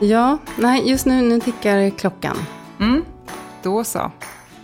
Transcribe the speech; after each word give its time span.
Ja, 0.00 0.38
nej, 0.56 0.90
just 0.90 1.06
nu, 1.06 1.22
nu 1.22 1.40
tickar 1.40 1.90
klockan. 1.90 2.36
Mm, 2.80 3.04
då 3.62 3.84
så. 3.84 4.10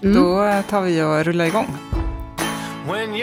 Mm. 0.02 0.14
Då 0.14 0.62
tar 0.68 0.80
vi 0.80 1.02
och 1.02 1.24
rullar 1.24 1.45
igång. 1.45 1.66
When 2.86 3.14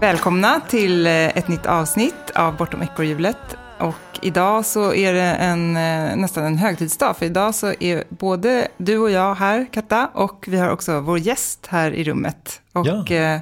Välkomna 0.00 0.60
till 0.68 1.06
eh, 1.06 1.12
ett 1.12 1.48
nytt 1.48 1.66
avsnitt 1.66 2.30
av 2.34 2.56
Bortom 2.56 2.82
ekorrhjulet. 2.82 3.56
Och 3.78 4.18
idag 4.22 4.66
så 4.66 4.94
är 4.94 5.12
det 5.12 5.22
en, 5.22 5.76
eh, 5.76 6.16
nästan 6.16 6.44
en 6.44 6.58
högtidsdag, 6.58 7.16
för 7.16 7.26
idag 7.26 7.54
så 7.54 7.72
är 7.80 8.04
både 8.08 8.68
du 8.76 8.98
och 8.98 9.10
jag 9.10 9.34
här, 9.34 9.66
Katta, 9.72 10.10
och 10.14 10.44
vi 10.48 10.56
har 10.58 10.70
också 10.70 11.00
vår 11.00 11.18
gäst 11.18 11.66
här 11.66 11.90
i 11.90 12.04
rummet. 12.04 12.60
Och 12.72 12.86
ja. 12.86 13.16
Eh, 13.16 13.40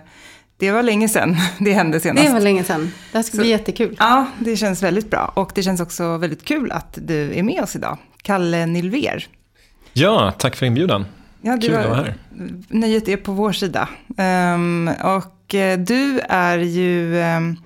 det 0.56 0.70
var 0.70 0.83
länge 0.83 1.09
sedan 1.09 1.36
det 1.59 1.73
hände 1.73 2.01
senast. 2.01 2.27
Det 2.27 2.33
var 2.33 2.41
länge 2.41 2.64
sedan. 2.64 2.92
Det 3.12 3.19
här 3.19 3.23
ska 3.23 3.36
så, 3.36 3.42
bli 3.42 3.51
jättekul. 3.51 3.97
Ja, 3.98 4.27
det 4.39 4.56
känns 4.56 4.83
väldigt 4.83 5.11
bra. 5.11 5.33
Och 5.34 5.53
det 5.55 5.62
känns 5.62 5.81
också 5.81 6.17
väldigt 6.17 6.45
kul 6.45 6.73
att 6.73 6.98
du 7.03 7.39
är 7.39 7.42
med 7.42 7.62
oss 7.62 7.77
idag. 7.77 7.98
Kalle 8.23 8.67
Nilver. 8.67 9.27
Ja, 9.92 10.33
tack 10.39 10.56
för 10.56 10.67
inbjudan. 10.67 11.06
Ja, 11.41 11.59
Kul 11.62 11.75
att 11.75 11.89
vara 11.89 11.97
här. 11.97 12.14
Nöjet 12.69 13.09
är 13.09 13.17
på 13.17 13.33
vår 13.33 13.53
sida. 13.53 13.89
Um, 14.17 14.89
och 14.89 15.38
Eh, 15.55 15.79
du 15.79 16.21
är 16.29 16.59
ju... 16.59 17.21
Ehm, 17.21 17.57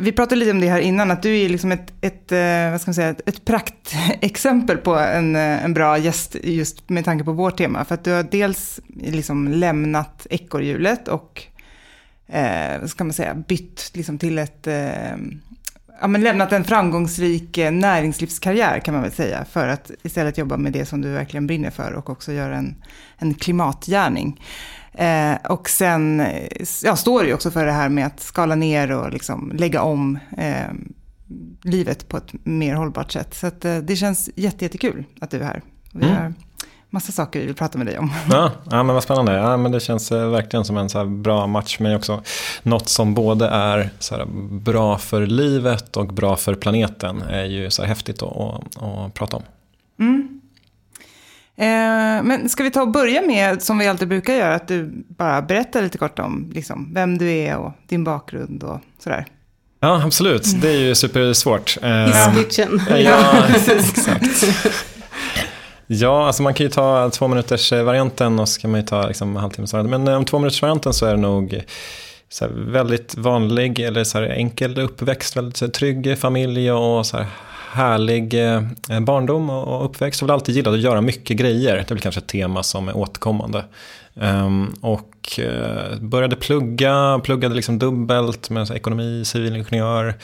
vi 0.00 0.12
pratade 0.12 0.36
lite 0.36 0.50
om 0.50 0.60
det 0.60 0.68
här 0.68 0.80
innan, 0.80 1.10
att 1.10 1.22
du 1.22 1.40
är 1.40 1.48
liksom 1.48 1.72
ett, 1.72 1.92
ett, 2.00 2.32
eh, 2.32 2.70
vad 2.70 2.80
ska 2.80 2.88
man 2.88 2.94
säga, 2.94 3.14
ett, 3.26 3.44
praktexempel 3.44 4.76
på 4.76 4.94
en, 4.94 5.36
eh, 5.36 5.64
en 5.64 5.74
bra 5.74 5.98
gäst 5.98 6.36
just 6.42 6.88
med 6.88 7.04
tanke 7.04 7.24
på 7.24 7.32
vårt 7.32 7.56
tema. 7.56 7.84
För 7.84 7.94
att 7.94 8.04
du 8.04 8.10
har 8.10 8.22
dels 8.22 8.80
liksom 8.96 9.48
lämnat 9.48 10.26
ekorrhjulet 10.30 11.08
och 11.08 11.42
eh, 12.26 12.84
ska 12.86 13.04
man 13.04 13.12
säga, 13.12 13.34
bytt 13.34 13.90
liksom 13.94 14.18
till 14.18 14.38
ett, 14.38 14.66
eh, 14.66 15.16
ja 16.00 16.06
men 16.06 16.20
lämnat 16.20 16.52
en 16.52 16.64
framgångsrik 16.64 17.56
näringslivskarriär 17.56 18.78
kan 18.78 18.94
man 18.94 19.02
väl 19.02 19.12
säga, 19.12 19.44
för 19.44 19.68
att 19.68 19.90
istället 20.02 20.38
jobba 20.38 20.56
med 20.56 20.72
det 20.72 20.86
som 20.86 21.00
du 21.00 21.08
verkligen 21.12 21.46
brinner 21.46 21.70
för 21.70 21.92
och 21.92 22.10
också 22.10 22.32
göra 22.32 22.56
en, 22.56 22.76
en 23.18 23.34
klimatgärning. 23.34 24.40
Eh, 24.94 25.34
och 25.48 25.68
sen 25.68 26.26
ja, 26.82 26.96
står 26.96 27.22
det 27.22 27.28
ju 27.28 27.34
också 27.34 27.50
för 27.50 27.66
det 27.66 27.72
här 27.72 27.88
med 27.88 28.06
att 28.06 28.20
skala 28.20 28.54
ner 28.54 28.90
och 28.90 29.12
liksom 29.12 29.52
lägga 29.54 29.82
om 29.82 30.18
eh, 30.38 30.72
livet 31.62 32.08
på 32.08 32.16
ett 32.16 32.32
mer 32.44 32.74
hållbart 32.74 33.12
sätt. 33.12 33.34
Så 33.34 33.46
att, 33.46 33.64
eh, 33.64 33.76
det 33.76 33.96
känns 33.96 34.30
jättekul 34.34 35.04
att 35.20 35.30
du 35.30 35.36
är 35.38 35.44
här. 35.44 35.62
Vi 35.92 36.04
mm. 36.04 36.16
har 36.16 36.34
massa 36.94 37.12
saker 37.12 37.40
vi 37.40 37.46
vill 37.46 37.54
prata 37.54 37.78
med 37.78 37.86
dig 37.86 37.98
om. 37.98 38.12
Ja, 38.30 38.50
ja 38.70 38.82
men 38.82 38.94
vad 38.94 39.02
spännande. 39.02 39.32
Ja, 39.32 39.56
men 39.56 39.72
det 39.72 39.80
känns 39.80 40.12
eh, 40.12 40.28
verkligen 40.28 40.64
som 40.64 40.76
en 40.76 40.88
så 40.88 41.04
bra 41.04 41.46
match, 41.46 41.76
men 41.80 41.96
också 41.96 42.22
något 42.62 42.88
som 42.88 43.14
både 43.14 43.48
är 43.48 43.90
så 43.98 44.26
bra 44.50 44.98
för 44.98 45.26
livet 45.26 45.96
och 45.96 46.06
bra 46.06 46.36
för 46.36 46.54
planeten 46.54 47.22
är 47.22 47.44
ju 47.44 47.70
så 47.70 47.84
häftigt 47.84 48.22
att, 48.22 48.36
att, 48.36 48.82
att 48.82 49.14
prata 49.14 49.36
om. 49.36 49.42
Mm. 49.98 50.33
Eh, 51.56 52.22
men 52.22 52.48
ska 52.48 52.62
vi 52.62 52.70
ta 52.70 52.82
och 52.82 52.90
börja 52.90 53.22
med, 53.22 53.62
som 53.62 53.78
vi 53.78 53.88
alltid 53.88 54.08
brukar 54.08 54.34
göra, 54.34 54.54
att 54.54 54.68
du 54.68 55.04
bara 55.08 55.42
berättar 55.42 55.82
lite 55.82 55.98
kort 55.98 56.18
om 56.18 56.50
liksom, 56.54 56.94
vem 56.94 57.18
du 57.18 57.30
är 57.32 57.56
och 57.56 57.72
din 57.88 58.04
bakgrund 58.04 58.62
och 58.62 58.80
sådär. 58.98 59.26
Ja, 59.80 60.02
absolut. 60.04 60.62
Det 60.62 60.68
är 60.68 60.78
ju 60.78 60.94
supersvårt. 60.94 61.78
Eh, 61.82 61.90
Hisspitchen. 61.90 62.82
Ja, 62.88 63.46
exakt. 63.66 64.44
Ja, 65.86 66.26
alltså 66.26 66.42
man 66.42 66.54
kan 66.54 66.66
ju 66.66 66.70
ta 66.70 67.10
två 67.10 67.28
minuters 67.28 67.72
varianten 67.72 68.38
och 68.38 68.48
så 68.48 68.60
kan 68.60 68.70
man 68.70 68.80
ju 68.80 68.86
ta 68.86 69.06
liksom 69.06 69.36
halvtimmes 69.36 69.72
varianten. 69.72 70.04
Men 70.04 70.14
om 70.14 70.24
två 70.24 70.38
minuters 70.38 70.62
varianten 70.62 70.92
så 70.92 71.06
är 71.06 71.10
det 71.10 71.20
nog 71.20 71.60
så 72.28 72.46
väldigt 72.50 73.14
vanlig 73.16 73.80
eller 73.80 74.04
så 74.04 74.18
enkel 74.18 74.78
uppväxt, 74.78 75.36
väldigt 75.36 75.56
så 75.56 75.68
trygg 75.68 76.18
familj 76.18 76.72
och 76.72 77.06
så 77.06 77.24
härlig 77.74 78.34
eh, 78.34 78.62
barndom 79.00 79.50
och 79.50 79.84
uppväxt. 79.84 80.20
Jag 80.20 80.28
har 80.28 80.34
alltid 80.34 80.54
gillat 80.54 80.74
att 80.74 80.80
göra 80.80 81.00
mycket 81.00 81.36
grejer. 81.36 81.76
Det 81.76 81.90
är 81.90 81.94
väl 81.94 81.98
kanske 81.98 82.20
ett 82.20 82.26
tema 82.26 82.62
som 82.62 82.88
är 82.88 82.96
återkommande. 82.96 83.64
Ehm, 84.20 84.74
och 84.80 85.40
eh, 85.40 85.98
började 86.00 86.36
plugga, 86.36 87.20
pluggade 87.24 87.54
liksom 87.54 87.78
dubbelt 87.78 88.50
med 88.50 88.70
ekonomi, 88.70 89.24
civilingenjör 89.24 90.14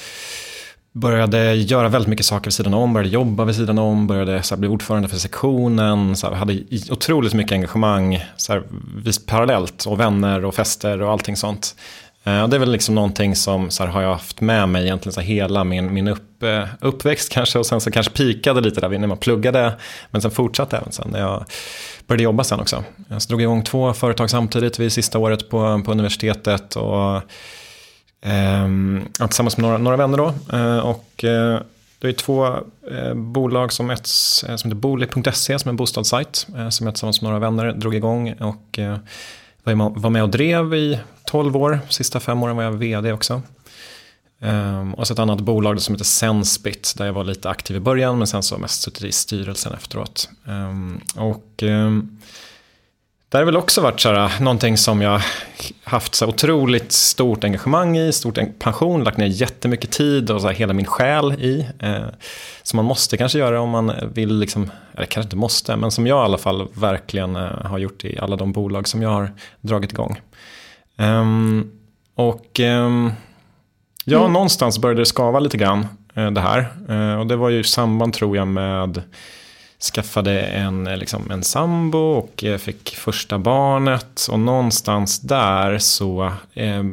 började 0.92 1.54
göra 1.54 1.88
väldigt 1.88 2.08
mycket 2.08 2.26
saker 2.26 2.44
vid 2.44 2.54
sidan 2.54 2.74
om, 2.74 2.92
började 2.92 3.08
jobba 3.08 3.44
vid 3.44 3.56
sidan 3.56 3.78
om, 3.78 4.06
började 4.06 4.42
så 4.42 4.54
här, 4.54 4.60
bli 4.60 4.68
ordförande 4.68 5.08
för 5.08 5.16
sektionen, 5.16 6.16
så 6.16 6.26
här, 6.26 6.34
hade 6.34 6.58
otroligt 6.90 7.34
mycket 7.34 7.52
engagemang 7.52 8.24
så 8.36 8.52
här, 8.52 8.62
parallellt 9.26 9.84
och 9.84 10.00
vänner 10.00 10.44
och 10.44 10.54
fester 10.54 11.02
och 11.02 11.12
allting 11.12 11.36
sånt. 11.36 11.74
Eh, 12.24 12.48
det 12.48 12.56
är 12.56 12.58
väl 12.58 12.72
liksom 12.72 12.94
någonting 12.94 13.36
som 13.36 13.70
så 13.70 13.82
här, 13.82 13.90
har 13.90 14.02
jag 14.02 14.12
haft 14.12 14.40
med 14.40 14.68
mig 14.68 14.84
egentligen 14.84 15.12
så 15.12 15.20
här, 15.20 15.28
hela 15.28 15.64
min, 15.64 15.94
min 15.94 16.08
upp, 16.08 16.42
eh, 16.42 16.64
uppväxt 16.80 17.28
kanske 17.32 17.58
och 17.58 17.66
sen 17.66 17.80
så 17.80 17.90
kanske 17.90 18.12
pikade 18.12 18.60
lite 18.60 18.80
där 18.80 18.88
när 18.88 19.06
man 19.06 19.18
pluggade 19.18 19.72
men 20.10 20.22
sen 20.22 20.30
fortsatte 20.30 20.76
även 20.76 20.92
sen 20.92 21.08
när 21.10 21.20
jag 21.20 21.44
började 22.06 22.22
jobba 22.22 22.44
sen 22.44 22.60
också. 22.60 22.84
Jag 23.08 23.20
drog 23.28 23.42
igång 23.42 23.62
två 23.62 23.92
företag 23.92 24.30
samtidigt 24.30 24.78
vid 24.78 24.92
sista 24.92 25.18
året 25.18 25.50
på, 25.50 25.82
på 25.84 25.92
universitetet 25.92 26.76
och 26.76 27.22
Eh, 28.22 28.68
tillsammans 29.26 29.56
med 29.56 29.62
några, 29.62 29.78
några 29.78 29.96
vänner 29.96 30.18
då. 30.18 30.34
Eh, 30.56 30.78
och 30.78 31.24
eh, 31.24 31.60
det 31.98 32.08
är 32.08 32.12
två 32.12 32.46
eh, 32.90 33.14
bolag 33.14 33.72
som 33.72 33.90
ett 33.90 34.08
eh, 34.48 34.56
som 34.56 34.70
heter 34.70 34.74
Booli.se 34.74 35.58
som 35.58 35.68
är 35.68 35.72
en 35.72 35.76
bostadssajt. 35.76 36.46
Eh, 36.56 36.68
som 36.68 36.86
jag 36.86 36.94
tillsammans 36.94 37.22
med 37.22 37.30
några 37.30 37.50
vänner 37.50 37.72
drog 37.72 37.94
igång. 37.94 38.32
Och 38.32 38.78
eh, 38.78 38.96
var 39.64 40.10
med 40.10 40.22
och 40.22 40.28
drev 40.28 40.74
i 40.74 40.98
12 41.26 41.56
år. 41.56 41.80
Sista 41.88 42.20
fem 42.20 42.42
åren 42.42 42.56
var 42.56 42.62
jag 42.62 42.72
vd 42.72 43.12
också. 43.12 43.42
Um, 44.42 44.94
och 44.94 45.06
så 45.06 45.12
ett 45.12 45.18
annat 45.18 45.40
bolag 45.40 45.80
som 45.80 45.94
heter 45.94 46.04
Sensbit 46.04 46.94
där 46.96 47.06
jag 47.06 47.12
var 47.12 47.24
lite 47.24 47.50
aktiv 47.50 47.76
i 47.76 47.80
början 47.80 48.18
men 48.18 48.26
sen 48.26 48.42
så 48.42 48.58
mest 48.58 48.82
suttit 48.82 49.04
i 49.04 49.12
styrelsen 49.12 49.72
efteråt. 49.72 50.28
Um, 50.44 51.00
och 51.16 51.62
um, 51.62 52.18
det 53.30 53.38
har 53.38 53.44
väl 53.44 53.56
också 53.56 53.80
varit 53.80 54.00
så 54.00 54.12
här, 54.12 54.40
någonting 54.40 54.76
som 54.76 55.02
jag 55.02 55.22
haft 55.84 56.14
så 56.14 56.26
otroligt 56.26 56.92
stort 56.92 57.44
engagemang 57.44 57.98
i, 57.98 58.12
stort 58.12 58.38
passion, 58.58 59.04
lagt 59.04 59.18
ner 59.18 59.26
jättemycket 59.26 59.90
tid 59.90 60.30
och 60.30 60.40
så 60.40 60.46
här, 60.46 60.54
hela 60.54 60.72
min 60.72 60.86
själ 60.86 61.32
i. 61.32 61.66
Eh, 61.78 62.04
som 62.62 62.76
man 62.76 62.84
måste 62.84 63.16
kanske 63.16 63.38
göra 63.38 63.60
om 63.60 63.70
man 63.70 63.92
vill, 64.14 64.38
liksom, 64.38 64.70
eller 64.94 65.06
kanske 65.06 65.26
inte 65.26 65.36
måste, 65.36 65.76
men 65.76 65.90
som 65.90 66.06
jag 66.06 66.22
i 66.22 66.24
alla 66.24 66.38
fall 66.38 66.68
verkligen 66.74 67.36
eh, 67.36 67.64
har 67.64 67.78
gjort 67.78 68.04
i 68.04 68.18
alla 68.18 68.36
de 68.36 68.52
bolag 68.52 68.88
som 68.88 69.02
jag 69.02 69.10
har 69.10 69.32
dragit 69.60 69.92
igång. 69.92 70.20
Um, 70.96 71.72
och 72.14 72.60
um, 72.60 73.12
ja, 74.04 74.20
mm. 74.20 74.32
någonstans 74.32 74.78
började 74.78 75.00
det 75.00 75.06
skava 75.06 75.40
lite 75.40 75.56
grann 75.56 75.86
eh, 76.14 76.30
det 76.30 76.40
här. 76.40 76.58
Eh, 76.88 77.20
och 77.20 77.26
det 77.26 77.36
var 77.36 77.48
ju 77.48 77.60
i 77.60 77.64
samband 77.64 78.12
tror 78.12 78.36
jag 78.36 78.48
med 78.48 79.02
skaffade 79.80 80.40
en, 80.40 80.86
eh, 80.86 80.96
liksom, 80.96 81.30
en 81.30 81.42
sambo 81.42 81.98
och 81.98 82.44
eh, 82.44 82.58
fick 82.58 82.96
första 82.96 83.38
barnet. 83.38 84.26
Och 84.30 84.40
någonstans 84.40 85.20
där 85.20 85.78
så, 85.78 86.32
eh, 86.54 86.84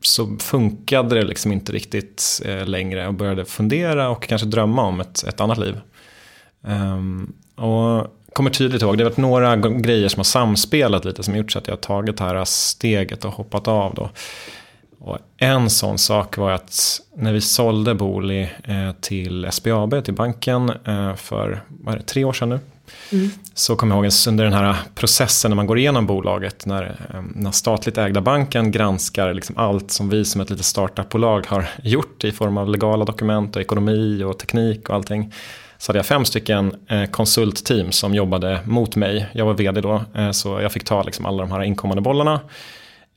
så 0.00 0.36
funkade 0.38 1.14
det 1.14 1.24
liksom 1.24 1.52
inte 1.52 1.72
riktigt 1.72 2.42
eh, 2.44 2.66
längre 2.66 3.08
och 3.08 3.14
började 3.14 3.44
fundera 3.44 4.08
och 4.08 4.22
kanske 4.22 4.46
drömma 4.46 4.82
om 4.82 5.00
ett, 5.00 5.24
ett 5.24 5.40
annat 5.40 5.58
liv. 5.58 5.80
Um, 6.62 7.32
och 7.56 8.06
kommer 8.32 8.50
tydligt 8.50 8.82
ihåg, 8.82 8.98
det 8.98 9.04
har 9.04 9.10
varit 9.10 9.16
några 9.16 9.56
grejer 9.56 10.08
som 10.08 10.18
har 10.18 10.24
samspelat 10.24 11.04
lite 11.04 11.22
som 11.22 11.34
har 11.34 11.38
gjort 11.38 11.52
så 11.52 11.58
att 11.58 11.66
jag 11.66 11.74
har 11.74 11.80
tagit 11.80 12.16
det 12.16 12.24
här 12.24 12.44
steget 12.44 13.24
och 13.24 13.32
hoppat 13.32 13.68
av. 13.68 13.94
Då. 13.94 14.10
Och 15.06 15.18
en 15.36 15.70
sån 15.70 15.98
sak 15.98 16.36
var 16.36 16.50
att 16.50 17.00
när 17.16 17.32
vi 17.32 17.40
sålde 17.40 17.94
Booli 17.94 18.42
eh, 18.64 18.92
till 19.00 19.48
SBAB, 19.50 20.04
till 20.04 20.14
banken, 20.14 20.70
eh, 20.70 21.14
för 21.14 21.62
det, 21.68 22.02
tre 22.02 22.24
år 22.24 22.32
sedan 22.32 22.48
nu. 22.48 22.60
Mm. 23.12 23.30
Så 23.54 23.76
kommer 23.76 23.96
jag 23.96 24.04
ihåg 24.04 24.12
under 24.28 24.44
den 24.44 24.52
här 24.52 24.76
processen 24.94 25.50
när 25.50 25.56
man 25.56 25.66
går 25.66 25.78
igenom 25.78 26.06
bolaget, 26.06 26.66
när, 26.66 26.82
eh, 26.84 27.22
när 27.34 27.50
statligt 27.50 27.98
ägda 27.98 28.20
banken 28.20 28.70
granskar 28.70 29.34
liksom 29.34 29.56
allt 29.58 29.90
som 29.90 30.08
vi 30.08 30.24
som 30.24 30.40
ett 30.40 30.50
litet 30.50 30.66
startupbolag 30.66 31.46
har 31.46 31.68
gjort 31.82 32.24
i 32.24 32.32
form 32.32 32.58
av 32.58 32.68
legala 32.68 33.04
dokument 33.04 33.56
och 33.56 33.62
ekonomi 33.62 34.22
och 34.22 34.38
teknik 34.38 34.88
och 34.88 34.94
allting. 34.94 35.32
så 35.78 35.92
hade 35.92 35.98
jag 35.98 36.06
fem 36.06 36.24
stycken 36.24 36.74
konsultteam 37.10 37.92
som 37.92 38.14
jobbade 38.14 38.60
mot 38.64 38.96
mig. 38.96 39.26
Jag 39.32 39.46
var 39.46 39.54
vd 39.54 39.80
då, 39.80 40.04
så 40.32 40.60
jag 40.60 40.72
fick 40.72 40.84
ta 40.84 41.02
liksom, 41.02 41.26
alla 41.26 41.42
de 41.42 41.52
här 41.52 41.62
inkommande 41.62 42.02
bollarna. 42.02 42.40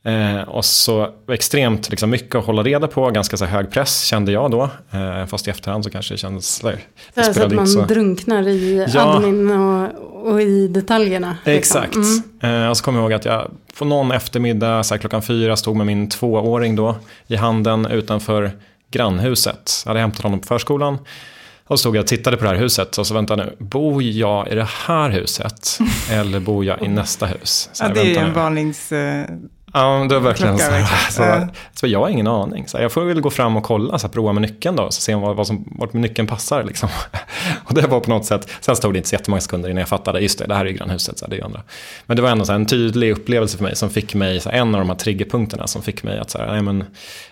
Eh, 0.04 0.42
och 0.42 0.64
så 0.64 1.08
extremt 1.28 1.90
liksom, 1.90 2.10
mycket 2.10 2.34
att 2.34 2.44
hålla 2.44 2.62
reda 2.62 2.86
på, 2.86 3.10
ganska 3.10 3.36
så 3.36 3.44
hög 3.44 3.70
press 3.70 4.02
kände 4.04 4.32
jag 4.32 4.50
då. 4.50 4.70
Eh, 4.90 5.26
fast 5.26 5.48
i 5.48 5.50
efterhand 5.50 5.84
så 5.84 5.90
kanske 5.90 6.14
det 6.14 6.18
kändes... 6.18 6.60
Det 6.60 6.78
så, 7.24 7.34
så 7.34 7.42
att 7.42 7.52
man 7.52 7.66
så... 7.66 7.84
drunknar 7.84 8.48
i 8.48 8.86
ja. 8.94 9.16
admin 9.16 9.50
och, 9.50 9.90
och, 10.32 10.42
i 10.42 10.68
detaljerna. 10.68 11.36
Liksom. 11.44 11.82
Exakt. 11.82 11.96
Mm. 12.42 12.62
Eh, 12.62 12.70
och 12.70 12.76
så 12.76 12.84
kommer 12.84 12.98
jag 12.98 13.04
ihåg 13.04 13.12
att 13.12 13.24
jag 13.24 13.50
på 13.78 13.84
någon 13.84 14.12
eftermiddag 14.12 14.82
så 14.82 14.94
här, 14.94 15.00
klockan 15.00 15.22
fyra 15.22 15.56
stod 15.56 15.76
med 15.76 15.86
min 15.86 16.08
tvååring 16.08 16.76
då 16.76 16.96
i 17.26 17.36
handen 17.36 17.86
utanför 17.86 18.50
grannhuset. 18.90 19.82
Jag 19.84 19.90
hade 19.90 20.00
hämtat 20.00 20.22
honom 20.22 20.40
på 20.40 20.46
förskolan. 20.46 20.98
Och 21.66 21.78
så 21.78 21.82
stod 21.82 21.96
jag 21.96 22.02
och 22.02 22.06
tittade 22.06 22.36
på 22.36 22.44
det 22.44 22.50
här 22.50 22.56
huset 22.56 22.98
och 22.98 23.06
så 23.06 23.14
vänta 23.14 23.36
nu, 23.36 23.56
bor 23.58 24.02
jag 24.02 24.48
i 24.48 24.54
det 24.54 24.68
här 24.86 25.10
huset 25.10 25.78
eller 26.10 26.40
bor 26.40 26.64
jag 26.64 26.82
i 26.82 26.88
nästa 26.88 27.26
hus? 27.26 27.70
Så 27.72 27.84
ja, 27.84 27.88
det 27.88 28.16
är 28.16 28.24
en 28.24 28.34
varnings... 28.34 28.92
Ja, 29.72 30.06
det 30.08 30.14
var 30.14 30.20
verkligen 30.20 30.58
så. 30.58 30.64
så, 31.10 31.22
uh. 31.22 31.44
så, 31.74 31.86
jag 31.86 31.98
har 31.98 32.08
ingen 32.08 32.26
aning. 32.26 32.68
Så 32.68 32.78
jag 32.78 32.92
får 32.92 33.04
väl 33.04 33.20
gå 33.20 33.30
fram 33.30 33.56
och 33.56 33.62
kolla, 33.62 33.98
så 33.98 34.06
här, 34.06 34.12
prova 34.12 34.32
med 34.32 34.42
nyckeln 34.42 34.76
då, 34.76 34.90
så 34.90 35.00
se 35.00 35.14
vad, 35.14 35.36
vad 35.36 35.46
som, 35.46 35.64
vart 35.78 35.92
nyckeln 35.92 36.28
passar. 36.28 36.64
Liksom. 36.64 36.88
och 37.64 37.74
det 37.74 37.86
var 37.86 38.00
på 38.00 38.10
något 38.10 38.24
sätt, 38.24 38.50
sen 38.60 38.76
stod 38.76 38.94
det 38.94 38.96
inte 38.96 39.08
så 39.08 39.14
jättemånga 39.14 39.40
sekunder 39.40 39.68
innan 39.68 39.80
jag 39.80 39.88
fattade, 39.88 40.20
just 40.20 40.38
det, 40.38 40.46
det 40.46 40.54
här 40.54 40.64
är 40.64 40.70
grannhuset, 40.70 41.18
så 41.18 41.24
här, 41.24 41.30
det 41.30 41.38
är 41.38 41.44
andra. 41.44 41.62
Men 42.06 42.16
det 42.16 42.22
var 42.22 42.30
ändå 42.30 42.44
så 42.44 42.52
här, 42.52 42.58
en 42.58 42.66
tydlig 42.66 43.12
upplevelse 43.12 43.56
för 43.56 43.64
mig 43.64 43.76
som 43.76 43.90
fick 43.90 44.14
mig, 44.14 44.40
så 44.40 44.50
här, 44.50 44.58
en 44.58 44.74
av 44.74 44.80
de 44.80 44.88
här 44.88 44.96
triggerpunkterna 44.96 45.66
som 45.66 45.82
fick 45.82 46.02
mig 46.02 46.18
att, 46.18 46.30
så 46.30 46.38
här, 46.38 46.46
nej 46.46 46.62
men 46.62 46.84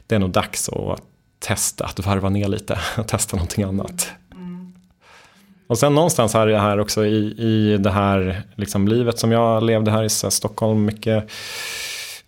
det 0.07 0.15
är 0.15 0.19
nog 0.19 0.31
dags 0.31 0.69
att 0.69 1.01
testa, 1.39 1.85
att 1.85 1.99
varva 1.99 2.29
ner 2.29 2.49
lite 2.49 2.79
och 2.99 3.09
testa 3.09 3.37
någonting 3.37 3.65
annat. 3.65 4.11
Och 5.69 5.79
sen 5.79 5.95
någonstans 5.95 6.35
här, 6.35 6.47
här 6.47 6.81
också 6.81 7.07
i, 7.07 7.35
i 7.39 7.77
det 7.79 7.91
här 7.91 8.43
liksom, 8.55 8.89
livet 8.89 9.19
som 9.19 9.33
jag 9.33 9.63
levde 9.63 9.91
här 9.91 9.99
i 9.99 10.09
här, 10.23 10.31
Stockholm 10.31 10.85
mycket. 10.85 11.31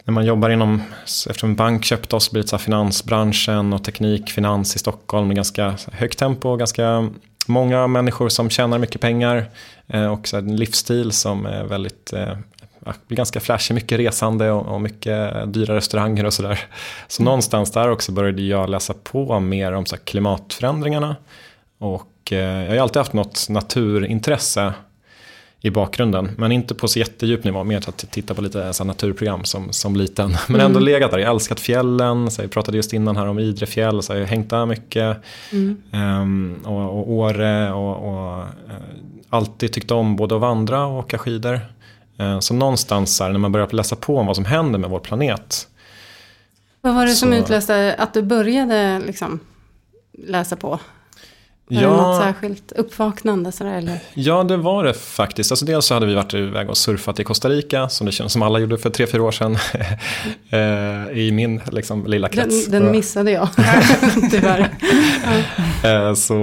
När 0.09 0.13
man 0.13 0.27
jobbar 0.27 0.51
inom, 0.51 0.83
eftersom 1.05 1.55
bank 1.55 1.85
köpte 1.85 2.17
oss, 2.17 2.31
blir 2.31 2.43
det 2.43 2.49
så 2.49 2.59
finansbranschen 2.59 3.73
och 3.73 3.85
teknik, 3.85 4.31
finans 4.31 4.77
i 4.77 4.79
Stockholm 4.79 5.27
med 5.27 5.37
ganska 5.37 5.75
högt 5.93 6.19
tempo, 6.19 6.57
ganska 6.57 7.11
många 7.47 7.87
människor 7.87 8.29
som 8.29 8.51
tjänar 8.51 8.79
mycket 8.79 9.01
pengar 9.01 9.51
eh, 9.87 10.07
och 10.07 10.29
så 10.29 10.37
en 10.37 10.57
livsstil 10.57 11.13
som 11.13 11.47
är 11.47 11.65
väldigt 11.65 12.13
eh, 12.13 12.37
ganska 13.09 13.41
flashig, 13.41 13.75
mycket 13.75 13.99
resande 13.99 14.51
och, 14.51 14.75
och 14.75 14.81
mycket 14.81 15.33
dyra 15.53 15.77
restauranger 15.77 16.25
och 16.25 16.35
sådär. 16.35 16.61
Så 17.09 17.23
mm. 17.23 17.25
någonstans 17.25 17.73
där 17.73 17.91
också 17.91 18.13
började 18.13 18.43
jag 18.43 18.71
läsa 18.71 18.95
på 19.03 19.41
mer 19.41 19.73
om 19.73 19.87
så 19.87 19.97
klimatförändringarna. 19.97 21.17
Och 21.79 22.09
Eh, 22.33 22.39
jag 22.39 22.67
har 22.67 22.75
ju 22.75 22.79
alltid 22.79 22.97
haft 22.97 23.13
något 23.13 23.47
naturintresse 23.49 24.73
i 25.61 25.71
bakgrunden. 25.71 26.31
Men 26.37 26.53
inte 26.53 26.75
på 26.75 26.89
så 26.89 26.99
jättedjup 26.99 27.45
nivå, 27.45 27.65
mer 27.65 27.77
att 27.77 28.11
titta 28.11 28.35
på 28.35 28.43
lite 28.43 28.73
så 28.73 28.85
naturprogram 28.85 29.45
som, 29.45 29.73
som 29.73 29.97
liten. 29.97 30.31
Men 30.49 30.61
ändå 30.61 30.79
mm. 30.79 30.85
legat 30.85 31.11
där, 31.11 31.19
jag 31.19 31.31
älskat 31.31 31.61
fjällen, 31.61 32.31
så 32.31 32.43
jag 32.43 32.51
pratade 32.51 32.77
just 32.77 32.93
innan 32.93 33.17
här 33.17 33.27
om 33.27 33.39
Idre 33.39 33.67
fjäll, 33.67 34.03
så 34.03 34.13
jag 34.13 34.21
har 34.21 34.27
hängt 34.27 34.51
där 34.51 34.67
mycket. 34.67 35.17
Mm. 35.53 35.83
Um, 35.93 36.57
och, 36.65 36.99
och 36.99 37.11
Åre 37.13 37.73
och, 37.73 38.09
och 38.09 38.39
uh, 38.39 38.47
alltid 39.29 39.73
tyckt 39.73 39.91
om 39.91 40.17
både 40.17 40.35
att 40.35 40.41
vandra 40.41 40.87
och 40.87 40.99
åka 40.99 41.19
skidor. 41.19 41.61
Uh, 42.21 42.41
så 42.41 42.55
någonstans 42.55 43.21
här, 43.21 43.31
när 43.31 43.39
man 43.39 43.53
börjar 43.53 43.69
läsa 43.73 43.97
på 43.97 44.17
om 44.17 44.27
vad 44.27 44.37
som 44.37 44.45
händer 44.45 44.79
med 44.79 44.91
vår 44.91 45.01
planet. 45.01 45.69
Vad 46.81 46.95
var 46.95 47.07
det 47.07 47.13
så... 47.13 47.17
som 47.17 47.33
utlöste 47.33 47.95
att 47.99 48.15
du 48.15 48.23
började 48.23 49.03
liksom 49.07 49.41
läsa 50.13 50.57
på? 50.57 50.81
Var 51.71 51.83
ja, 51.83 51.89
det 51.89 51.97
något 51.97 52.23
särskilt 52.23 52.73
uppvaknande 52.73 53.53
sådär 53.53 53.79
eller? 53.79 53.99
Ja, 54.15 54.43
det 54.43 54.57
var 54.57 54.85
det 54.85 54.95
faktiskt. 54.95 55.53
Alltså 55.53 55.65
dels 55.65 55.87
så 55.87 55.95
hade 55.95 56.07
vi 56.07 56.15
varit 56.15 56.35
iväg 56.35 56.71
och 56.71 56.77
surfat 56.77 57.21
i 57.21 57.25
Costa 57.25 57.49
Rica, 57.49 57.89
som 57.89 58.07
det 58.07 58.13
känns 58.13 58.33
som 58.33 58.43
alla 58.43 58.59
gjorde 58.59 58.79
för 58.79 58.91
tre, 58.91 59.07
fyra 59.07 59.23
år 59.23 59.33
sedan. 59.33 59.59
Eh, 60.51 61.19
I 61.19 61.31
min 61.33 61.61
liksom, 61.73 62.07
lilla 62.07 62.29
krets. 62.29 62.67
Den, 62.67 62.83
den 62.83 62.93
missade 62.93 63.31
jag, 63.31 63.49
tyvärr. 64.31 64.71
ja. 65.83 65.89
Eh, 65.89 66.15
så, 66.15 66.35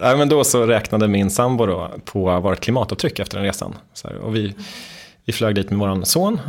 äh, 0.00 0.16
men 0.16 0.28
då 0.28 0.44
så 0.44 0.66
räknade 0.66 1.08
min 1.08 1.30
sambo 1.30 1.66
då 1.66 1.90
på 2.04 2.40
vårt 2.40 2.60
klimatavtryck 2.60 3.18
efter 3.18 3.36
den 3.36 3.46
resan. 3.46 3.74
Så 3.94 4.08
här, 4.08 4.16
och 4.16 4.36
vi, 4.36 4.54
vi 5.24 5.32
flög 5.32 5.54
dit 5.54 5.70
med 5.70 5.78
vår 5.78 6.04
son 6.04 6.40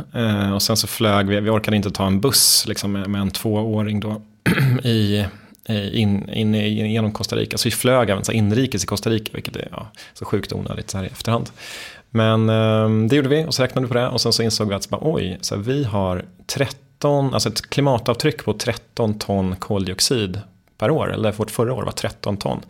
och 0.54 0.62
sen 0.62 0.76
så 0.76 0.86
flög 0.86 1.28
vi, 1.28 1.40
vi 1.40 1.50
orkade 1.50 1.76
inte 1.76 1.90
ta 1.90 2.06
en 2.06 2.20
buss 2.20 2.64
liksom, 2.68 2.92
med, 2.92 3.10
med 3.10 3.20
en 3.20 3.30
tvååring 3.30 4.00
då 4.00 4.22
i 4.82 5.24
in, 5.74 6.28
in, 6.28 6.54
in, 6.54 6.90
genom 6.90 7.12
Costa 7.12 7.36
Rica. 7.36 7.58
Så 7.58 7.68
vi 7.68 7.72
flög 7.72 8.10
även 8.10 8.24
så 8.24 8.32
inrikes 8.32 8.84
i 8.84 8.86
Costa 8.86 9.10
Rica, 9.10 9.30
vilket 9.34 9.56
är 9.56 9.68
ja, 9.70 9.86
så 10.14 10.24
sjukt 10.24 10.52
onödigt 10.52 10.90
så 10.90 10.98
här 10.98 11.04
i 11.04 11.08
efterhand. 11.08 11.50
Men 12.10 12.48
eh, 12.48 13.08
det 13.08 13.16
gjorde 13.16 13.28
vi 13.28 13.44
och 13.44 13.54
så 13.54 13.62
räknade 13.62 13.86
vi 13.86 13.92
på 13.92 13.98
det 13.98 14.08
och 14.08 14.20
sen 14.20 14.32
så 14.32 14.42
insåg 14.42 14.68
vi 14.68 14.74
att 14.74 14.88
bara, 14.88 15.00
oj, 15.04 15.38
så 15.40 15.54
här, 15.54 15.62
vi 15.62 15.84
har 15.84 16.24
13, 16.46 17.34
alltså 17.34 17.48
ett 17.48 17.70
klimatavtryck 17.70 18.44
på 18.44 18.52
13 18.52 19.18
ton 19.18 19.56
koldioxid 19.56 20.40
per 20.78 20.90
år, 20.90 21.12
eller 21.12 21.32
vårt 21.32 21.50
förra 21.50 21.74
år 21.74 21.82
var 21.82 21.92
13 21.92 22.36
ton. 22.36 22.60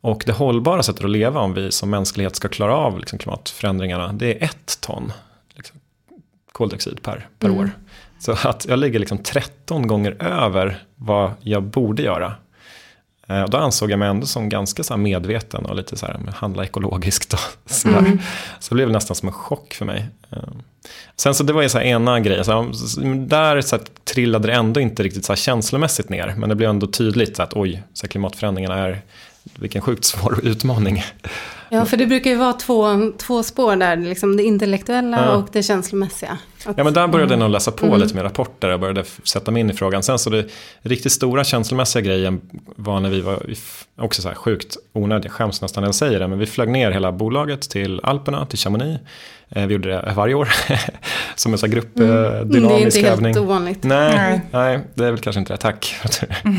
Och 0.00 0.22
det 0.26 0.32
hållbara 0.32 0.82
sättet 0.82 1.04
att 1.04 1.10
leva 1.10 1.40
om 1.40 1.54
vi 1.54 1.72
som 1.72 1.90
mänsklighet 1.90 2.36
ska 2.36 2.48
klara 2.48 2.76
av 2.76 2.98
liksom, 2.98 3.18
klimatförändringarna, 3.18 4.12
det 4.12 4.26
är 4.26 4.44
ett 4.44 4.80
ton 4.80 5.12
liksom, 5.54 5.80
koldioxid 6.52 7.02
per, 7.02 7.28
per 7.38 7.48
mm. 7.48 7.60
år. 7.60 7.70
Så 8.22 8.32
att 8.32 8.66
jag 8.68 8.78
ligger 8.78 8.98
liksom 8.98 9.18
13 9.18 9.86
gånger 9.86 10.22
över 10.22 10.82
vad 10.96 11.30
jag 11.40 11.62
borde 11.62 12.02
göra. 12.02 12.34
Eh, 13.28 13.42
och 13.42 13.50
då 13.50 13.58
ansåg 13.58 13.90
jag 13.90 13.98
mig 13.98 14.08
ändå 14.08 14.26
som 14.26 14.48
ganska 14.48 14.82
så 14.82 14.96
medveten 14.96 15.66
och 15.66 15.76
lite 15.76 15.96
så 15.96 16.06
här, 16.06 16.20
handla 16.34 16.64
ekologiskt. 16.64 17.32
Och 17.32 17.40
så, 17.66 17.88
mm. 17.88 18.18
så 18.58 18.74
det 18.74 18.74
blev 18.74 18.90
nästan 18.90 19.16
som 19.16 19.28
en 19.28 19.32
chock 19.32 19.74
för 19.74 19.84
mig. 19.84 20.06
Eh, 20.30 20.38
sen 21.16 21.34
så 21.34 21.44
det 21.44 21.52
var 21.52 21.62
ju 21.62 21.68
så 21.68 21.78
här 21.78 21.84
ena 21.84 22.20
grej, 22.20 22.44
så 22.44 22.72
där 23.16 23.60
så 23.60 23.76
här, 23.76 23.84
trillade 24.04 24.48
det 24.48 24.54
ändå 24.54 24.80
inte 24.80 25.02
riktigt 25.02 25.24
så 25.24 25.32
här 25.32 25.36
känslomässigt 25.36 26.08
ner. 26.08 26.34
Men 26.36 26.48
det 26.48 26.54
blev 26.54 26.70
ändå 26.70 26.86
tydligt 26.86 27.36
så 27.36 27.42
att 27.42 27.54
oj, 27.54 27.82
så 27.94 28.06
här, 28.06 28.08
klimatförändringarna 28.08 28.78
är, 28.78 29.00
vilken 29.54 29.82
sjukt 29.82 30.04
svår 30.04 30.40
utmaning. 30.42 31.02
Ja, 31.74 31.84
för 31.84 31.96
det 31.96 32.06
brukar 32.06 32.30
ju 32.30 32.36
vara 32.36 32.52
två, 32.52 33.12
två 33.18 33.42
spår 33.42 33.76
där, 33.76 33.96
liksom 33.96 34.36
det 34.36 34.42
intellektuella 34.42 35.24
ja. 35.26 35.36
och 35.36 35.48
det 35.52 35.62
känslomässiga. 35.62 36.38
Att, 36.64 36.78
ja, 36.78 36.84
men 36.84 36.94
där 36.94 37.08
började 37.08 37.32
jag 37.32 37.38
nog 37.40 37.50
läsa 37.50 37.70
på 37.70 37.86
mm. 37.86 38.00
lite 38.00 38.14
med 38.14 38.24
rapporter 38.24 38.68
och 38.68 38.80
började 38.80 39.04
sätta 39.24 39.50
mig 39.50 39.60
in 39.60 39.70
i 39.70 39.72
frågan. 39.72 40.02
Sen 40.02 40.18
så 40.18 40.30
det 40.30 40.46
riktigt 40.82 41.12
stora 41.12 41.44
känslomässiga 41.44 42.02
grejen 42.02 42.40
var 42.76 43.00
när 43.00 43.10
vi 43.10 43.20
var, 43.20 43.42
också 43.98 44.22
så 44.22 44.28
här 44.28 44.34
sjukt 44.34 44.76
onödigt, 44.92 45.24
jag 45.24 45.32
skäms 45.32 45.62
nästan 45.62 45.82
när 45.82 45.88
jag 45.88 45.94
säger 45.94 46.20
det, 46.20 46.28
men 46.28 46.38
vi 46.38 46.46
flög 46.46 46.68
ner 46.68 46.90
hela 46.90 47.12
bolaget 47.12 47.70
till 47.70 48.00
Alperna, 48.02 48.46
till 48.46 48.58
Chamonix. 48.58 49.00
Eh, 49.48 49.66
vi 49.66 49.74
gjorde 49.74 49.88
det 49.88 50.12
varje 50.16 50.34
år, 50.34 50.48
som 51.34 51.52
en 51.52 51.58
sån 51.58 51.70
gruppdynamisk 51.70 52.56
mm. 52.56 52.72
övning. 52.72 52.92
Det 52.92 52.98
är 52.98 53.12
inte 53.12 53.26
helt 53.26 53.36
ovanligt. 53.36 53.84
Nej, 53.84 54.14
nej. 54.14 54.40
nej, 54.50 54.80
det 54.94 55.04
är 55.04 55.10
väl 55.10 55.20
kanske 55.20 55.40
inte 55.40 55.52
det, 55.52 55.56
tack. 55.56 55.94
Mm. 56.44 56.56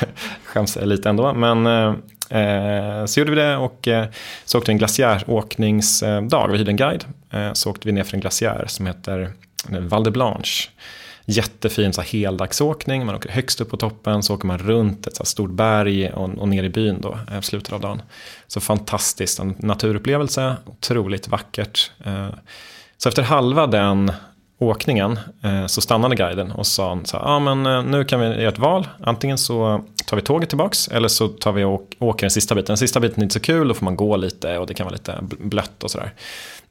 Skäms 0.44 0.78
lite 0.82 1.08
ändå, 1.08 1.32
men 1.32 1.66
eh, 1.66 1.94
Eh, 2.30 3.04
så 3.04 3.20
gjorde 3.20 3.30
vi 3.30 3.36
det 3.36 3.56
och 3.56 3.88
eh, 3.88 4.06
så 4.44 4.55
åkte 4.58 4.70
vi 4.70 4.72
en 4.72 4.78
glaciäråkningsdag. 4.78 6.48
Vi 6.52 6.58
hyrde 6.58 6.70
en 6.70 6.76
guide. 6.76 7.04
Eh, 7.30 7.52
så 7.52 7.70
åkte 7.70 7.88
vi 7.88 7.92
ner 7.92 8.04
för 8.04 8.14
en 8.14 8.20
glaciär 8.20 8.64
som 8.68 8.86
heter 8.86 9.32
eh, 9.72 9.80
Val 9.80 10.04
de 10.04 10.10
Blanche. 10.10 10.68
Jättefin 11.24 11.92
så 11.92 12.00
här, 12.00 12.08
heldagsåkning. 12.08 13.06
Man 13.06 13.14
åker 13.14 13.30
högst 13.30 13.60
upp 13.60 13.70
på 13.70 13.76
toppen 13.76 14.22
så 14.22 14.34
åker 14.34 14.46
man 14.46 14.58
runt 14.58 15.06
ett 15.06 15.16
så 15.16 15.22
här, 15.22 15.26
stort 15.26 15.50
berg 15.50 16.10
och, 16.10 16.38
och 16.38 16.48
ner 16.48 16.64
i 16.64 16.68
byn 16.68 17.00
då, 17.00 17.18
eh, 17.32 17.40
slutet 17.40 17.72
av 17.72 17.80
dagen. 17.80 18.02
Så 18.46 18.60
fantastiskt, 18.60 19.38
en 19.38 19.54
naturupplevelse, 19.58 20.56
otroligt 20.66 21.28
vackert. 21.28 21.90
Så 22.98 23.08
efter 23.08 23.22
halva 23.22 23.66
den 23.66 24.12
åkningen 24.58 25.18
eh, 25.42 25.66
så 25.66 25.80
stannade 25.80 26.16
guiden 26.16 26.52
och 26.52 26.66
sa 26.66 27.00
så 27.04 27.16
här, 27.16 27.24
ah, 27.24 27.38
men 27.38 27.66
eh, 27.66 27.82
nu 27.82 28.04
kan 28.04 28.20
vi 28.20 28.26
göra 28.26 28.48
ett 28.48 28.58
val. 28.58 28.88
Antingen 29.00 29.38
så 29.38 29.84
tar 30.06 30.16
vi 30.16 30.22
tåget 30.22 30.48
tillbaks 30.48 30.88
eller 30.88 31.08
så 31.08 31.28
tar 31.28 31.52
vi 31.52 31.64
och 31.64 31.96
åker 31.98 32.20
den 32.20 32.30
sista 32.30 32.54
biten. 32.54 32.66
Den 32.66 32.76
sista 32.76 33.00
biten 33.00 33.18
är 33.18 33.22
inte 33.22 33.32
så 33.32 33.40
kul, 33.40 33.68
då 33.68 33.74
får 33.74 33.84
man 33.84 33.96
gå 33.96 34.16
lite 34.16 34.58
och 34.58 34.66
det 34.66 34.74
kan 34.74 34.84
vara 34.84 34.92
lite 34.92 35.18
blött 35.20 35.82
och 35.84 35.90
sådär. 35.90 36.12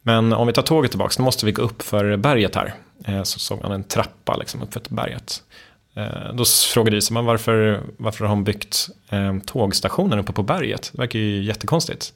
Men 0.01 0.33
om 0.33 0.47
vi 0.47 0.53
tar 0.53 0.61
tåget 0.61 0.91
tillbaks, 0.91 1.17
då 1.17 1.23
måste 1.23 1.45
vi 1.45 1.51
gå 1.51 1.61
upp 1.61 1.81
för 1.81 2.17
berget 2.17 2.55
här. 2.55 2.73
Eh, 3.05 3.23
så 3.23 3.39
såg 3.39 3.61
man 3.61 3.71
en 3.71 3.83
trappa 3.83 4.35
liksom 4.37 4.61
upp 4.61 4.73
för 4.73 4.81
berget. 4.89 5.41
Då 6.33 6.45
frågade 6.73 6.97
Isa, 6.97 7.21
varför, 7.21 7.81
varför 7.97 8.25
har 8.25 8.35
hon 8.35 8.43
byggt 8.43 8.89
tågstationen 9.45 10.19
uppe 10.19 10.33
på 10.33 10.43
berget? 10.43 10.89
Det 10.93 10.97
verkar 10.97 11.19
ju 11.19 11.43
jättekonstigt. 11.43 12.13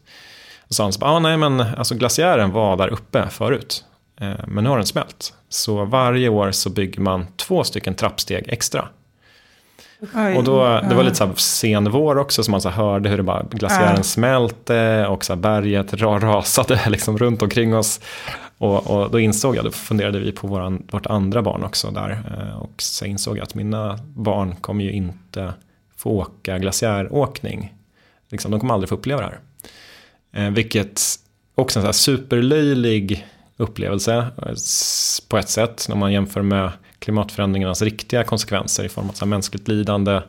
Och 0.60 0.68
så 0.68 0.74
sa 0.74 0.84
han, 0.84 0.94
så, 0.94 1.06
ah, 1.06 1.20
nej 1.20 1.38
men 1.38 1.60
alltså 1.60 1.96
glaciären 1.96 2.52
var 2.52 2.78
där 2.78 2.88
uppe 2.88 3.28
förut. 3.30 3.84
Men 4.48 4.64
nu 4.64 4.70
har 4.70 4.78
den 4.78 4.86
smält. 4.86 5.34
Så 5.50 5.86
varje 5.86 6.30
år 6.30 6.52
så 6.52 6.70
bygger 6.70 7.02
man 7.02 7.28
två 7.36 7.64
stycken 7.64 7.96
trappsteg 7.96 8.44
extra. 8.48 8.90
Oj, 10.16 10.38
och 10.38 10.44
då, 10.44 10.82
det 10.90 10.96
var 10.96 11.04
lite 11.04 11.16
så 11.16 11.26
här 11.26 11.34
sen 11.36 11.92
vår 11.92 12.18
också, 12.18 12.44
så 12.44 12.52
man 12.52 12.62
så 12.62 12.70
hörde 12.70 13.10
hur 13.10 13.18
det 13.18 13.24
bara 13.24 13.46
glaciären 13.52 13.96
ja. 13.96 14.04
smälte 14.04 15.08
och 15.08 15.26
så 15.26 15.36
berget 15.36 15.94
rasade 15.94 16.82
liksom 16.90 17.18
runt 17.18 17.42
omkring 17.42 17.76
oss. 17.76 18.02
Och, 18.58 18.88
och, 18.88 19.12
då 19.12 19.20
insåg 19.20 19.56
jag, 19.56 19.66
då 19.66 19.72
funderade 19.72 20.20
vi 20.20 20.32
på 20.32 20.48
våran, 20.48 20.88
vårt 20.92 21.06
andra 21.06 21.42
barn 21.42 21.64
också 21.64 21.92
där. 21.92 22.12
Eh, 22.12 22.58
och 22.58 22.82
så 22.82 23.06
insåg 23.06 23.38
jag 23.38 23.44
att 23.44 23.56
mina 23.56 24.00
barn 24.04 24.56
kommer 24.56 24.84
ju 24.84 24.92
inte 24.92 25.54
få 25.98 26.10
åka 26.10 26.58
glaciäråkning. 26.58 27.74
Liksom, 28.30 28.52
de 28.52 28.60
kommer 28.60 28.74
aldrig 28.74 28.90
få 28.90 28.96
uppleva 28.96 29.22
det 29.22 29.28
här. 29.28 29.40
Eh, 30.46 30.54
vilket 30.54 31.02
också 31.56 31.80
en 31.80 31.84
så 31.84 31.88
här 31.88 31.94
superlöjlig 31.94 33.28
upplevelse 33.60 34.16
eh, 34.16 34.54
på 35.28 35.38
ett 35.38 35.50
sätt 35.50 35.86
när 35.90 35.96
man 35.96 36.14
jämför 36.14 36.42
med 36.42 36.72
klimatförändringarnas 37.00 37.82
riktiga 37.82 38.24
konsekvenser 38.24 38.84
i 38.84 38.90
form 38.90 39.10
av 39.10 39.14
så 39.14 39.26
mänskligt 39.26 39.68
lidande 39.68 40.22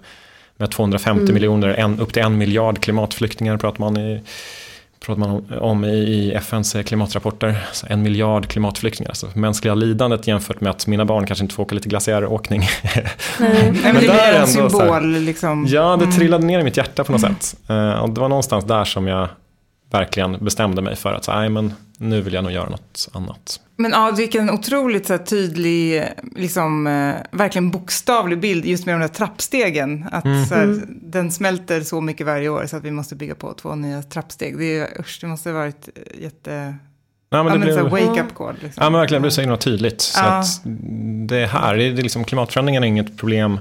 med 0.57 0.71
250 0.71 1.23
mm. 1.23 1.35
miljoner, 1.35 1.69
en, 1.69 2.01
upp 2.01 2.13
till 2.13 2.23
en 2.23 2.39
miljard 2.39 2.79
klimatflyktingar 2.79 3.57
pratar 3.57 3.81
man, 3.81 3.97
i, 3.97 4.23
pratar 5.01 5.21
man 5.21 5.45
om 5.61 5.85
i 5.85 6.33
FNs 6.35 6.77
klimatrapporter. 6.87 7.67
Så 7.73 7.87
en 7.91 8.03
miljard 8.03 8.47
klimatflyktingar, 8.49 9.11
alltså 9.11 9.29
mänskliga 9.35 9.75
lidandet 9.75 10.27
jämfört 10.27 10.61
med 10.61 10.71
att 10.71 10.87
mina 10.87 11.05
barn 11.05 11.27
kanske 11.27 11.45
inte 11.45 11.55
får 11.55 11.63
åka 11.63 11.75
lite 11.75 11.89
glaciäråkning. 11.89 12.63
Nej. 12.83 13.13
men, 13.39 13.73
men 13.83 13.95
det 13.95 14.01
blir 14.01 14.41
en 14.41 14.47
symbol. 14.47 14.81
Här, 14.81 15.21
liksom. 15.21 15.67
Ja, 15.69 15.97
det 15.97 16.05
mm. 16.05 16.17
trillade 16.17 16.47
ner 16.47 16.61
i 16.61 16.65
mitt 16.65 16.77
hjärta 16.77 17.05
på 17.05 17.13
något 17.13 17.23
mm. 17.23 17.35
sätt. 17.41 17.57
Uh, 17.71 17.91
och 17.91 18.11
det 18.11 18.21
var 18.21 18.29
någonstans 18.29 18.65
där 18.65 18.85
som 18.85 19.07
jag 19.07 19.29
verkligen 19.91 20.45
bestämde 20.45 20.83
mig 20.83 20.97
för 20.97 21.15
att 21.15 21.25
så, 21.25 21.33
men 21.33 21.73
nu 21.99 22.21
vill 22.21 22.35
jag 22.35 22.45
nog 22.45 22.53
göra 22.53 22.69
något 22.69 23.09
annat. 23.13 23.61
Men 23.77 23.91
ja, 23.91 24.11
vilken 24.17 24.51
otroligt 24.51 25.07
så 25.07 25.13
här, 25.13 25.25
tydlig, 25.25 26.05
liksom, 26.37 26.87
eh, 26.87 27.15
verkligen 27.31 27.71
bokstavlig 27.71 28.41
bild 28.41 28.65
just 28.65 28.87
med 28.87 28.95
de 28.95 29.01
där 29.01 29.09
trappstegen. 29.09 30.07
Att 30.13 30.25
mm. 30.25 30.47
så 30.47 30.55
här, 30.55 30.63
mm. 30.63 30.99
den 31.03 31.31
smälter 31.31 31.81
så 31.81 32.01
mycket 32.01 32.27
varje 32.27 32.49
år 32.49 32.67
så 32.67 32.77
att 32.77 32.85
vi 32.85 32.91
måste 32.91 33.15
bygga 33.17 33.35
på 33.35 33.55
två 33.55 33.75
nya 33.75 34.03
trappsteg. 34.03 34.59
Det, 34.59 34.79
är, 34.79 35.01
usch, 35.01 35.19
det 35.21 35.27
måste 35.27 35.51
ha 35.51 35.59
varit 35.59 35.89
jätte... 36.21 36.75
Ja, 37.31 37.43
men 37.43 37.61
det 37.61 37.67
blev, 37.67 37.89
wake 37.89 38.21
up 38.21 38.35
call. 38.35 38.55
Liksom. 38.63 38.85
Ja, 38.85 38.91
men 38.91 39.01
verkligen, 39.01 39.23
det 39.23 39.25
blev 39.25 39.31
så 39.31 39.41
himla 39.41 39.57
tydligt. 39.57 40.01
Så 40.01 40.21
ja. 40.21 40.39
att 40.39 40.47
det 41.29 41.39
är 41.39 41.47
här, 41.47 41.77
det 41.77 41.85
är 41.85 41.93
liksom, 41.93 42.25
klimatförändringen 42.25 42.83
är 42.83 42.89
inget 42.89 43.19
problem 43.19 43.61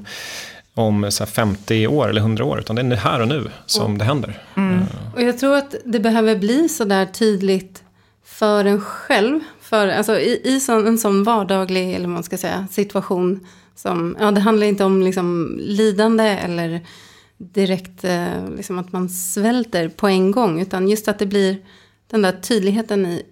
om 0.73 1.11
så 1.11 1.25
50 1.25 1.87
år 1.87 2.09
eller 2.09 2.21
100 2.21 2.45
år, 2.45 2.59
utan 2.59 2.75
det 2.75 2.81
är 2.81 2.95
här 2.95 3.21
och 3.21 3.27
nu 3.27 3.51
som 3.65 3.85
mm. 3.85 3.97
det 3.97 4.05
händer. 4.05 4.43
Mm. 4.57 4.79
Och 5.15 5.21
jag 5.21 5.37
tror 5.37 5.55
att 5.55 5.75
det 5.85 5.99
behöver 5.99 6.35
bli 6.35 6.69
så 6.69 6.85
där 6.85 7.05
tydligt 7.05 7.83
för 8.23 8.65
en 8.65 8.81
själv, 8.81 9.39
för, 9.61 9.87
alltså 9.87 10.19
i, 10.19 10.41
i 10.43 10.59
sån, 10.59 10.87
en 10.87 10.97
sån 10.97 11.23
vardaglig, 11.23 11.93
eller 11.93 12.07
man 12.07 12.23
ska 12.23 12.37
säga, 12.37 12.67
situation. 12.71 13.47
Som, 13.75 14.17
ja, 14.19 14.31
det 14.31 14.41
handlar 14.41 14.67
inte 14.67 14.83
om 14.83 15.01
liksom, 15.01 15.59
lidande 15.61 16.23
eller 16.23 16.81
direkt 17.37 18.03
eh, 18.03 18.49
liksom 18.57 18.79
att 18.79 18.91
man 18.91 19.09
svälter 19.09 19.89
på 19.89 20.07
en 20.07 20.31
gång. 20.31 20.61
Utan 20.61 20.87
just 20.87 21.07
att 21.07 21.19
det 21.19 21.25
blir 21.25 21.57
den 22.11 22.21
där 22.21 22.31
tydligheten 22.31 23.05
i, 23.05 23.23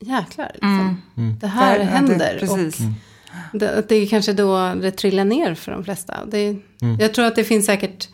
jäklar, 0.00 0.50
liksom. 0.54 0.80
mm. 0.80 0.96
Mm. 1.16 1.38
det 1.38 1.46
här 1.46 1.78
Där, 1.78 1.84
händer. 1.84 2.38
Det, 2.40 2.46
precis. 2.46 2.80
Och, 2.80 2.86
det, 3.52 3.88
det 3.88 3.94
är 3.94 4.06
kanske 4.06 4.32
då 4.32 4.74
det 4.74 4.90
trillar 4.90 5.24
ner 5.24 5.54
för 5.54 5.72
de 5.72 5.84
flesta. 5.84 6.14
Det, 6.26 6.56
mm. 6.82 7.00
Jag 7.00 7.14
tror 7.14 7.24
att 7.24 7.36
det 7.36 7.44
finns 7.44 7.66
säkert 7.66 8.08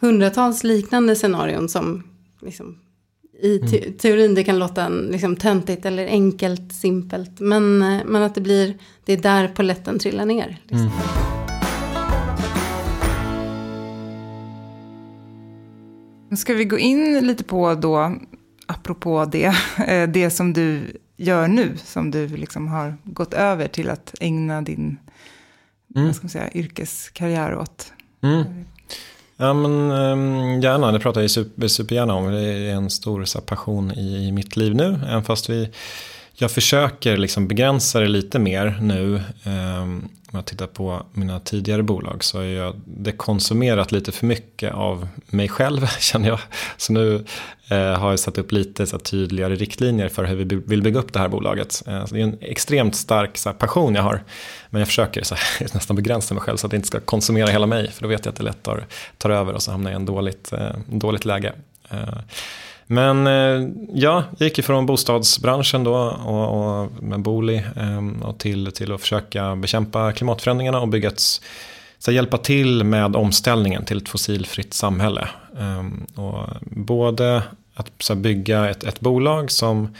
hundratals 0.00 0.64
liknande 0.64 1.16
scenarion 1.16 1.68
som 1.68 2.02
liksom, 2.42 2.78
i 3.42 3.58
te 3.58 3.84
mm. 3.84 3.98
teorin 3.98 4.34
det 4.34 4.44
kan 4.44 4.58
låta 4.58 4.88
liksom, 4.88 5.36
töntigt 5.36 5.86
eller 5.86 6.06
enkelt, 6.06 6.72
simpelt. 6.72 7.40
Men, 7.40 7.78
men 8.06 8.22
att 8.22 8.34
det 8.34 8.40
blir, 8.40 8.74
det 9.04 9.12
är 9.12 9.16
där 9.16 9.48
poletten 9.48 9.98
trillar 9.98 10.26
ner. 10.26 10.58
Liksom. 10.62 10.90
Mm. 16.28 16.36
Ska 16.36 16.54
vi 16.54 16.64
gå 16.64 16.78
in 16.78 17.26
lite 17.26 17.44
på 17.44 17.74
då, 17.74 18.16
apropå 18.66 19.24
det, 19.24 19.44
eh, 19.86 20.08
det 20.08 20.30
som 20.30 20.52
du 20.52 20.96
gör 21.16 21.48
nu, 21.48 21.76
som 21.76 22.10
du 22.10 22.26
liksom 22.28 22.68
har 22.68 22.96
gått 23.04 23.34
över 23.34 23.68
till 23.68 23.90
att 23.90 24.14
ägna 24.20 24.62
din 24.62 24.98
mm. 25.94 26.06
vad 26.06 26.16
ska 26.16 26.24
man 26.24 26.30
säga, 26.30 26.50
yrkeskarriär 26.54 27.54
åt? 27.54 27.92
Mm. 28.22 28.64
Ja 29.36 29.52
men 29.52 29.90
um, 29.90 30.60
gärna, 30.60 30.92
det 30.92 31.00
pratar 31.00 31.20
jag 31.20 31.30
super, 31.30 31.68
supergärna 31.68 32.14
om. 32.14 32.32
Det 32.32 32.40
är 32.40 32.74
en 32.74 32.90
stor 32.90 33.40
passion 33.40 33.92
i, 33.92 34.28
i 34.28 34.32
mitt 34.32 34.56
liv 34.56 34.74
nu. 34.74 35.00
Även 35.08 35.24
fast 35.24 35.50
vi, 35.50 35.70
jag 36.36 36.50
försöker 36.50 37.16
liksom 37.16 37.48
begränsa 37.48 38.00
det 38.00 38.08
lite 38.08 38.38
mer 38.38 38.78
nu. 38.80 39.22
Ehm, 39.44 40.08
om 40.34 40.38
jag 40.38 40.46
tittar 40.46 40.66
på 40.66 41.06
mina 41.12 41.40
tidigare 41.40 41.82
bolag 41.82 42.24
så 42.24 42.38
har 42.38 42.44
jag 42.44 42.74
dekonsumerat 42.84 43.92
lite 43.92 44.12
för 44.12 44.26
mycket 44.26 44.74
av 44.74 45.08
mig 45.26 45.48
själv 45.48 45.86
känner 46.00 46.28
jag. 46.28 46.40
Så 46.76 46.92
nu 46.92 47.24
eh, 47.68 47.78
har 47.78 48.10
jag 48.10 48.18
satt 48.18 48.38
upp 48.38 48.52
lite 48.52 48.86
så 48.86 48.98
tydligare 48.98 49.54
riktlinjer 49.54 50.08
för 50.08 50.24
hur 50.24 50.36
vi 50.36 50.44
vill 50.44 50.82
bygga 50.82 50.98
upp 50.98 51.12
det 51.12 51.18
här 51.18 51.28
bolaget. 51.28 51.82
Eh, 51.86 52.04
så 52.04 52.14
det 52.14 52.20
är 52.20 52.24
en 52.24 52.38
extremt 52.40 52.96
stark 52.96 53.36
så 53.36 53.48
här, 53.48 53.56
passion 53.56 53.94
jag 53.94 54.02
har. 54.02 54.22
Men 54.70 54.78
jag 54.78 54.88
försöker 54.88 55.22
så 55.22 55.34
här, 55.34 55.74
nästan 55.74 55.96
begränsa 55.96 56.34
mig 56.34 56.42
själv 56.42 56.56
så 56.56 56.66
att 56.66 56.70
det 56.70 56.76
inte 56.76 56.88
ska 56.88 57.00
konsumera 57.00 57.50
hela 57.50 57.66
mig. 57.66 57.90
För 57.90 58.02
då 58.02 58.08
vet 58.08 58.24
jag 58.24 58.32
att 58.32 58.38
det 58.38 58.44
lätt 58.44 58.62
tar, 58.62 58.86
tar 59.18 59.30
över 59.30 59.52
och 59.52 59.62
så 59.62 59.70
hamnar 59.70 59.90
jag 59.90 59.98
i 59.98 60.00
en 60.00 60.06
dåligt, 60.06 60.52
eh, 60.52 60.70
dåligt 60.86 61.24
läge. 61.24 61.52
Men 62.86 63.26
eh, 63.26 63.68
ja, 63.94 64.24
jag 64.38 64.46
gick 64.46 64.58
ifrån 64.58 64.86
bostadsbranschen 64.86 65.84
då 65.84 65.94
och, 66.26 66.82
och 66.82 67.02
med 67.02 67.20
Booli 67.20 67.64
ehm, 67.76 68.22
och 68.22 68.38
till, 68.38 68.72
till 68.72 68.92
att 68.92 69.00
försöka 69.00 69.56
bekämpa 69.56 70.12
klimatförändringarna 70.12 70.80
och 70.80 70.88
bygga 70.88 71.08
ett, 71.08 71.22
så 71.98 72.12
hjälpa 72.12 72.38
till 72.38 72.84
med 72.84 73.16
omställningen 73.16 73.84
till 73.84 73.96
ett 73.96 74.08
fossilfritt 74.08 74.74
samhälle. 74.74 75.28
Ehm, 75.60 76.06
och 76.14 76.46
både 76.60 77.42
att 77.74 77.90
så 77.98 78.14
bygga 78.14 78.70
ett, 78.70 78.84
ett 78.84 79.00
bolag 79.00 79.50
som 79.50 79.94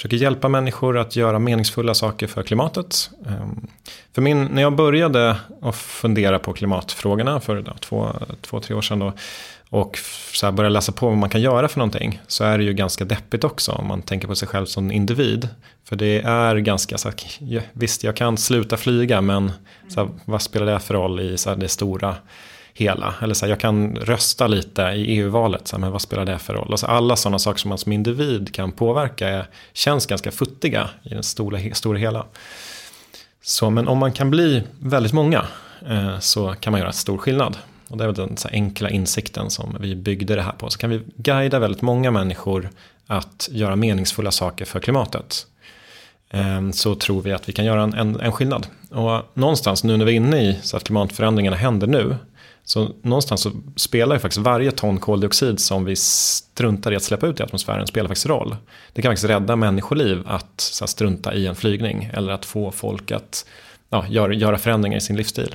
försöker 0.00 0.16
hjälpa 0.16 0.48
människor 0.48 0.98
att 0.98 1.16
göra 1.16 1.38
meningsfulla 1.38 1.94
saker 1.94 2.26
för 2.26 2.42
klimatet. 2.42 3.10
Ehm, 3.26 3.66
för 4.12 4.22
min, 4.22 4.44
när 4.44 4.62
jag 4.62 4.76
började 4.76 5.36
att 5.62 5.76
fundera 5.76 6.38
på 6.38 6.52
klimatfrågorna 6.52 7.40
för 7.40 7.62
då, 7.62 7.72
två, 7.80 8.12
två, 8.40 8.60
tre 8.60 8.76
år 8.76 8.82
sedan 8.82 8.98
då, 8.98 9.12
och 9.70 9.98
så 10.32 10.46
här 10.46 10.52
börja 10.52 10.70
läsa 10.70 10.92
på 10.92 11.08
vad 11.08 11.16
man 11.16 11.30
kan 11.30 11.40
göra 11.40 11.68
för 11.68 11.78
någonting 11.78 12.20
så 12.26 12.44
är 12.44 12.58
det 12.58 12.64
ju 12.64 12.72
ganska 12.72 13.04
deppigt 13.04 13.44
också 13.44 13.72
om 13.72 13.86
man 13.86 14.02
tänker 14.02 14.28
på 14.28 14.34
sig 14.34 14.48
själv 14.48 14.66
som 14.66 14.92
individ. 14.92 15.48
För 15.84 15.96
det 15.96 16.20
är 16.20 16.56
ganska 16.56 16.98
så 16.98 17.08
här, 17.08 17.62
visst 17.72 18.04
jag 18.04 18.16
kan 18.16 18.36
sluta 18.36 18.76
flyga 18.76 19.20
men 19.20 19.52
så 19.88 20.00
här, 20.00 20.10
vad 20.24 20.42
spelar 20.42 20.66
det 20.66 20.80
för 20.80 20.94
roll 20.94 21.20
i 21.20 21.38
så 21.38 21.50
här, 21.50 21.56
det 21.56 21.68
stora 21.68 22.16
hela? 22.74 23.14
Eller 23.22 23.34
så 23.34 23.46
här, 23.46 23.50
jag 23.50 23.60
kan 23.60 23.96
rösta 23.96 24.46
lite 24.46 24.82
i 24.82 25.18
EU-valet, 25.18 25.68
så 25.68 25.76
här, 25.76 25.80
men 25.80 25.92
vad 25.92 26.02
spelar 26.02 26.24
det 26.24 26.38
för 26.38 26.54
roll? 26.54 26.68
Alltså 26.70 26.86
alla 26.86 27.16
sådana 27.16 27.38
saker 27.38 27.58
som 27.58 27.68
man 27.68 27.78
som 27.78 27.92
individ 27.92 28.54
kan 28.54 28.72
påverka 28.72 29.28
är, 29.28 29.46
känns 29.72 30.06
ganska 30.06 30.30
futtiga 30.30 30.90
i 31.02 31.08
den 31.08 31.22
stora, 31.22 31.74
stora 31.74 31.98
hela. 31.98 32.26
Så, 33.42 33.70
men 33.70 33.88
om 33.88 33.98
man 33.98 34.12
kan 34.12 34.30
bli 34.30 34.62
väldigt 34.78 35.12
många 35.12 35.44
eh, 35.88 36.18
så 36.18 36.54
kan 36.60 36.70
man 36.70 36.80
göra 36.80 36.92
stor 36.92 37.18
skillnad. 37.18 37.56
Och 37.88 37.96
det 37.96 38.04
är 38.04 38.08
väl 38.08 38.16
den 38.16 38.36
så 38.36 38.48
enkla 38.48 38.90
insikten 38.90 39.50
som 39.50 39.76
vi 39.80 39.96
byggde 39.96 40.34
det 40.34 40.42
här 40.42 40.52
på. 40.52 40.70
Så 40.70 40.78
kan 40.78 40.90
vi 40.90 41.02
guida 41.16 41.58
väldigt 41.58 41.82
många 41.82 42.10
människor 42.10 42.70
att 43.06 43.48
göra 43.52 43.76
meningsfulla 43.76 44.30
saker 44.30 44.64
för 44.64 44.80
klimatet. 44.80 45.46
Eh, 46.30 46.70
så 46.70 46.94
tror 46.94 47.22
vi 47.22 47.32
att 47.32 47.48
vi 47.48 47.52
kan 47.52 47.64
göra 47.64 47.82
en, 47.82 47.94
en, 47.94 48.20
en 48.20 48.32
skillnad. 48.32 48.66
Och 48.90 49.22
någonstans 49.34 49.84
nu 49.84 49.96
när 49.96 50.04
vi 50.04 50.12
är 50.12 50.16
inne 50.16 50.42
i 50.42 50.58
så 50.62 50.76
att 50.76 50.84
klimatförändringarna 50.84 51.56
händer 51.56 51.86
nu. 51.86 52.16
Så 52.70 52.88
någonstans 53.02 53.40
så 53.40 53.50
spelar 53.76 54.16
ju 54.16 54.20
faktiskt 54.20 54.40
varje 54.40 54.70
ton 54.70 54.98
koldioxid 54.98 55.60
som 55.60 55.84
vi 55.84 55.96
struntar 55.96 56.92
i 56.92 56.96
att 56.96 57.02
släppa 57.02 57.26
ut 57.26 57.40
i 57.40 57.42
atmosfären 57.42 57.86
spelar 57.86 58.08
faktiskt 58.08 58.26
roll. 58.26 58.56
Det 58.92 59.02
kan 59.02 59.10
faktiskt 59.10 59.30
rädda 59.30 59.56
människoliv 59.56 60.22
att 60.26 60.60
så 60.60 60.86
strunta 60.86 61.34
i 61.34 61.46
en 61.46 61.54
flygning. 61.54 62.10
Eller 62.12 62.32
att 62.32 62.44
få 62.44 62.70
folk 62.70 63.10
att 63.10 63.46
ja, 63.88 64.06
göra, 64.08 64.34
göra 64.34 64.58
förändringar 64.58 64.98
i 64.98 65.00
sin 65.00 65.16
livsstil. 65.16 65.54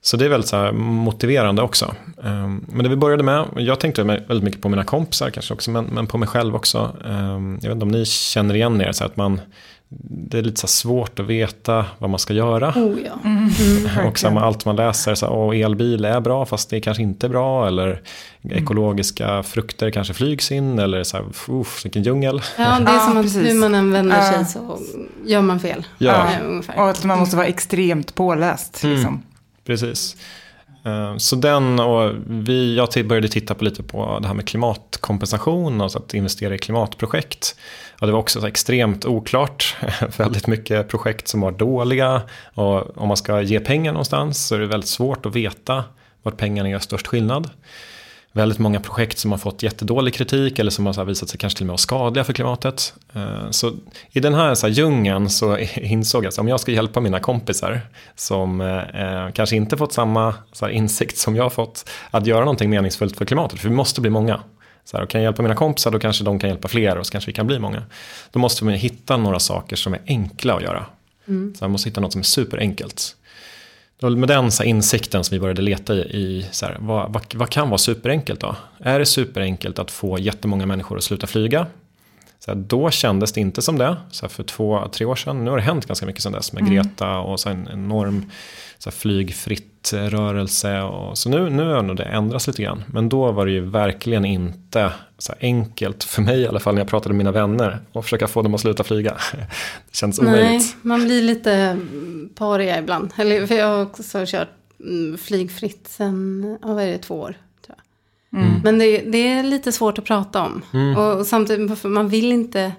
Så 0.00 0.16
det 0.16 0.24
är 0.24 0.28
väldigt 0.28 0.48
så 0.50 0.72
motiverande 0.72 1.62
också. 1.62 1.94
Ehm, 2.24 2.64
men 2.68 2.82
det 2.82 2.88
vi 2.88 2.96
började 2.96 3.22
med, 3.22 3.46
jag 3.56 3.80
tänkte 3.80 4.02
väldigt 4.02 4.42
mycket 4.42 4.62
på 4.62 4.68
mina 4.68 4.84
kompisar 4.84 5.30
kanske 5.30 5.54
också, 5.54 5.70
men, 5.70 5.84
men 5.84 6.06
på 6.06 6.18
mig 6.18 6.28
själv 6.28 6.56
också. 6.56 6.96
Ehm, 7.04 7.58
jag 7.62 7.68
vet 7.68 7.74
inte 7.74 7.84
om 7.84 7.92
ni 7.92 8.04
känner 8.04 8.54
igen 8.54 8.80
er, 8.80 8.92
så 8.92 9.04
att 9.04 9.16
man, 9.16 9.40
det 9.88 10.38
är 10.38 10.42
lite 10.42 10.60
så 10.60 10.66
svårt 10.66 11.20
att 11.20 11.26
veta 11.26 11.84
vad 11.98 12.10
man 12.10 12.18
ska 12.18 12.34
göra. 12.34 12.68
Oh, 12.70 13.00
ja. 13.00 13.12
mm, 13.24 13.50
mm, 13.60 14.06
och 14.06 14.18
samma, 14.18 14.40
allt 14.40 14.64
man 14.64 14.76
läser, 14.76 15.14
så 15.14 15.26
här, 15.26 15.64
elbil 15.64 16.04
är 16.04 16.20
bra 16.20 16.46
fast 16.46 16.70
det 16.70 16.76
är 16.76 16.80
kanske 16.80 17.02
inte 17.02 17.28
bra. 17.28 17.66
Eller 17.66 18.02
mm. 18.42 18.62
ekologiska 18.62 19.42
frukter 19.42 19.90
kanske 19.90 20.14
flygs 20.14 20.52
in. 20.52 20.78
Eller 20.78 21.04
så 21.04 21.16
här, 21.16 21.26
uff, 21.48 21.84
vilken 21.84 22.02
djungel. 22.02 22.42
Ja, 22.58 22.78
det 22.80 22.90
är 22.90 22.98
som 22.98 23.16
att 23.16 23.36
hur 23.36 23.60
man 23.60 23.74
än 23.74 23.92
vänder 23.92 24.20
sig 24.20 24.44
så 24.44 24.78
gör 25.24 25.42
man 25.42 25.60
fel. 25.60 25.86
Ja. 25.98 26.30
ja 26.66 26.82
och 26.82 26.90
att 26.90 27.04
man 27.04 27.18
måste 27.18 27.36
vara 27.36 27.46
extremt 27.46 28.14
påläst. 28.14 28.84
Mm. 28.84 28.96
Liksom. 28.96 29.22
Precis. 29.66 30.16
Eh, 30.86 31.16
så 31.16 31.36
den 31.36 31.80
och 31.80 32.14
vi, 32.26 32.76
jag 32.76 33.06
började 33.06 33.28
titta 33.28 33.54
på 33.54 33.64
lite 33.64 33.82
på 33.82 34.18
det 34.22 34.26
här 34.26 34.34
med 34.34 34.48
klimatkompensation 34.48 35.80
och 35.80 35.92
så 35.92 35.98
att 35.98 36.14
investera 36.14 36.54
i 36.54 36.58
klimatprojekt 36.58 37.56
ja, 38.00 38.06
det 38.06 38.12
var 38.12 38.18
också 38.18 38.40
så 38.40 38.46
extremt 38.46 39.04
oklart, 39.04 39.76
väldigt 40.16 40.46
mycket 40.46 40.88
projekt 40.88 41.28
som 41.28 41.40
var 41.40 41.52
dåliga. 41.52 42.22
Och 42.54 42.98
om 42.98 43.08
man 43.08 43.16
ska 43.16 43.42
ge 43.42 43.60
pengar 43.60 43.92
någonstans 43.92 44.46
så 44.46 44.54
är 44.54 44.58
det 44.58 44.66
väldigt 44.66 44.90
svårt 44.90 45.26
att 45.26 45.36
veta 45.36 45.84
vart 46.22 46.36
pengarna 46.36 46.68
gör 46.68 46.78
störst 46.78 47.06
skillnad 47.06 47.50
väldigt 48.36 48.58
många 48.58 48.80
projekt 48.80 49.18
som 49.18 49.30
har 49.30 49.38
fått 49.38 49.62
jättedålig 49.62 50.14
kritik 50.14 50.58
eller 50.58 50.70
som 50.70 50.86
har 50.86 51.04
visat 51.04 51.28
sig 51.28 51.38
kanske 51.38 51.56
till 51.56 51.64
och 51.64 51.66
med 51.66 51.72
vara 51.72 51.78
skadliga 51.78 52.24
för 52.24 52.32
klimatet. 52.32 52.94
Eh, 53.14 53.50
så 53.50 53.72
i 54.10 54.20
den 54.20 54.34
här, 54.34 54.54
så 54.54 54.66
här 54.66 54.74
djungeln 54.74 55.30
så 55.30 55.58
insåg 55.76 56.24
jag 56.24 56.28
att 56.28 56.38
om 56.38 56.48
jag 56.48 56.60
ska 56.60 56.72
hjälpa 56.72 57.00
mina 57.00 57.20
kompisar 57.20 57.80
som 58.14 58.60
eh, 58.60 58.76
eh, 58.78 59.32
kanske 59.32 59.56
inte 59.56 59.76
fått 59.76 59.92
samma 59.92 60.34
så 60.52 60.66
här, 60.66 60.72
insikt 60.72 61.18
som 61.18 61.36
jag 61.36 61.42
har 61.42 61.50
fått 61.50 61.90
att 62.10 62.26
göra 62.26 62.40
någonting 62.40 62.70
meningsfullt 62.70 63.16
för 63.16 63.24
klimatet, 63.24 63.60
för 63.60 63.68
vi 63.68 63.74
måste 63.74 64.00
bli 64.00 64.10
många. 64.10 64.40
Så 64.86 64.96
här, 64.96 65.04
och 65.04 65.10
kan 65.10 65.20
jag 65.20 65.26
hjälpa 65.26 65.42
mina 65.42 65.54
kompisar 65.54 65.90
då 65.90 65.98
kanske 65.98 66.24
de 66.24 66.38
kan 66.38 66.50
hjälpa 66.50 66.68
fler 66.68 66.98
och 66.98 67.06
så 67.06 67.12
kanske 67.12 67.28
vi 67.28 67.32
kan 67.32 67.46
bli 67.46 67.58
många. 67.58 67.82
Då 68.30 68.38
måste 68.38 68.64
vi 68.64 68.76
hitta 68.76 69.16
några 69.16 69.38
saker 69.38 69.76
som 69.76 69.94
är 69.94 70.00
enkla 70.06 70.54
att 70.54 70.62
göra. 70.62 70.86
Så 71.58 71.64
man 71.64 71.70
måste 71.70 71.88
hitta 71.88 72.00
något 72.00 72.12
som 72.12 72.20
är 72.20 72.24
superenkelt. 72.24 73.16
Var 74.00 74.10
med 74.10 74.28
den 74.28 74.52
så 74.52 74.62
här, 74.62 74.70
insikten 74.70 75.24
som 75.24 75.34
vi 75.34 75.40
började 75.40 75.62
leta 75.62 75.94
i, 75.94 75.98
i 75.98 76.46
så 76.50 76.66
här, 76.66 76.76
vad, 76.80 77.12
vad, 77.12 77.34
vad 77.34 77.50
kan 77.50 77.68
vara 77.68 77.78
superenkelt 77.78 78.40
då? 78.40 78.56
Är 78.78 78.98
det 78.98 79.06
superenkelt 79.06 79.78
att 79.78 79.90
få 79.90 80.18
jättemånga 80.18 80.66
människor 80.66 80.96
att 80.96 81.04
sluta 81.04 81.26
flyga? 81.26 81.66
Så 82.46 82.52
här, 82.52 82.58
då 82.58 82.90
kändes 82.90 83.32
det 83.32 83.40
inte 83.40 83.62
som 83.62 83.78
det, 83.78 83.96
så 84.10 84.26
här, 84.26 84.28
för 84.28 84.42
två, 84.42 84.88
tre 84.92 85.06
år 85.06 85.16
sedan. 85.16 85.44
Nu 85.44 85.50
har 85.50 85.56
det 85.56 85.62
hänt 85.62 85.86
ganska 85.86 86.06
mycket 86.06 86.22
sedan 86.22 86.32
dess 86.32 86.52
med 86.52 86.70
Greta 86.70 87.18
och 87.18 87.40
så 87.40 87.48
en 87.48 87.68
enorm 87.72 88.30
så 88.78 88.90
här, 88.90 88.96
flygfritt 88.96 89.92
rörelse. 89.92 90.80
Och, 90.80 91.18
så 91.18 91.28
nu, 91.28 91.50
nu 91.50 91.72
har 91.72 91.82
nog 91.82 91.96
det 91.96 92.04
ändrats 92.04 92.46
lite 92.46 92.62
grann. 92.62 92.84
Men 92.86 93.08
då 93.08 93.32
var 93.32 93.46
det 93.46 93.52
ju 93.52 93.60
verkligen 93.60 94.24
inte 94.24 94.92
så 95.18 95.34
enkelt, 95.40 96.04
för 96.04 96.22
mig 96.22 96.40
i 96.40 96.48
alla 96.48 96.60
fall, 96.60 96.74
när 96.74 96.80
jag 96.80 96.88
pratade 96.88 97.14
med 97.14 97.18
mina 97.18 97.32
vänner 97.32 97.78
och 97.92 98.04
försöka 98.04 98.28
få 98.28 98.42
dem 98.42 98.54
att 98.54 98.60
sluta 98.60 98.84
flyga. 98.84 99.16
Det 99.90 99.96
känns 99.96 100.20
Nej, 100.20 100.28
omöjligt. 100.28 100.76
man 100.82 101.04
blir 101.04 101.22
lite 101.22 101.52
mm, 101.52 102.28
paria 102.34 102.78
ibland. 102.78 103.12
Eller, 103.16 103.46
för 103.46 103.54
jag 103.54 103.66
har 103.66 103.82
också 103.82 104.24
kört 104.26 104.48
mm, 104.80 105.18
flygfritt 105.18 105.88
sen, 105.88 106.58
vad 106.62 106.82
är 106.82 106.86
det, 106.86 106.98
två 106.98 107.14
år. 107.14 107.34
Mm. 108.32 108.60
Men 108.64 108.78
det, 108.78 108.98
det 108.98 109.32
är 109.32 109.42
lite 109.42 109.72
svårt 109.72 109.98
att 109.98 110.04
prata 110.04 110.42
om. 110.42 110.62
Och, 110.96 111.18
och 111.18 111.26
samtidigt, 111.26 111.78
för 111.78 111.88
man 111.88 112.08
vill 112.08 112.32
inte, 112.32 112.72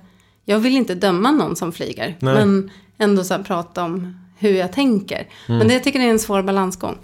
jag 0.45 0.59
vill 0.59 0.75
inte 0.75 0.95
döma 0.95 1.31
någon 1.31 1.55
som 1.55 1.71
flyger. 1.71 2.17
Nej. 2.19 2.35
Men 2.35 2.71
ändå 2.97 3.23
så 3.23 3.43
prata 3.43 3.83
om 3.83 4.19
hur 4.37 4.53
jag 4.53 4.73
tänker. 4.73 5.27
Mm. 5.47 5.57
Men 5.57 5.67
det 5.67 5.73
jag 5.73 5.83
tycker 5.83 5.99
jag 5.99 6.07
är 6.07 6.11
en 6.11 6.19
svår 6.19 6.41
balansgång. 6.41 6.97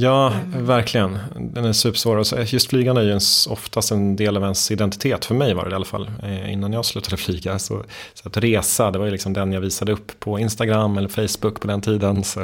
Ja, 0.00 0.32
verkligen. 0.56 1.18
Den 1.36 1.64
är 1.64 1.72
supersvår. 1.72 2.24
Just 2.46 2.70
flygande 2.70 3.00
är 3.00 3.04
ju 3.04 3.18
oftast 3.48 3.90
en 3.90 4.16
del 4.16 4.36
av 4.36 4.42
ens 4.42 4.70
identitet. 4.70 5.24
För 5.24 5.34
mig 5.34 5.54
var 5.54 5.64
det 5.64 5.70
i 5.70 5.74
alla 5.74 5.84
fall. 5.84 6.10
eh, 6.22 6.52
Innan 6.52 6.72
jag 6.72 6.84
slutade 6.84 7.16
flyga. 7.16 7.58
Så, 7.58 7.84
så 8.14 8.28
att 8.28 8.36
resa, 8.36 8.90
det 8.90 8.98
var 8.98 9.06
ju 9.06 9.10
liksom 9.12 9.32
den 9.32 9.52
jag 9.52 9.60
visade 9.60 9.92
upp 9.92 10.20
på 10.20 10.38
Instagram 10.38 10.98
eller 10.98 11.08
Facebook 11.08 11.60
på 11.60 11.66
den 11.66 11.80
tiden. 11.80 12.24
Så, 12.24 12.40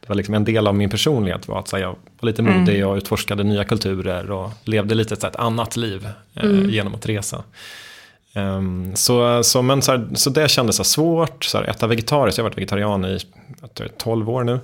det 0.00 0.08
var 0.08 0.14
liksom 0.14 0.34
en 0.34 0.44
del 0.44 0.66
av 0.66 0.74
min 0.74 0.90
personlighet. 0.90 1.48
var 1.48 1.58
att 1.58 1.72
här, 1.72 1.78
Jag 1.78 1.96
var 2.20 2.26
lite 2.26 2.42
modig 2.42 2.86
och 2.86 2.96
utforskade 2.96 3.42
nya 3.42 3.64
kulturer. 3.64 4.30
Och 4.30 4.50
levde 4.64 4.94
lite 4.94 5.16
här, 5.22 5.28
ett 5.28 5.36
annat 5.36 5.76
liv 5.76 6.08
eh, 6.34 6.70
genom 6.70 6.94
att 6.94 7.06
resa. 7.06 7.42
Ehm, 8.34 8.96
så, 8.96 9.42
så, 9.44 9.62
men 9.62 9.82
så, 9.82 9.92
här, 9.92 10.08
så 10.14 10.30
det 10.30 10.48
kändes 10.50 10.76
så 10.76 10.84
svårt. 10.84 11.44
Så 11.44 11.58
här, 11.58 11.64
äta 11.64 11.86
vegetariskt, 11.86 12.38
jag 12.38 12.44
har 12.44 12.50
varit 12.50 12.58
vegetarian 12.58 13.04
i 13.04 13.18
jag 13.60 13.74
tror 13.74 13.86
det 13.86 13.94
är 13.94 13.98
12 13.98 14.30
år 14.30 14.44
nu. 14.44 14.60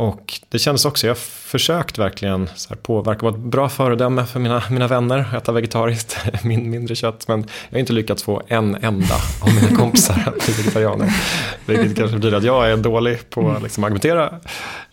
Och 0.00 0.40
det 0.48 0.58
kändes 0.58 0.84
också, 0.84 1.06
jag 1.06 1.10
har 1.10 1.20
försökt 1.50 1.98
verkligen 1.98 2.50
så 2.54 2.68
här 2.68 2.76
påverka, 2.76 3.26
vara 3.26 3.34
ett 3.34 3.40
bra 3.40 3.68
föredöme 3.68 4.26
för 4.26 4.40
mina, 4.40 4.62
mina 4.70 4.86
vänner, 4.86 5.36
äta 5.36 5.52
vegetariskt, 5.52 6.16
min, 6.44 6.70
mindre 6.70 6.94
kött. 6.94 7.28
Men 7.28 7.40
jag 7.40 7.76
har 7.76 7.80
inte 7.80 7.92
lyckats 7.92 8.22
få 8.22 8.42
en 8.46 8.74
enda 8.74 9.14
av 9.40 9.54
mina 9.54 9.76
kompisar 9.76 10.22
att 10.26 10.46
bli 10.46 10.54
vegetarianer. 10.54 11.14
Vilket 11.66 11.96
kanske 11.96 12.16
betyder 12.16 12.36
att 12.36 12.44
jag 12.44 12.70
är 12.70 12.76
dålig 12.76 13.30
på 13.30 13.50
att 13.50 13.62
liksom, 13.62 13.84
argumentera. 13.84 14.34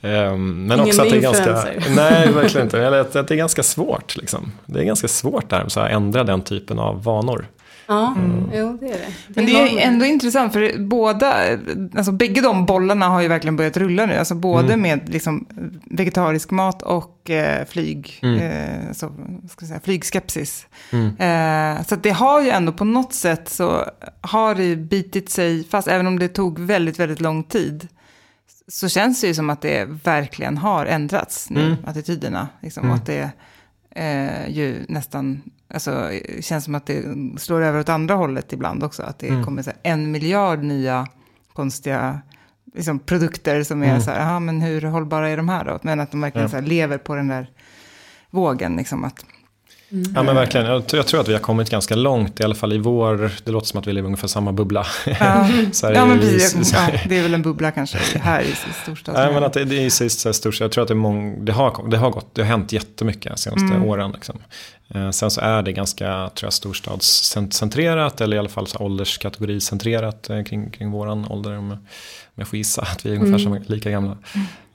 Ehm, 0.01 0.65
men 0.65 0.79
Ingen 0.79 0.87
också 0.87 1.01
att 1.01 1.09
det 1.09 1.17
är 1.17 1.21
ganska, 1.21 1.49
influencer. 1.49 1.95
nej 1.95 2.31
verkligen 2.31 2.67
inte, 2.67 2.81
eller 2.81 2.99
att, 2.99 3.15
att 3.15 3.27
det 3.27 3.33
är 3.33 3.37
ganska 3.37 3.63
svårt. 3.63 4.17
Liksom. 4.17 4.51
Det 4.65 4.79
är 4.79 4.83
ganska 4.83 5.07
svårt 5.07 5.49
där, 5.49 5.65
så 5.67 5.79
här, 5.79 5.89
ändra 5.89 6.23
den 6.23 6.41
typen 6.41 6.79
av 6.79 7.03
vanor. 7.03 7.45
Ja, 7.87 8.15
jo 8.53 8.77
det 8.79 8.85
är 8.85 8.97
det. 8.97 9.13
Men 9.27 9.45
det 9.45 9.51
är 9.51 9.65
normer. 9.65 9.81
ändå 9.81 10.05
intressant 10.05 10.53
för 10.53 10.79
båda, 10.79 11.33
alltså 11.95 12.11
bägge 12.11 12.41
de 12.41 12.65
bollarna 12.65 13.07
har 13.07 13.21
ju 13.21 13.27
verkligen 13.27 13.55
börjat 13.55 13.77
rulla 13.77 14.05
nu. 14.05 14.15
Alltså 14.15 14.35
både 14.35 14.77
med 14.77 15.09
liksom 15.09 15.47
vegetarisk 15.85 16.51
mat 16.51 16.81
och 16.81 17.29
eh, 17.29 17.65
flyg, 17.65 18.19
eh, 18.23 18.91
så, 18.91 19.11
ska 19.49 19.63
jag 19.63 19.67
säga, 19.67 19.79
flygskepsis. 19.83 20.67
Eh, 21.19 21.85
så 21.85 21.95
att 21.95 22.03
det 22.03 22.09
har 22.09 22.41
ju 22.41 22.49
ändå 22.49 22.71
på 22.71 22.85
något 22.85 23.13
sätt 23.13 23.49
så 23.49 23.85
har 24.21 24.55
det 24.55 24.63
ju 24.63 24.75
bitit 24.75 25.29
sig 25.29 25.63
fast, 25.63 25.87
även 25.87 26.07
om 26.07 26.19
det 26.19 26.27
tog 26.27 26.59
väldigt, 26.59 26.99
väldigt 26.99 27.21
lång 27.21 27.43
tid. 27.43 27.87
Så 28.67 28.89
känns 28.89 29.21
det 29.21 29.27
ju 29.27 29.33
som 29.33 29.49
att 29.49 29.61
det 29.61 29.85
verkligen 30.03 30.57
har 30.57 30.85
ändrats 30.85 31.49
nu, 31.49 31.77
attityderna. 31.85 32.47
Liksom, 32.61 32.89
och 32.89 32.95
att 32.95 33.05
det 33.05 33.31
eh, 33.97 34.49
ju 34.49 34.85
nästan, 34.87 35.41
alltså 35.73 36.09
känns 36.39 36.63
som 36.65 36.75
att 36.75 36.85
det 36.85 37.03
slår 37.37 37.61
över 37.61 37.79
åt 37.79 37.89
andra 37.89 38.15
hållet 38.15 38.53
ibland 38.53 38.83
också. 38.83 39.03
Att 39.03 39.19
det 39.19 39.43
kommer 39.45 39.61
så 39.61 39.69
här, 39.69 39.79
en 39.83 40.11
miljard 40.11 40.63
nya 40.63 41.07
konstiga 41.53 42.21
liksom, 42.73 42.99
produkter 42.99 43.63
som 43.63 43.83
är 43.83 43.99
så 43.99 44.11
här, 44.11 44.19
"Jaha, 44.19 44.39
men 44.39 44.61
hur 44.61 44.81
hållbara 44.81 45.29
är 45.29 45.37
de 45.37 45.49
här 45.49 45.65
då? 45.65 45.79
Men 45.81 45.99
att 45.99 46.11
de 46.11 46.21
verkligen 46.21 46.43
Ja. 46.45 46.49
så 46.49 46.55
här, 46.55 46.63
lever 46.63 46.97
på 46.97 47.15
den 47.15 47.27
där 47.27 47.49
vågen. 48.29 48.75
Liksom, 48.75 49.03
att, 49.03 49.25
Ja 50.15 50.23
men 50.23 50.35
verkligen, 50.35 50.65
jag, 50.67 50.87
tror- 50.87 50.97
jag 50.99 51.07
tror 51.07 51.21
att 51.21 51.27
vi 51.27 51.33
har 51.33 51.39
kommit 51.39 51.69
ganska 51.69 51.95
långt, 51.95 52.39
i 52.39 52.43
alla 52.43 52.55
fall 52.55 52.73
i 52.73 52.77
vår, 52.77 53.31
det 53.43 53.51
låter 53.51 53.67
som 53.67 53.79
att 53.79 53.87
vi 53.87 53.93
lever 53.93 54.05
i 54.05 54.09
ungefär 54.09 54.27
samma 54.27 54.51
bubbla. 54.51 54.85
ja, 55.05 55.13
ja, 55.93 56.05
men 56.05 56.17
i- 56.17 56.21
precis. 56.21 56.73
Ja, 56.73 56.87
det 57.09 57.17
är 57.17 57.21
väl 57.23 57.33
en 57.33 57.41
bubbla 57.41 57.71
kanske 57.71 57.97
här 58.19 58.41
i 58.41 58.53
storstaden. 58.83 59.21
Nej 59.23 59.33
men 59.33 59.43
att 59.43 59.53
det, 59.53 59.65
det 59.65 59.75
är 59.85 60.31
stort, 60.33 60.55
så 60.55 60.63
jag 60.63 60.71
tror 60.71 60.81
att 60.81 60.87
det, 60.87 60.93
är 60.93 60.95
mång, 60.95 61.45
det, 61.45 61.51
har, 61.51 61.89
det 61.89 61.97
har 61.97 62.09
gått, 62.09 62.35
det 62.35 62.41
har 62.41 62.47
hänt 62.49 62.71
jättemycket 62.71 63.31
de 63.31 63.37
senaste 63.37 63.75
Mm. 63.75 63.83
åren. 63.89 64.11
Liksom. 64.11 64.35
Eh, 64.95 65.09
sen 65.09 65.31
så 65.31 65.41
är 65.41 65.61
det 65.61 65.71
ganska, 65.71 66.29
tror 66.35 66.47
jag, 66.47 66.53
storstadscentrerat 66.53 68.21
eller 68.21 68.35
i 68.35 68.39
alla 68.39 68.49
fall 68.49 68.67
så 68.67 68.77
här 68.77 68.85
ålderskategoriscentrerat 68.85 70.29
eh, 70.29 70.43
kring, 70.43 70.69
kring 70.71 70.91
våran 70.91 71.25
ålder. 71.29 71.57
Om, 71.57 71.71
om 71.71 71.77
jag 72.35 72.47
får 72.47 72.57
gissa 72.57 72.81
att 72.81 73.05
vi 73.05 73.11
är 73.11 73.15
ungefär 73.19 73.37
som, 73.43 73.59
lika 73.67 73.89
gamla. 73.91 74.17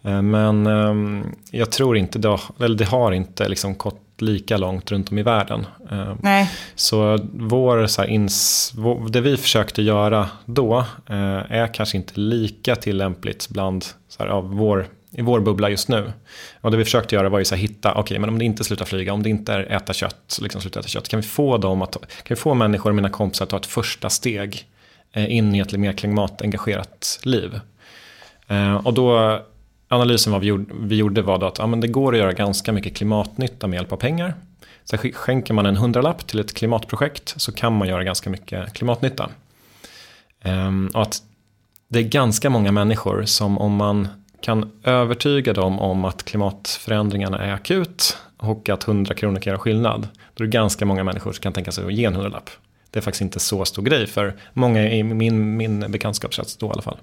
Eh, 0.05 0.23
men 0.23 0.67
ehm, 0.67 1.25
jag 1.51 1.71
tror 1.71 1.97
inte 1.97 2.19
det 2.19 2.29
har, 2.29 2.41
eller 2.61 2.77
det 2.77 2.85
har 2.85 3.13
inte 3.13 3.49
liksom 3.49 3.77
gått 3.77 3.99
lika 4.23 4.57
långt 4.57 4.91
runt 4.91 5.11
om 5.11 5.19
i 5.19 5.23
världen. 5.23 5.67
Eh, 5.91 6.15
Nej, 6.21 6.51
så 6.75 7.19
vår, 7.33 7.87
så 7.87 8.03
här, 8.03 8.09
ins, 8.09 8.73
det 9.09 9.21
vi 9.21 9.37
försökte 9.37 9.83
göra 9.83 10.29
då 10.45 10.79
eh, 11.07 11.53
är 11.53 11.75
kanske 11.75 11.97
inte 11.97 12.21
lika 12.21 12.77
tillämpligt 12.77 13.49
bland 13.49 13.85
så 14.09 14.23
här, 14.23 14.27
av 14.27 14.51
vår, 14.51 14.87
i 15.11 15.23
vår 15.23 15.41
bubbla 15.41 15.71
just 15.71 15.89
nu. 15.89 16.13
Och 16.61 16.71
det 16.71 16.77
vi 16.77 16.85
försökte 16.85 17.15
göra 17.15 17.29
var 17.29 17.39
ju 17.39 17.45
så 17.45 17.55
här, 17.55 17.63
hitta, 17.63 17.95
okej 17.95 18.19
men 18.19 18.29
om 18.29 18.39
det 18.39 18.45
inte 18.45 18.65
slutar 18.65 18.85
flyga, 18.85 19.13
om 19.13 19.23
det 19.23 19.29
inte 19.29 19.53
är 19.53 19.73
äta 19.73 19.93
kött, 19.93 20.39
liksom 20.43 20.61
sluta 20.61 20.81
äta 20.81 20.89
kött, 20.89 21.09
kan 21.09 21.21
vi 21.21 21.27
få 21.27 21.59
dem 21.59 21.83
att, 21.83 21.93
kan 21.93 22.27
vi 22.29 22.37
få 22.37 22.55
människor, 22.55 22.93
mina 22.93 23.11
kompisar 23.11 23.45
att 23.45 23.51
ta 23.51 23.57
ett 23.57 23.67
första 23.67 24.11
steg 24.11 24.67
eh, 25.13 25.37
in 25.37 25.55
i 25.55 25.59
ett 25.59 25.73
mer 25.73 25.93
klimatengagerat 25.93 27.21
liv? 27.23 27.61
Och 28.85 28.95
då, 28.95 29.41
analysen 29.93 30.33
vad 30.33 30.41
vi 30.41 30.47
gjorde, 30.47 30.75
vi 30.81 30.97
gjorde 30.97 31.23
var 31.23 31.39
då 31.39 31.47
att 31.47 31.59
ja, 31.59 31.67
men 31.67 31.81
det 31.81 31.89
går 31.89 32.13
att 32.13 32.19
göra 32.19 32.33
ganska 32.33 32.73
mycket 32.73 32.97
klimatnytta 32.97 33.67
med 33.67 33.77
hjälp 33.77 33.93
av 33.93 33.97
pengar. 33.97 34.35
Så 34.85 34.97
skänker 34.97 35.55
man 35.55 35.67
en 35.67 35.77
hundralapp 35.77 36.27
till 36.27 36.41
ett 36.41 36.55
klimatprojekt 36.55 37.35
så 37.37 37.53
kan 37.53 37.73
man 37.73 37.89
göra 37.89 38.05
ganska 38.05 38.31
mycket 38.31 38.73
klimatnytta. 38.73 39.31
Ehm, 40.41 40.91
och 40.95 41.03
att 41.03 41.23
det 41.89 41.99
är 41.99 42.03
ganska 42.03 42.51
många 42.51 42.73
människor 42.73 43.25
som 43.25 43.59
om 43.59 43.77
man 43.77 44.09
kan 44.41 44.71
övertyga 44.85 45.53
dem 45.53 45.79
om 45.79 46.05
att 46.05 46.25
klimatförändringarna 46.25 47.39
är 47.39 47.53
akut 47.53 48.17
och 48.37 48.69
att 48.69 48.89
100 48.89 49.15
kronor 49.15 49.41
kan 49.41 49.51
göra 49.51 49.59
skillnad. 49.59 50.09
Då 50.35 50.45
är 50.45 50.47
det 50.47 50.53
ganska 50.53 50.87
många 50.87 51.05
människor 51.05 51.33
som 51.33 51.43
kan 51.43 51.53
tänka 51.53 51.73
sig 51.73 51.85
att 51.85 51.93
ge 51.93 52.05
en 52.05 52.15
hundralapp. 52.15 52.51
Det 52.91 52.99
är 52.99 53.03
faktiskt 53.03 53.23
inte 53.23 53.41
så 53.41 53.65
stor 53.65 53.83
grej 53.83 54.07
för 54.07 54.35
många 54.53 54.91
i 54.91 55.03
min, 55.03 55.57
min 55.57 55.93
bekantskapskrets 55.93 56.57
då 56.57 56.67
i 56.67 56.71
alla 56.71 56.83
fall. 56.83 56.99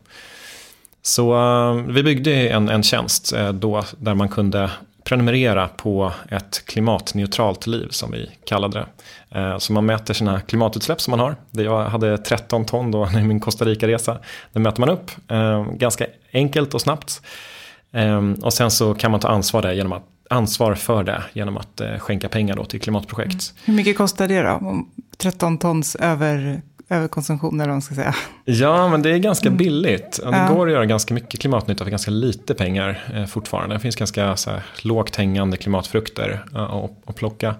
Så 1.02 1.34
eh, 1.34 1.74
vi 1.74 2.04
byggde 2.04 2.50
en, 2.50 2.70
en 2.70 2.84
tjänst 2.84 3.34
eh, 3.34 3.54
då 3.54 3.84
där 3.98 4.14
man 4.14 4.30
kunde 4.30 4.72
prenumerera 5.04 5.68
på 5.68 6.12
ett 6.30 6.66
klimatneutralt 6.66 7.68
liv 7.68 7.88
som 7.90 8.12
vi 8.12 8.30
kallade 8.46 8.80
det. 8.80 9.40
Eh, 9.40 9.58
så 9.58 9.74
man 9.74 9.86
mäter 9.86 10.14
sina 10.14 10.42
klimatutsläpp 10.42 11.02
som 11.02 11.12
man 11.12 11.20
har. 11.20 11.36
Jag 11.52 11.86
hade 11.86 12.18
13 12.18 12.66
ton 12.66 12.92
då 12.92 13.10
i 13.20 13.24
min 13.24 13.40
Costa 13.40 13.66
Rica-resa. 13.66 14.18
Det 14.54 14.60
mäter 14.60 14.80
man 14.80 14.90
upp 14.90 15.12
ganska 15.74 16.06
enkelt 16.34 16.74
och 16.74 16.82
snabbt. 16.82 17.22
Och 18.42 18.54
sen 18.54 18.72
så 18.72 18.94
kan 18.94 19.12
man 19.12 19.20
ta 19.20 19.28
ansvar, 19.28 19.62
där 19.62 19.74
genom 19.74 19.94
att, 19.94 20.04
ansvar 20.30 20.76
för 20.76 21.04
det 21.04 21.24
genom 21.34 21.58
att 21.58 21.82
skänka 22.00 22.30
pengar 22.30 22.56
då 22.56 22.66
till 22.66 22.82
klimatprojekt. 22.82 23.34
Mm. 23.34 23.66
hur 23.66 23.74
mycket 23.74 23.98
kostar 23.98 24.28
det 24.28 24.42
då? 24.42 24.86
13 25.18 25.58
tons 25.58 25.96
över, 25.96 26.62
överkonsumtion 26.90 27.60
eller 27.60 27.70
vad 27.70 27.76
man 27.76 27.82
ska 27.82 27.96
säga. 27.96 28.16
Ja, 28.46 28.90
men 28.90 29.02
det 29.02 29.10
är 29.10 29.18
ganska 29.18 29.50
billigt. 29.50 30.18
Och 30.18 30.32
det 30.32 30.48
går 30.54 30.68
att 30.68 30.74
göra 30.74 30.86
ganska 30.86 31.14
mycket 31.14 31.40
klimatnytta 31.40 31.84
för 31.84 31.92
ganska 31.92 32.12
lite 32.12 32.54
pengar 32.54 33.12
eh, 33.14 33.26
fortfarande. 33.26 33.76
Det 33.76 33.80
finns 33.80 33.96
ganska 33.96 34.36
så 34.36 34.50
här, 34.50 34.64
lågt 34.82 35.16
hängande 35.16 35.58
klimatfrukter 35.58 36.46
att 37.06 37.16
plocka. 37.16 37.56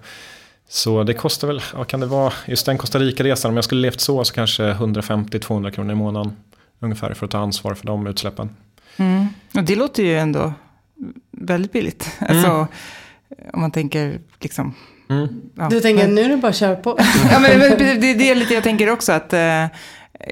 Så 0.68 1.02
det 1.02 1.14
kostar 1.14 1.48
väl, 1.48 1.62
vad 1.74 1.86
kan 1.86 2.00
det 2.00 2.06
vara, 2.06 2.32
just 2.46 2.66
den 2.66 2.78
Costa 2.78 2.98
Rica-resan, 2.98 3.50
om 3.50 3.56
jag 3.56 3.64
skulle 3.64 3.80
levt 3.80 4.00
så 4.00 4.24
så 4.24 4.34
kanske 4.34 4.72
150-200 4.72 5.70
kronor 5.70 5.92
i 5.92 5.94
månaden 5.94 6.36
ungefär 6.80 7.14
för 7.14 7.26
att 7.26 7.30
ta 7.30 7.38
ansvar 7.38 7.74
för 7.74 7.86
de 7.86 8.06
utsläppen. 8.06 8.50
Mm. 8.96 9.28
Och 9.54 9.64
det 9.64 9.76
låter 9.76 10.02
ju 10.02 10.18
ändå 10.18 10.52
väldigt 11.30 11.72
billigt. 11.72 12.16
Alltså, 12.18 12.66
om 13.52 13.60
man 13.60 13.70
tänker 13.70 14.20
liksom... 14.40 14.74
Mm. 15.10 15.28
Ja. 15.54 15.68
Du 15.68 15.80
tänker, 15.80 16.08
nu 16.08 16.20
är 16.20 16.28
det 16.28 16.36
bara 16.36 16.48
att 16.48 16.56
köra 16.56 16.76
på. 16.76 16.96
Ja, 17.30 17.40
men 17.40 17.58
men 17.58 17.78
det, 17.78 18.14
det, 18.14 18.30
är 18.30 18.34
lite 18.34 18.54
jag 18.54 18.62
tänker 18.62 18.90
också 18.90 19.12
att... 19.12 19.32
Eh, 19.32 19.66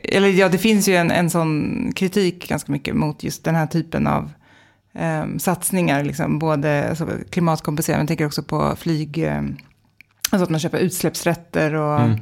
eller 0.02 0.28
ja, 0.28 0.48
det 0.48 0.58
finns 0.58 0.88
ju 0.88 0.96
en, 0.96 1.10
en 1.10 1.30
sån 1.30 1.92
kritik 1.96 2.48
ganska 2.48 2.72
mycket 2.72 2.96
mot 2.96 3.22
just 3.22 3.44
den 3.44 3.54
här 3.54 3.66
typen 3.66 4.06
av 4.06 4.30
eh, 4.94 5.24
satsningar. 5.38 6.04
Liksom, 6.04 6.38
både 6.38 6.88
alltså, 6.88 7.08
klimatkompensering, 7.30 7.98
men 7.98 8.06
tänker 8.06 8.26
också 8.26 8.42
på 8.42 8.76
flyg... 8.76 9.18
Eh, 9.18 9.42
Alltså 10.30 10.44
att 10.44 10.50
man 10.50 10.60
köper 10.60 10.78
utsläppsrätter 10.78 11.74
och 11.74 12.00
Mm. 12.00 12.20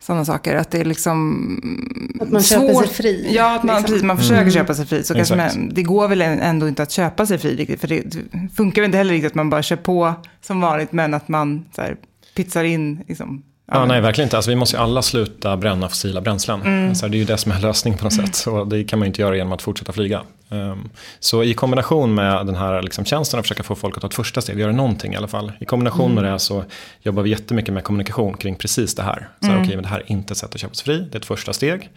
Sådana 0.00 0.24
saker. 0.24 0.56
Att 0.56 0.70
det 0.70 0.78
är 0.78 0.84
liksom 0.84 2.16
Att 2.20 2.30
man 2.30 2.42
köper 2.42 2.74
sig 2.74 2.88
fri, 2.88 3.26
Ja, 3.34 3.56
att 3.56 3.62
man, 3.62 3.76
liksom. 3.76 3.84
precis, 3.92 4.02
man 4.02 4.16
försöker 4.18 4.50
köpa 4.50 4.74
sig 4.74 4.86
fri. 4.86 5.04
Så 5.04 5.14
kanske 5.14 5.36
man, 5.36 5.68
det 5.74 5.82
går 5.82 6.08
väl 6.08 6.22
ändå 6.22 6.68
inte 6.68 6.82
att 6.82 6.90
köpa 6.90 7.26
sig 7.26 7.38
fri 7.38 7.56
riktigt. 7.56 7.80
För 7.80 7.88
det, 7.88 8.00
det 8.00 8.18
funkar 8.56 8.82
väl 8.82 8.88
inte 8.88 8.98
heller 8.98 9.12
riktigt 9.12 9.30
att 9.30 9.34
man 9.34 9.50
bara 9.50 9.62
kör 9.62 9.76
på 9.76 10.14
som 10.40 10.60
vanligt. 10.60 10.92
Men 10.92 11.14
att 11.14 11.28
man 11.28 11.64
så 11.74 11.82
här, 11.82 11.96
pizzar 12.34 12.64
in 12.64 13.04
liksom. 13.08 13.42
Ja, 13.70 13.84
nej, 13.86 14.00
verkligen 14.00 14.26
inte. 14.26 14.36
Alltså, 14.36 14.50
vi 14.50 14.56
måste 14.56 14.76
ju 14.76 14.82
alla 14.82 15.02
sluta 15.02 15.56
bränna 15.56 15.88
fossila 15.88 16.20
bränslen. 16.20 16.62
Mm. 16.62 16.94
Så 16.94 17.08
det 17.08 17.16
är 17.16 17.18
ju 17.18 17.24
det 17.24 17.36
som 17.36 17.52
är 17.52 17.60
lösningen 17.60 17.98
på 17.98 18.04
något 18.04 18.12
sätt. 18.12 18.34
Så 18.34 18.64
det 18.64 18.84
kan 18.84 18.98
man 18.98 19.06
ju 19.06 19.08
inte 19.08 19.22
göra 19.22 19.36
genom 19.36 19.52
att 19.52 19.62
fortsätta 19.62 19.92
flyga. 19.92 20.22
Um, 20.48 20.90
så 21.20 21.42
i 21.44 21.54
kombination 21.54 22.14
med 22.14 22.46
den 22.46 22.54
här 22.56 22.82
liksom, 22.82 23.04
tjänsten 23.04 23.40
att 23.40 23.44
försöka 23.46 23.62
få 23.62 23.74
folk 23.74 23.96
att 23.96 24.00
ta 24.00 24.06
ett 24.06 24.14
första 24.14 24.40
steg, 24.40 24.58
göra 24.60 24.72
någonting 24.72 25.14
i 25.14 25.16
alla 25.16 25.28
fall. 25.28 25.52
I 25.60 25.64
kombination 25.64 26.10
Mm. 26.12 26.22
med 26.24 26.32
det 26.32 26.38
så 26.38 26.64
jobbar 27.02 27.22
vi 27.22 27.30
jättemycket 27.30 27.74
med 27.74 27.84
kommunikation 27.84 28.36
kring 28.36 28.54
precis 28.56 28.94
det 28.94 29.02
här. 29.02 29.28
Så 29.40 29.46
här, 29.46 29.52
Mm. 29.54 29.64
okej, 29.64 29.76
men 29.76 29.82
det 29.82 29.88
här 29.88 29.98
är 30.00 30.12
inte 30.12 30.32
ett 30.32 30.38
sätt 30.38 30.54
att 30.54 30.60
köpa 30.60 30.74
sig 30.74 30.84
fri, 30.84 30.98
det 31.10 31.14
är 31.14 31.20
ett 31.20 31.26
första 31.26 31.52
steg. 31.52 31.90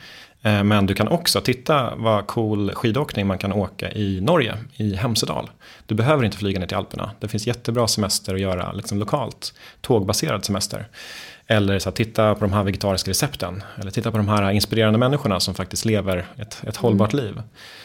Eh, 0.45 0.63
Men 0.63 0.85
du 0.85 0.93
kan 0.93 1.07
också 1.07 1.41
titta 1.41 1.93
vad 1.95 2.27
cool 2.27 2.71
skidåkning 2.75 3.27
man 3.27 3.37
kan 3.37 3.53
åka 3.53 3.91
i 3.91 4.21
Norge, 4.21 4.55
i 4.75 4.95
Hemsedal. 4.95 5.49
Du 5.85 5.95
behöver 5.95 6.23
inte 6.25 6.37
flyga 6.37 6.59
ner 6.59 6.67
till 6.67 6.77
Alperna. 6.77 7.11
Det 7.19 7.27
finns 7.27 7.47
jättebra 7.47 7.87
semester 7.87 8.33
att 8.33 8.39
göra 8.39 8.71
liksom 8.71 8.99
lokalt, 8.99 9.53
tågbaserad 9.81 10.45
semester. 10.45 10.87
Eller 11.47 11.79
så 11.79 11.89
här, 11.89 11.95
titta 11.95 12.35
på 12.35 12.39
de 12.41 12.53
här 12.53 12.63
vegetariska 12.63 13.09
recepten. 13.11 13.63
Eller 13.81 13.91
titta 13.91 14.11
på 14.11 14.17
de 14.17 14.27
här 14.27 14.51
inspirerande 14.51 14.99
människorna 14.99 15.39
som 15.39 15.53
faktiskt 15.55 15.85
lever 15.85 16.25
ett, 16.37 16.61
ett 16.67 16.75
hållbart 16.77 17.13
liv. 17.13 17.41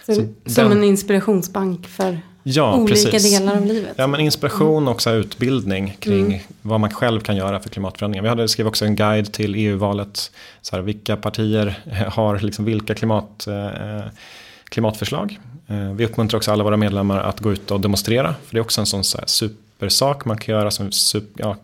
Så, 0.06 0.14
Så 0.14 0.20
som 0.54 0.68
den- 0.68 0.78
en 0.78 0.84
inspirationsbank 0.84 1.86
för 1.88 2.18
Ja, 2.42 2.74
olika 2.76 2.94
precis. 3.10 3.38
delar 3.40 3.56
av 3.56 3.66
livet. 3.66 3.92
Ja, 3.96 4.06
men 4.06 4.20
inspiration 4.20 4.88
och 4.88 4.94
också 4.94 5.10
utbildning 5.10 5.96
kring 6.00 6.26
Mm. 6.26 6.40
vad 6.62 6.80
man 6.80 6.90
själv 6.90 7.20
kan 7.20 7.36
göra 7.36 7.60
för 7.60 7.68
klimatförändringar. 7.68 8.22
Vi 8.22 8.28
hade, 8.28 8.48
skrev 8.48 8.66
också 8.66 8.84
en 8.84 8.96
guide 8.96 9.32
till 9.32 9.54
EU-valet. 9.54 10.30
Så 10.62 10.76
här, 10.76 10.82
vilka 10.82 11.16
partier 11.16 11.78
har 12.12 12.38
liksom 12.38 12.64
vilka 12.64 12.94
klimat, 12.94 13.46
eh, 13.46 14.00
klimatförslag. 14.64 15.38
Eh, 15.66 15.92
vi 15.92 16.04
uppmuntrar 16.04 16.36
också 16.36 16.52
alla 16.52 16.64
våra 16.64 16.76
medlemmar 16.76 17.20
att 17.20 17.40
gå 17.40 17.52
ut 17.52 17.70
och 17.70 17.80
demonstrera. 17.80 18.34
För 18.46 18.54
det 18.54 18.58
är 18.58 18.62
också 18.62 18.80
en 18.80 18.86
sån 18.86 19.04
så 19.04 19.18
här, 19.18 19.26
supersak 19.26 20.24
man 20.24 20.38
kan 20.38 20.54
göra 20.54 20.70
som 20.70 20.92
super, 20.92 21.44
ja, 21.44 21.56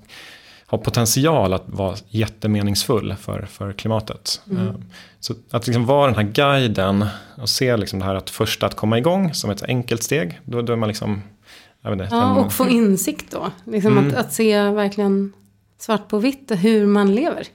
har 0.79 0.85
potential 0.85 1.53
att 1.53 1.63
vara 1.67 1.97
jättemeningsfull 2.09 3.15
för, 3.21 3.47
för 3.51 3.73
klimatet. 3.73 4.41
Mm. 4.51 4.67
Eh, 4.69 4.75
Så 5.21 5.35
att 5.51 5.67
liksom 5.67 5.87
vara 5.87 6.07
den 6.07 6.17
här 6.27 6.33
guiden 6.33 7.07
och 7.37 7.49
se 7.49 7.77
liksom 7.77 7.99
det 7.99 8.05
här 8.05 8.15
att 8.15 8.31
först 8.31 8.63
att 8.63 8.75
komma 8.75 8.99
igång 8.99 9.35
som 9.35 9.51
ett 9.51 9.63
enkelt 9.63 10.03
steg. 10.03 10.41
Då, 10.45 10.63
då 10.63 10.73
är 10.73 10.77
man 10.77 10.89
liksom 10.89 11.23
jag 11.83 11.91
vet 11.91 12.01
inte, 12.01 12.15
Ja, 12.17 12.35
och 12.35 12.53
få 12.53 12.69
insikt 12.69 13.31
då. 13.31 13.51
Liksom 13.65 13.99
Mm. 13.99 14.11
att, 14.11 14.15
att 14.17 14.33
se 14.33 14.63
verkligen 14.71 15.33
svart 15.79 16.09
på 16.09 16.19
vitt 16.19 16.51
hur 16.59 16.87
man 16.87 17.15
lever. 17.15 17.47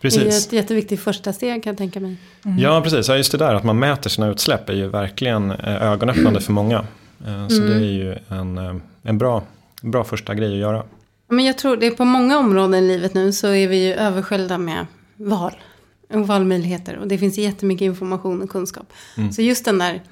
Det 0.00 0.08
är 0.08 0.10
Precis. 0.10 0.46
ett 0.46 0.52
jätteviktigt 0.52 1.00
första 1.00 1.32
steg 1.32 1.62
kan 1.62 1.70
jag 1.70 1.78
tänka 1.78 2.00
mig. 2.00 2.16
Ja, 2.58 2.80
precis. 2.84 3.08
Ja, 3.08 3.16
just 3.16 3.32
det 3.32 3.38
där 3.38 3.54
att 3.54 3.64
man 3.64 3.78
mäter 3.78 4.10
sina 4.10 4.28
utsläpp 4.28 4.68
är 4.68 4.72
ju 4.74 4.88
verkligen 4.88 5.50
eh, 5.50 5.82
ögonöppnande 5.82 6.40
för 6.40 6.52
många. 6.52 6.76
Eh, 7.26 7.48
Så 7.48 7.62
Mm. 7.62 7.68
det 7.68 7.74
är 7.86 7.90
ju 7.90 8.16
en, 8.28 8.80
en 9.02 9.18
bra, 9.18 9.42
bra 9.82 10.04
första 10.04 10.34
grej 10.34 10.52
att 10.52 10.58
göra. 10.58 10.82
Men 11.28 11.44
jag 11.44 11.58
tror 11.58 11.76
det 11.76 11.86
är 11.86 11.90
på 11.90 12.04
många 12.04 12.38
områden 12.38 12.74
i 12.84 12.88
livet 12.88 13.14
nu 13.14 13.32
så 13.32 13.46
är 13.48 13.68
vi 13.68 13.86
ju 13.86 13.92
översköljda 13.94 14.58
med 14.58 14.86
val. 15.16 15.52
Och 16.12 16.26
valmöjligheter. 16.26 16.96
Och 16.96 17.08
det 17.08 17.18
finns 17.18 17.38
jättemycket 17.38 17.84
information 17.84 18.42
och 18.42 18.50
kunskap. 18.50 18.92
Mm. 19.16 19.32
Så 19.32 19.42
just 19.42 19.64
den 19.64 19.78
där, 19.78 20.02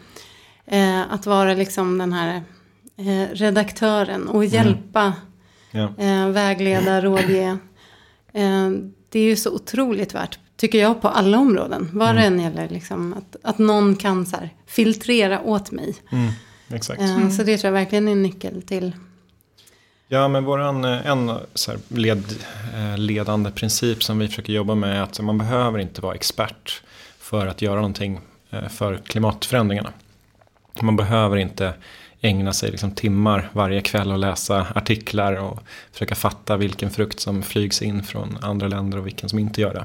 eh, 0.66 1.12
att 1.12 1.26
vara 1.26 1.54
liksom 1.54 1.98
den 1.98 2.12
här 2.12 2.42
eh, 2.98 3.34
redaktören 3.34 4.28
och 4.28 4.44
hjälpa, 4.44 5.12
Ja. 5.70 5.94
eh, 5.98 6.28
vägleda, 6.28 7.00
rådge. 7.00 7.58
Eh, 8.32 8.70
det 9.08 9.18
är 9.18 9.24
ju 9.24 9.36
så 9.36 9.54
otroligt 9.54 10.14
värt, 10.14 10.38
tycker 10.56 10.78
jag, 10.78 11.02
på 11.02 11.08
alla 11.08 11.38
områden. 11.38 11.90
Vad 11.92 12.14
det 12.14 12.22
än 12.22 12.40
gäller, 12.40 12.68
liksom, 12.68 13.12
att, 13.14 13.36
att 13.42 13.58
någon 13.58 13.96
kan 13.96 14.26
så 14.26 14.36
här, 14.36 14.50
filtrera 14.66 15.40
åt 15.42 15.70
mig. 15.72 15.94
Mm, 16.12 16.28
exakt. 16.68 17.00
Eh, 17.00 17.28
Så 17.30 17.42
det 17.42 17.58
tror 17.58 17.68
jag 17.74 17.80
verkligen 17.80 18.08
är 18.08 18.12
en 18.12 18.22
nyckel 18.22 18.62
till. 18.62 18.92
Ja, 20.08 20.28
men 20.28 20.44
våran, 20.44 20.84
eh, 20.84 21.06
en 21.06 21.32
så 21.54 21.70
här 21.70 21.80
led, 21.88 22.24
eh, 22.74 22.98
ledande 22.98 23.50
princip 23.50 24.02
som 24.02 24.18
vi 24.18 24.28
försöker 24.28 24.52
jobba 24.52 24.74
med 24.74 24.96
är 24.96 25.00
att 25.02 25.20
man 25.20 25.38
behöver 25.38 25.78
inte 25.78 26.00
vara 26.00 26.14
expert 26.14 26.82
för 27.18 27.46
att 27.46 27.62
göra 27.62 27.74
någonting 27.76 28.20
eh, 28.50 28.68
för 28.68 28.96
klimatförändringarna. 28.96 29.92
Man 30.80 30.96
behöver 30.96 31.36
inte 31.36 31.74
ägna 32.20 32.52
sig 32.52 32.70
liksom 32.70 32.90
timmar 32.90 33.50
varje 33.52 33.80
kväll 33.80 34.12
och 34.12 34.18
läsa 34.18 34.66
artiklar 34.74 35.32
och 35.32 35.58
försöka 35.92 36.14
fatta 36.14 36.56
vilken 36.56 36.90
frukt 36.90 37.20
som 37.20 37.42
flygs 37.42 37.82
in 37.82 38.02
från 38.02 38.38
andra 38.42 38.68
länder 38.68 38.98
och 38.98 39.06
vilken 39.06 39.28
som 39.28 39.38
inte 39.38 39.60
gör 39.60 39.74
det. 39.74 39.84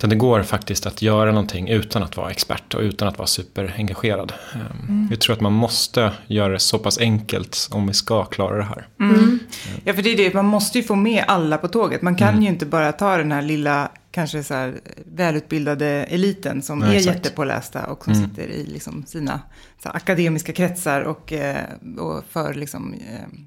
Utan 0.00 0.10
det 0.10 0.16
går 0.16 0.42
faktiskt 0.42 0.86
att 0.86 1.02
göra 1.02 1.30
någonting 1.32 1.68
utan 1.68 2.02
att 2.02 2.16
vara 2.16 2.30
expert 2.30 2.74
och 2.74 2.80
utan 2.80 3.08
att 3.08 3.18
vara 3.18 3.26
superengagerad. 3.26 4.32
Mm. 4.54 5.08
Jag 5.10 5.20
tror 5.20 5.34
att 5.36 5.40
man 5.40 5.52
måste 5.52 6.12
göra 6.26 6.52
det 6.52 6.58
så 6.58 6.78
pass 6.78 6.98
enkelt 6.98 7.68
om 7.70 7.86
vi 7.86 7.94
ska 7.94 8.24
klara 8.24 8.56
det 8.56 8.62
här. 8.62 8.88
Mm. 9.00 9.38
Ja, 9.84 9.94
för 9.94 10.02
det 10.02 10.10
är 10.12 10.16
det, 10.16 10.34
man 10.34 10.44
måste 10.44 10.78
ju 10.78 10.84
få 10.84 10.94
med 10.94 11.24
alla 11.28 11.58
på 11.58 11.68
tåget. 11.68 12.02
Man 12.02 12.14
kan 12.16 12.28
Mm. 12.28 12.42
ju 12.42 12.48
inte 12.48 12.66
bara 12.66 12.92
ta 12.92 13.16
den 13.16 13.32
här 13.32 13.42
lilla, 13.42 13.90
kanske 14.10 14.42
så 14.42 14.54
här 14.54 14.80
välutbildade 15.04 15.86
eliten 15.86 16.62
som 16.62 16.78
Nej, 16.78 16.88
är 16.94 16.98
exakt. 16.98 17.16
jättepålästa 17.16 17.86
och 17.86 18.04
som 18.04 18.12
Mm. 18.12 18.28
sitter 18.30 18.48
i 18.48 18.66
liksom 18.66 19.04
sina 19.06 19.40
så 19.82 19.88
här, 19.88 19.96
akademiska 19.96 20.52
kretsar 20.52 21.00
och, 21.00 21.32
eh, 21.32 21.64
och 21.98 22.24
för 22.30 22.54
liksom, 22.54 22.94
eh, 22.94 23.38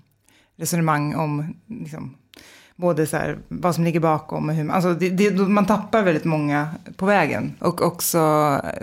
resonemang 0.58 1.16
om 1.16 1.56
liksom, 1.68 2.16
både 2.76 3.08
så 3.08 3.18
här, 3.18 3.38
vad 3.48 3.76
som 3.76 3.84
ligger 3.84 4.00
bakom 4.00 4.50
och 4.50 4.56
hur 4.56 4.64
man, 4.64 4.76
alltså 4.76 4.94
det, 4.94 5.10
det, 5.10 5.32
man 5.32 5.66
tappar 5.66 6.04
väldigt 6.04 6.26
många 6.26 6.68
på 6.98 7.06
vägen. 7.06 7.54
Och 7.60 7.82
också 7.82 8.18
eh, 8.64 8.82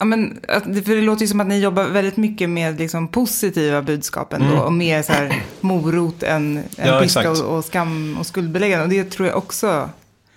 Ja, 0.00 0.04
men, 0.04 0.40
för 0.62 0.94
det 0.94 1.02
låter 1.02 1.22
ju 1.22 1.28
som 1.28 1.40
att 1.40 1.46
ni 1.46 1.60
jobbar 1.60 1.84
väldigt 1.84 2.16
mycket 2.16 2.50
med 2.50 2.78
liksom, 2.78 3.08
positiva 3.08 3.82
budskap 3.82 4.32
ändå. 4.32 4.46
Mm. 4.46 4.60
Och 4.60 4.72
mer 4.72 5.02
så 5.02 5.12
här, 5.12 5.42
morot 5.60 6.22
än, 6.22 6.56
än 6.76 6.88
Ja, 6.88 7.00
piska 7.00 7.30
och, 7.30 7.56
och 7.56 7.64
skam 7.64 8.16
och 8.20 8.26
skuldbeläggande. 8.26 8.84
Och 8.84 8.90
det 8.90 9.04
tror 9.04 9.28
jag 9.28 9.36
också 9.36 9.88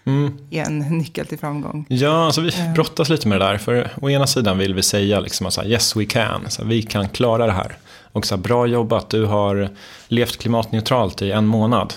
Mm. 0.05 0.37
är 0.51 0.65
en 0.65 0.79
nyckel 0.79 1.25
till 1.25 1.37
framgång. 1.39 1.85
Ja, 1.89 2.25
alltså 2.25 2.41
vi 2.41 2.49
Ja. 2.49 2.73
brottas 2.75 3.09
lite 3.09 3.27
med 3.27 3.41
det 3.41 3.45
där. 3.45 3.57
För 3.57 3.89
å 4.01 4.09
ena 4.09 4.27
sidan 4.27 4.57
vill 4.57 4.73
vi 4.73 4.83
säga 4.83 5.19
liksom 5.19 5.47
att 5.47 5.65
yes 5.65 5.95
we 5.95 6.05
can, 6.05 6.41
så 6.49 6.61
här, 6.61 6.69
vi 6.69 6.81
kan 6.81 7.09
klara 7.09 7.45
det 7.45 7.51
här. 7.53 7.77
Och 8.11 8.25
så 8.25 8.35
här, 8.35 8.41
bra 8.41 8.65
jobbat, 8.67 9.09
du 9.09 9.25
har 9.25 9.69
levt 10.07 10.37
klimatneutralt 10.37 11.21
i 11.21 11.31
en 11.31 11.47
månad. 11.47 11.93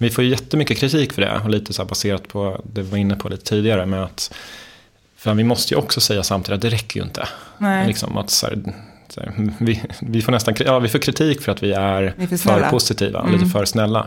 Vi 0.00 0.10
får 0.10 0.24
ju 0.24 0.30
jättemycket 0.30 0.78
kritik 0.78 1.12
för 1.12 1.22
det 1.22 1.40
och 1.44 1.50
lite 1.50 1.72
så 1.72 1.84
baserat 1.84 2.28
på 2.28 2.60
det 2.72 2.82
vi 2.82 2.90
var 2.90 2.98
inne 2.98 3.16
på 3.16 3.28
lite 3.28 3.44
tidigare 3.44 3.86
med 3.86 4.04
att 4.04 4.34
för 5.16 5.34
vi 5.34 5.44
måste 5.44 5.74
ju 5.74 5.80
också 5.80 6.00
säga 6.00 6.22
samtidigt 6.22 6.56
att 6.56 6.62
det 6.62 6.76
räcker 6.76 7.00
ju 7.00 7.06
inte. 7.06 7.28
Nej. 7.58 7.86
Liksom 7.86 8.16
att 8.16 8.30
så 8.30 8.46
här, 8.46 8.58
så 9.08 9.20
här, 9.20 9.32
vi, 9.58 9.82
vi, 10.00 10.22
får 10.22 10.32
nästan, 10.32 10.54
ja, 10.58 10.78
vi 10.78 10.88
får 10.88 10.98
kritik 10.98 11.40
för 11.40 11.52
att 11.52 11.62
vi 11.62 11.72
är, 11.72 12.14
Vi 12.16 12.26
för 12.26 12.36
för, 12.36 12.70
positiva, 12.70 13.20
Mm. 13.20 13.32
lite 13.32 13.46
för 13.46 13.64
snälla. 13.64 14.06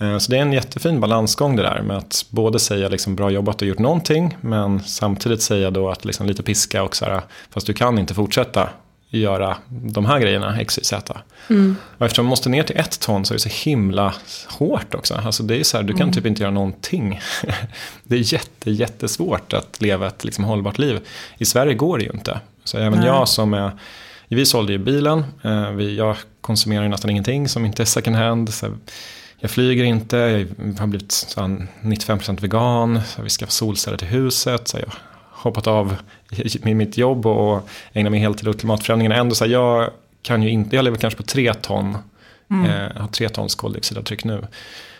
Eh, 0.00 0.18
Så 0.18 0.30
det 0.30 0.38
är 0.38 0.42
en 0.42 0.52
jättefin 0.52 1.00
balansgång 1.00 1.56
det 1.56 1.62
där 1.62 1.82
med 1.82 1.96
att 1.96 2.26
både 2.30 2.58
säga 2.58 2.88
liksom 2.88 3.16
bra 3.16 3.30
jobbat 3.30 3.62
och 3.62 3.68
gjort 3.68 3.78
någonting 3.78 4.36
men 4.40 4.80
samtidigt 4.80 5.42
säga 5.42 5.70
då 5.70 5.90
att 5.90 6.04
liksom 6.04 6.26
lite 6.26 6.42
piska 6.42 6.82
och 6.82 6.96
så 6.96 7.04
här, 7.04 7.20
fast 7.50 7.66
du 7.66 7.72
kan 7.72 7.98
inte 7.98 8.14
fortsätta 8.14 8.68
göra 9.10 9.56
de 9.68 10.06
här 10.06 10.18
grejerna, 10.20 10.60
X, 10.60 10.78
Y, 10.78 10.84
Z. 10.84 11.20
Mm. 11.50 11.76
Och 11.98 12.06
eftersom 12.06 12.26
man 12.26 12.30
måste 12.30 12.48
ner 12.48 12.62
till 12.62 12.76
ett 12.76 13.00
ton 13.00 13.24
så 13.24 13.34
är 13.34 13.36
det 13.36 13.42
så 13.42 13.68
himla 13.70 14.14
hårt 14.48 14.94
också. 14.94 15.14
Alltså 15.14 15.42
det 15.42 15.56
är 15.60 15.64
så 15.64 15.76
här, 15.76 15.84
du 15.84 15.92
kan 15.92 16.02
Mm. 16.02 16.12
typ 16.14 16.26
inte 16.26 16.42
göra 16.42 16.52
någonting. 16.52 17.20
det 18.04 18.14
är 18.16 18.32
jätte, 18.32 18.70
jättesvårt 18.70 19.52
att 19.52 19.80
leva 19.82 20.06
ett 20.06 20.24
liksom 20.24 20.44
hållbart 20.44 20.78
liv. 20.78 21.00
I 21.38 21.44
Sverige 21.44 21.74
går 21.74 21.98
det 21.98 22.04
ju 22.04 22.10
inte. 22.10 22.40
Så 22.64 22.78
även 22.78 22.98
Nej. 22.98 23.06
jag 23.06 23.28
som 23.28 23.54
är, 23.54 23.70
vi 24.28 24.46
sålde 24.46 24.72
ju 24.72 24.78
bilen, 24.78 25.24
eh, 25.44 25.70
vi, 25.70 25.96
jag 25.96 26.16
konsumerar 26.40 26.82
ju 26.82 26.88
nästan 26.88 27.10
ingenting 27.10 27.48
som 27.48 27.64
inte 27.64 27.82
är 27.82 27.84
second 27.86 28.16
hand. 28.16 28.54
Så 28.54 28.66
jag 29.40 29.50
flyger 29.50 29.84
inte, 29.84 30.16
jag 30.16 30.78
har 30.78 30.86
blivit 30.86 31.12
så 31.12 31.40
här 31.40 31.66
95% 31.82 32.40
vegan, 32.40 33.00
så 33.06 33.22
vi 33.22 33.30
ska 33.30 33.44
ha 33.44 33.50
solceller 33.50 33.98
till 33.98 34.08
huset. 34.08 34.68
Så 34.68 34.78
jag 34.78 34.92
hoppat 35.42 35.66
av 35.66 35.96
med 36.62 36.76
mitt 36.76 36.98
jobb 36.98 37.26
och 37.26 37.68
ägnar 37.92 38.10
mig 38.10 38.20
helt 38.20 38.38
till 38.38 38.48
åt 38.48 38.60
klimatförändringarna. 38.60 39.14
Ändå 39.14 39.34
så 39.34 39.44
här, 39.44 39.52
jag 39.52 39.90
kan 40.22 40.42
ju 40.42 40.50
inte, 40.50 40.76
jag 40.76 40.84
lever 40.84 40.96
kanske 40.96 41.16
på 41.16 41.22
tre 41.22 41.54
ton, 41.54 41.96
eh, 42.50 43.00
har 43.00 43.08
tre 43.08 43.28
tons 43.28 43.54
koldioxidavtryck 43.54 44.24
nu. 44.24 44.46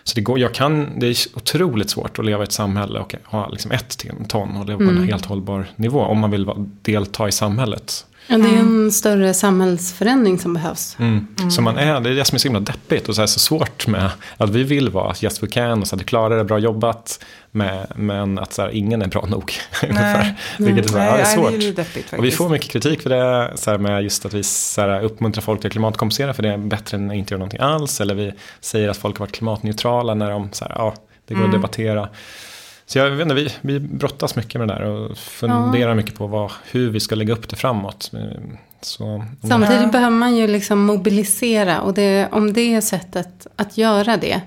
Så 0.03 0.15
det, 0.15 0.21
går, 0.21 0.39
jag 0.39 0.53
kan, 0.53 0.99
det 0.99 1.07
är 1.07 1.15
otroligt 1.35 1.89
svårt 1.89 2.19
att 2.19 2.25
leva 2.25 2.43
i 2.43 2.43
ett 2.43 2.51
samhälle 2.51 2.99
och 2.99 3.15
ha 3.25 3.49
liksom 3.49 3.71
ett 3.71 4.05
ton 4.27 4.57
och 4.57 4.65
leva 4.65 4.77
på 4.77 4.91
en 4.91 5.07
helt 5.07 5.25
hållbar 5.25 5.65
nivå 5.75 5.99
om 5.99 6.19
man 6.19 6.31
vill 6.31 6.49
delta 6.81 7.27
i 7.27 7.31
samhället. 7.31 8.05
Ja, 8.27 8.37
det 8.37 8.49
är 8.49 8.59
en 8.59 8.91
större 8.91 9.33
samhällsförändring 9.33 10.39
som 10.39 10.53
behövs. 10.53 10.97
Mm. 10.99 11.27
Så 11.51 11.61
man 11.61 11.77
är, 11.77 11.99
det 11.99 12.09
är 12.09 12.15
det 12.15 12.25
som 12.25 12.35
är 12.35 12.39
så 12.39 12.47
himla 12.47 12.59
deppigt 12.59 13.09
och 13.09 13.15
så, 13.15 13.21
här 13.21 13.27
så 13.27 13.39
svårt 13.39 13.87
med 13.87 14.09
att 14.37 14.49
vi 14.49 14.63
vill 14.63 14.89
vara 14.89 15.15
yes 15.21 15.43
we 15.43 15.47
can 15.47 15.81
och 15.81 15.87
så 15.87 15.95
här, 15.95 15.97
det 15.97 16.03
klarar 16.03 16.37
det, 16.37 16.43
bra 16.43 16.59
jobbat. 16.59 17.25
Med, 17.53 17.87
men 17.95 18.39
att 18.39 18.53
så 18.53 18.61
här, 18.61 18.69
ingen 18.69 19.01
är 19.01 19.07
bra 19.07 19.25
nog. 19.25 19.53
ungefär. 19.83 20.35
Vilket 20.57 20.85
är, 20.85 20.89
så 20.89 20.97
här, 20.97 21.05
ja, 21.05 21.13
det 21.13 21.21
är 21.21 21.23
Nej, 21.23 21.35
svårt. 21.35 21.59
det 21.59 21.67
är 21.67 21.73
deppigt. 21.73 22.13
Och 22.13 22.25
vi 22.25 22.31
får 22.31 22.49
mycket 22.49 22.71
kritik 22.71 23.01
för 23.01 23.09
det, 23.09 23.51
så 23.55 23.71
här 23.71 23.77
med 23.77 24.03
just 24.03 24.25
att 24.25 24.33
vi 24.33 24.43
så 24.43 24.81
här, 24.81 25.01
uppmuntrar 25.03 25.41
folk 25.41 25.61
till 25.61 25.67
att 25.67 25.71
klimatkompensera 25.71 26.33
för 26.33 26.43
det 26.43 26.49
är 26.49 26.57
bättre 26.57 26.97
än 26.97 27.09
att 27.09 27.15
inte 27.15 27.33
göra 27.33 27.39
någonting 27.39 27.59
alls. 27.59 28.01
Eller 28.01 28.15
vi 28.15 28.33
säger 28.61 28.89
att 28.89 28.97
folk 28.97 29.17
har 29.17 29.25
varit 29.25 29.35
klimatneutrala 29.35 30.13
när 30.13 30.31
de, 30.31 30.49
så 30.51 30.65
här, 30.65 30.75
ja, 30.77 30.93
det 31.27 31.33
går 31.33 31.45
att 31.45 31.51
debattera. 31.51 32.09
Så 32.91 32.99
jag 32.99 33.09
vet 33.11 33.21
inte, 33.21 33.35
vi, 33.35 33.53
vi 33.61 33.79
brottas 33.79 34.35
mycket 34.35 34.59
med 34.59 34.67
det 34.67 34.73
där 34.73 34.83
och 34.83 35.17
funderar 35.17 35.95
mycket 35.95 36.15
på 36.15 36.27
vad, 36.27 36.51
hur 36.71 36.89
vi 36.89 36.99
ska 36.99 37.15
lägga 37.15 37.33
upp 37.33 37.49
det 37.49 37.55
framåt. 37.55 38.11
Så, 38.81 39.25
Samtidigt 39.47 39.81
Ja. 39.81 39.87
behöver 39.87 40.17
man 40.17 40.35
ju 40.35 40.47
liksom 40.47 40.85
mobilisera 40.85 41.81
och 41.81 41.93
det, 41.93 42.27
om 42.31 42.53
det 42.53 42.75
är 42.75 42.81
sättet 42.81 43.47
att 43.55 43.77
göra 43.77 44.17
det 44.17 44.41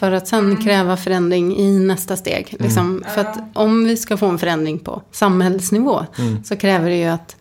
för 0.00 0.12
att 0.12 0.28
sen 0.28 0.56
kräva 0.56 0.96
förändring 0.96 1.56
i 1.56 1.78
nästa 1.78 2.16
steg. 2.16 2.56
Liksom, 2.58 3.04
För 3.14 3.20
att 3.20 3.38
om 3.54 3.84
vi 3.84 3.96
ska 3.96 4.16
få 4.16 4.26
en 4.26 4.38
förändring 4.38 4.78
på 4.78 5.02
samhällsnivå 5.12 6.06
så 6.44 6.56
kräver 6.56 6.90
det 6.90 6.96
ju 6.96 7.08
att 7.08 7.36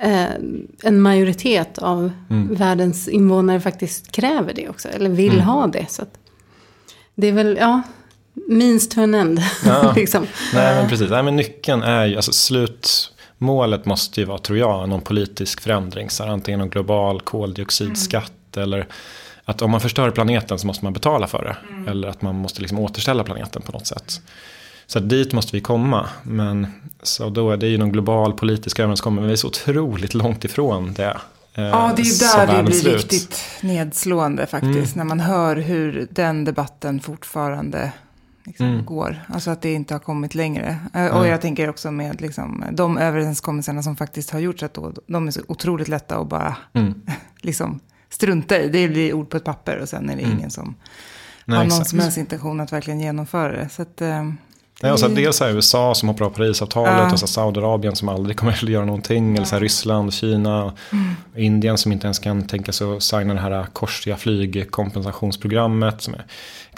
eh, 0.00 0.24
en 0.82 1.00
majoritet 1.00 1.78
av 1.78 2.10
världens 2.50 3.08
invånare 3.08 3.60
faktiskt 3.60 4.12
kräver 4.12 4.52
det 4.54 4.68
också. 4.68 4.88
Eller 4.88 5.10
vill 5.10 5.40
ha 5.40 5.66
det. 5.66 5.86
Så 5.90 6.02
att 6.02 6.14
det 7.14 7.26
är 7.26 7.32
väl, 7.32 7.56
ja, 7.60 7.82
means 8.48 8.88
to 8.88 9.00
an 9.02 9.14
end. 9.14 9.40
Ja. 9.64 9.92
liksom. 9.96 10.26
Nej 10.54 10.74
men 10.80 10.88
precis, 10.88 11.10
Nej, 11.10 11.22
men 11.22 11.36
nyckeln 11.36 11.82
är 11.82 12.06
ju, 12.06 12.16
alltså 12.16 12.32
slutmålet 12.32 13.84
måste 13.84 14.20
ju 14.20 14.26
vara, 14.26 14.38
tror 14.38 14.58
jag, 14.58 14.88
någon 14.88 15.00
politisk 15.00 15.60
förändring. 15.60 16.10
Så 16.10 16.24
här, 16.24 16.30
antingen 16.30 16.58
någon 16.60 16.70
global 16.70 17.20
koldioxidskatt 17.20 18.56
eller 18.56 18.86
att 19.44 19.62
om 19.62 19.70
man 19.70 19.80
förstör 19.80 20.10
planeten 20.10 20.58
så 20.58 20.66
måste 20.66 20.84
man 20.84 20.92
betala 20.92 21.26
för 21.26 21.44
det. 21.44 21.90
Eller 21.90 22.08
att 22.08 22.22
man 22.22 22.34
måste 22.34 22.60
liksom 22.60 22.78
återställa 22.78 23.24
planeten 23.24 23.62
på 23.62 23.72
något 23.72 23.86
sätt. 23.86 24.20
Så 24.86 24.98
dit 25.00 25.32
måste 25.32 25.56
vi 25.56 25.60
komma. 25.60 26.08
Men 26.22 26.66
så 27.02 27.28
då 27.30 27.50
är 27.50 27.56
det 27.56 27.66
ju 27.68 27.78
någon 27.78 27.92
global 27.92 28.32
politisk 28.32 28.78
överenskommelse. 28.78 29.20
Men 29.20 29.26
vi 29.28 29.32
är 29.32 29.36
så 29.36 29.46
otroligt 29.46 30.14
långt 30.14 30.44
ifrån 30.44 30.92
det. 30.96 31.16
eh, 31.54 31.64
Ja, 31.64 31.92
det 31.96 32.02
är 32.02 32.04
ju 32.04 32.46
där 32.46 32.56
det 32.56 32.62
blir 32.62 32.74
ser 32.74 32.88
ut. 32.90 32.96
riktigt 32.96 33.40
nedslående 33.60 34.46
faktiskt. 34.46 34.96
När 34.96 35.04
man 35.04 35.20
hör 35.20 35.56
hur 35.56 36.06
den 36.10 36.44
debatten 36.44 37.00
fortfarande 37.00 37.92
liksom, 38.48 38.66
Mm. 38.66 38.84
går. 38.84 39.16
Alltså 39.28 39.50
att 39.50 39.62
det 39.62 39.72
inte 39.72 39.94
har 39.94 39.98
kommit 39.98 40.34
längre. 40.34 40.78
Eh, 40.94 41.06
Och 41.16 41.26
jag 41.26 41.40
tänker 41.40 41.70
också 41.70 41.90
med 41.90 42.20
liksom, 42.20 42.64
de 42.72 42.98
överenskommelserna 42.98 43.82
som 43.82 43.96
faktiskt 43.96 44.30
har 44.30 44.40
gjorts. 44.40 44.62
Att 44.62 44.74
då, 44.74 44.92
de 45.06 45.26
är 45.26 45.30
så 45.30 45.40
otroligt 45.48 45.88
lätta 45.88 46.16
att 46.18 46.28
bara 46.28 46.56
Mm. 46.72 46.94
liksom, 47.42 47.80
strunta 48.10 48.58
i. 48.60 48.68
Det 48.68 48.88
blir 48.88 49.12
ord 49.12 49.28
på 49.30 49.36
ett 49.36 49.44
papper 49.44 49.76
och 49.78 49.88
sen 49.88 50.10
är 50.10 50.16
det 50.16 50.22
ingen 50.22 50.50
som 50.50 50.64
Mm. 50.64 50.74
Nej, 51.44 51.56
har 51.58 51.64
någon 51.64 51.72
exakt. 51.72 51.90
som 51.90 51.98
helst 51.98 52.18
intention 52.18 52.60
att 52.60 52.72
verkligen 52.72 53.00
genomföra 53.00 53.52
det. 53.52 53.68
Så 53.68 53.82
att, 53.82 54.00
eh, 54.00 54.24
Nej, 54.82 54.92
och 54.92 55.00
så 55.00 55.08
dels 55.08 55.40
här 55.40 55.50
USA 55.50 55.94
som 55.94 56.08
hoppar 56.08 56.24
av 56.24 56.30
Parisavtalet 56.30 56.92
Ja. 56.98 57.12
och 57.12 57.18
så 57.18 57.26
Saudiarabien 57.26 57.96
som 57.96 58.08
aldrig 58.08 58.36
kommer 58.36 58.52
att 58.52 58.62
göra 58.62 58.84
någonting. 58.84 59.36
Eller 59.36 59.46
så 59.46 59.54
här 59.54 59.60
Ryssland, 59.60 60.12
Kina, 60.12 60.72
Indien 61.36 61.78
som 61.78 61.92
inte 61.92 62.06
ens 62.06 62.18
kan 62.18 62.46
tänka 62.46 62.72
sig 62.72 62.96
att 62.96 63.02
signa 63.02 63.34
det 63.34 63.40
här 63.40 63.66
korsiga 63.72 64.16
flygkompensationsprogrammet. 64.16 66.02
Som 66.02 66.14
är 66.14 66.24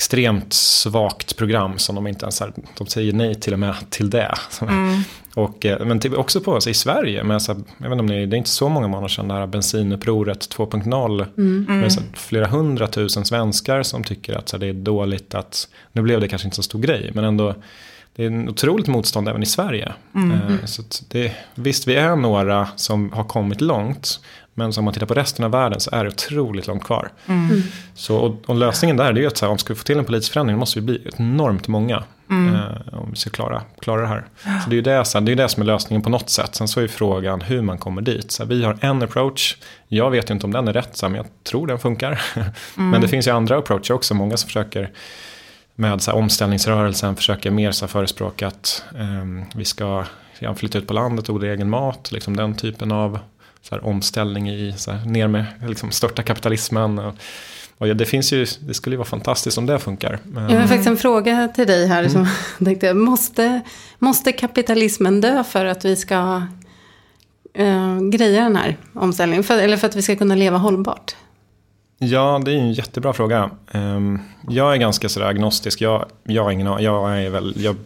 extremt 0.01 0.53
svagt 0.53 1.37
program 1.37 1.79
som 1.79 1.95
de 1.95 2.07
inte 2.07 2.25
ens 2.25 2.41
här, 2.41 2.53
de 2.79 2.87
säger 2.87 3.13
nej 3.13 3.35
till 3.35 3.53
och 3.53 3.59
med 3.59 3.75
till 3.91 4.11
det. 4.11 4.35
Och, 5.35 5.67
eh, 5.67 5.87
men 5.87 6.01
till, 6.01 6.15
också 6.15 6.41
på 6.41 6.55
alltså, 6.55 6.71
i 6.71 6.75
Sverige, 6.75 7.25
med, 7.25 7.43
så 7.43 7.53
här, 7.53 7.63
jag 7.79 7.85
vet 7.85 7.93
inte 7.93 8.01
om 8.01 8.07
ni, 8.07 8.27
det 8.27 8.37
är 8.37 8.39
inte 8.39 8.51
så 8.51 8.69
många 8.69 8.89
månader 8.89 9.09
sedan 9.09 9.29
det 9.29 9.35
här 9.35 9.47
bensinupproret 9.47 10.57
2.0. 10.57 11.27
Med 11.81 11.93
så 11.93 12.01
här, 12.01 12.09
flera 12.15 12.47
hundratusen 12.47 13.25
svenskar 13.25 13.83
som 13.83 14.05
tycker 14.05 14.35
att 14.35 14.49
så 14.49 14.57
här, 14.57 14.61
det 14.61 14.67
är 14.67 14.73
dåligt 14.73 15.35
att, 15.35 15.69
nu 15.93 16.03
blev 16.03 16.21
det 16.21 16.29
kanske 16.29 16.47
inte 16.47 16.57
så 16.57 16.63
stor 16.63 16.81
grej, 16.81 17.11
men 17.15 17.25
ändå 17.25 17.55
det 18.16 18.23
är 18.23 18.27
en 18.27 18.49
otroligt 18.49 18.87
motstånd 18.87 19.29
även 19.29 19.42
i 19.42 19.46
Sverige. 19.46 19.92
Eh, 20.14 20.64
Så 20.64 20.83
att 20.83 21.03
det, 21.09 21.33
visst, 21.55 21.88
vi 21.88 21.94
är 21.94 22.16
några 22.16 22.68
som 22.77 23.12
har 23.12 23.25
kommit 23.25 23.61
långt. 23.61 24.20
Men 24.55 24.73
om 24.79 24.85
man 24.85 24.94
tittar 24.94 25.07
på 25.07 25.14
resten 25.14 25.44
av 25.44 25.51
världen 25.51 25.81
så 25.81 25.90
är 25.90 26.05
det 26.05 26.11
otroligt 26.11 26.66
långt 26.66 26.85
kvar. 26.85 27.11
Så, 27.94 28.16
och, 28.16 28.37
och 28.46 28.55
lösningen 28.55 28.96
där 28.96 29.12
det 29.12 29.20
är 29.20 29.23
ju 29.23 29.27
att 29.27 29.37
så 29.37 29.44
här, 29.44 29.51
om 29.51 29.57
vi 29.57 29.61
ska 29.61 29.75
få 29.75 29.85
till 29.85 29.99
en 29.99 30.05
politisk 30.05 30.33
förändring 30.33 30.59
måste 30.59 30.81
vi 30.81 30.87
bli 30.87 31.09
enormt 31.16 31.68
många. 31.68 32.05
Eh, 32.31 32.99
om 32.99 33.11
vi 33.11 33.16
ska 33.16 33.31
klara, 33.31 33.62
klara 33.81 34.01
det 34.01 34.07
här. 34.07 34.25
Så 34.64 34.70
det 34.70 34.75
är 34.75 34.77
ju 34.77 34.83
det, 34.83 35.05
så 35.05 35.18
här, 35.18 35.27
det, 35.27 35.33
är 35.33 35.37
det 35.37 35.49
som 35.49 35.62
är 35.62 35.66
lösningen 35.66 36.03
på 36.03 36.11
något 36.11 36.31
sätt. 36.31 36.55
Sen 36.55 36.68
så 36.68 36.81
är 36.81 36.88
frågan 36.88 37.40
hur 37.40 37.62
man 37.62 37.79
kommer 37.79 38.03
dit. 38.03 38.31
Så 38.33 38.42
här, 38.42 38.49
vi 38.49 38.64
har 38.64 38.79
en 38.81 39.03
approach. 39.03 39.57
Jag 39.88 40.11
vet 40.11 40.31
ju 40.31 40.35
inte 40.35 40.46
om 40.46 40.53
den 40.53 40.68
är 40.68 40.73
rätt, 40.73 40.96
så 40.96 41.09
men 41.09 41.16
jag 41.16 41.27
tror 41.44 41.66
den 41.66 41.79
funkar. 41.79 42.23
men 42.75 43.01
det 43.01 43.09
finns 43.09 43.27
ju 43.27 43.31
andra 43.31 43.59
approacher 43.59 43.92
också. 43.92 44.14
Många 44.14 44.37
som 44.37 44.46
försöker 44.46 44.90
med 45.81 46.03
så 46.03 46.11
här, 46.11 46.19
omställningsrörelsen 46.19 47.16
försöker 47.16 47.51
mer 47.51 47.73
så 47.73 47.85
här, 47.85 47.90
förespråka 47.90 48.47
att 48.47 48.85
ehm, 48.99 49.45
vi 49.55 49.64
ska 49.64 50.05
ja, 50.38 50.55
flytta 50.55 50.79
ut 50.79 50.87
på 50.87 50.95
landet 50.95 51.29
och 51.29 51.35
odla 51.35 51.49
egen 51.49 51.71
mat. 51.71 52.12
Liksom 52.12 52.37
den 52.37 52.55
typen 52.55 52.93
av 52.93 53.19
så 53.62 53.75
här, 53.75 53.85
omställning 53.85 54.51
i, 54.51 54.75
så 54.77 54.93
här, 54.93 55.07
ner 55.07 55.29
med, 55.29 55.45
liksom, 55.69 55.90
störta 55.90 56.23
kapitalismen. 56.23 56.99
Och, 56.99 57.14
och 57.79 57.88
ja, 57.88 57.95
det 57.95 58.07
finns 58.07 58.33
ju, 58.33 58.47
det 58.61 58.75
skulle 58.75 58.95
ju 58.95 58.99
vara 58.99 59.09
fantastiskt 59.09 59.59
om 59.59 59.66
det 59.66 59.79
funkar. 59.79 60.19
Men, 60.25 60.51
Jag 60.51 60.61
har 60.61 60.66
faktiskt 60.66 60.88
en 60.88 60.97
fråga 60.97 61.49
till 61.49 61.66
dig 61.66 61.87
här. 61.87 62.09
Som 62.09 62.21
jag 62.59 62.66
tänkte, 62.66 62.95
måste, 62.95 63.61
måste 63.99 64.33
kapitalismen 64.33 65.21
dö 65.21 65.45
för 65.45 65.64
att 65.64 65.85
vi 65.85 65.97
ska 65.97 66.43
eh, 67.55 68.01
greja 68.01 68.43
den 68.43 68.57
här 68.57 68.77
omställningen? 68.93 69.45
För, 69.45 69.59
eller 69.59 69.77
för 69.77 69.87
att 69.87 69.97
vi 69.97 70.03
ska 70.03 70.16
kunna 70.16 70.35
leva 70.35 70.59
hållbart? 70.59 71.14
Ja, 72.03 72.41
det 72.45 72.53
är 72.53 72.57
en 72.57 72.73
jättebra 72.73 73.13
fråga. 73.13 73.51
Ehm, 73.71 74.19
jag 74.49 74.73
är 74.73 74.77
ganska 74.77 75.09
sådär 75.09 75.27
agnostisk. 75.27 75.81
Jag, 75.81 76.07
jag, 76.23 76.45
har 76.45 76.51
ingen, 76.51 76.67
jag, 76.67 77.19
är 77.23 77.31
väl, 77.31 77.55
jag 77.57 77.77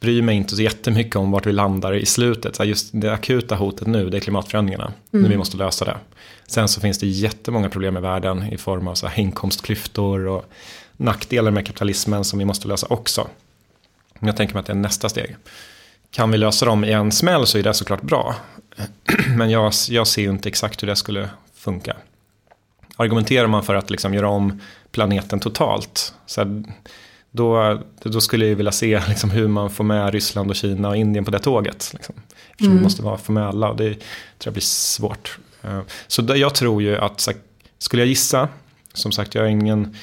bryr 0.00 0.22
mig 0.22 0.36
inte 0.36 0.56
så 0.56 0.62
jättemycket 0.62 1.16
om 1.16 1.30
vart 1.30 1.46
vi 1.46 1.52
landar 1.52 1.92
i 1.92 2.06
slutet. 2.06 2.56
Så 2.56 2.64
just 2.64 2.90
det 2.92 3.12
akuta 3.12 3.54
hotet 3.54 3.86
nu, 3.86 4.10
det 4.10 4.16
är 4.16 4.20
klimatförändringarna. 4.20 4.92
Nu 5.10 5.28
vi 5.28 5.36
måste 5.36 5.56
lösa 5.56 5.84
det. 5.84 5.96
Sen 6.46 6.68
så 6.68 6.80
finns 6.80 6.98
det 6.98 7.06
jättemånga 7.06 7.68
problem 7.68 7.96
i 7.96 8.00
världen 8.00 8.42
i 8.52 8.58
form 8.58 8.88
av 8.88 8.94
så 8.94 9.06
här, 9.06 9.18
inkomstklyftor 9.22 10.26
och 10.26 10.44
nackdelar 10.96 11.50
med 11.50 11.66
kapitalismen 11.66 12.24
som 12.24 12.38
vi 12.38 12.44
måste 12.44 12.68
lösa 12.68 12.86
också. 12.90 13.28
Men 14.18 14.26
jag 14.26 14.36
tänker 14.36 14.54
mig 14.54 14.60
att 14.60 14.66
det 14.66 14.72
är 14.72 14.76
nästa 14.76 15.08
steg. 15.08 15.36
Kan 16.10 16.30
vi 16.30 16.38
lösa 16.38 16.66
dem 16.66 16.84
i 16.84 16.92
en 16.92 17.12
smäll 17.12 17.46
så 17.46 17.58
är 17.58 17.62
det 17.62 17.74
såklart 17.74 18.02
bra. 18.02 18.36
Men 19.36 19.50
jag, 19.50 19.72
jag 19.88 20.06
ser 20.06 20.22
ju 20.22 20.30
inte 20.30 20.48
exakt 20.48 20.82
hur 20.82 20.88
det 20.88 20.96
skulle 20.96 21.28
funka 21.54 21.96
argumenterar 23.00 23.46
man 23.46 23.62
för 23.62 23.74
att 23.74 23.90
liksom 23.90 24.14
göra 24.14 24.28
om 24.28 24.60
planeten 24.92 25.40
totalt. 25.40 26.14
Så 26.26 26.40
här, 26.40 26.62
då, 27.30 27.80
då 28.02 28.20
skulle 28.20 28.46
jag 28.46 28.56
vilja 28.56 28.72
se 28.72 29.02
liksom 29.08 29.30
hur 29.30 29.48
man 29.48 29.70
får 29.70 29.84
med 29.84 30.12
Ryssland 30.12 30.50
och 30.50 30.56
Kina 30.56 30.88
och 30.88 30.96
Indien 30.96 31.24
på 31.24 31.30
det 31.30 31.38
tåget. 31.38 31.90
Liksom. 31.94 32.14
Eftersom 32.50 32.76
vi 32.76 32.82
måste 32.82 33.02
vara, 33.02 33.18
få 33.18 33.32
med 33.32 33.46
alla 33.46 33.68
och 33.70 33.76
det 33.76 33.90
tror 33.94 34.02
jag 34.44 34.52
blir 34.52 34.62
svårt. 34.62 35.38
Eh, 35.62 35.80
Så 36.06 36.22
jag 36.36 36.54
tror 36.54 36.82
ju 36.82 36.96
att, 36.98 37.28
skulle 37.78 38.02
jag 38.02 38.08
gissa, 38.08 38.48
som 38.94 39.12
sagt 39.12 39.34
jag 39.34 39.44
är 39.44 39.48
ingen, 39.48 39.96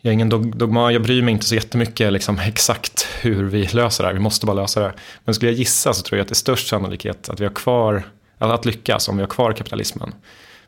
jag 0.00 0.10
är 0.10 0.12
ingen 0.14 0.28
dog- 0.28 0.56
dogma, 0.56 0.92
jag 0.92 1.02
bryr 1.02 1.22
mig 1.22 1.32
inte 1.32 1.46
så 1.46 1.54
jättemycket 1.54 2.12
liksom, 2.12 2.38
exakt 2.46 3.06
hur 3.20 3.44
vi 3.44 3.66
löser 3.66 4.04
det 4.04 4.08
här, 4.08 4.14
vi 4.14 4.20
måste 4.20 4.46
bara 4.46 4.56
lösa 4.62 4.80
det. 4.80 4.92
Men 5.24 5.34
skulle 5.34 5.50
jag 5.50 5.58
gissa 5.58 5.92
så 5.92 6.02
tror 6.02 6.18
jag 6.18 6.22
att 6.24 6.28
det 6.28 6.32
är 6.32 6.34
störst 6.34 6.68
sannolikhet 6.68 7.28
att 7.28 7.40
vi 7.40 7.44
har 7.44 7.54
kvar, 7.54 8.02
att 8.38 8.64
lyckas 8.64 9.08
om 9.08 9.16
vi 9.16 9.22
har 9.22 9.28
kvar 9.28 9.52
kapitalismen. 9.52 10.14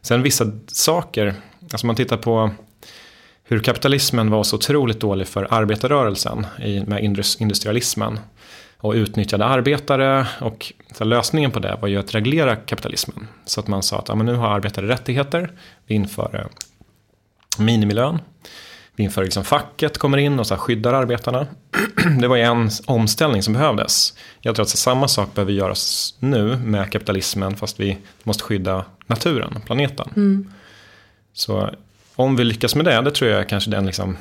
Sen 0.03 0.23
vissa 0.23 0.47
saker, 0.67 1.35
alltså 1.73 1.87
man 1.87 1.97
tittar 1.97 2.17
på 2.17 2.51
hur 3.45 3.61
kapitalismen 3.61 4.31
var 4.31 4.43
så 4.43 4.57
otroligt 4.57 5.01
dålig 5.01 5.29
för 5.29 5.49
arbetarrörelsen 5.51 6.47
i, 6.63 6.81
med 6.81 7.05
industrialismen 7.39 8.19
och 8.77 8.93
utnyttjade 8.93 9.45
arbetare 9.45 10.27
och 10.41 10.73
så 10.95 11.05
lösningen 11.05 11.51
på 11.51 11.59
det 11.59 11.79
var 11.81 11.89
ju 11.89 11.99
att 11.99 12.15
reglera 12.15 12.57
kapitalismen. 12.57 13.29
Så 13.45 13.61
att 13.61 13.69
man 13.69 13.83
sa 13.83 13.99
att 13.99 14.09
ja, 14.09 14.15
men 14.15 14.27
nu 14.27 14.35
har 14.35 14.49
arbetare 14.49 14.89
rättigheter, 14.89 15.53
vi 15.87 15.95
inför 15.95 16.37
eh, 16.37 16.47
minimilön, 17.59 18.19
vi 18.97 19.05
inför 19.05 19.25
liksom 19.25 19.45
facket 19.45 19.99
kommer 19.99 20.19
in 20.19 20.41
och 20.41 20.47
så 20.47 20.57
skyddar 20.57 20.93
arbetarna. 20.93 21.47
Det 22.21 22.29
var 22.29 22.37
ju 22.37 22.43
en 22.43 22.71
omställning 22.87 23.43
som 23.43 23.55
behövdes. 23.55 24.15
Jag 24.41 24.55
tror 24.55 24.63
att 24.63 24.69
så 24.69 24.77
samma 24.77 25.09
sak 25.09 25.35
behöver 25.35 25.53
göras 25.53 26.15
nu 26.19 26.57
med 26.57 26.93
kapitalismen 26.93 27.57
fast 27.57 27.81
vi 27.81 27.99
måste 28.23 28.45
skydda 28.45 28.85
naturen, 29.07 29.61
planeten. 29.67 30.11
Mm. 30.17 30.53
Så 31.33 31.71
om 32.17 32.37
vi 32.37 32.45
lyckas 32.45 32.75
med 32.75 32.85
det, 32.85 33.01
det 33.01 33.11
tror 33.11 33.31
jag 33.31 33.41
är 33.41 33.45
kanske 33.45 33.71
den 33.71 33.87
liksom, 33.87 34.17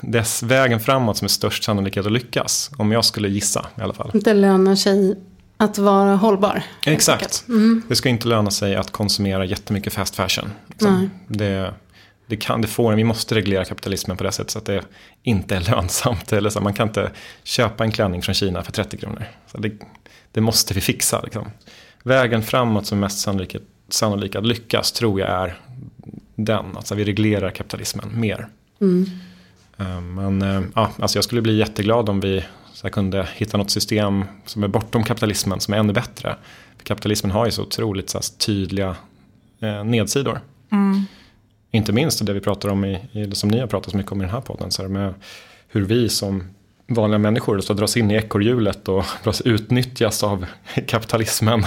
dess 0.00 0.42
vägen 0.42 0.80
framåt 0.80 1.16
som 1.16 1.24
är 1.24 1.28
störst 1.28 1.64
sannolikhet 1.64 2.06
att 2.06 2.12
lyckas. 2.12 2.70
Om 2.76 2.92
jag 2.92 3.04
skulle 3.04 3.28
gissa 3.28 3.66
i 3.78 3.80
alla 3.80 3.94
fall. 3.94 4.10
Det 4.14 4.34
lönar 4.34 4.76
sig 4.76 5.16
att 5.56 5.78
vara 5.78 6.16
hållbar. 6.16 6.62
Exakt. 6.86 7.44
Det 7.88 7.96
ska 7.96 8.08
inte 8.08 8.28
löna 8.28 8.50
sig 8.50 8.76
att 8.76 8.90
konsumera 8.90 9.44
jättemycket 9.44 9.92
fast 9.92 10.16
fashion. 10.16 10.50
Liksom. 10.66 11.10
Det, 11.28 11.74
det, 12.26 12.36
kan, 12.36 12.62
det 12.62 12.68
får, 12.68 12.92
vi 12.92 13.04
måste 13.04 13.34
reglera 13.34 13.64
kapitalismen 13.64 14.16
på 14.16 14.24
det 14.24 14.32
sättet 14.32 14.50
så 14.50 14.58
att 14.58 14.64
det 14.64 14.82
inte 15.22 15.56
är 15.56 15.60
lönsamt. 15.60 16.32
Eller 16.32 16.50
så, 16.50 16.60
man 16.60 16.74
kan 16.74 16.88
inte 16.88 17.10
köpa 17.42 17.84
en 17.84 17.92
klänning 17.92 18.22
från 18.22 18.34
Kina 18.34 18.62
för 18.62 18.72
30 18.72 18.96
kronor. 18.96 19.24
Så 19.46 19.58
det, 19.58 19.72
det 20.32 20.40
måste 20.40 20.74
vi 20.74 20.80
fixa. 20.80 21.20
Liksom. 21.20 21.50
vägen 22.02 22.42
framåt 22.42 22.86
som 22.86 22.98
är 22.98 23.00
mest 23.00 23.28
sannolik 23.88 24.36
att 24.36 24.46
lyckas 24.46 24.92
tror 24.92 25.20
jag 25.20 25.28
är 25.28 25.58
den. 26.44 26.76
Alltså 26.76 26.94
vi 26.94 27.04
reglerar 27.04 27.50
kapitalismen 27.50 28.20
mer. 28.20 28.48
Mm. 28.80 29.06
Eh, 29.78 30.00
Men 30.00 30.42
eh, 30.42 30.62
ja, 30.74 30.90
alltså 30.98 31.16
jag 31.18 31.24
skulle 31.24 31.42
bli 31.42 31.56
jätteglad 31.56 32.08
om 32.08 32.20
vi 32.20 32.44
så 32.72 32.82
här, 32.82 32.90
kunde 32.90 33.28
hitta 33.34 33.58
något 33.58 33.70
system 33.70 34.24
som 34.46 34.62
är 34.62 34.68
bortom 34.68 35.04
kapitalismen 35.04 35.60
som 35.60 35.74
är 35.74 35.78
ännu 35.78 35.92
bättre. 35.92 36.36
För 36.76 36.84
kapitalismen 36.84 37.30
har 37.30 37.46
ju 37.46 37.52
så 37.52 37.62
otroligt 37.62 38.10
så 38.10 38.18
här, 38.18 38.22
tydliga 38.38 38.96
eh, 39.60 39.84
nedsidor. 39.84 40.40
Inte 41.70 41.92
minst 41.92 42.26
det 42.26 42.32
vi 42.32 42.40
pratar 42.40 42.68
om 42.68 42.84
i, 42.84 42.98
i, 43.12 43.34
som 43.34 43.50
ni 43.50 43.58
har 43.60 43.66
pratat 43.66 43.90
så 43.90 43.96
mycket 43.96 44.12
om 44.12 44.20
i 44.20 44.24
den 44.24 44.34
här 44.34 44.40
podden. 44.40 44.70
Så 44.70 44.82
här, 44.82 44.88
med 44.88 45.14
hur 45.68 45.84
vi 45.84 46.08
som 46.08 46.44
vanliga 46.90 47.18
människor 47.18 47.60
så 47.60 47.72
dras 47.74 47.96
in 47.96 48.10
i 48.10 48.14
ekorrhjulet 48.14 48.88
och 48.88 49.04
utnyttjas 49.44 50.22
av 50.22 50.46
kapitalismen. 50.86 51.64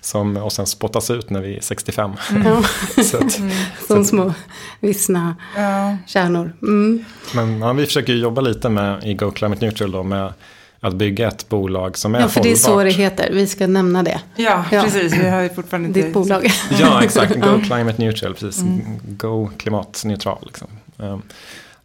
Som, 0.00 0.36
och 0.36 0.52
sen 0.52 0.66
spottas 0.66 1.10
ut 1.10 1.30
när 1.30 1.40
vi 1.40 1.56
är 1.56 1.60
65. 1.60 2.10
Ja, 2.44 2.62
så 3.02 3.16
att, 3.16 3.40
som 3.86 4.04
små 4.04 4.34
vissna 4.80 5.36
Ja. 5.56 5.96
kärnor. 6.06 6.52
Mm. 6.62 7.04
men 7.34 7.60
ja, 7.60 7.72
vi 7.72 7.86
försöker 7.86 8.12
jobba 8.12 8.40
lite 8.40 8.68
med 8.68 9.04
i 9.04 9.14
Go 9.14 9.30
Climate 9.30 9.64
Neutral 9.66 9.90
då 9.92 10.02
med 10.02 10.32
att 10.80 10.94
bygga 10.94 11.28
ett 11.28 11.48
bolag 11.48 11.98
som 11.98 12.14
är 12.14 12.20
Ja, 12.20 12.28
för 12.28 12.42
det 12.42 12.50
är 12.52 12.56
så 12.56 12.68
hållbart. 12.74 12.84
det 12.96 13.02
heter. 13.02 13.30
Vi 13.32 13.46
ska 13.46 13.66
nämna 13.66 14.02
det. 14.02 14.20
Ja, 14.36 14.64
Ja. 14.72 14.82
precis. 14.82 15.12
Vi 15.12 15.28
har 15.28 15.40
ju 15.42 15.48
fortfarande 15.48 15.88
inte... 15.88 16.02
Ditt 16.02 16.14
bolag. 16.14 16.50
Ja, 16.80 17.02
exakt. 17.04 17.34
Go 17.40 17.60
climate 17.66 17.94
neutral, 18.02 18.34
precis. 18.34 18.64
Go 19.02 19.50
klimatneutral. 19.58 20.38
Liksom. 20.46 20.68
Um, 20.96 21.22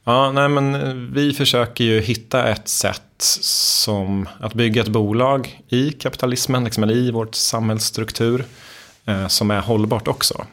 Ja, 0.10 0.32
nej, 0.32 0.50
men 0.50 0.76
eh, 0.76 0.94
vi 0.94 1.34
försöker 1.34 1.84
ju 1.84 2.02
hitta 2.02 2.48
ett 2.48 2.68
sätt 2.68 3.02
som 3.42 4.30
att 4.40 4.54
bygga 4.54 4.82
ett 4.82 4.88
bolag 4.88 5.62
i 5.70 5.92
kapitalismen, 5.92 6.64
liksom, 6.64 6.84
eller 6.84 6.96
i 6.96 7.12
vårt 7.12 7.36
samhällsstruktur, 7.36 8.46
eh, 9.06 9.28
som 9.28 9.52
är 9.52 9.60
hållbart 9.60 10.08
också. 10.08 10.46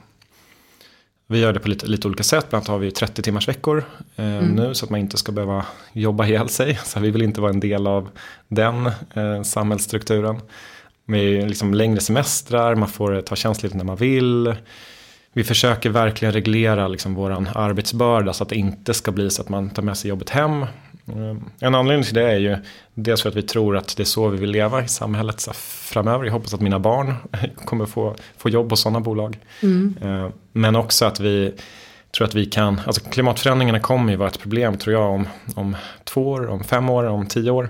Vi 1.27 1.39
gör 1.39 1.53
det 1.53 1.61
på 1.61 1.69
lite, 1.69 1.87
lite 1.87 2.09
olika 2.09 2.23
sätt, 2.23 2.51
bland 2.51 2.61
annat 2.61 2.69
har 2.69 2.79
vi 2.79 2.91
30 2.91 3.23
timmars 3.23 3.49
veckor 3.49 3.85
eh, 4.17 4.25
nu 4.25 4.75
så 4.75 4.85
att 4.85 4.91
man 4.91 5.01
inte 5.01 5.17
ska 5.17 5.33
behöva 5.33 5.67
jobba 5.93 6.27
ihjäl 6.27 6.49
sig. 6.49 6.81
Så 6.85 7.01
vi 7.01 7.11
vill 7.11 7.23
inte 7.23 7.41
vara 7.41 7.53
en 7.53 7.61
del 7.61 7.87
av 7.87 8.09
den 8.49 8.87
eh, 8.87 9.43
samhällsstrukturen. 9.43 10.41
Med 11.05 11.49
liksom 11.49 11.75
längre 11.75 12.01
semestrar, 12.01 12.75
man 12.75 12.89
får 12.89 13.21
ta 13.21 13.37
tjänstledigt 13.37 13.77
när 13.77 13.85
man 13.85 13.97
vill. 13.97 14.55
Vi 15.37 15.45
försöker 15.45 15.91
verkligen 15.91 16.33
reglera 16.33 16.89
liksom 16.89 17.15
vår 17.15 17.47
arbetsbörda 17.55 18.33
så 18.33 18.43
att 18.43 18.49
det 18.49 18.57
inte 18.57 18.95
ska 18.95 19.13
bli 19.13 19.31
så 19.31 19.43
att 19.43 19.49
man 19.49 19.71
tar 19.71 19.83
med 19.83 19.97
sig 19.97 20.09
jobbet 20.09 20.31
hem. 20.31 20.63
Eh, 20.63 21.37
En 21.61 21.75
anledning 21.75 22.05
till 22.05 22.15
det 22.15 22.33
är 22.33 22.37
ju 22.39 22.57
dels 22.95 23.23
för 23.23 23.29
att 23.29 23.37
vi 23.37 23.43
tror 23.43 23.77
att 23.77 23.97
det 23.97 24.03
är 24.03 24.05
så 24.05 24.29
vi 24.29 24.39
vill 24.39 24.51
leva 24.51 24.85
i 24.85 24.89
samhället 24.89 25.41
så 25.41 25.53
framöver. 25.53 26.25
Jag 26.25 26.33
hoppas 26.33 26.55
att 26.55 26.61
mina 26.61 26.79
barn 26.79 27.15
kommer 27.65 27.87
få, 27.87 28.17
få 28.37 28.49
jobb 28.49 28.69
på 28.69 28.77
sådana 28.77 29.01
bolag. 29.01 29.39
Eh, 30.03 30.29
Men 30.53 30.77
också 30.77 31.05
att 31.05 31.21
vi 31.21 31.53
tror 32.17 32.27
att 32.27 32.35
vi 32.35 32.47
kan, 32.47 32.81
alltså 32.87 33.11
klimatförändringarna 33.11 33.81
kommer 33.81 34.13
ju 34.13 34.17
vara 34.19 34.29
ett 34.29 34.41
problem 34.41 34.77
tror 34.77 34.93
jag 34.95 35.11
om, 35.11 35.29
om 35.55 35.77
två 36.05 36.29
år, 36.31 36.47
om 36.47 36.65
fem 36.65 36.91
år, 36.91 37.05
om 37.05 37.27
tio 37.27 37.51
år. 37.51 37.69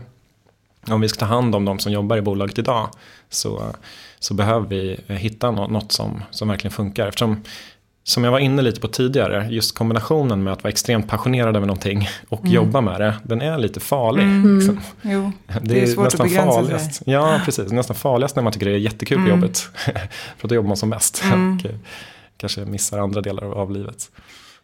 Om 0.89 1.01
vi 1.01 1.09
ska 1.09 1.19
ta 1.19 1.27
hand 1.27 1.55
om 1.55 1.65
de 1.65 1.79
som 1.79 1.93
jobbar 1.93 2.17
i 2.17 2.21
bolaget 2.23 2.59
idag 2.59 2.89
så, 3.31 3.63
så 4.25 4.35
behöver 4.35 4.67
vi 4.69 5.01
hitta 5.09 5.51
nå- 5.51 5.67
något 5.69 5.93
som, 5.93 6.23
som 6.31 6.49
verkligen 6.49 6.73
funkar. 6.73 7.07
Eftersom, 7.09 7.43
som 8.05 8.25
jag 8.25 8.31
var 8.33 8.39
inne 8.39 8.63
lite 8.63 8.81
på 8.81 8.89
tidigare, 8.89 9.47
just 9.51 9.75
kombinationen 9.79 10.43
med 10.43 10.53
att 10.53 10.63
vara 10.65 10.71
extremt 10.71 11.09
passionerad 11.09 11.57
över 11.57 11.67
någonting 11.67 12.09
och 12.29 12.47
jobba 12.47 12.81
med 12.81 13.01
det, 13.01 13.15
den 13.23 13.41
är 13.43 13.59
lite 13.59 13.81
farlig. 13.81 14.27
Liksom. 14.57 14.81
Jo, 15.03 15.33
Det, 15.47 15.61
det 15.75 15.83
är 15.83 15.87
svårt 15.87 16.07
att 16.07 16.13
nästan 16.13 16.29
begränsa 16.29 16.53
farligast. 16.63 16.95
sig. 16.95 17.13
Ja, 17.13 17.41
precis. 17.45 17.73
Nästan 17.73 17.97
farligast 17.97 18.37
när 18.37 18.43
man 18.43 18.53
tycker 18.53 18.67
det 18.67 18.73
är 18.73 18.77
jättekul 18.79 19.23
på 19.23 19.29
jobbet. 19.29 19.59
För 20.39 20.49
då 20.49 20.55
jobbar 20.55 20.69
man 20.69 20.77
som 20.77 20.89
mest. 20.89 21.23
Och 21.33 21.67
eh, 21.71 21.77
kanske 22.37 22.65
missar 22.65 22.99
andra 22.99 23.21
delar 23.21 23.43
av 23.55 23.71
livet. 23.71 24.11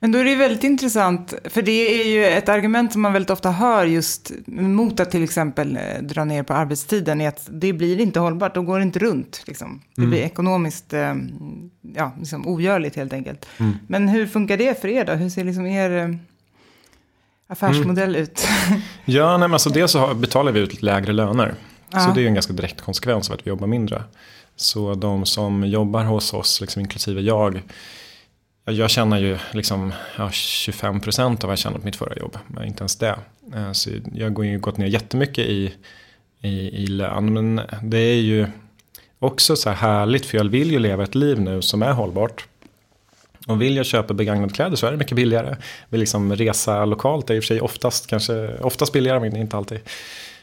Men 0.03 0.13
då 0.13 0.19
är 0.19 0.25
det 0.25 0.35
väldigt 0.35 0.65
intressant, 0.65 1.35
för 1.45 1.63
det 1.63 2.01
är 2.03 2.07
ju 2.13 2.25
ett 2.27 2.49
argument 2.49 2.93
som 2.93 3.03
man 3.03 3.13
väldigt 3.13 3.31
ofta 3.31 3.51
hör 3.51 3.85
just 3.87 4.33
mot 4.47 5.01
att 5.01 5.11
till 5.11 5.25
exempel 5.25 5.77
eh, 5.77 6.03
dra 6.03 6.25
ner 6.25 6.43
på 6.43 6.53
arbetstiden, 6.55 7.21
är 7.21 7.29
att 7.29 7.49
det 7.53 7.73
blir 7.73 8.01
inte 8.01 8.21
hållbart, 8.21 8.55
då 8.55 8.63
går 8.63 8.79
det 8.79 8.83
inte 8.83 8.99
runt. 8.99 9.43
Liksom. 9.47 9.81
Det 9.97 10.07
blir 10.07 10.19
ekonomiskt 10.19 10.93
eh, 10.93 11.15
ja, 11.97 12.13
liksom 12.19 12.49
ogörligt 12.49 12.97
helt 12.97 13.13
enkelt. 13.13 13.47
Men 13.87 14.09
hur 14.09 14.27
funkar 14.27 14.57
det 14.57 14.81
för 14.81 14.89
er 14.89 15.05
då? 15.05 15.13
Hur 15.13 15.29
ser 15.31 15.45
liksom 15.45 15.67
er 15.67 15.91
eh, 15.91 16.15
affärsmodell 17.49 18.17
ut? 18.17 18.47
Ja, 19.05 19.31
nej, 19.31 19.39
men 19.49 19.53
alltså 19.53 19.71
dels 19.71 19.93
så 19.93 20.15
betalar 20.15 20.53
vi 20.53 20.61
ut 20.61 20.83
lägre 20.83 21.13
löner. 21.13 21.55
Så 21.91 21.97
Ja. 21.99 22.13
det 22.15 22.21
är 22.21 22.23
ju 22.23 22.29
en 22.29 22.35
ganska 22.35 22.53
direkt 22.53 22.81
konsekvens 22.81 23.31
av 23.31 23.35
att 23.35 23.47
vi 23.47 23.49
jobbar 23.49 23.67
mindre. 23.67 24.03
Så 24.57 24.95
de 24.95 25.27
som 25.27 25.65
jobbar 25.67 26.05
hos 26.05 26.33
oss, 26.35 26.61
liksom 26.61 26.81
inklusive 26.81 27.21
jag, 27.21 27.55
ja, 27.57 27.61
jag 28.71 28.91
tjänar 28.91 29.19
ju 29.19 29.39
liksom, 29.53 29.93
ja, 30.19 30.29
25% 30.29 31.21
av 31.21 31.39
vad 31.43 31.51
jag 31.51 31.59
tjänade 31.59 31.81
på 31.81 31.85
mitt 31.85 31.97
förra 31.97 32.17
jobb. 32.17 32.39
Men 32.47 32.65
inte 32.65 32.81
ens 32.81 32.97
det. 32.97 33.19
Eh, 33.55 33.73
så 33.73 33.91
jag 34.15 34.37
har 34.39 34.45
ju 34.45 34.59
gått 34.59 34.77
ner 34.77 34.87
jättemycket 34.87 35.47
i, 35.47 35.75
i, 36.41 36.83
i 36.83 36.87
lön. 36.87 37.33
Men 37.33 37.61
det 37.83 37.99
är 37.99 38.21
ju 38.21 38.47
också 39.19 39.57
så 39.57 39.71
här 39.71 39.77
härligt 39.77 40.27
för 40.27 40.39
jag 40.39 40.45
vill 40.45 40.71
ju 40.71 40.79
leva 40.79 41.03
ett 41.03 41.15
liv 41.15 41.41
nu 41.41 41.63
som 41.63 41.83
är 41.83 41.93
hållbart. 41.93 42.47
Och 43.47 43.63
vill 43.63 43.77
jag 43.77 43.87
köpa 43.87 44.15
begagnade 44.15 44.53
kläder 44.53 44.77
så 44.77 44.87
är 44.87 44.91
det 44.91 44.97
mycket 44.97 45.17
billigare. 45.17 45.57
Vill 45.89 46.01
liksom 46.01 46.37
resa 46.37 46.85
lokalt 46.85 47.31
är 47.31 47.35
i 47.35 47.39
och 47.39 47.43
för 47.43 47.47
sig 47.47 47.61
oftast, 47.61 48.07
kanske, 48.07 48.55
oftast 48.61 48.93
billigare 48.93 49.21
men 49.21 49.37
inte 49.37 49.57
alltid. 49.57 49.81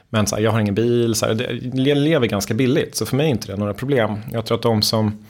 Men 0.10 0.28
så 0.28 0.36
här, 0.36 0.44
jag 0.44 0.52
har 0.52 0.60
ingen 0.60 0.76
bil, 0.76 1.16
så 1.16 1.26
här, 1.26 1.60
jag 1.74 1.98
lever 1.98 2.28
ganska 2.28 2.54
billigt 2.54 2.96
så 2.96 3.06
för 3.06 3.16
mig 3.16 3.26
är 3.26 3.30
inte 3.30 3.48
det 3.48 3.58
några 3.58 3.74
problem. 3.74 4.20
Jag 4.32 4.46
tror 4.46 4.58
att 4.58 4.62
de 4.62 4.82
som, 4.82 5.26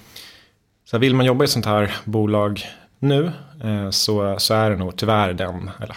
så 0.86 0.98
här, 0.98 1.02
vill 1.02 1.16
man 1.16 1.26
jobba 1.26 1.44
i 1.44 1.46
ett 1.46 1.52
sånt 1.52 1.66
här 1.66 1.96
bolag 2.06 2.66
nu 3.00 3.32
eh, 3.64 3.90
så, 3.90 4.36
så 4.40 4.54
är 4.54 4.70
det 4.70 4.76
nog 4.76 4.96
tyvärr 4.96 5.34
den, 5.34 5.70
eller 5.80 5.96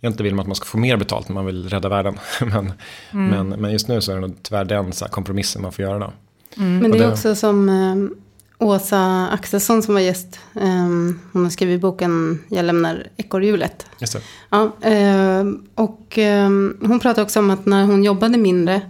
egentligen 0.00 0.24
vill 0.24 0.34
man 0.34 0.42
att 0.42 0.46
man 0.46 0.56
ska 0.56 0.64
få 0.64 0.78
mer 0.78 0.96
betalt 0.96 1.28
när 1.28 1.34
man 1.34 1.46
vill 1.46 1.68
rädda 1.68 1.88
världen. 1.88 2.18
men, 2.40 2.72
men, 3.10 3.48
men 3.48 3.72
just 3.72 3.88
nu 3.88 4.00
så 4.00 4.12
är 4.12 4.14
det 4.14 4.20
nog 4.20 4.36
tyvärr 4.42 4.64
den 4.64 4.92
så 4.92 5.04
här, 5.04 5.12
kompromissen 5.12 5.62
man 5.62 5.72
får 5.72 5.84
göra 5.84 5.98
då. 5.98 6.12
Men 6.54 6.84
Och 6.84 6.98
det 6.98 7.04
är 7.04 7.12
också 7.12 7.34
som 7.34 7.68
eh, 7.68 8.18
Åsa 8.66 9.28
Axelsson 9.28 9.82
som 9.82 9.94
var 9.94 10.00
gäst. 10.00 10.40
Eh, 10.54 10.88
hon 11.32 11.42
har 11.44 11.50
skrivit 11.50 11.80
boken 11.80 12.38
Jag 12.48 12.64
lämnar 12.64 13.06
ekorrhjulet. 13.16 13.86
Just 13.98 14.12
det. 14.12 14.20
Ja, 14.50 14.72
eh, 14.80 15.44
och 15.74 16.18
eh, 16.18 16.48
hon 16.80 17.00
pratade 17.00 17.22
också 17.22 17.38
om 17.38 17.50
att 17.50 17.66
när 17.66 17.84
hon 17.84 18.04
jobbade 18.04 18.38
mindre. 18.38 18.80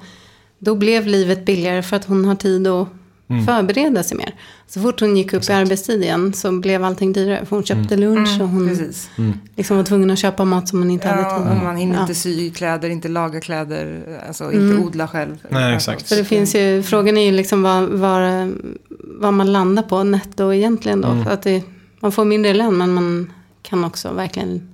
Då 0.59 0.75
blev 0.75 1.07
livet 1.07 1.45
billigare 1.45 1.83
för 1.83 1.97
att 1.97 2.05
hon 2.05 2.25
har 2.25 2.35
tid 2.35 2.67
att 2.67 2.88
Mm. 3.33 3.47
förbereda 3.47 4.03
sig 4.03 4.16
mer. 4.16 4.35
Så 4.66 4.81
fort 4.81 5.01
hon 5.01 5.16
gick 5.16 5.33
upp 5.33 5.49
i 5.51 5.53
arbetstid 5.53 6.03
igen 6.03 6.33
så 6.33 6.53
blev 6.53 6.85
allting 6.85 7.12
dyrare. 7.12 7.47
För 7.47 7.57
hon 7.57 7.64
köpte 7.64 7.97
lunch 7.97 8.40
och 8.40 8.49
hon 8.49 8.68
Precis. 8.68 9.11
liksom 9.57 9.77
var 9.77 9.85
tvungen 9.85 10.11
att 10.11 10.18
köpa 10.18 10.45
mat 10.45 10.68
som 10.68 10.79
hon 10.79 10.90
inte 10.90 11.09
hade 11.09 11.23
Ja, 11.23 11.38
tid 11.38 11.47
och 11.49 11.55
med. 11.55 11.64
man 11.64 11.77
hinner 11.77 11.95
Ja. 11.95 12.01
inte 12.01 12.14
sy 12.14 12.51
kläder, 12.51 12.88
inte 12.88 13.09
laga 13.09 13.40
kläder, 13.40 14.03
alltså 14.29 14.53
inte 14.53 14.77
odla 14.83 15.09
själv. 15.09 15.37
Nej, 15.49 15.75
exakt. 15.75 16.09
För 16.09 16.16
det 16.16 16.25
finns 16.25 16.55
ju, 16.55 16.83
frågan 16.83 17.16
är 17.16 17.25
ju 17.27 17.33
liksom 17.33 17.62
vad, 17.62 17.88
vad, 17.88 18.53
vad 19.01 19.35
man 19.35 19.53
landar 19.53 19.83
på 19.83 20.03
netto 20.05 20.53
egentligen 20.53 21.01
då. 21.01 21.09
Mm. 21.09 21.25
För 21.25 21.31
att 21.31 21.42
det, 21.42 21.62
man 22.01 22.12
får 22.12 22.25
mindre 22.25 22.55
lön 22.55 22.77
men 22.79 22.95
man 22.95 23.33
kan 23.62 23.85
också 23.85 24.12
verkligen 24.12 24.68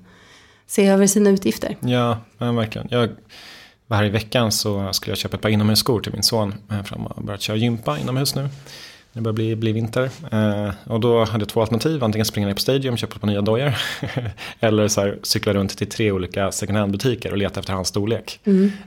se 0.66 0.86
över 0.86 1.06
sina 1.06 1.30
utgifter. 1.30 1.76
Ja, 1.80 2.18
men 2.38 2.56
verkligen. 2.56 2.86
Jag 2.90 3.08
här 3.96 4.04
i 4.04 4.08
veckan 4.08 4.52
så 4.52 4.92
skulle 4.92 5.10
jag 5.12 5.18
köpa 5.18 5.36
ett 5.36 5.42
par 5.42 5.48
inomhusskor 5.48 6.00
till 6.00 6.12
min 6.12 6.22
son. 6.22 6.54
eh, 6.70 6.82
För 6.82 6.96
han 6.96 7.06
har 7.16 7.22
börjat 7.22 7.40
köra 7.40 7.56
gympa 7.56 7.98
inomhus 7.98 8.34
nu. 8.34 8.48
Det 9.12 9.20
börjar 9.20 9.34
bli, 9.34 9.56
bli 9.56 9.72
vinter. 9.72 10.10
Eh, 10.32 10.70
och 10.92 11.00
då 11.00 11.24
hade 11.24 11.38
jag 11.42 11.48
två 11.48 11.60
alternativ. 11.60 12.04
Antingen 12.04 12.24
springa 12.24 12.46
ner 12.46 12.54
på 12.54 12.60
Stadium 12.60 12.92
och 12.94 12.98
köpa 12.98 13.14
ett 13.14 13.20
par 13.20 13.28
nya 13.28 13.40
dojor. 13.40 13.74
Eller 14.60 14.88
så 14.88 15.00
här, 15.00 15.18
cykla 15.22 15.52
runt 15.52 15.78
till 15.78 15.86
tre 15.88 16.12
olika 16.12 16.52
second 16.52 16.78
hand 16.78 16.92
butiker 16.92 17.30
och 17.30 17.38
leta 17.38 17.60
efter 17.60 17.72
hans 17.72 17.88
storlek. 17.88 18.40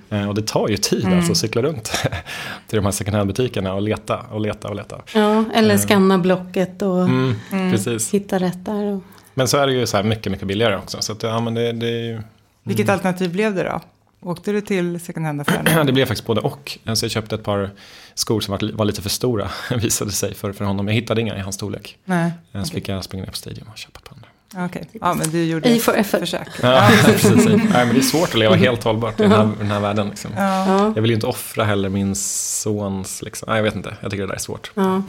Eh, 0.10 0.28
och 0.30 0.36
det 0.36 0.48
tar 0.48 0.68
ju 0.68 0.78
tid 0.78 1.06
alltså 1.06 1.32
att 1.32 1.38
cykla 1.38 1.62
runt 1.62 1.84
till 2.68 2.76
de 2.76 2.86
här 2.86 2.92
second 2.92 3.16
hand 3.18 3.28
butikerna 3.28 3.74
och 3.74 3.82
leta 3.82 4.18
och 4.32 4.42
leta 4.42 4.68
och 4.70 4.76
leta. 4.76 5.02
Ja, 5.16 5.46
eller 5.54 5.78
skanna 5.78 6.18
blocket 6.18 6.82
och 6.82 7.02
Mm, 7.04 7.36
Precis. 7.50 8.14
hitta 8.14 8.40
rätt 8.40 8.66
där. 8.66 8.84
Och, 8.84 9.04
Men 9.34 9.48
så 9.48 9.58
är 9.58 9.68
det 9.68 9.74
ju 9.74 9.86
så 9.88 9.98
här 9.98 10.04
mycket, 10.04 10.32
mycket 10.32 10.48
billigare 10.48 10.78
också. 10.78 10.98
Så 11.02 11.12
att, 11.12 11.24
ja, 11.24 11.40
men 11.40 11.54
det, 11.54 11.72
det 11.72 11.88
är 11.88 12.04
ju... 12.04 12.22
Vilket 12.64 12.90
alternativ 12.90 13.32
blev 13.32 13.56
det 13.56 13.64
då? 13.64 13.82
Åkte 14.24 14.52
du 14.52 14.62
till 14.62 15.00
second 15.00 15.26
hand-affären? 15.26 15.86
Det 15.86 15.92
blev 15.92 16.06
faktiskt 16.06 16.28
både 16.28 16.42
och. 16.42 16.78
Alltså 16.86 17.06
jag 17.06 17.12
köpte 17.12 17.36
ett 17.36 17.44
par 17.44 17.70
skor 18.14 18.42
som 18.42 18.52
var, 18.52 18.72
var 18.74 18.86
lite 18.86 19.02
för 19.02 19.10
stora, 19.10 19.50
visade 19.82 20.12
sig 20.12 20.34
för, 20.34 20.52
för 20.54 20.66
honom. 20.66 20.88
Jag 20.88 20.96
hittade 20.96 21.22
inga 21.22 21.38
i 21.38 21.40
hans 21.40 21.56
storlek. 21.56 21.98
Nej, 22.06 22.32
Okay. 22.50 22.66
Så 22.66 22.72
fick 22.74 22.90
jag 22.90 23.04
springa 23.04 23.24
ner 23.24 23.32
på 23.32 23.38
Stadium 23.38 23.68
och 23.72 23.78
köpa 23.78 24.00
ett 24.00 24.10
par 24.10 24.16
andra. 24.16 24.66
okej. 24.66 24.90
Ja, 25.02 25.14
men 25.14 25.30
du 25.30 25.44
gjorde 25.46 25.70
ett 25.70 25.84
for 25.84 25.94
effort. 25.96 26.20
försök. 26.20 26.48
Ja, 26.62 26.90
precis. 27.06 27.46
Nej, 27.46 27.58
men 27.74 27.90
det 27.90 27.98
är 27.98 28.02
svårt 28.02 28.30
att 28.30 28.36
leva 28.40 28.56
helt 28.66 28.84
hållbart 28.84 29.20
i 29.20 29.24
den 29.24 29.32
här, 29.32 29.50
den 29.58 29.72
här 29.72 29.80
världen. 29.80 30.08
Liksom. 30.10 30.32
Ja. 30.38 30.66
ja, 30.68 30.92
Jag 30.96 31.02
vill 31.02 31.12
ju 31.12 31.16
inte 31.16 31.28
offra 31.28 31.64
heller 31.64 31.90
min 31.90 32.16
sons, 32.16 33.22
liksom. 33.22 33.46
Nej, 33.50 33.58
jag 33.58 33.64
vet 33.64 33.76
inte, 33.76 33.98
jag 34.02 34.12
tycker 34.12 34.22
det 34.24 34.28
där 34.28 34.36
är 34.36 34.40
svårt. 34.40 34.72
ja. 34.76 35.02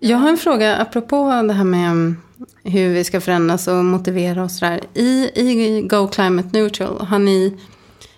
Jag 0.00 0.18
har 0.18 0.28
en 0.28 0.36
fråga 0.36 0.76
apropå 0.76 1.42
det 1.46 1.52
här 1.52 1.64
med 1.64 1.90
mm, 1.90 2.16
hur 2.64 2.88
vi 2.94 3.04
ska 3.04 3.20
förändras 3.20 3.68
och 3.68 3.84
motivera 3.84 4.44
oss 4.44 4.60
där. 4.60 4.80
I, 4.94 5.30
I 5.34 5.82
Go 5.82 6.08
Climate 6.08 6.48
Neutral 6.52 7.06
har 7.06 7.18
ni 7.18 7.56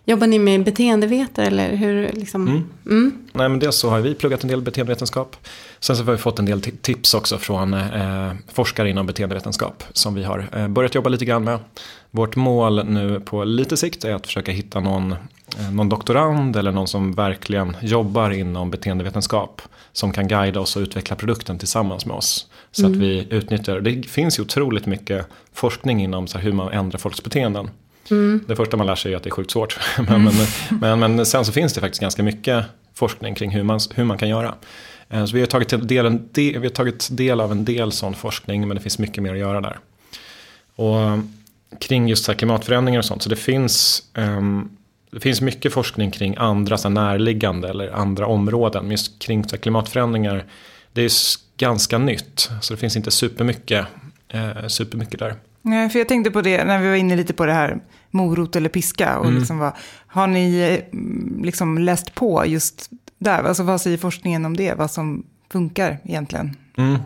Jobbar 0.09 0.27
ni 0.27 0.39
med 0.39 0.65
beteendevetare 0.65 1.47
eller 1.47 1.77
hur? 1.77 2.13
Liksom? 2.13 2.49
Mm. 2.49 2.65
Mm. 2.87 3.13
Nej, 3.33 3.49
men 3.49 3.59
dels 3.59 3.77
så 3.77 3.91
har 3.91 4.01
vi 4.01 4.15
pluggat 4.15 4.43
en 4.43 4.49
del 4.49 4.63
beteendevetenskap. 4.63 5.37
Sen 5.81 5.97
så 5.97 6.05
har 6.05 6.13
vi 6.13 6.19
fått 6.19 6.39
en 6.39 6.45
del 6.45 6.61
ti- 6.61 6.77
tips 6.83 7.15
också 7.15 7.39
från 7.39 7.75
eh, 7.75 8.33
forskare 8.53 8.91
inom 8.91 9.07
beteendevetenskap 9.07 9.85
som 9.93 10.15
vi 10.15 10.25
har 10.25 10.49
eh, 10.53 10.69
börjat 10.69 10.95
jobba 10.95 11.09
lite 11.09 11.25
grann 11.25 11.45
med. 11.45 11.59
Vårt 12.17 12.37
mål 12.37 12.87
nu 12.87 13.21
på 13.21 13.45
lite 13.45 13.77
sikt 13.77 14.05
är 14.05 14.15
att 14.15 14.27
försöka 14.27 14.53
hitta 14.53 14.81
någon, 14.81 15.13
eh, 15.59 15.71
någon 15.73 15.89
doktorand 15.89 16.57
eller 16.57 16.73
någon 16.73 16.89
som 16.89 17.13
verkligen 17.13 17.77
jobbar 17.83 18.31
inom 18.31 18.71
beteendevetenskap 18.71 19.63
som 19.93 20.13
kan 20.13 20.29
guida 20.29 20.61
oss 20.61 20.77
och 20.77 20.81
utveckla 20.81 21.17
produkten 21.17 21.59
tillsammans 21.59 22.07
med 22.07 22.17
oss. 22.17 22.47
Så 22.73 22.87
att 22.87 22.97
vi 22.97 23.27
utnyttjar, 23.31 23.81
det 23.81 24.03
finns 24.09 24.39
ju 24.39 24.43
otroligt 24.43 24.87
mycket 24.87 25.27
forskning 25.53 26.03
inom 26.03 26.27
så 26.27 26.39
hur 26.39 26.53
man 26.53 26.73
ändrar 26.73 26.99
folks 26.99 27.23
beteenden. 27.23 27.71
Det 28.47 28.57
första 28.57 28.77
man 28.77 28.87
lär 28.87 28.95
sig 28.95 29.13
är 29.13 29.17
att 29.17 29.23
det 29.23 29.29
är 29.29 29.31
sjukt 29.31 29.51
svårt. 29.51 29.79
men, 30.09 30.25
men, 30.25 30.35
men, 30.81 30.99
men 30.99 31.27
sen 31.27 31.45
så 31.45 31.53
finns 31.53 31.73
det 31.73 31.81
faktiskt 31.81 32.01
ganska 32.01 32.23
mycket 32.23 32.65
forskning 32.95 33.35
kring 33.35 33.51
hur 33.51 33.63
man, 33.63 33.81
hur 33.95 34.05
man 34.05 34.19
kan 34.19 34.29
göra. 34.29 34.55
Eh, 35.11 35.25
Så 35.25 35.35
vi 35.35 35.41
har, 35.41 35.47
tagit 35.47 35.89
del, 35.89 36.07
en 36.07 36.29
del, 36.33 36.59
vi 36.61 36.67
har 36.67 36.75
tagit 36.75 37.09
del 37.11 37.41
av 37.41 37.53
en 37.53 37.65
del 37.65 37.93
sån 37.93 38.15
forskning 38.15 38.69
men 38.69 38.77
det 38.77 38.83
finns 38.83 38.99
mycket 38.99 39.23
mer 39.23 39.33
att 39.33 39.39
göra 39.39 39.61
där. 39.61 39.79
Och 40.77 40.97
kring 41.81 42.09
just 42.09 42.25
så 42.25 42.33
här 42.33 42.39
klimatförändringar 42.39 42.99
och 42.99 43.05
sånt. 43.05 43.23
Så 43.23 43.29
det 43.29 43.37
finns, 43.37 44.03
ehm, 44.15 44.69
det 45.11 45.21
finns 45.21 45.41
mycket 45.41 45.73
forskning 45.73 46.11
kring 46.11 46.37
andra 46.39 46.79
så 46.79 46.89
närliggande 46.89 47.69
eller 47.69 47.91
andra 47.91 48.27
områden. 48.27 48.83
Men 48.83 48.91
just 48.91 49.19
kring 49.19 49.45
så 49.45 49.59
klimatförändringar, 49.59 50.45
det 50.93 51.03
är 51.03 51.11
ganska 51.57 51.99
nytt. 51.99 52.51
Så 52.61 52.75
det 52.75 52.81
finns 52.81 52.97
inte 52.97 53.11
supermycket, 53.11 53.87
eh, 54.29 54.67
supermycket 54.67 55.19
där. 55.19 55.35
Nej, 55.63 55.91
för 55.91 55.99
jag 55.99 56.09
tänkte 56.09 56.31
på 56.31 56.43
det 56.43 56.65
när 56.65 56.79
vi 56.79 56.89
var 56.89 56.97
inne 56.97 57.17
lite 57.17 57.33
på 57.33 57.47
det 57.47 57.53
här 57.53 57.79
morot 58.11 58.57
eller 58.57 58.69
piska. 58.69 59.19
Och 59.19 59.33
liksom 59.33 59.59
vad, 59.59 59.73
har 60.07 60.27
ni 60.27 60.81
mm, 60.93 61.41
liksom 61.45 61.79
läst 61.79 62.15
på 62.15 62.47
just 62.47 62.91
där? 63.19 63.43
Alltså 63.43 63.63
vad 63.63 63.81
säger 63.81 63.99
forskningen 63.99 64.45
om 64.45 64.57
det? 64.57 64.75
Vad 64.75 64.91
som 64.91 65.27
funkar 65.53 65.99
egentligen? 66.05 66.57
Mm. 66.77 66.99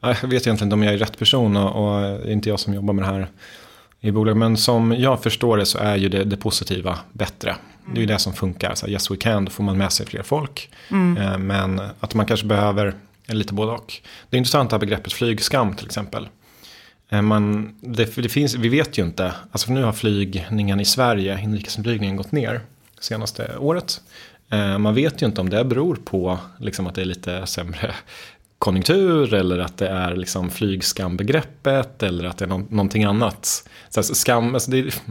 Ja, 0.00 0.08
Jag 0.22 0.28
vet 0.28 0.46
egentligen 0.46 0.66
inte 0.66 0.74
om 0.74 0.82
jag 0.82 0.94
är 0.94 0.98
rätt 0.98 1.18
person 1.18 1.56
och, 1.56 1.84
och 1.84 2.00
det 2.00 2.28
är 2.28 2.32
inte 2.32 2.48
jag 2.48 2.60
som 2.60 2.74
jobbar 2.74 2.94
med 2.94 3.04
det 3.04 3.08
här 3.08 3.28
i 4.00 4.10
bolaget. 4.10 4.36
Men 4.38 4.56
som 4.56 4.94
jag 4.98 5.22
förstår 5.22 5.56
det 5.56 5.66
så 5.66 5.78
är 5.78 5.96
ju 5.96 6.08
det, 6.08 6.24
det 6.24 6.36
positiva 6.36 6.98
bättre. 7.12 7.56
Det 7.92 7.98
är 7.98 8.00
ju 8.00 8.06
det 8.06 8.18
som 8.18 8.32
funkar. 8.32 8.74
Så 8.74 8.88
yes 8.88 9.10
we 9.10 9.16
can, 9.16 9.44
då 9.44 9.50
får 9.50 9.64
man 9.64 9.78
med 9.78 9.92
sig 9.92 10.06
fler 10.06 10.22
folk. 10.22 10.70
Eh, 11.18 11.38
Men 11.38 11.80
att 12.00 12.14
man 12.14 12.26
kanske 12.26 12.46
behöver 12.46 12.94
lite 13.26 13.54
både 13.54 13.72
och. 13.72 13.94
Det 14.30 14.36
är 14.36 14.38
intressant 14.38 14.70
det 14.70 14.74
här 14.74 14.80
begreppet 14.80 15.12
flygskam 15.12 15.74
till 15.74 15.86
exempel. 15.86 16.28
Eh, 17.08 17.22
Man, 17.22 17.74
det, 17.80 18.16
det 18.16 18.28
finns, 18.28 18.54
vi 18.54 18.68
vet 18.68 18.98
ju 18.98 19.04
inte, 19.04 19.32
alltså 19.52 19.66
för 19.66 19.72
nu 19.74 19.82
har 19.82 19.92
flygningen 19.92 20.80
i 20.80 20.84
Sverige, 20.84 21.40
inrikesflygningen 21.40 22.16
gått 22.16 22.32
ner 22.32 22.60
senaste 23.00 23.56
året. 23.58 24.00
Eh, 24.50 24.78
Man 24.78 24.94
vet 24.94 25.22
ju 25.22 25.26
inte 25.26 25.40
om 25.40 25.48
det 25.50 25.64
beror 25.64 25.94
på 25.96 26.38
liksom 26.58 26.86
att 26.86 26.94
det 26.94 27.00
är 27.00 27.04
lite 27.04 27.46
sämre 27.46 27.94
konjunktur 28.60 29.34
eller 29.34 29.58
att 29.58 29.76
det 29.76 29.88
är 29.88 30.16
liksom 30.16 30.50
flygskambegreppet 30.50 32.02
eller 32.02 32.24
att 32.24 32.38
det 32.38 32.44
är 32.44 32.48
nå- 32.48 32.66
någonting 32.68 33.04
annat. 33.04 33.68
Så 33.88 34.00
alltså 34.00 34.14
skam, 34.14 34.54
alltså 34.54 34.70
det, 34.70 35.02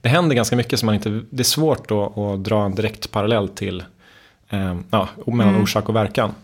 det 0.00 0.08
händer 0.08 0.36
ganska 0.36 0.56
mycket 0.56 0.78
som 0.78 0.86
man 0.86 0.94
inte, 0.94 1.22
det 1.30 1.42
är 1.42 1.44
svårt 1.44 1.90
att, 1.90 2.44
dra 2.44 2.64
en 2.64 2.74
direkt 2.74 3.10
parallell 3.10 3.48
till 3.48 3.84
eh, 4.48 4.76
ja, 4.90 5.08
mellan 5.26 5.62
orsak 5.62 5.88
och 5.88 5.96
verkan. 5.96 6.34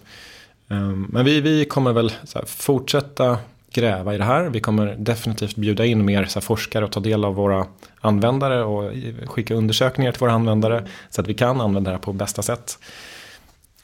Um, 0.68 1.08
Men 1.12 1.24
vi, 1.24 1.40
vi 1.40 1.64
kommer 1.64 1.92
väl 1.92 2.12
här, 2.34 2.44
fortsätta 2.46 3.38
gräva 3.72 4.14
i 4.14 4.18
det 4.18 4.24
här. 4.24 4.48
Vi 4.48 4.60
kommer 4.60 4.96
definitivt 4.98 5.56
bjuda 5.56 5.84
in 5.84 6.04
mer 6.04 6.28
här, 6.34 6.40
forskare 6.40 6.84
och 6.84 6.92
ta 6.92 7.00
del 7.00 7.24
av 7.24 7.34
våra 7.34 7.66
användare 8.00 8.64
och 8.64 8.92
skicka 9.26 9.54
undersökningar 9.54 10.12
till 10.12 10.20
våra 10.20 10.32
användare 10.32 10.84
så 11.10 11.20
att 11.20 11.28
vi 11.28 11.34
kan 11.34 11.60
använda 11.60 11.90
det 11.90 11.96
här 11.96 12.02
på 12.02 12.12
bästa 12.12 12.42
sätt. 12.42 12.78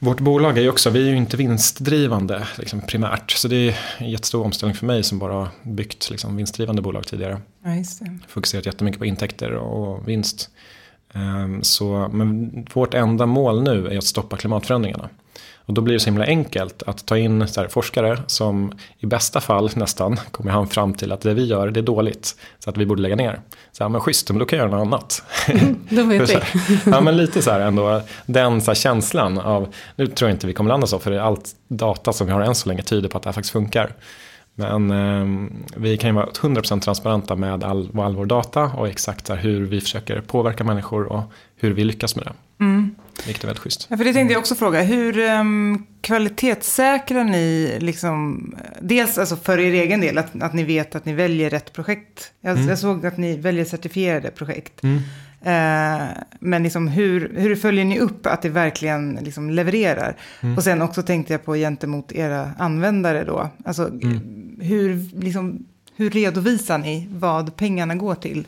Vårt 0.00 0.20
bolag 0.20 0.58
är 0.58 0.62
ju 0.62 0.68
också, 0.70 0.90
vi 0.90 1.06
är 1.06 1.10
ju 1.10 1.16
inte 1.16 1.36
vinstdrivande 1.36 2.46
liksom, 2.58 2.80
primärt. 2.80 3.30
Så 3.30 3.48
det 3.48 3.56
är 3.56 3.78
en 3.98 4.10
jättestor 4.10 4.44
omställning 4.44 4.76
för 4.76 4.86
mig 4.86 5.02
som 5.02 5.18
bara 5.18 5.32
har 5.32 5.48
byggt 5.62 6.10
liksom, 6.10 6.36
vinstdrivande 6.36 6.82
bolag 6.82 7.06
tidigare 7.06 7.40
Ja, 7.64 7.74
just 7.74 7.98
det. 8.00 8.18
fokuserat 8.28 8.66
jättemycket 8.66 8.98
på 8.98 9.06
intäkter 9.06 9.52
och 9.52 10.08
vinst. 10.08 10.50
Ehm, 11.14 11.62
Så, 11.62 12.08
men 12.12 12.50
vårt 12.74 12.94
enda 12.94 13.26
mål 13.26 13.62
nu 13.62 13.86
är 13.88 13.98
att 13.98 14.04
stoppa 14.04 14.36
klimatförändringarna. 14.36 15.08
Och 15.68 15.74
då 15.74 15.80
blir 15.80 15.94
det 15.94 16.00
så 16.00 16.06
himla 16.06 16.24
enkelt 16.24 16.82
att 16.82 17.06
ta 17.06 17.18
in 17.18 17.42
här, 17.42 17.68
forskare 17.68 18.18
som 18.26 18.72
i 18.98 19.06
bästa 19.06 19.40
fall 19.40 19.70
nästan 19.76 20.16
kommer 20.30 20.50
han 20.50 20.68
fram 20.68 20.94
till 20.94 21.12
att 21.12 21.20
det 21.20 21.34
vi 21.34 21.44
gör 21.44 21.70
det 21.70 21.80
är 21.80 21.82
dåligt. 21.82 22.36
Så 22.58 22.70
att 22.70 22.76
vi 22.76 22.86
borde 22.86 23.02
lägga 23.02 23.16
ner. 23.16 23.40
Så 23.72 23.84
här, 23.84 23.88
men 23.88 24.00
schysst, 24.00 24.30
men 24.30 24.38
då 24.38 24.44
kan 24.44 24.58
jag 24.58 24.68
göra 24.68 24.78
något 24.78 24.86
annat. 24.86 25.22
Då 25.88 26.02
vet 26.02 26.30
vi. 26.30 26.38
Ja 26.86 27.00
men 27.00 27.16
lite 27.16 27.42
så 27.42 27.50
här 27.50 27.60
ändå, 27.60 28.02
den 28.26 28.60
så 28.60 28.70
här 28.70 28.74
känslan 28.74 29.38
av, 29.38 29.74
nu 29.96 30.06
tror 30.06 30.30
jag 30.30 30.34
inte 30.34 30.46
vi 30.46 30.52
kommer 30.52 30.68
landa 30.68 30.86
så 30.86 30.98
för 30.98 31.12
allt 31.12 31.50
data 31.68 32.12
som 32.12 32.26
vi 32.26 32.32
har 32.32 32.40
än 32.40 32.54
så 32.54 32.68
länge 32.68 32.82
tyder 32.82 33.08
på 33.08 33.16
att 33.16 33.22
det 33.22 33.28
här 33.28 33.34
faktiskt 33.34 33.52
funkar. 33.52 33.92
Men 34.54 34.90
eh, 34.90 35.50
vi 35.76 35.96
kan 35.96 36.10
ju 36.10 36.14
vara 36.14 36.26
100% 36.26 36.80
transparenta 36.80 37.36
med 37.36 37.64
all, 37.64 37.90
all 38.00 38.16
vår 38.16 38.26
data 38.26 38.62
och 38.62 38.88
exakt 38.88 39.28
här 39.28 39.36
hur 39.36 39.66
vi 39.66 39.80
försöker 39.80 40.20
påverka 40.20 40.64
människor 40.64 41.12
och 41.12 41.22
hur 41.56 41.72
vi 41.72 41.84
lyckas 41.84 42.16
med 42.16 42.24
det. 42.24 42.32
Vilket 43.26 43.44
är 43.44 43.48
väldigt 43.48 43.62
schysst. 43.62 43.86
Ja, 43.90 43.96
för 43.96 44.04
det 44.04 44.12
tänkte 44.12 44.32
jag 44.32 44.40
också 44.40 44.54
fråga. 44.54 44.82
Hur 44.82 45.18
um, 45.18 45.86
kvalitetssäkrar 46.00 47.24
ni, 47.24 47.76
liksom, 47.80 48.54
dels 48.80 49.18
alltså 49.18 49.36
för 49.36 49.58
er 49.58 49.72
egen 49.72 50.00
del, 50.00 50.18
att, 50.18 50.42
att 50.42 50.54
ni 50.54 50.64
vet 50.64 50.94
att 50.94 51.04
ni 51.04 51.12
väljer 51.12 51.50
rätt 51.50 51.72
projekt? 51.72 52.32
Jag, 52.40 52.58
jag 52.58 52.78
såg 52.78 53.06
att 53.06 53.16
ni 53.16 53.36
väljer 53.36 53.64
certifierade 53.64 54.30
projekt. 54.30 54.84
Eh, 55.42 56.06
men 56.40 56.62
liksom 56.62 56.88
hur, 56.88 57.32
hur 57.36 57.56
följer 57.56 57.84
ni 57.84 57.98
upp 57.98 58.26
att 58.26 58.42
det 58.42 58.48
verkligen 58.48 59.18
liksom 59.22 59.50
levererar? 59.50 60.16
Och 60.56 60.64
sen 60.64 60.82
också 60.82 61.02
tänkte 61.02 61.32
jag 61.32 61.44
på 61.44 61.54
gentemot 61.54 62.12
era 62.12 62.50
användare 62.58 63.24
då. 63.24 63.50
Alltså, 63.64 63.90
hur, 64.60 65.20
liksom, 65.20 65.66
hur 65.96 66.10
redovisar 66.10 66.78
ni 66.78 67.08
vad 67.12 67.56
pengarna 67.56 67.94
går 67.94 68.14
till? 68.14 68.46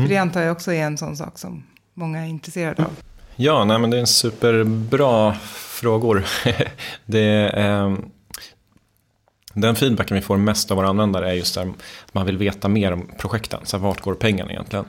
För 0.00 0.08
det 0.08 0.16
antar 0.16 0.42
jag 0.42 0.52
också 0.52 0.72
är 0.72 0.82
en 0.82 0.98
sån 0.98 1.16
sak 1.16 1.38
som 1.38 1.62
många 2.00 2.24
är 2.24 2.28
intresserade 2.28 2.84
av. 2.84 2.90
Ja, 3.36 3.64
nej, 3.64 3.78
men 3.78 3.90
det 3.90 3.96
är 3.96 4.00
en 4.00 4.06
superbra 4.06 5.34
frågor. 5.54 6.24
det 7.06 7.48
eh, 7.48 7.94
den 9.54 9.76
feedbacken 9.76 10.14
vi 10.14 10.20
får 10.20 10.36
mest 10.36 10.70
av 10.70 10.76
våra 10.76 10.88
användare 10.88 11.30
är 11.30 11.34
just 11.34 11.54
där 11.54 11.62
att 11.62 12.14
man 12.14 12.26
vill 12.26 12.38
veta 12.38 12.68
mer 12.68 12.92
om 12.92 13.10
projekten. 13.18 13.60
Så 13.64 13.76
här, 13.76 13.84
vart 13.84 14.00
går 14.00 14.14
pengarna 14.14 14.50
egentligen? 14.50 14.84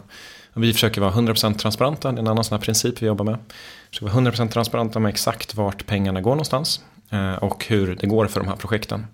Och 0.54 0.64
vi 0.64 0.74
försöker 0.74 1.02
vara 1.02 1.12
100% 1.12 1.54
transparenta, 1.58 2.12
det 2.12 2.18
är 2.18 2.20
en 2.20 2.28
annan 2.28 2.44
sån 2.44 2.58
här 2.58 2.66
princip 2.66 3.02
vi 3.02 3.06
jobbar 3.06 3.26
med. 3.26 3.38
Vi 3.44 3.90
försöker 3.90 4.14
vara 4.14 4.32
100% 4.32 4.50
transparenta 4.50 5.00
med 5.00 5.10
exakt 5.10 5.56
vart 5.56 5.86
pengarna 5.86 6.22
går 6.22 6.32
någonstans 6.32 6.82
eh, 7.10 7.34
och 7.34 7.66
hur 7.66 7.96
det 7.96 8.08
går 8.08 8.28
för 8.28 8.40
de 8.40 8.50
här 8.50 8.56
projekten. 8.56 9.08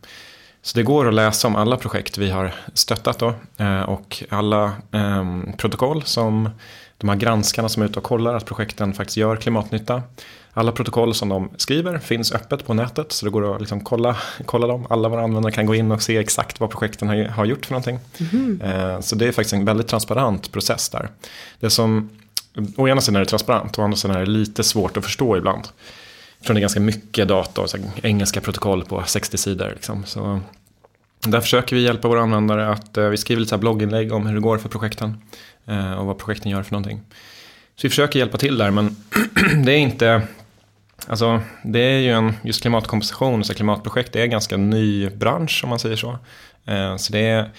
Så 0.62 0.78
det 0.78 0.84
går 0.84 1.08
att 1.08 1.14
läsa 1.14 1.48
om 1.48 1.56
alla 1.56 1.78
projekt 1.78 2.18
vi 2.18 2.30
har 2.30 2.54
stöttat 2.74 3.20
då 3.20 3.34
eh, 3.58 3.82
och 3.82 4.24
alla 4.30 4.66
eh, 4.92 5.24
protokoll 5.58 6.04
som 6.04 6.50
de 6.98 7.10
här 7.10 7.16
granskarna 7.16 7.70
som 7.70 7.82
är 7.84 7.86
ute 7.88 8.00
och 8.00 8.06
kollar 8.06 8.34
att 8.36 8.46
projekten 8.46 8.94
faktiskt 8.94 9.18
gör 9.18 9.36
klimatnytta. 9.36 10.04
Alla 10.54 10.72
protokoll 10.72 11.14
som 11.14 11.30
de 11.30 11.50
skriver 11.58 11.98
finns 12.00 12.32
öppet 12.32 12.66
på 12.66 12.74
nätet 12.74 13.12
så 13.12 13.26
det 13.26 13.32
går 13.32 13.56
att 13.56 13.62
liksom 13.62 13.82
kolla, 13.82 14.18
kolla 14.46 14.68
dem. 14.68 14.88
Alla 14.90 15.10
våra 15.10 15.22
användare 15.24 15.54
kan 15.54 15.66
gå 15.66 15.76
in 15.76 15.92
och 15.92 16.02
se 16.02 16.18
exakt 16.18 16.60
vad 16.60 16.70
projekten 16.70 17.08
har, 17.08 17.16
har 17.26 17.46
gjort 17.46 17.66
för 17.66 17.74
någonting. 17.74 18.00
Eh, 18.62 19.00
Så 19.00 19.16
det 19.16 19.28
är 19.28 19.32
faktiskt 19.32 19.54
en 19.54 19.66
väldigt 19.66 19.88
transparent 19.88 20.52
process 20.52 20.90
där. 20.90 21.10
Det 21.60 21.70
som, 21.70 22.10
å 22.76 22.88
ena 22.88 23.02
sidan 23.02 23.16
är 23.16 23.20
det 23.20 23.26
transparent, 23.30 23.80
å 23.80 23.82
andra 23.82 23.98
sidan 23.98 24.16
är 24.16 24.20
det 24.20 24.32
lite 24.32 24.64
svårt 24.64 24.98
att 24.98 25.04
förstå 25.04 25.38
ibland. 25.38 25.68
Eftersom 26.38 26.54
det 26.56 26.60
är 26.60 26.62
ganska 26.62 26.80
mycket 26.80 27.28
data 27.28 27.62
och 27.62 27.70
engelska 28.04 28.42
protokoll 28.42 28.86
på 28.86 29.04
60 29.06 29.38
sidor. 29.38 29.72
Liksom. 29.76 30.04
Så 30.06 30.40
där 31.26 31.42
försöker 31.42 31.76
vi 31.76 31.82
hjälpa 31.82 32.08
våra 32.08 32.22
användare 32.22 32.70
att 32.70 32.98
eh, 32.98 33.06
vi 33.06 33.18
skriver 33.18 33.42
lite 33.42 33.58
blogginlägg 33.58 34.14
om 34.14 34.26
hur 34.26 34.36
det 34.36 34.42
går 34.42 34.58
för 34.58 34.70
projekten 34.70 35.22
eh, 35.68 35.94
och 35.94 36.06
vad 36.06 36.18
projekten 36.18 36.52
gör 36.52 36.64
för 36.64 36.72
någonting. 36.72 37.02
Så 37.76 37.82
vi 37.88 37.90
försöker 37.90 38.20
hjälpa 38.20 38.38
till 38.38 38.58
där 38.58 38.72
men 38.72 38.96
det 39.66 39.72
är 39.72 39.78
inte, 39.78 40.22
alltså 41.08 41.42
det 41.64 41.80
är 41.80 42.00
ju 42.00 42.12
en, 42.12 42.34
just 42.44 42.62
klimatkompensation, 42.62 43.44
så 43.44 43.54
klimatprojekt, 43.54 44.14
det 44.14 44.20
är 44.20 44.24
en 44.24 44.30
ganska 44.30 44.58
ny 44.58 45.10
bransch 45.10 45.62
om 45.64 45.70
man 45.70 45.80
säger 45.80 45.96
så. 45.96 46.18
Eh, 46.66 46.96
så 46.98 47.14
det 47.14 47.20
är, 47.20 47.52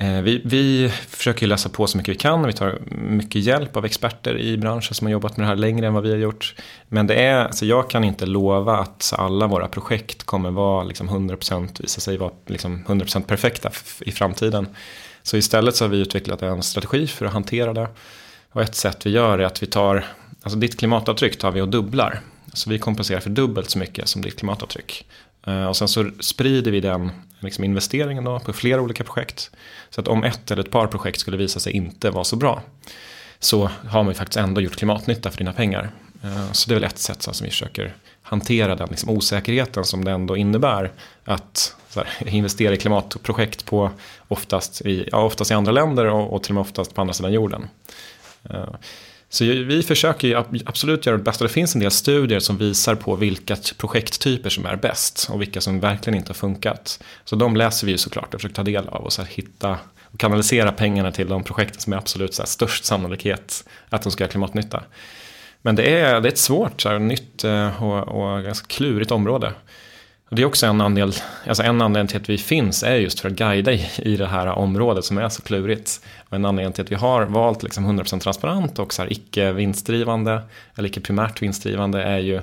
eh, 0.00 0.22
vi, 0.22 0.42
vi 0.44 0.92
försöker 1.08 1.46
läsa 1.46 1.68
på 1.68 1.86
så 1.86 1.98
mycket 1.98 2.14
vi 2.14 2.18
kan, 2.18 2.46
vi 2.46 2.52
tar 2.52 2.78
mycket 2.90 3.42
hjälp 3.42 3.76
av 3.76 3.84
experter 3.84 4.38
i 4.38 4.58
branschen 4.58 4.94
som 4.94 5.06
har 5.06 5.12
jobbat 5.12 5.36
med 5.36 5.44
det 5.44 5.48
här 5.48 5.56
längre 5.56 5.86
än 5.86 5.94
vad 5.94 6.02
vi 6.02 6.10
har 6.10 6.18
gjort. 6.18 6.54
Men 6.88 7.06
det 7.06 7.14
är, 7.14 7.44
alltså 7.44 7.66
jag 7.66 7.90
kan 7.90 8.04
inte 8.04 8.26
lova 8.26 8.78
att 8.78 9.12
alla 9.16 9.46
våra 9.46 9.68
projekt 9.68 10.22
kommer 10.22 10.50
vara 10.50 10.84
liksom 10.84 11.10
100%, 11.10 11.82
visa 11.82 12.00
sig 12.00 12.16
vara 12.16 12.32
liksom 12.46 12.84
100% 12.84 13.22
perfekta 13.22 13.70
i 14.00 14.12
framtiden. 14.12 14.66
Så 15.28 15.36
istället 15.36 15.76
så 15.76 15.84
har 15.84 15.88
vi 15.88 15.98
utvecklat 15.98 16.42
en 16.42 16.62
strategi 16.62 17.06
för 17.06 17.26
att 17.26 17.32
hantera 17.32 17.72
det. 17.72 17.88
Och 18.52 18.62
ett 18.62 18.74
sätt 18.74 19.06
vi 19.06 19.10
gör 19.10 19.38
är 19.38 19.44
att 19.44 19.62
vi 19.62 19.66
tar, 19.66 20.04
alltså 20.42 20.58
ditt 20.58 20.78
klimatavtryck 20.78 21.38
tar 21.38 21.50
vi 21.50 21.60
och 21.60 21.68
dubblar. 21.68 22.20
Så 22.52 22.70
vi 22.70 22.78
kompenserar 22.78 23.20
för 23.20 23.30
dubbelt 23.30 23.70
så 23.70 23.78
mycket 23.78 24.08
som 24.08 24.22
ditt 24.22 24.38
klimatavtryck. 24.38 25.06
Eh, 25.46 25.64
och 25.64 25.76
sen 25.76 25.88
så 25.88 26.10
sprider 26.20 26.70
vi 26.70 26.80
den 26.80 27.10
liksom 27.40 27.64
investeringen 27.64 28.24
då 28.24 28.38
på 28.38 28.52
flera 28.52 28.80
olika 28.80 29.04
projekt. 29.04 29.50
Så 29.90 30.00
att 30.00 30.08
om 30.08 30.24
ett 30.24 30.50
eller 30.50 30.62
ett 30.62 30.70
par 30.70 30.86
projekt 30.86 31.20
skulle 31.20 31.36
visa 31.36 31.60
sig 31.60 31.72
inte 31.72 32.10
vara 32.10 32.24
så 32.24 32.36
bra. 32.36 32.62
så 33.38 33.70
har 33.88 34.02
man 34.02 34.08
ju 34.08 34.14
faktiskt 34.14 34.36
ändå 34.36 34.60
gjort 34.60 34.76
klimatnytta 34.76 35.30
för 35.30 35.38
dina 35.38 35.52
pengar. 35.52 35.90
Eh, 36.22 36.52
så 36.52 36.68
det 36.68 36.74
är 36.74 36.80
väl 36.80 36.84
ett 36.84 36.98
sätt 36.98 37.22
som 37.22 37.44
vi 37.44 37.50
försöker 37.50 37.94
hantera 38.22 38.76
den 38.76 38.88
liksom, 38.88 39.10
osäkerheten 39.10 39.84
som 39.84 40.04
det 40.04 40.10
ändå 40.10 40.36
innebär 40.36 40.92
att 41.24 41.76
här, 41.96 42.08
investera 42.26 42.74
i 42.74 42.76
klimatprojekt 42.76 43.64
på 43.64 43.90
oftast 44.28 44.80
i, 44.80 45.08
ja, 45.12 45.24
oftast 45.24 45.50
i 45.50 45.54
andra 45.54 45.72
länder 45.72 46.06
och, 46.06 46.32
och 46.32 46.42
till 46.42 46.50
och 46.50 46.54
med 46.54 46.60
oftast 46.60 46.94
på 46.94 47.00
andra 47.00 47.14
sidan 47.14 47.32
jorden. 47.32 47.68
Eh, 48.50 48.68
så 49.30 49.44
vi 49.44 49.82
försöker 49.82 50.28
ju 50.28 50.34
absolut 50.66 51.06
göra 51.06 51.16
det 51.16 51.22
bästa. 51.22 51.44
Det 51.44 51.50
finns 51.50 51.74
en 51.74 51.80
del 51.80 51.90
studier 51.90 52.40
som 52.40 52.58
visar 52.58 52.94
på 52.94 53.16
vilka 53.16 53.56
projekttyper 53.76 54.50
som 54.50 54.66
är 54.66 54.76
bäst 54.76 55.28
och 55.32 55.40
vilka 55.40 55.60
som 55.60 55.80
verkligen 55.80 56.16
inte 56.16 56.28
har 56.28 56.34
funkat. 56.34 57.02
Så 57.24 57.36
de 57.36 57.56
läser 57.56 57.86
vi 57.86 57.92
ju 57.92 57.98
såklart 57.98 58.34
och 58.34 58.40
försöker 58.40 58.54
ta 58.54 58.62
del 58.62 58.88
av 58.88 59.04
och 59.04 59.12
så 59.12 59.22
hitta 59.22 59.78
och 60.02 60.20
kanalisera 60.20 60.72
pengarna 60.72 61.12
till 61.12 61.28
de 61.28 61.44
projekten 61.44 61.80
som 61.80 61.92
är 61.92 61.96
absolut 61.96 62.34
så 62.34 62.46
störst 62.46 62.84
sannolikhet 62.84 63.64
att 63.88 64.02
de 64.02 64.12
ska 64.12 64.24
göra 64.24 64.30
klimatnytta. 64.30 64.82
Men 65.62 65.76
det 65.76 66.00
är, 66.00 66.20
det 66.20 66.28
är 66.28 66.32
ett 66.32 66.38
svårt, 66.38 66.80
så 66.80 66.88
här, 66.88 66.98
nytt 66.98 67.44
eh, 67.44 67.82
och, 67.82 68.08
och 68.08 68.42
ganska 68.44 68.66
klurigt 68.66 69.10
område. 69.10 69.52
Det 70.30 70.42
är 70.42 70.46
också 70.46 70.66
en, 70.66 70.80
andel, 70.80 71.12
alltså 71.46 71.62
en 71.62 71.82
anledning 71.82 72.08
till 72.08 72.16
att 72.16 72.28
vi 72.28 72.38
finns 72.38 72.82
är 72.82 72.96
just 72.96 73.20
för 73.20 73.28
att 73.28 73.34
guida 73.34 73.72
i, 73.72 73.86
i 73.96 74.16
det 74.16 74.26
här 74.26 74.46
området 74.46 75.04
som 75.04 75.18
är 75.18 75.28
så 75.28 75.42
klurigt. 75.42 76.00
Och 76.28 76.36
en 76.36 76.44
anledning 76.44 76.72
till 76.72 76.84
att 76.84 76.90
vi 76.90 76.96
har 76.96 77.22
valt 77.24 77.62
liksom 77.62 77.86
100% 78.00 78.20
transparent 78.20 78.78
och 78.78 78.94
så 78.94 79.02
här 79.02 79.12
icke 79.12 79.52
vinstdrivande 79.52 80.42
eller 80.74 80.88
icke 80.88 81.00
primärt 81.00 81.42
vinstdrivande 81.42 82.02
är 82.02 82.18
ju 82.18 82.40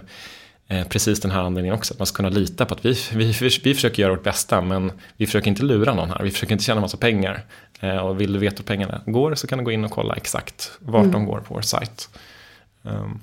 eh, 0.67 0.87
precis 0.87 1.19
den 1.19 1.31
här 1.31 1.41
anledningen 1.41 1.75
också. 1.77 1.93
Att 1.93 1.99
man 1.99 2.05
ska 2.05 2.15
kunna 2.15 2.29
lita 2.29 2.65
på 2.65 2.73
att 2.73 2.85
vi, 2.85 2.97
vi, 3.13 3.31
vi, 3.31 3.49
vi 3.63 3.73
försöker 3.73 4.01
göra 4.01 4.11
vårt 4.11 4.23
bästa 4.23 4.61
men 4.61 4.91
vi 5.17 5.25
försöker 5.25 5.47
inte 5.47 5.63
lura 5.63 5.93
någon 5.93 6.09
här. 6.09 6.23
Vi 6.23 6.31
försöker 6.31 6.53
inte 6.53 6.65
tjäna 6.65 6.81
massa 6.81 6.97
pengar. 6.97 7.43
Eh, 7.79 7.97
och 7.97 8.21
vill 8.21 8.33
du 8.33 8.39
veta 8.39 8.57
hur 8.57 8.63
pengarna 8.63 9.01
går 9.05 9.35
så 9.35 9.47
kan 9.47 9.57
du 9.57 9.65
gå 9.65 9.71
in 9.71 9.85
och 9.85 9.91
kolla 9.91 10.13
exakt 10.13 10.71
vart 10.79 11.01
mm. 11.01 11.11
de 11.11 11.25
går 11.25 11.39
på 11.39 11.53
vår 11.53 11.61
sajt. 11.61 12.09
Um, 12.81 13.19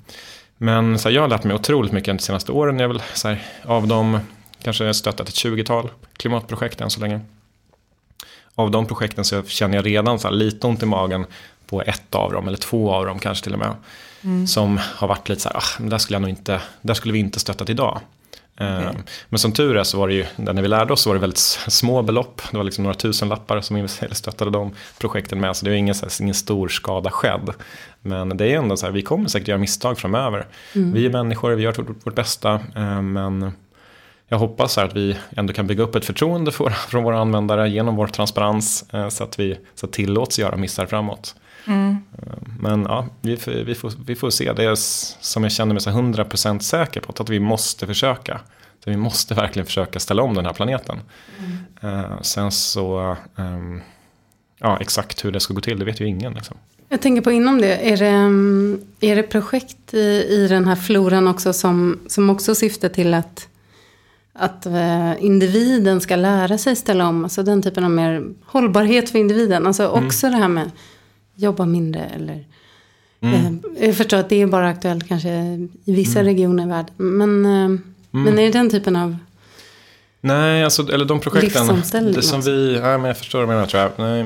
men 0.57 0.99
så 0.99 1.09
här, 1.09 1.15
jag 1.15 1.21
har 1.21 1.27
lärt 1.27 1.43
mig 1.43 1.55
otroligt 1.55 1.91
mycket 1.91 2.17
de 2.17 2.19
senaste 2.19 2.51
åren. 2.51 2.79
Jag 2.79 2.87
vill, 2.87 3.01
så 3.13 3.27
här, 3.27 3.41
av 3.63 3.87
de 3.87 4.19
kanske 4.63 4.93
stöttat 4.93 5.29
ett 5.29 5.35
20-tal 5.35 5.89
klimatprojekt 6.17 6.81
än 6.81 6.89
så 6.89 6.99
länge. 6.99 7.19
Av 8.55 8.71
de 8.71 8.85
projekten 8.85 9.25
så 9.25 9.43
känner 9.43 9.75
jag 9.75 9.85
redan 9.85 10.19
så 10.19 10.29
lite 10.29 10.67
ont 10.67 10.83
i 10.83 10.85
magen 10.85 11.25
på 11.67 11.81
ett 11.81 12.15
av 12.15 12.31
dem, 12.31 12.47
eller 12.47 12.57
två 12.57 12.93
av 12.93 13.05
dem 13.05 13.19
kanske 13.19 13.43
till 13.43 13.53
och 13.53 13.59
med. 13.59 13.75
Mm. 14.23 14.47
Som 14.47 14.79
har 14.95 15.07
varit 15.07 15.29
lite 15.29 15.41
så 15.41 15.49
här, 15.49 15.57
ah, 15.57 15.89
där, 15.89 15.97
skulle 15.97 16.15
jag 16.15 16.21
nog 16.21 16.29
inte, 16.29 16.61
där 16.81 16.93
skulle 16.93 17.13
vi 17.13 17.19
inte 17.19 17.39
stöttat 17.39 17.69
idag. 17.69 18.01
Okay. 18.55 18.93
Men 19.29 19.39
som 19.39 19.51
tur 19.51 19.77
är 19.77 19.83
så 19.83 19.97
var 19.97 20.07
det 20.07 20.13
ju, 20.13 20.25
när 20.35 20.61
vi 20.61 20.67
lärde 20.67 20.93
oss 20.93 21.01
så 21.01 21.09
var 21.09 21.15
det 21.15 21.21
väldigt 21.21 21.39
små 21.67 22.01
belopp. 22.01 22.41
Det 22.51 22.57
var 22.57 22.63
liksom 22.63 22.83
några 22.83 22.95
tusen 22.95 23.29
lappar 23.29 23.61
som 23.61 23.87
stöttade 24.11 24.51
de 24.51 24.71
projekten 24.97 25.39
med. 25.39 25.55
Så 25.55 25.65
det 25.65 25.71
var 25.71 25.77
ingen, 25.77 25.95
så 25.95 26.05
här, 26.05 26.21
ingen 26.21 26.35
stor 26.35 26.67
skada 26.67 27.11
skedd. 27.11 27.49
Men 28.01 28.37
det 28.37 28.53
är 28.53 28.57
ändå 28.57 28.77
så 28.77 28.85
här, 28.85 28.93
vi 28.93 29.01
kommer 29.01 29.29
säkert 29.29 29.47
göra 29.47 29.59
misstag 29.59 29.97
framöver. 29.99 30.47
Mm. 30.75 30.93
Vi 30.93 31.05
är 31.05 31.09
människor, 31.09 31.51
vi 31.51 31.63
gör 31.63 31.73
vårt, 31.73 32.05
vårt 32.05 32.15
bästa. 32.15 32.53
Eh, 32.75 33.01
men 33.01 33.51
jag 34.27 34.37
hoppas 34.37 34.77
att 34.77 34.95
vi 34.95 35.17
ändå 35.37 35.53
kan 35.53 35.67
bygga 35.67 35.83
upp 35.83 35.95
ett 35.95 36.05
förtroende 36.05 36.51
för, 36.51 36.69
från 36.69 37.03
våra 37.03 37.19
användare 37.19 37.69
genom 37.69 37.95
vår 37.95 38.07
transparens. 38.07 38.85
Eh, 38.93 39.09
så 39.09 39.23
att 39.23 39.39
vi 39.39 39.57
så 39.75 39.85
att 39.85 39.91
tillåts 39.91 40.39
göra 40.39 40.55
missar 40.55 40.85
framåt. 40.85 41.35
Mm. 41.67 41.97
Men 42.59 42.83
ja, 42.83 43.07
vi, 43.21 43.39
vi, 43.65 43.75
får, 43.75 43.93
vi 44.05 44.15
får 44.15 44.29
se. 44.29 44.53
Det 44.53 44.63
är 44.63 44.75
som 44.75 45.43
jag 45.43 45.51
känner 45.51 45.73
mig 45.73 45.81
så 45.81 45.89
100% 45.89 46.59
säker 46.59 47.01
på. 47.01 47.13
Att 47.23 47.29
vi 47.29 47.39
måste 47.39 47.87
försöka. 47.87 48.39
Så 48.83 48.89
vi 48.89 48.97
måste 48.97 49.33
verkligen 49.33 49.65
försöka 49.65 49.99
ställa 49.99 50.23
om 50.23 50.33
den 50.33 50.45
här 50.45 50.53
planeten. 50.53 50.99
Mm. 51.81 51.95
Uh, 51.95 52.21
sen 52.21 52.51
så, 52.51 53.15
um, 53.35 53.81
ja 54.59 54.77
exakt 54.81 55.25
hur 55.25 55.31
det 55.31 55.39
ska 55.39 55.53
gå 55.53 55.61
till, 55.61 55.79
det 55.79 55.85
vet 55.85 56.01
ju 56.01 56.07
ingen. 56.07 56.33
Liksom. 56.33 56.57
Jag 56.89 57.01
tänker 57.01 57.21
på 57.21 57.31
inom 57.31 57.61
det, 57.61 57.91
är 57.91 57.97
det, 57.97 58.07
mm, 58.07 58.81
är 58.99 59.15
det 59.15 59.23
projekt 59.23 59.93
i, 59.93 60.25
i 60.29 60.47
den 60.47 60.65
här 60.65 60.75
floran 60.75 61.27
också 61.27 61.53
som, 61.53 61.99
som 62.07 62.29
också 62.29 62.55
syftar 62.55 62.89
till 62.89 63.13
att 63.13 63.47
att 64.33 64.67
uh, 64.67 65.25
individen 65.25 66.01
ska 66.01 66.15
lära 66.15 66.57
sig 66.57 66.75
ställa 66.75 67.07
om. 67.07 67.23
Alltså 67.23 67.43
den 67.43 67.61
typen 67.61 67.83
av 67.83 67.91
mer 67.91 68.23
hållbarhet 68.45 69.09
för 69.09 69.19
individen. 69.19 69.67
Alltså 69.67 69.83
mm. 69.83 70.05
också 70.05 70.29
det 70.29 70.37
här 70.37 70.47
med 70.47 70.71
jobba 71.35 71.65
mindre 71.65 72.01
eller 72.15 72.45
mm. 73.21 73.61
eh, 73.77 73.85
Jag 73.85 73.97
förstår 73.97 74.17
att 74.17 74.29
det 74.29 74.41
är 74.41 74.47
bara 74.47 74.69
aktuellt 74.69 75.07
kanske 75.07 75.29
i 75.85 75.93
vissa 75.95 76.19
mm. 76.19 76.33
regioner 76.33 76.63
i 76.63 76.67
världen. 76.67 76.93
Men, 76.97 77.45
eh, 77.45 77.51
mm. 77.51 77.81
men 78.11 78.39
är 78.39 78.43
det 78.43 78.51
den 78.51 78.69
typen 78.69 78.95
av 78.95 79.17
Nej, 80.21 80.63
alltså, 80.63 80.93
eller 80.93 81.05
de 81.05 81.19
projekten 81.19 81.81
det 82.13 82.21
som 82.21 82.41
vi, 82.41 82.75
ja, 82.75 82.97
men 82.97 83.05
jag 83.05 83.17
förstår 83.17 83.39
vad 83.39 83.47
du 83.47 83.53
menar 83.53 83.65
tror 83.65 83.81
jag. 83.81 83.91
Nej, 83.97 84.25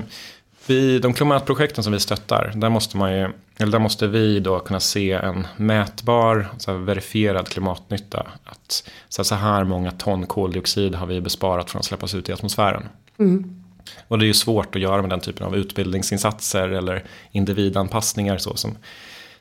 vi, 0.70 1.00
de 1.00 1.14
klimatprojekten 1.14 1.84
som 1.84 1.94
vi 1.94 2.00
stöttar, 2.00 2.52
där 2.56 2.70
måste, 2.70 2.98
man 2.98 3.14
ju, 3.14 3.30
eller 3.58 3.72
där 3.72 3.80
måste 3.80 4.08
vi 4.08 4.40
då 4.40 4.60
kunna 4.60 4.80
se 4.80 5.12
en 5.12 5.48
mätbar, 5.58 6.48
så 6.58 6.72
här, 6.72 6.78
verifierad 6.78 7.50
klimatnytta. 7.50 8.28
Att 8.44 8.90
så 9.10 9.22
här, 9.22 9.24
så 9.24 9.36
här 9.36 9.64
många 9.64 9.92
ton 9.92 10.26
koldioxid 10.26 10.96
har 10.96 11.08
vi 11.08 11.22
besparat 11.22 11.70
från 11.70 11.80
att 11.80 11.86
släppas 11.86 12.16
ut 12.16 12.30
i 12.30 12.34
atmosfären. 12.34 12.84
Mm. 13.20 13.64
Och 14.08 14.20
det 14.20 14.26
är 14.26 14.28
ju 14.28 14.34
svårt 14.34 14.76
att 14.76 14.82
göra 14.82 15.02
med 15.02 15.10
den 15.10 15.20
typen 15.20 15.46
av 15.46 15.56
utbildningsinsatser 15.56 16.70
eller 16.70 17.04
individanpassningar 17.32 18.38
så 18.38 18.56
som, 18.56 18.78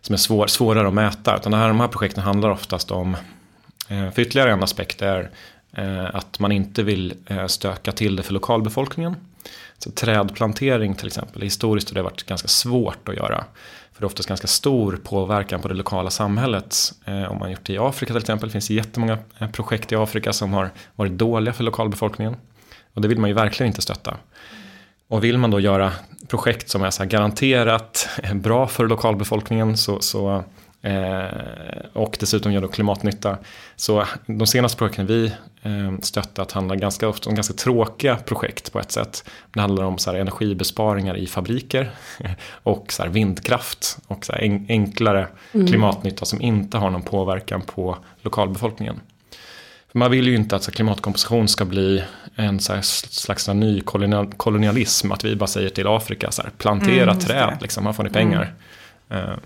som 0.00 0.12
är 0.12 0.16
svår, 0.16 0.46
svårare 0.46 0.88
att 0.88 0.94
mäta. 0.94 1.36
Utan 1.36 1.52
det 1.52 1.58
här, 1.58 1.68
de 1.68 1.80
här 1.80 1.88
projekten 1.88 2.22
handlar 2.22 2.50
oftast 2.50 2.90
om, 2.90 3.16
eh, 3.88 4.10
för 4.10 4.20
ytterligare 4.22 4.52
en 4.52 4.62
aspekt 4.62 5.02
är 5.02 5.30
eh, 5.72 6.14
att 6.14 6.38
man 6.38 6.52
inte 6.52 6.82
vill 6.82 7.14
eh, 7.26 7.46
stöka 7.46 7.92
till 7.92 8.16
det 8.16 8.22
för 8.22 8.32
lokalbefolkningen. 8.32 9.16
Så 9.78 9.90
trädplantering 9.90 10.94
till 10.94 11.06
exempel, 11.06 11.42
historiskt 11.42 11.90
har 11.90 11.94
det 11.94 12.02
varit 12.02 12.22
ganska 12.22 12.48
svårt 12.48 13.08
att 13.08 13.16
göra. 13.16 13.44
För 13.92 14.00
det 14.00 14.04
är 14.04 14.06
oftast 14.06 14.28
ganska 14.28 14.46
stor 14.46 15.00
påverkan 15.04 15.62
på 15.62 15.68
det 15.68 15.74
lokala 15.74 16.10
samhället. 16.10 16.76
Eh, 17.04 17.24
om 17.24 17.38
man 17.38 17.50
gjort 17.50 17.64
det 17.66 17.72
i 17.72 17.78
Afrika 17.78 18.12
till 18.12 18.20
exempel, 18.20 18.48
det 18.48 18.52
finns 18.52 18.70
jättemånga 18.70 19.18
eh, 19.38 19.50
projekt 19.50 19.92
i 19.92 19.96
Afrika 19.96 20.32
som 20.32 20.52
har 20.52 20.70
varit 20.96 21.12
dåliga 21.12 21.54
för 21.54 21.64
lokalbefolkningen. 21.64 22.36
Och 22.94 23.02
det 23.02 23.08
vill 23.08 23.18
man 23.18 23.30
ju 23.30 23.34
verkligen 23.34 23.68
inte 23.68 23.82
stötta. 23.82 24.16
Och 25.08 25.24
vill 25.24 25.38
man 25.38 25.50
då 25.50 25.60
göra 25.60 25.92
projekt 26.28 26.68
som 26.68 26.82
är 26.82 26.90
så 26.90 27.04
garanterat 27.04 28.08
eh, 28.22 28.34
bra 28.34 28.66
för 28.66 28.86
lokalbefolkningen 28.86 29.76
så, 29.76 30.00
så 30.00 30.44
eh, 30.82 31.24
och 31.92 32.16
dessutom 32.20 32.52
gör 32.52 32.60
då 32.60 32.68
klimatnytta. 32.68 33.38
Så 33.76 34.04
de 34.26 34.46
senaste 34.46 34.78
projekten 34.78 35.06
vi 35.06 35.32
stöttat 36.02 36.52
handlar 36.52 36.76
ganska 36.76 37.08
ofta 37.08 37.30
om 37.30 37.34
ganska 37.34 37.54
tråkiga 37.54 38.16
projekt 38.16 38.72
på 38.72 38.80
ett 38.80 38.92
sätt. 38.92 39.24
Det 39.52 39.60
handlar 39.60 39.84
om 39.84 39.98
så 39.98 40.12
energibesparingar 40.12 41.16
i 41.16 41.26
fabriker 41.26 41.90
och 42.50 42.92
så 42.92 43.08
vindkraft 43.08 43.98
och 44.06 44.24
så 44.24 44.32
enklare 44.68 45.28
mm. 45.52 45.66
klimatnytta 45.66 46.24
som 46.24 46.42
inte 46.42 46.78
har 46.78 46.90
någon 46.90 47.02
påverkan 47.02 47.60
på 47.60 47.96
lokalbefolkningen. 48.22 49.00
Man 49.92 50.10
vill 50.10 50.28
ju 50.28 50.34
inte 50.34 50.56
att 50.56 50.72
klimatkomposition 50.74 51.48
ska 51.48 51.64
bli 51.64 52.04
en 52.34 52.60
slags 52.60 53.48
ny 53.48 53.80
kolonialism. 54.36 55.12
Att 55.12 55.24
vi 55.24 55.36
bara 55.36 55.46
säger 55.46 55.68
till 55.68 55.86
Afrika, 55.86 56.30
så 56.30 56.42
här, 56.42 56.50
plantera 56.58 57.10
mm, 57.10 57.18
träd, 57.18 57.58
liksom, 57.60 57.86
här 57.86 57.92
får 57.92 58.04
ni 58.04 58.10
pengar. 58.10 58.54
Mm. 59.08 59.40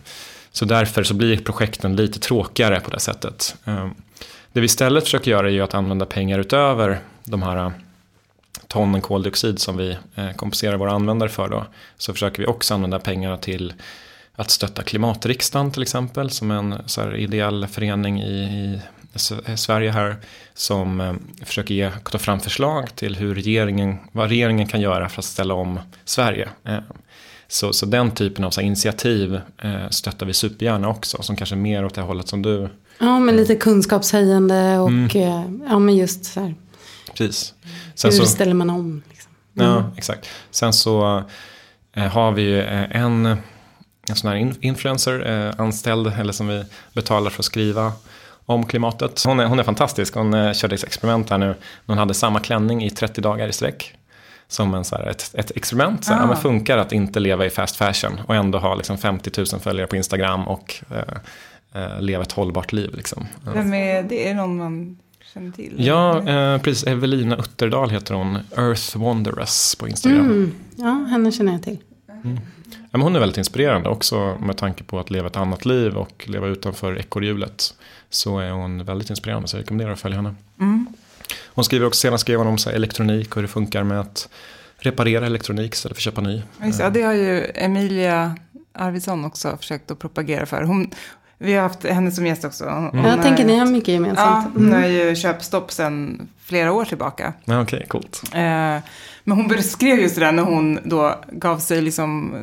Så 0.53 0.65
därför 0.65 1.03
så 1.03 1.15
blir 1.15 1.37
projekten 1.37 1.97
lite 1.97 2.19
tråkigare 2.19 2.81
på 2.81 2.91
det 2.91 3.01
sättet. 3.01 3.57
Ehm, 3.65 3.95
det 4.53 4.61
vi 4.61 4.67
istället 4.67 5.05
försöker 5.05 5.31
göra 5.31 5.47
är 5.47 5.53
ju 5.53 5.61
att 5.61 5.75
använda 5.75 6.07
pengar 6.07 6.39
utöver 6.39 7.01
de 7.25 7.43
här 7.43 7.57
eh, 7.57 7.73
tonnen 8.67 9.01
koldioxid 9.01 9.59
som 9.59 9.77
vi 9.77 9.97
eh, 10.15 10.33
kompenserar 10.33 10.77
våra 10.77 10.93
användare 10.93 11.29
för. 11.29 11.49
Då. 11.49 11.67
Så 11.99 12.13
försöker 12.13 12.43
vi 12.43 12.47
också 12.47 12.75
använda 12.75 12.99
pengarna 12.99 13.37
till 13.37 13.73
att 14.35 14.51
stötta 14.51 14.83
Klimatriksdagen 14.83 15.71
till 15.71 15.83
exempel. 15.83 16.31
Som 16.31 16.51
en 16.51 16.75
så 16.87 17.01
här, 17.01 17.17
ideell 17.17 17.67
förening 17.67 18.23
i, 18.23 18.33
i 18.33 18.81
eh, 19.47 19.55
Sverige 19.55 19.91
här 19.91 20.17
som 20.55 21.19
försöker 21.45 21.75
ge, 21.75 21.91
ta 21.91 22.19
fram 22.19 22.41
förslag 22.41 22.97
till 22.97 23.17
hur 23.17 23.35
regeringen, 23.35 23.99
vad 24.13 24.29
regeringen 24.29 24.67
kan 24.67 24.81
göra 24.81 25.09
för 25.09 25.21
att 25.21 25.25
ställa 25.25 25.55
om 25.55 25.81
Sverige. 26.05 26.49
Ehm, 26.65 26.83
Eh, 27.51 27.53
så, 27.53 27.73
så 27.73 27.87
den 27.87 28.11
typen 28.11 28.45
av 28.45 28.51
så 28.51 28.61
initiativ 28.61 29.41
eh, 29.63 29.89
stöttar 29.91 30.27
vi 30.27 30.33
supergärna 30.33 30.89
också, 30.89 31.23
som 31.23 31.37
kanske 31.37 31.55
är 31.55 31.61
mer 31.61 31.85
åt 31.85 31.95
det 31.95 32.01
hållet 32.01 32.29
som 32.29 32.43
du. 32.43 32.69
Ja, 32.99 33.19
men 33.19 33.37
lite 33.37 33.57
kunskapshöjande 33.57 34.79
och 34.79 34.89
mm. 34.89 35.63
ja, 35.69 35.79
men 35.79 35.97
just 35.97 36.25
så 36.25 36.41
här. 36.41 36.55
Precis. 37.15 37.55
Sen 37.95 38.11
hur 38.11 38.19
så, 38.19 38.27
ställer 38.27 38.55
man 38.55 38.71
om? 38.71 39.03
Liksom. 39.11 39.33
Mm. 39.59 39.71
Ja, 39.71 39.91
exakt. 39.97 40.29
Sen 40.51 40.73
så 40.73 41.23
eh, 41.97 42.05
har 42.05 42.33
vi 42.33 42.43
ju 42.43 42.63
en, 42.63 43.27
en 44.09 44.17
sån 44.17 44.31
här 44.31 44.55
influencer 44.61 45.47
eh, 45.47 45.61
anställd, 45.61 46.07
eller 46.07 46.33
som 46.33 46.49
vi 46.49 46.65
betalar 46.93 47.31
för 47.31 47.43
att 47.43 47.45
skriva 47.45 47.93
om 48.47 48.67
klimatet. 48.67 49.23
Hon 49.25 49.41
är, 49.41 49.47
hon 49.47 49.59
är 49.59 49.63
fantastisk. 49.63 50.15
Hon 50.15 50.35
eh, 50.35 50.53
körde 50.53 50.75
ett 50.75 50.85
experiment 50.85 51.31
här 51.31 51.39
nu. 51.39 51.55
Hon 51.87 51.99
hade 51.99 52.15
samma 52.15 52.41
klänning 52.41 52.85
i 52.85 52.91
30 52.91 53.21
dagar 53.21 53.49
i 53.49 53.53
sträck. 53.53 53.95
Som 54.51 54.75
en, 54.75 54.85
så 54.85 54.97
här, 54.97 55.07
ett, 55.07 55.31
ett 55.35 55.51
experiment. 55.57 56.05
Så 56.05 56.13
här, 56.13 56.21
ah. 56.21 56.23
ja, 56.23 56.27
men 56.27 56.37
funkar 56.37 56.79
att 56.79 56.93
inte 56.93 57.21
leva 57.21 57.47
i 57.47 57.51
fast 57.51 57.77
fashion 57.77 58.21
och 58.27 58.35
ändå 58.35 58.59
ha 58.59 58.75
liksom, 58.75 58.99
50 58.99 59.31
000 59.53 59.61
följare 59.61 59.87
på 59.87 59.97
Instagram 59.97 60.49
och 60.49 60.75
eh, 60.91 61.83
eh, 61.83 62.01
leva 62.01 62.23
ett 62.23 62.33
hållbart 62.33 62.73
liv. 62.73 62.95
Liksom. 62.95 63.27
Vem 63.55 63.75
är 63.75 64.03
det? 64.03 64.25
Är 64.25 64.29
det 64.29 64.35
någon 64.35 64.57
man 64.57 64.99
känner 65.35 65.53
till? 65.53 65.75
Ja, 65.77 66.29
eh, 66.29 66.61
precis. 66.61 66.87
Evelina 66.87 67.37
Utterdal 67.37 67.91
heter 67.91 68.15
hon. 68.15 68.39
Earth 68.57 68.99
Wanderers 68.99 69.75
på 69.75 69.89
Instagram. 69.89 70.21
Mm. 70.21 70.55
Ja, 70.77 71.07
henne 71.11 71.33
känner 71.33 71.53
jag 71.53 71.63
till. 71.63 71.79
Ja, 72.73 72.99
men 72.99 73.01
hon 73.01 73.17
är 73.17 73.21
väldigt 73.21 73.39
inspirerande 73.39 73.89
också 73.89 74.37
med 74.41 74.57
tanke 74.57 74.85
på 74.85 74.99
att 74.99 75.11
leva 75.11 75.27
ett 75.27 75.37
annat 75.37 75.65
liv 75.65 75.97
och 75.97 76.25
leva 76.29 76.47
utanför 76.47 76.99
ekorrhjulet. 76.99 77.75
Så 78.11 78.39
är 78.39 78.51
hon 78.51 78.85
väldigt 78.85 79.11
inspirerande 79.11 79.49
så 79.49 79.57
jag 79.57 79.63
rekommenderar 79.63 79.93
att 79.93 80.01
följa 80.01 80.17
henne. 80.17 80.35
Mm. 80.61 80.87
Hon 81.55 81.65
skriver 81.65 81.87
också, 81.87 82.01
senast 82.01 82.21
skrev 82.21 82.39
hon 82.39 82.47
om 82.47 82.59
så 82.59 82.71
elektronik 82.71 83.31
och 83.31 83.35
hur 83.37 83.43
det 83.43 83.49
funkar 83.49 83.83
med 83.83 84.01
att 84.01 84.29
reparera 84.79 85.27
elektronik 85.27 85.75
istället 85.75 85.97
för 85.97 86.01
att 86.01 86.05
köpa 86.05 86.21
ny. 86.21 86.43
Just, 86.65 86.81
ja, 86.81 86.91
det 86.91 87.03
har 87.03 87.13
ju 87.13 87.47
Emilia 87.55 88.37
Arvidsson 88.73 89.25
också 89.25 89.57
försökt 89.57 89.91
att 89.91 89.99
propagera 89.99 90.47
för. 90.47 90.63
Hon, 90.63 90.91
vi 91.43 91.55
har 91.55 91.63
haft 91.63 91.85
henne 91.85 92.11
som 92.11 92.27
gäst 92.27 92.45
också. 92.45 92.65
Hon, 92.65 92.85
hon 92.85 93.05
Jag 93.05 93.11
har- 93.17 93.23
tänker 93.23 93.45
ni 93.45 93.57
har 93.59 93.67
mycket 93.67 93.89
Ja, 93.89 93.95
gemensamt. 93.95 94.49
hon 94.55 94.67
Mm. 94.67 94.83
har 94.83 94.89
ju 94.89 95.15
köpstopp 95.17 95.73
sedan 95.73 96.29
flera 96.45 96.73
år 96.73 96.85
tillbaka. 96.85 97.33
Ja, 97.45 97.63
Okej, 97.63 97.85
coolt. 97.89 98.23
Eh, 98.35 98.41
men 99.25 99.37
hon 99.37 99.49
beskrev 99.49 99.99
just 100.01 100.15
det 100.15 100.21
där 100.21 100.33
när 100.33 100.43
hon 100.43 100.79
då 100.85 101.15
gav 101.33 101.59
sig 101.59 101.83
liksom 101.83 102.35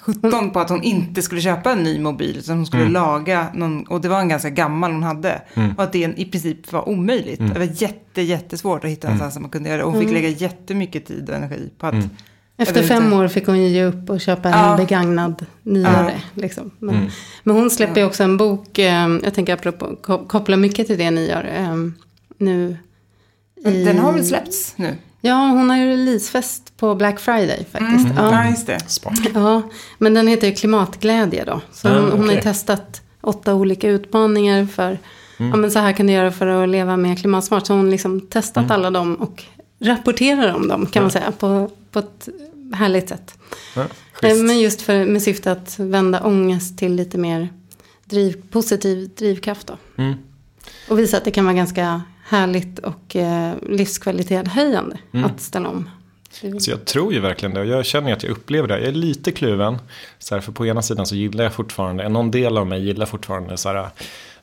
17 0.00 0.50
på 0.50 0.60
att 0.60 0.68
hon 0.68 0.82
inte 0.82 1.22
skulle 1.22 1.40
köpa 1.40 1.72
en 1.72 1.82
ny 1.82 2.00
mobil. 2.00 2.36
Utan 2.38 2.56
hon 2.56 2.66
skulle 2.66 2.82
Mm. 2.82 2.92
laga 2.92 3.46
någon, 3.54 3.82
och 3.86 4.00
det 4.00 4.08
var 4.08 4.20
en 4.20 4.28
ganska 4.28 4.50
gammal 4.50 4.92
hon 4.92 5.02
hade. 5.02 5.42
Mm. 5.54 5.72
Och 5.76 5.82
att 5.82 5.92
det 5.92 5.98
i 6.16 6.24
princip 6.24 6.72
var 6.72 6.88
omöjligt. 6.88 7.40
Mm. 7.40 7.52
Det 7.52 7.58
var 7.58 7.68
jätte, 7.82 8.22
jättesvårt 8.22 8.84
att 8.84 8.90
hitta 8.90 9.06
en 9.08 9.14
Mm. 9.14 9.20
sån 9.24 9.32
som 9.32 9.42
man 9.42 9.50
kunde 9.50 9.68
göra 9.68 9.78
det. 9.78 9.84
Och 9.84 9.90
hon 9.92 10.00
fick 10.00 10.10
Mm. 10.10 10.22
lägga 10.22 10.36
jättemycket 10.36 11.06
tid 11.06 11.30
och 11.30 11.36
energi 11.36 11.70
på 11.78 11.86
att 11.86 11.92
Mm. 11.94 12.10
Efter 12.62 12.82
fem 12.82 13.12
år 13.12 13.28
fick 13.28 13.46
hon 13.46 13.62
ju 13.62 13.68
ge 13.68 13.84
upp 13.84 14.10
och 14.10 14.20
köpa 14.20 14.48
en 14.48 14.58
Ja. 14.70 14.76
begagnad 14.76 15.46
nyare. 15.62 16.14
Liksom. 16.34 16.70
Men, 16.78 16.94
Mm. 16.94 17.08
men 17.42 17.56
hon 17.56 17.70
släpper 17.70 18.00
ju 18.00 18.06
också 18.06 18.22
en 18.22 18.36
bok, 18.36 18.78
eh, 18.78 19.08
jag 19.24 19.34
tänker 19.34 19.54
apropå, 19.54 19.96
ko- 20.02 20.24
koppla 20.26 20.56
mycket 20.56 20.86
till 20.86 20.98
det 20.98 21.10
ni 21.10 21.28
gör 21.28 21.50
eh, 21.56 21.76
nu. 22.38 22.76
i- 23.64 23.84
Den 23.84 23.98
har 23.98 24.12
väl 24.12 24.24
släppts 24.24 24.72
nu? 24.76 24.96
Ja, 25.20 25.34
hon 25.48 25.70
har 25.70 25.76
ju 25.76 25.88
releasefest 25.88 26.76
på 26.76 26.94
Black 26.94 27.20
Friday 27.20 27.66
faktiskt. 27.72 28.04
Mm. 28.06 28.16
Ja. 28.16 28.32
Ja, 28.44 28.50
just 28.50 28.66
det. 28.66 28.80
Smart. 28.90 29.18
Ja, 29.34 29.62
men 29.98 30.14
den 30.14 30.26
heter 30.26 30.46
ju 30.48 30.54
Klimatglädje 30.54 31.44
då. 31.44 31.60
Så 31.72 31.88
Ah, 31.88 32.00
hon, 32.00 32.10
hon 32.12 32.28
har 32.28 32.34
ju 32.34 32.40
testat 32.40 33.02
åtta 33.20 33.54
olika 33.54 33.88
utmaningar 33.88 34.66
för, 34.66 34.98
Mm. 35.38 35.50
ja 35.50 35.56
men 35.56 35.70
så 35.70 35.78
här 35.78 35.92
kan 35.92 36.06
du 36.06 36.12
göra 36.12 36.30
för 36.32 36.46
att 36.46 36.68
leva 36.68 36.96
mer 36.96 37.16
klimatsmart. 37.16 37.66
Så 37.66 37.74
hon 37.74 37.90
liksom 37.90 38.20
testat 38.20 38.70
alla 38.70 38.90
dem 38.90 39.14
och 39.14 39.44
rapporterar 39.80 40.54
om 40.54 40.68
dem 40.68 40.86
kan 40.86 41.02
man 41.02 41.10
säga 41.10 41.32
på, 41.38 41.70
på 41.90 41.98
ett 41.98 42.28
härligt 42.72 43.08
sätt. 43.08 43.38
Ja, 43.76 43.86
Eh. 44.22 44.36
Men 44.36 44.60
just 44.60 44.82
för, 44.82 45.04
med 45.06 45.22
syfte 45.22 45.52
att 45.52 45.78
vända 45.78 46.20
ångest 46.20 46.78
till 46.78 46.94
lite 46.94 47.18
mer 47.18 47.48
driv, 48.04 48.42
positiv 48.50 49.10
drivkraft 49.16 49.66
då. 49.66 49.76
Mm. 50.02 50.14
Och 50.88 50.98
visa 50.98 51.16
att 51.16 51.24
det 51.24 51.30
kan 51.30 51.44
vara 51.44 51.54
ganska 51.54 52.02
härligt 52.24 52.78
och 52.78 53.16
eh, 53.16 53.54
livskvalitetshöjande 53.68 54.98
Mm. 55.12 55.26
att 55.26 55.40
ställa 55.40 55.68
om. 55.68 55.90
Så 56.60 56.70
jag 56.70 56.84
tror 56.84 57.12
ju 57.12 57.20
verkligen 57.20 57.54
det. 57.54 57.60
Och 57.60 57.66
jag 57.66 57.86
känner 57.86 58.12
att 58.12 58.22
jag 58.22 58.32
upplever 58.32 58.68
det. 58.68 58.78
Jag 58.78 58.88
är 58.88 58.92
lite 58.92 59.32
kluven. 59.32 59.78
Så 60.18 60.34
här, 60.34 60.42
för 60.42 60.52
på 60.52 60.66
ena 60.66 60.82
sidan 60.82 61.06
så 61.06 61.14
gillar 61.14 61.44
jag 61.44 61.52
fortfarande, 61.52 62.08
någon 62.08 62.30
del 62.30 62.58
av 62.58 62.66
mig 62.66 62.84
gillar 62.84 63.06
fortfarande 63.06 63.56
så 63.56 63.68
här, 63.68 63.88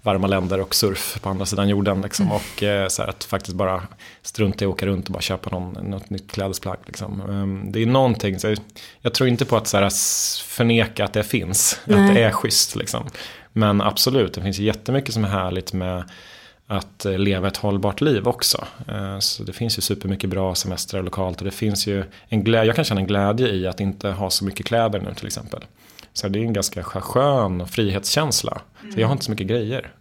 varma 0.02 0.28
länder 0.28 0.62
och 0.62 0.76
surf 0.76 1.18
på 1.22 1.30
andra 1.30 1.46
sidan 1.46 1.70
jorden. 1.70 2.02
Liksom. 2.02 2.26
Mm. 2.26 2.36
Och 2.38 2.64
eh, 2.64 2.88
så 2.88 3.02
här, 3.02 3.10
att 3.10 3.24
faktiskt 3.24 3.58
bara 3.58 3.84
strunta 4.22 4.66
i 4.66 4.68
att 4.68 4.72
åka 4.72 4.86
runt 4.86 5.06
och 5.06 5.14
bara 5.14 5.22
köpa 5.22 5.50
någon, 5.50 5.74
något 5.74 6.10
nytt 6.10 6.32
klädesplagg. 6.32 6.78
Liksom. 6.86 7.22
Ehm, 7.22 7.72
Det 7.72 7.82
är 7.82 7.86
någonting, 7.86 8.40
så 8.40 8.56
jag, 9.02 9.14
tror 9.14 9.30
inte 9.30 9.46
på 9.46 9.58
att 9.58 9.68
så 9.68 9.78
här, 9.78 9.90
förneka 10.44 11.06
att 11.06 11.14
det 11.14 11.24
finns. 11.24 11.80
Att 11.84 11.90
Nej. 11.90 12.14
det 12.14 12.24
är 12.24 12.32
schysst. 12.32 12.76
Liksom. 12.76 13.06
Men 13.54 13.82
absolut, 13.82 14.34
det 14.34 14.42
finns 14.42 14.60
jättemycket 14.60 15.14
som 15.14 15.24
är 15.26 15.30
härligt 15.30 15.74
med 15.74 16.04
att 16.68 17.06
eh, 17.06 17.18
leva 17.18 17.48
ett 17.48 17.58
hållbart 17.58 18.02
liv 18.02 18.28
också. 18.28 18.66
Eh, 18.88 19.20
Så 19.20 19.44
det 19.44 19.54
finns 19.54 19.78
ju 19.78 19.82
supermycket 19.82 20.30
bra 20.30 20.56
semestrar 20.56 21.04
lokalt 21.04 21.38
och 21.38 21.46
det 21.46 21.52
finns 21.52 21.88
ju 21.88 22.04
en 22.28 22.44
glädje, 22.44 22.68
jag 22.68 22.76
kan 22.76 22.86
känna 22.86 23.02
en 23.02 23.08
glädje 23.08 23.48
i 23.48 23.68
att 23.68 23.80
inte 23.80 24.10
ha 24.10 24.30
så 24.30 24.46
mycket 24.46 24.66
kläder 24.66 25.00
nu 25.00 25.14
till 25.14 25.28
exempel. 25.28 25.66
Så 26.14 26.28
det 26.28 26.40
är 26.40 26.44
en 26.44 26.54
ganska 26.54 26.82
skö- 26.82 27.02
skön 27.02 27.68
frihetskänsla. 27.68 28.62
Så 28.94 29.00
jag 29.00 29.08
har 29.08 29.12
inte 29.14 29.26
så 29.26 29.32
mycket 29.32 29.48
grejer. 29.48 29.92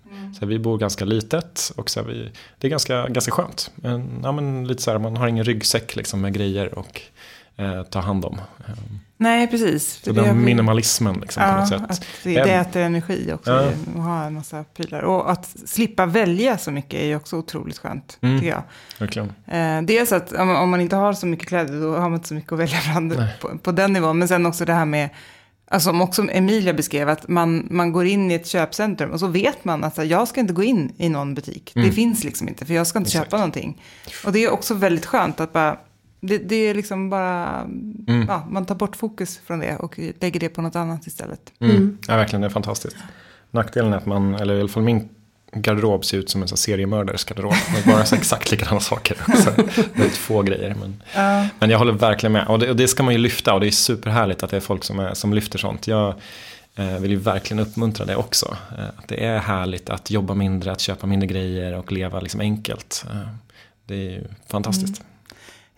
Så 0.40 0.46
vi 0.46 0.58
bor 0.58 0.78
ganska 0.78 1.04
litet 1.04 1.72
och 1.76 1.90
så 1.90 2.02
vi, 2.02 2.30
det 2.58 2.66
är 2.66 2.70
ganska, 2.70 3.08
ganska 3.08 3.32
skönt. 3.32 3.70
En, 3.84 4.20
ja, 4.22 4.32
men 4.32 4.66
lite 4.66 4.82
så 4.82 4.90
här, 4.90 4.98
man 4.98 5.16
har 5.16 5.28
ingen 5.28 5.44
ryggsäck 5.44 5.96
liksom 5.96 6.20
med 6.20 6.32
grejer 6.34 6.78
och 6.78 7.00
eh, 7.56 7.82
ta 7.82 8.00
hand 8.00 8.24
om. 8.24 8.40
Eh, 8.68 8.74
Nej, 9.20 9.46
precis. 9.48 10.00
Så 10.04 10.12
den 10.12 10.44
minimalismen 10.44 11.14
liksom 11.20 11.42
på 11.42 11.48
Ja, 11.48 11.58
något 11.60 11.68
sätt. 11.68 11.82
att 11.88 12.04
det, 12.24 12.34
det 12.34 12.50
äter 12.52 12.82
energi 12.82 13.32
också. 13.34 13.50
Ja. 13.50 13.58
Att 13.96 14.04
ha 14.04 14.24
en 14.24 14.34
massa 14.34 14.64
prylar. 14.76 15.02
Och 15.02 15.30
att 15.30 15.46
slippa 15.66 16.06
välja 16.06 16.58
så 16.58 16.70
mycket 16.70 17.00
är 17.00 17.06
ju 17.06 17.16
också 17.16 17.36
otroligt 17.36 17.78
skönt, 17.78 18.18
Mm. 18.20 18.38
tycker 18.38 18.50
jag. 18.50 18.62
Verkligen. 18.98 19.32
Eh, 19.46 19.82
dels 19.82 20.12
att 20.12 20.32
om, 20.32 20.70
man 20.70 20.80
inte 20.80 20.96
har 20.96 21.12
så 21.12 21.26
mycket 21.26 21.48
kläder, 21.48 21.80
då 21.80 21.92
har 21.96 22.00
man 22.08 22.14
inte 22.14 22.28
så 22.28 22.34
mycket 22.34 22.52
att 22.52 22.58
välja 22.58 22.78
bland 22.92 23.22
på, 23.40 23.58
på 23.58 23.72
den 23.72 23.92
nivån. 23.92 24.18
Men 24.18 24.28
sen 24.28 24.46
också 24.46 24.64
det 24.64 24.72
här 24.72 24.84
med, 24.86 25.08
alltså 25.68 25.88
som 25.90 26.00
också 26.00 26.26
Emilia 26.30 26.72
beskrev, 26.74 27.08
att 27.08 27.28
man, 27.28 27.66
man 27.70 27.92
går 27.92 28.06
in 28.06 28.30
i 28.30 28.34
ett 28.34 28.46
köpcentrum 28.46 29.10
och 29.10 29.20
så 29.20 29.26
vet 29.26 29.64
man 29.64 29.84
att 29.84 29.94
så 29.94 30.00
här, 30.02 30.08
jag 30.08 30.28
ska 30.28 30.40
inte 30.40 30.52
gå 30.52 30.62
in 30.62 30.92
i 30.96 31.08
någon 31.08 31.34
butik. 31.34 31.72
Mm. 31.76 31.88
Det 31.88 31.94
finns 31.94 32.24
liksom 32.24 32.48
inte, 32.48 32.66
för 32.66 32.74
jag 32.74 32.86
ska 32.86 32.98
inte 32.98 33.08
Exakt. 33.08 33.24
köpa 33.26 33.36
någonting. 33.36 33.82
Och 34.24 34.32
det 34.32 34.44
är 34.44 34.50
också 34.50 34.74
väldigt 34.74 35.06
skönt 35.06 35.40
att 35.40 35.52
bara, 35.52 35.78
det, 36.20 36.38
det 36.38 36.56
är 36.56 36.74
liksom 36.74 37.10
bara, 37.10 37.60
Mm. 38.08 38.26
ja, 38.28 38.46
man 38.50 38.66
tar 38.66 38.74
bort 38.74 38.96
fokus 38.96 39.40
från 39.46 39.58
det 39.58 39.76
och 39.76 39.98
lägger 40.20 40.40
det 40.40 40.48
på 40.48 40.62
något 40.62 40.76
annat 40.76 41.06
istället. 41.06 41.52
Mm. 41.60 41.76
Mm. 41.76 41.98
Ja, 42.08 42.16
verkligen, 42.16 42.40
det 42.40 42.46
är 42.46 42.50
fantastiskt. 42.50 42.96
Nackdelen 43.50 43.92
är 43.92 43.96
att 43.96 44.06
man, 44.06 44.34
eller 44.34 44.54
i 44.56 44.60
alla 44.60 44.68
fall 44.68 44.82
min 44.82 45.08
garderob 45.62 46.04
ser 46.04 46.18
ut 46.18 46.30
som 46.30 46.42
en 46.42 46.48
seriemördares 46.48 47.24
garderob. 47.24 47.54
Med 47.72 47.84
bara 47.94 48.04
så 48.04 48.14
exakt 48.16 48.50
likadana 48.50 48.80
saker. 48.80 49.16
Så 49.44 49.50
väldigt 49.94 50.16
få 50.16 50.42
grejer. 50.42 50.74
Men, 50.80 51.02
Ja. 51.14 51.46
men 51.58 51.70
jag 51.70 51.78
håller 51.78 51.92
verkligen 51.92 52.32
med. 52.32 52.46
Och 52.46 52.58
det, 52.58 52.70
och 52.70 52.76
det 52.76 52.88
ska 52.88 53.02
man 53.02 53.14
ju 53.14 53.18
lyfta. 53.18 53.54
Och 53.54 53.60
det 53.60 53.66
är 53.66 53.70
superhärligt 53.70 54.42
att 54.42 54.50
det 54.50 54.56
är 54.56 54.60
folk 54.60 54.84
som, 54.84 54.98
är, 54.98 55.14
som 55.14 55.34
lyfter 55.34 55.58
sånt. 55.58 55.86
Jag 55.86 56.14
eh, 56.76 56.98
vill 56.98 57.10
ju 57.10 57.16
verkligen 57.16 57.58
uppmuntra 57.58 58.06
det 58.06 58.16
också. 58.16 58.56
Eh, 58.78 58.84
att 58.96 59.08
det 59.08 59.24
är 59.24 59.38
härligt 59.38 59.90
att 59.90 60.10
jobba 60.10 60.34
mindre, 60.34 60.72
att 60.72 60.80
köpa 60.80 61.06
mindre 61.06 61.26
grejer 61.26 61.72
och 61.74 61.92
leva 61.92 62.20
liksom 62.20 62.40
enkelt. 62.40 63.04
Eh, 63.10 63.28
det 63.86 63.94
är 63.94 64.10
ju 64.10 64.24
fantastiskt. 64.48 65.02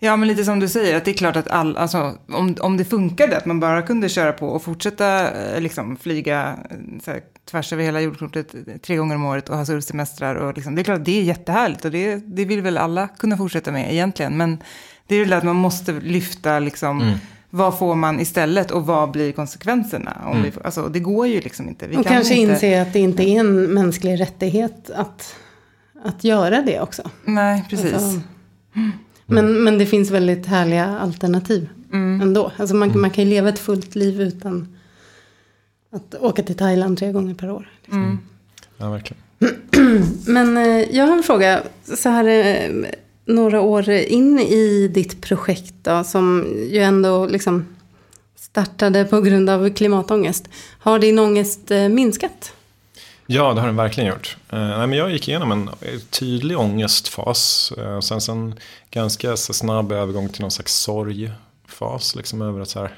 Ja, 0.03 0.15
men 0.15 0.27
lite 0.27 0.43
som 0.45 0.59
du 0.59 0.67
säger, 0.67 0.97
att 0.97 1.05
det 1.05 1.11
är 1.11 1.15
klart 1.15 1.35
att 1.35 1.47
all, 1.47 1.77
alltså, 1.77 2.17
om, 2.27 2.55
om 2.59 2.77
det 2.77 2.85
funkade, 2.85 3.37
att 3.37 3.45
man 3.45 3.59
bara 3.59 3.81
kunde 3.81 4.09
köra 4.09 4.31
på 4.33 4.47
och 4.47 4.63
fortsätta 4.63 5.31
eh, 5.31 5.61
liksom, 5.61 5.97
flyga 5.97 6.55
eh, 6.69 6.77
så 7.05 7.11
här, 7.11 7.21
tvärs 7.51 7.73
över 7.73 7.83
hela 7.83 8.01
jordklotet 8.01 8.53
eh, 8.53 8.59
tre 8.81 8.95
gånger 8.95 9.15
om 9.15 9.25
året 9.25 9.49
och 9.49 9.57
ha 9.57 9.65
surfsemestrar. 9.65 10.35
Och 10.35 10.55
liksom, 10.55 10.75
det 10.75 10.81
är 10.81 10.83
klart 10.83 10.97
att 10.99 11.05
det 11.05 11.19
är 11.19 11.23
jättehärligt 11.23 11.85
och 11.85 11.91
det, 11.91 12.15
det 12.15 12.45
vill 12.45 12.61
väl 12.61 12.77
alla 12.77 13.07
kunna 13.07 13.37
fortsätta 13.37 13.71
med 13.71 13.93
egentligen. 13.93 14.37
Men 14.37 14.63
det 15.07 15.15
är 15.15 15.19
väl 15.19 15.33
att 15.33 15.43
man 15.43 15.55
måste 15.55 15.91
lyfta 15.91 16.59
liksom, 16.59 17.01
Mm. 17.01 17.17
vad 17.49 17.77
får 17.79 17.95
man 17.95 18.19
istället 18.19 18.71
och 18.71 18.85
vad 18.85 19.11
blir 19.11 19.31
konsekvenserna? 19.31 20.21
Om 20.25 20.31
Mm. 20.37 20.43
vi, 20.43 20.51
alltså, 20.63 20.87
det 20.87 20.99
går 20.99 21.27
ju 21.27 21.41
liksom 21.41 21.69
inte. 21.69 21.87
Vi 21.87 21.97
Och 21.97 22.03
kan 22.03 22.13
kanske 22.13 22.35
inte, 22.35 22.53
inse 22.53 22.81
att 22.81 22.93
det 22.93 22.99
inte 22.99 23.23
är 23.23 23.39
en 23.39 23.73
mänsklig 23.73 24.19
rättighet 24.19 24.89
att, 24.95 25.35
att 26.03 26.23
göra 26.23 26.61
det 26.61 26.79
också. 26.81 27.01
Nej, 27.25 27.65
precis. 27.69 27.93
Alltså, 27.93 28.21
men, 29.31 29.63
men 29.63 29.77
det 29.77 29.85
finns 29.85 30.11
väldigt 30.11 30.45
härliga 30.45 30.85
alternativ 30.99 31.69
Mm. 31.93 32.21
ändå. 32.21 32.51
Alltså 32.57 32.75
man, 32.75 32.99
man 32.99 33.09
kan 33.09 33.23
ju 33.23 33.29
leva 33.29 33.49
ett 33.49 33.59
fullt 33.59 33.95
liv 33.95 34.21
utan 34.21 34.77
att 35.91 36.15
åka 36.19 36.43
till 36.43 36.55
Thailand 36.57 36.97
tre 36.97 37.11
gånger 37.11 37.33
per 37.33 37.51
år. 37.51 37.69
Mm. 37.91 38.17
Ja, 38.77 38.89
verkligen. 38.89 39.23
Men 40.25 40.57
eh, 40.57 40.95
jag 40.95 41.07
har 41.07 41.17
en 41.17 41.23
fråga. 41.23 41.63
Så 41.83 42.09
här 42.09 42.25
eh, 42.27 42.85
några 43.25 43.61
år 43.61 43.89
in 43.89 44.39
i 44.39 44.87
ditt 44.87 45.21
projekt 45.21 45.73
då, 45.81 46.03
som 46.03 46.45
ju 46.69 46.79
ändå 46.79 47.25
liksom 47.25 47.65
startade 48.35 49.05
på 49.05 49.21
grund 49.21 49.49
av 49.49 49.69
klimatångest. 49.69 50.49
Har 50.79 50.99
din 50.99 51.19
ångest 51.19 51.71
eh, 51.71 51.89
minskat? 51.89 52.53
Ja, 53.33 53.53
det 53.53 53.59
har 53.59 53.67
den 53.67 53.75
verkligen 53.75 54.09
gjort. 54.09 54.37
Eh, 54.49 54.59
nej, 54.59 54.87
men 54.87 54.97
jag 54.97 55.11
gick 55.11 55.27
igenom 55.27 55.51
en 55.51 55.69
tydlig 56.09 56.59
ångestfas. 56.59 57.73
Eh, 57.77 57.99
sen 57.99 58.37
en 58.37 58.55
ganska 58.89 59.37
så 59.37 59.53
snabb 59.53 59.91
övergång 59.91 60.29
till 60.29 60.41
någon 60.41 60.51
slags 60.51 60.73
sorgfas. 60.73 62.15
Liksom 62.15 62.41
över 62.41 62.61
att 62.61 62.69
så 62.69 62.79
här, 62.79 62.91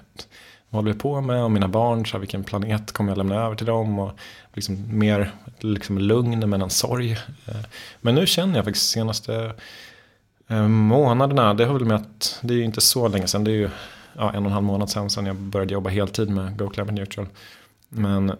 vad 0.69 0.83
håller 0.83 0.93
vi 0.93 0.99
på 0.99 1.21
med? 1.21 1.43
Och 1.43 1.51
mina 1.51 1.67
barn, 1.67 2.05
så 2.05 2.11
här, 2.13 2.19
vilken 2.19 2.43
planet 2.43 2.91
kommer 2.91 3.11
jag 3.11 3.17
lämna 3.17 3.35
över 3.35 3.55
till 3.55 3.65
dem? 3.65 3.99
Och 3.99 4.11
liksom 4.53 4.99
mer 4.99 5.31
liksom 5.59 5.97
lugn 5.97 6.49
men 6.49 6.61
en 6.61 6.69
sorg. 6.69 7.11
Eh, 7.45 7.55
men 8.01 8.15
nu 8.15 8.27
känner 8.27 8.55
jag 8.55 8.65
faktiskt 8.65 8.89
senaste 8.89 9.53
månaderna, 10.67 11.53
det 11.53 11.65
har 11.65 11.73
väl 11.73 11.85
med 11.85 11.97
att 11.97 12.39
det 12.41 12.53
är 12.53 12.57
ju 12.57 12.63
inte 12.63 12.81
så 12.81 13.07
länge 13.07 13.27
sedan. 13.27 13.43
Det 13.43 13.51
är 13.51 13.55
ju 13.55 13.69
ja, 14.13 14.33
en 14.33 14.43
och 14.43 14.45
en 14.45 14.53
halv 14.53 14.65
månad 14.65 14.89
sedan, 14.89 15.09
sedan 15.09 15.25
jag 15.25 15.35
började 15.35 15.73
jobba 15.73 15.89
heltid 15.89 16.29
med 16.29 16.57
Go 16.57 16.69
Climate 16.69 16.93
Neutral. 16.93 17.27
Men 17.89 18.33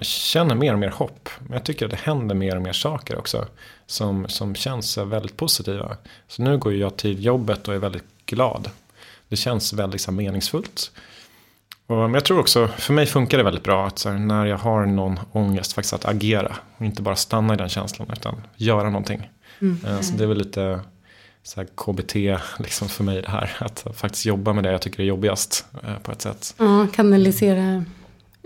känner 0.00 0.54
mer 0.54 0.72
och 0.72 0.78
mer 0.78 0.88
hopp. 0.90 1.28
Men 1.38 1.52
jag 1.52 1.64
tycker 1.64 1.84
att 1.84 1.90
det 1.90 1.96
händer 1.96 2.34
mer 2.34 2.56
och 2.56 2.62
mer 2.62 2.72
saker 2.72 3.18
också. 3.18 3.46
Som, 3.86 4.28
som 4.28 4.54
känns 4.54 4.98
eh, 4.98 5.06
väldigt 5.06 5.36
positiva. 5.36 5.96
Så 6.28 6.42
nu 6.42 6.58
går 6.58 6.74
jag 6.74 6.96
till 6.96 7.24
jobbet 7.24 7.68
och 7.68 7.74
är 7.74 7.78
väldigt 7.78 8.04
glad. 8.26 8.70
Det 9.28 9.36
känns 9.36 9.72
väldigt 9.72 10.06
här, 10.06 10.12
meningsfullt. 10.12 10.90
Och, 11.86 11.96
men 11.96 12.14
jag 12.14 12.24
tror 12.24 12.40
också, 12.40 12.68
för 12.68 12.92
mig 12.92 13.06
funkar 13.06 13.38
det 13.38 13.44
väldigt 13.44 13.62
bra 13.62 13.86
att 13.86 14.04
här, 14.04 14.12
när 14.12 14.46
jag 14.46 14.58
har 14.58 14.86
någon 14.86 15.20
ångest 15.32 15.72
faktiskt 15.72 15.94
att 15.94 16.04
agera. 16.04 16.56
Och 16.76 16.86
inte 16.86 17.02
bara 17.02 17.16
stanna 17.16 17.54
i 17.54 17.56
den 17.56 17.68
känslan 17.68 18.08
utan 18.12 18.42
göra 18.56 18.90
någonting. 18.90 19.30
Mm. 19.60 19.78
Eh, 19.86 20.00
Så 20.00 20.16
det 20.16 20.24
är 20.24 20.28
väl 20.28 20.38
lite 20.38 20.80
så 21.42 21.60
här 21.60 21.68
KBT 21.74 22.14
liksom 22.62 22.88
för 22.88 23.04
mig 23.04 23.22
det 23.22 23.30
här. 23.30 23.56
Att 23.58 23.86
faktiskt 23.94 24.26
jobba 24.26 24.52
med 24.52 24.64
det 24.64 24.72
jag 24.72 24.82
tycker 24.82 25.00
är 25.00 25.06
jobbigast 25.06 25.66
eh, 25.82 25.98
på 26.02 26.12
ett 26.12 26.22
sätt. 26.22 26.54
Ja, 26.58 26.86
kanalisera 26.92 27.84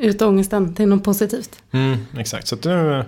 ut 0.00 0.22
ångesten 0.22 0.74
till 0.74 0.88
något 0.88 1.04
positivt. 1.04 1.62
Mm, 1.70 2.06
exakt, 2.18 2.46
så 2.46 2.54
att 2.54 2.64
nu, 2.64 3.04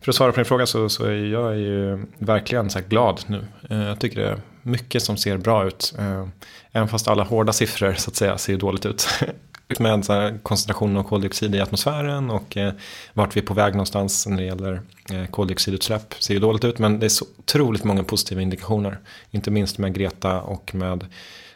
för 0.00 0.10
att 0.10 0.16
svara 0.16 0.32
på 0.32 0.36
din 0.36 0.44
fråga 0.44 0.66
så, 0.66 0.88
så 0.88 1.04
är 1.04 1.24
jag 1.26 1.58
ju 1.58 2.06
verkligen 2.18 2.70
så 2.70 2.78
här 2.78 2.86
glad 2.86 3.20
nu. 3.26 3.44
Eh, 3.70 3.82
jag 3.82 4.00
tycker 4.00 4.20
det 4.20 4.28
är 4.28 4.40
mycket 4.62 5.02
som 5.02 5.16
ser 5.16 5.36
bra 5.36 5.66
ut. 5.66 5.94
Eh, 5.98 6.26
även 6.72 6.88
fast 6.88 7.08
alla 7.08 7.24
hårda 7.24 7.52
siffror 7.52 7.94
så 7.94 8.10
att 8.10 8.16
säga 8.16 8.38
ser 8.38 8.56
dåligt 8.56 8.86
ut. 8.86 9.08
Med 9.78 10.04
så 10.04 10.12
här 10.12 10.38
koncentrationen 10.42 10.96
av 10.96 11.02
koldioxid 11.02 11.54
i 11.54 11.60
atmosfären 11.60 12.30
och 12.30 12.56
eh, 12.56 12.72
vart 13.12 13.36
vi 13.36 13.40
är 13.40 13.44
på 13.44 13.54
väg 13.54 13.72
någonstans 13.72 14.26
när 14.26 14.36
det 14.36 14.44
gäller 14.44 14.80
eh, 15.12 15.26
koldioxidutsläpp 15.26 16.14
ser 16.18 16.34
ju 16.34 16.40
dåligt 16.40 16.64
ut. 16.64 16.78
Men 16.78 16.98
det 16.98 17.06
är 17.06 17.08
så 17.08 17.26
otroligt 17.38 17.84
många 17.84 18.04
positiva 18.04 18.40
indikationer. 18.40 18.98
Inte 19.30 19.50
minst 19.50 19.78
med 19.78 19.94
Greta 19.94 20.40
och 20.40 20.74
med 20.74 21.06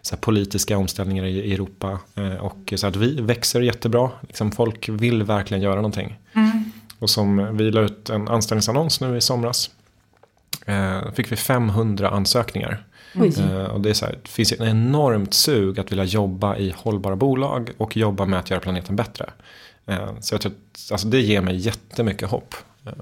så 0.05 0.15
här, 0.15 0.21
politiska 0.21 0.79
omställningar 0.79 1.25
i, 1.25 1.41
i 1.41 1.55
Europa. 1.55 1.99
Eh, 2.15 2.35
och 2.35 2.73
så 2.77 2.87
att 2.87 2.97
vi 2.97 3.21
växer 3.21 3.61
jättebra. 3.61 4.11
Liksom, 4.21 4.53
folk 4.53 4.89
vill 4.89 5.23
verkligen 5.23 5.63
göra 5.63 5.77
någonting. 5.77 6.19
Och 6.99 7.11
som 7.11 7.57
vi 7.57 7.71
la 7.71 7.81
ut 7.81 8.11
en 8.11 8.29
anställningsannons 8.29 9.01
nu 9.01 9.17
i 9.17 9.21
somras. 9.21 9.71
Eh, 10.67 11.13
fick 11.13 11.33
vi 11.33 11.37
500 11.37 12.11
ansökningar. 12.11 12.85
Eh, 13.15 13.65
och 13.65 13.81
det, 13.81 13.91
är 13.91 13.95
så 13.95 14.07
här, 14.07 14.19
det 14.23 14.29
finns 14.29 14.53
ett 14.53 14.61
enormt 14.61 15.35
sug 15.35 15.81
att 15.81 15.93
vilja 15.93 16.05
jobba 16.05 16.57
i 16.57 16.75
hållbara 16.77 17.17
bolag 17.17 17.71
och 17.77 17.97
jobba 17.97 18.27
med 18.27 18.39
att 18.39 18.51
göra 18.51 18.61
planeten 18.61 18.97
bättre. 18.97 19.31
Eh, 19.87 20.21
så 20.21 20.35
jag 20.35 20.41
tror 20.41 20.53
att 20.53 20.93
alltså 20.93 21.09
det 21.09 21.21
ger 21.21 21.41
mig 21.41 21.57
jättemycket 21.57 22.31
hopp. 22.31 22.55
Eh, 22.87 22.93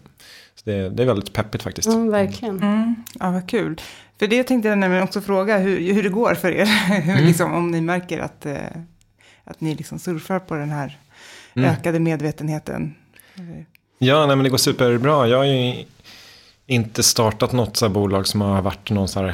så 0.55 0.63
det, 0.65 0.89
det 0.89 1.03
är 1.03 1.07
väldigt 1.07 1.33
peppigt 1.33 1.63
faktiskt. 1.63 1.89
Ja, 1.89 1.99
verkligen. 1.99 2.63
Mm, 2.63 2.95
ja, 3.21 3.31
vad 3.31 3.49
kul. 3.49 3.81
För 4.23 4.27
det 4.27 4.45
tänkte 4.45 4.69
jag 4.69 4.79
nämligen 4.79 5.05
också 5.05 5.21
fråga 5.21 5.59
hur, 5.59 5.93
hur 5.95 6.03
det 6.03 6.09
går 6.09 6.35
för 6.35 6.53
er. 6.53 6.65
Hur, 7.01 7.27
liksom, 7.27 7.55
om 7.55 7.71
ni 7.71 7.81
märker 7.81 8.21
att, 8.21 8.47
eh, 8.47 8.57
att 9.45 9.61
ni 9.61 9.75
liksom 9.75 9.99
surfar 9.99 10.39
på 10.39 10.55
den 10.55 10.71
här 10.71 10.99
Mm. 11.55 11.71
ökade 11.71 11.99
medvetenheten. 12.01 12.95
Ja, 13.99 14.27
nej, 14.27 14.37
men 14.37 14.45
det 14.45 14.51
går 14.51 14.59
superbra. 14.59 15.29
Jag 15.29 15.39
har 15.39 15.45
ju 15.45 15.85
inte 16.67 17.03
startat 17.03 17.53
något 17.53 17.77
så 17.77 17.87
här 17.87 17.93
bolag 17.93 18.27
som 18.27 18.41
har 18.41 18.63
varit 18.63 18.91
någon 18.91 19.09
så 19.09 19.21
här 19.21 19.33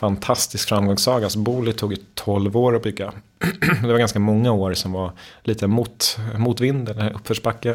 fantastisk 0.00 0.68
framgångssaga. 0.68 1.26
Alltså 1.26 1.38
Booli 1.38 1.72
tog 1.72 1.92
ju 1.92 1.98
12 2.14 2.56
år 2.56 2.76
att 2.76 2.82
bygga. 2.82 3.12
Det 3.82 3.88
var 3.88 3.98
ganska 3.98 4.18
många 4.18 4.52
år 4.52 4.74
som 4.74 4.92
var 4.92 5.12
lite 5.42 5.66
mot, 5.66 6.18
motvind 6.38 6.88
eller 6.88 7.12
uppförsbacke. 7.14 7.70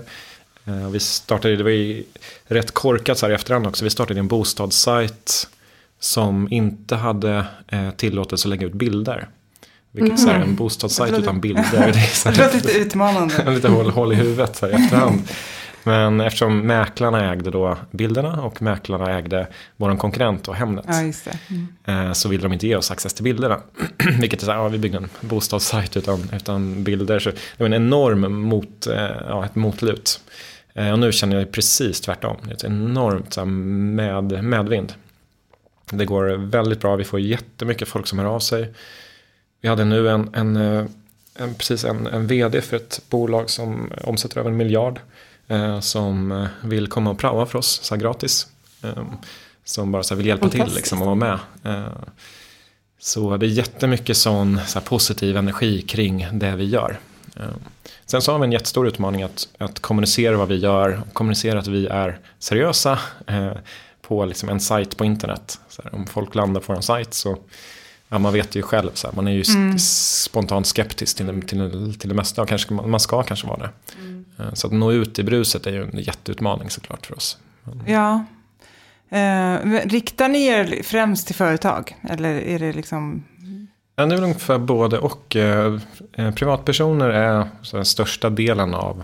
Eh, 0.66 0.90
Vi 0.90 1.00
startade, 1.00 1.56
det 1.56 1.64
var 1.64 1.70
ju 1.72 2.04
rätt 2.48 2.72
korkat 2.72 3.18
så 3.18 3.26
här 3.26 3.32
i 3.32 3.36
efterhand 3.36 3.68
också. 3.68 3.84
Vi 3.84 3.90
startade 3.90 4.20
en 4.20 4.28
bostadssajt 4.28 5.48
som 6.00 6.48
inte 6.52 6.96
hade 6.96 7.46
eh, 7.68 7.90
tillåtelse 7.92 8.48
att 8.48 8.50
lägga 8.50 8.68
ut 8.68 8.74
bilder. 8.74 9.28
Vilket 9.92 10.20
så 10.20 10.30
här, 10.30 10.40
en 10.40 10.56
bostadssajt 10.56 11.18
utan 11.20 11.42
bilder. 11.42 11.64
Det 11.72 11.78
är 11.78 12.32
Det 12.36 12.42
här, 12.44 12.54
lite 12.54 12.72
utmanande. 12.78 13.52
lite 13.56 13.68
hål, 13.68 13.90
hål 13.92 14.14
i 14.14 14.16
huvudet 14.16 14.56
så 14.56 14.66
här, 14.66 14.80
i 14.80 14.84
efterhand. 14.84 15.22
Men 15.84 16.22
eftersom 16.22 16.60
mäklarna 16.60 17.32
ägde 17.32 17.52
då 17.52 17.78
bilderna 17.92 18.42
och 18.42 18.62
mäklarna 18.62 19.18
ägde 19.18 19.48
vår 19.78 19.96
konkurrent 19.98 20.48
och 20.48 20.56
Hemnet. 20.56 20.86
Ja. 20.88 20.94
Mm. 21.50 22.08
eh, 22.08 22.14
Så 22.14 22.30
ville 22.30 22.44
de 22.44 22.54
inte 22.54 22.68
ge 22.68 22.76
oss 22.76 22.92
access 22.92 23.14
till 23.14 23.24
bilderna. 23.24 23.60
Vilket 24.20 24.42
är 24.42 24.46
så 24.46 24.52
här, 24.52 24.58
ja, 24.60 24.68
vi 24.68 24.78
byggde 24.78 24.98
en 24.98 25.10
bostadssajt 25.22 25.98
utan, 25.98 26.30
utan 26.34 26.84
bilder. 26.84 27.20
Så 27.20 27.30
det 27.30 27.38
var 27.58 27.66
en 27.66 27.74
enorm 27.74 28.42
mot, 28.42 28.88
eh, 28.88 28.96
ja, 29.28 29.46
ett 29.46 29.56
motlut. 29.56 30.20
Eh, 30.74 30.92
Och 30.92 31.00
nu 31.00 31.12
känner 31.12 31.38
jag 31.40 31.52
precis 31.52 32.02
tvärtom. 32.02 32.38
Det 32.44 32.50
är 32.50 32.56
ett 32.56 32.64
enormt 32.64 33.38
med, 33.46 34.44
medvind. 34.44 34.94
Det 35.90 36.06
går 36.06 36.24
väldigt 36.38 36.80
bra, 36.80 36.96
vi 36.96 37.04
får 37.04 37.20
jättemycket 37.20 37.88
folk 37.88 38.08
som 38.08 38.20
hör 38.20 38.26
av 38.26 38.40
sig. 38.40 38.74
Vi 39.62 39.70
hade 39.70 39.86
nu 39.86 40.10
en, 40.10 40.30
en, 40.34 40.56
eh, 40.56 40.86
en, 41.36 41.56
precis 41.56 41.86
en, 41.86 42.08
en 42.08 42.28
vd 42.28 42.62
för 42.62 42.78
ett 42.78 43.02
bolag 43.10 43.50
som 43.50 43.92
omsätter 44.04 44.40
över 44.40 44.50
en 44.50 44.58
miljard. 44.58 45.00
Eh, 45.48 45.80
som 45.80 46.32
eh, 46.32 46.48
vill 46.62 46.88
komma 46.88 47.10
och 47.10 47.20
praoa 47.20 47.46
för 47.46 47.60
oss, 47.60 47.80
så 47.84 47.96
gratis. 47.96 48.48
Eh, 48.84 49.04
som 49.64 49.92
bara 49.92 50.04
så 50.04 50.16
vill 50.16 50.26
hjälpa 50.26 50.50
till 50.50 50.72
liksom, 50.76 51.02
och 51.02 51.06
vara 51.06 51.16
med. 51.16 51.40
Eh, 51.64 51.88
så 53.00 53.38
det 53.38 53.46
är 53.46 53.50
jättemycket 53.50 54.18
sån 54.18 54.60
så 54.68 54.82
positiv 54.82 55.38
energi 55.38 55.82
kring 55.82 56.28
det 56.34 56.56
vi 56.56 56.66
gör. 56.66 57.00
Eh, 57.36 57.44
Sen 58.06 58.22
så 58.22 58.32
har 58.32 58.40
vi 58.40 58.46
en 58.46 58.52
jättestor 58.52 58.88
utmaning 58.88 59.24
att, 59.24 59.48
att 59.58 59.80
kommunicera 59.80 60.38
vad 60.38 60.48
vi 60.48 60.56
gör, 60.56 61.02
kommunicera 61.14 61.60
att 61.60 61.68
vi 61.68 61.88
är 61.88 62.20
seriösa 62.40 63.00
på 64.08 64.26
liksom 64.26 64.50
en 64.50 64.60
sajt 64.60 64.98
på 64.98 65.06
internet. 65.06 65.60
Här, 65.84 65.96
om 65.96 66.08
folk 66.08 66.36
landar 66.36 66.62
på 66.62 66.74
en 66.74 66.82
sajt 66.82 67.14
så, 67.14 67.38
ja, 68.10 68.20
man 68.20 68.34
vet 68.34 68.56
ju 68.56 68.62
själv, 68.62 68.90
så 68.94 69.08
här, 69.08 69.16
man 69.16 69.28
är 69.28 69.32
ju 69.32 69.42
s- 69.42 70.24
spontant 70.24 70.68
skeptisk 70.68 71.18
till, 71.18 71.26
det- 71.26 71.42
till, 71.48 71.58
det- 71.60 71.94
till 72.00 72.10
det 72.10 72.16
mesta 72.16 72.42
och 72.42 72.48
kanske, 72.50 72.74
man 72.74 73.00
ska 73.00 73.24
kanske 73.24 73.48
vara 73.48 73.58
det. 73.60 73.70
Eh, 74.44 74.54
Så 74.54 74.68
att 74.68 74.74
nå 74.74 74.92
ut 74.92 75.20
i 75.20 75.24
bruset 75.24 75.68
är 75.68 75.72
ju 75.72 75.84
en 75.84 76.00
jätteutmaning 76.00 76.70
såklart 76.70 77.06
för 77.06 77.16
oss. 77.16 77.38
Ja. 77.86 78.26
Eh, 79.10 79.58
riktar 79.86 80.28
ni 80.30 80.46
er 80.46 80.82
främst 80.84 81.28
till 81.28 81.36
företag? 81.36 81.96
Eller 82.10 82.34
är 82.34 82.60
det 82.60 82.74
liksom... 82.74 83.24
Ja, 83.96 84.06
det 84.06 84.12
är 84.14 84.16
väl 84.16 84.24
ungefär 84.24 84.58
både 84.58 85.00
och. 85.00 85.36
Eh, 85.36 85.80
eh, 86.14 86.32
privatpersoner 86.32 87.10
är 87.10 87.48
den 87.72 87.86
största 87.86 88.30
delen 88.30 88.74
av, 88.74 89.04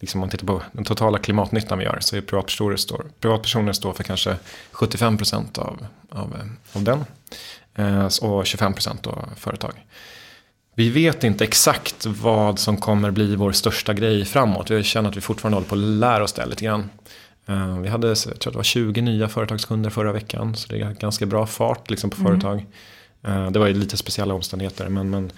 liksom 0.00 0.18
om 0.18 0.20
man 0.20 0.30
tittar 0.30 0.46
på 0.46 0.62
den 0.72 0.84
totala 0.84 1.18
klimatnyttan 1.18 1.78
vi 1.78 1.84
gör, 1.84 1.98
så 2.00 2.16
är 2.16 2.20
privatpersoner 2.20 2.76
står, 2.76 3.04
privatpersoner 3.20 3.72
står 3.72 3.92
för 3.92 4.04
kanske 4.04 4.36
75% 4.72 5.58
av, 5.58 5.86
av, 6.10 6.34
eh, 6.34 6.76
av 6.76 6.82
den. 6.82 7.04
Eh, 7.74 8.04
och 8.04 8.44
25% 8.46 9.06
av 9.06 9.28
företag. 9.36 9.72
Vi 10.74 10.90
vet 10.90 11.24
inte 11.24 11.44
exakt 11.44 12.06
vad 12.06 12.58
som 12.58 12.76
kommer 12.76 13.10
bli 13.10 13.36
vår 13.36 13.52
största 13.52 13.94
grej 13.94 14.24
framåt. 14.24 14.70
Jag 14.70 14.84
känner 14.84 15.10
att 15.10 15.16
vi 15.16 15.20
fortfarande 15.20 15.56
håller 15.56 15.68
på 15.68 15.74
att 15.74 15.80
lära 15.80 16.24
oss 16.24 16.32
det 16.32 16.46
lite 16.46 16.64
grann. 16.64 16.90
Eh, 17.46 17.78
Vi 17.78 17.88
hade, 17.88 18.08
jag 18.08 18.16
tror 18.16 18.34
att 18.34 18.42
det 18.42 18.56
var 18.56 18.62
20 18.62 19.00
nya 19.00 19.28
företagskunder 19.28 19.90
förra 19.90 20.12
veckan. 20.12 20.56
Så 20.56 20.68
det 20.68 20.80
är 20.80 20.92
ganska 20.92 21.26
bra 21.26 21.46
fart 21.46 21.90
liksom, 21.90 22.10
på 22.10 22.16
företag. 22.16 22.66
Eh, 23.22 23.50
Det 23.50 23.58
var 23.58 23.66
ju 23.66 23.74
lite 23.74 23.96
speciella 23.96 24.34
omständigheter. 24.34 24.88
Men, 24.88 25.10
men 25.10 25.32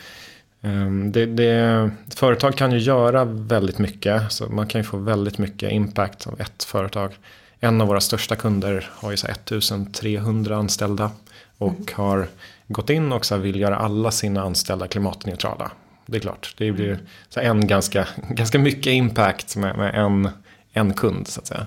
det, 1.13 1.27
det, 1.27 1.91
företag 2.15 2.57
kan 2.57 2.73
ju 2.73 2.79
göra 2.79 3.25
väldigt 3.25 3.79
mycket. 3.79 4.33
Så 4.33 4.47
man 4.49 4.67
kan 4.67 4.81
ju 4.81 4.85
få 4.85 4.97
väldigt 4.97 5.39
mycket 5.39 5.73
impact 5.73 6.27
av 6.27 6.41
ett 6.41 6.65
företag. 6.65 7.13
En 7.61 7.81
av 7.81 7.87
våra 7.89 8.01
största 8.01 8.37
kunder 8.37 8.91
har 8.93 9.11
ju 9.11 9.17
så 9.17 9.27
här 9.27 9.35
1300 9.35 10.57
anställda. 10.57 11.11
Och 11.59 11.93
har 11.95 12.27
gått 12.69 12.91
in 12.91 13.13
och 13.13 13.27
så 13.27 13.37
vill 13.37 13.61
göra 13.61 13.77
alla 13.77 14.11
sina 14.11 14.43
anställda 14.43 14.89
klimatneutrala. 14.89 15.71
Det 16.07 16.17
är 16.17 16.21
klart, 16.21 16.55
det 16.59 16.73
blir 16.73 16.99
så 17.29 17.41
här 17.41 17.47
en 17.47 17.67
ganska, 17.67 18.09
ganska 18.31 18.59
mycket 18.59 18.93
impact 18.93 19.57
med, 19.57 19.77
med 19.77 19.95
en, 19.95 20.29
en 20.73 20.95
kund 20.95 21.29
så 21.29 21.41
att 21.41 21.47
säga. 21.47 21.67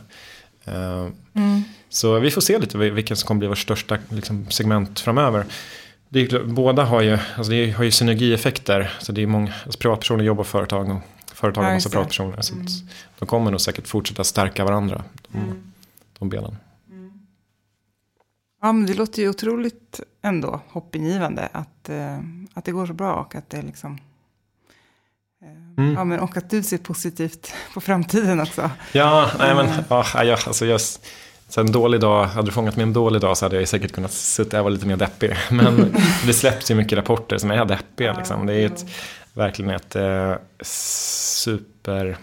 Eh, 0.65 1.07
Så 1.89 2.19
vi 2.19 2.31
får 2.31 2.41
se 2.41 2.59
lite 2.59 2.77
vil- 2.77 2.91
vilken 2.91 3.17
som 3.17 3.27
kommer 3.27 3.39
bli 3.39 3.47
vårt 3.47 3.57
största 3.57 3.97
liksom, 4.09 4.49
segment 4.51 4.99
framöver. 4.99 5.45
Det 6.13 6.19
är, 6.19 6.27
klart, 6.27 6.45
båda 6.45 6.83
har 6.83 7.01
ju, 7.01 7.17
alltså 7.37 7.51
det 7.51 7.71
har 7.71 7.83
ju 7.83 7.91
synergieffekter. 7.91 8.93
Så 8.99 9.11
det 9.11 9.21
är 9.23 9.27
många, 9.27 9.53
alltså 9.65 9.79
privatpersoner 9.79 10.23
jobbar 10.23 10.43
företag 10.43 10.89
och 10.89 11.01
företag 11.35 11.63
har 11.63 11.73
massa 11.73 11.89
privatpersoner. 11.89 12.41
Så 12.41 12.55
att 12.55 12.69
de 13.19 13.25
kommer 13.27 13.51
nog 13.51 13.61
säkert 13.61 13.87
fortsätta 13.87 14.23
stärka 14.23 14.65
varandra, 14.65 15.03
de, 15.27 15.73
de 16.19 16.29
benen. 16.29 16.55
Ja, 18.61 18.73
men 18.73 18.85
det 18.85 18.93
låter 18.93 19.21
ju 19.21 19.29
otroligt 19.29 19.99
ändå 20.21 20.61
hoppingivande 20.67 21.49
att, 21.51 21.89
eh, 21.89 22.17
att 22.53 22.65
det 22.65 22.71
går 22.71 22.85
så 22.85 22.93
bra 22.93 23.13
och 23.13 23.35
att 23.35 23.49
det 23.49 23.61
liksom... 23.61 23.99
eh, 25.41 25.47
Mm. 25.77 25.93
Ja, 25.93 26.03
men 26.03 26.19
och 26.19 26.37
att 26.37 26.49
du 26.49 26.63
ser 26.63 26.77
positivt 26.77 27.53
på 27.73 27.81
framtiden 27.81 28.39
också. 28.39 28.69
Ja, 28.91 29.31
nej 29.39 29.55
men, 29.55 29.67
ja, 29.89 30.05
ja, 30.23 30.37
alltså 30.47 30.65
just, 30.65 31.05
så 31.53 31.61
en 31.61 31.71
dålig 31.71 31.99
dag, 31.99 32.25
hade 32.25 32.47
du 32.47 32.51
fångat 32.51 32.75
mig 32.75 32.83
en 32.83 32.93
dålig 32.93 33.21
dag 33.21 33.37
så 33.37 33.45
hade 33.45 33.55
jag 33.59 33.67
säkert 33.67 33.91
kunnat 33.91 34.11
sitta 34.11 34.59
och 34.59 34.63
vara 34.63 34.73
lite 34.73 34.87
mer 34.87 34.97
deppig. 34.97 35.35
Men 35.51 35.95
det 36.25 36.33
släpps 36.33 36.71
ju 36.71 36.75
mycket 36.75 36.97
rapporter 36.97 37.37
som 37.37 37.51
är 37.51 37.65
deppiga. 37.65 38.13
Liksom. 38.13 38.45
Det 38.45 38.53
är 38.53 38.65
ett, 38.65 38.85
verkligen 39.33 39.71
ett 39.71 39.95
eh, 39.95 40.35
super, 40.63 42.17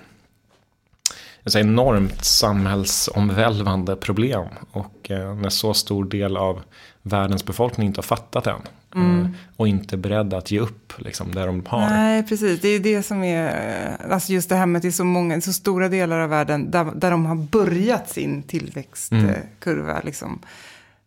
ett 1.44 1.54
enormt 1.54 2.24
samhällsomvälvande 2.24 3.96
problem. 3.96 4.46
Och 4.72 5.10
eh, 5.10 5.34
när 5.34 5.50
så 5.50 5.74
stor 5.74 6.04
del 6.04 6.36
av 6.36 6.60
världens 7.02 7.44
befolkning 7.44 7.86
inte 7.86 7.98
har 7.98 8.02
fattat 8.02 8.46
än. 8.46 8.60
Eh, 8.94 9.30
och 9.56 9.68
inte 9.68 9.96
beredda 9.96 10.36
att 10.36 10.50
ge 10.50 10.60
upp 10.60 10.92
liksom, 10.98 11.34
det 11.34 11.46
de 11.46 11.66
har. 11.66 11.80
Nej, 11.80 12.22
precis. 12.22 12.60
Det 12.60 12.68
är 12.68 12.80
det 12.80 13.02
som 13.02 13.24
är, 13.24 13.46
eh, 13.46 14.12
alltså 14.12 14.32
just 14.32 14.48
det 14.48 14.54
här 14.54 14.66
med 14.66 14.78
att 14.78 14.82
det 14.82 14.88
är 14.88 14.92
så 14.92 15.04
många, 15.04 15.40
så 15.40 15.52
stora 15.52 15.88
delar 15.88 16.18
av 16.20 16.30
världen 16.30 16.70
där, 16.70 16.84
där 16.94 17.10
de 17.10 17.26
har 17.26 17.34
börjat 17.34 18.10
sin 18.10 18.42
tillväxtkurva. 18.42 20.00
Liksom. 20.04 20.38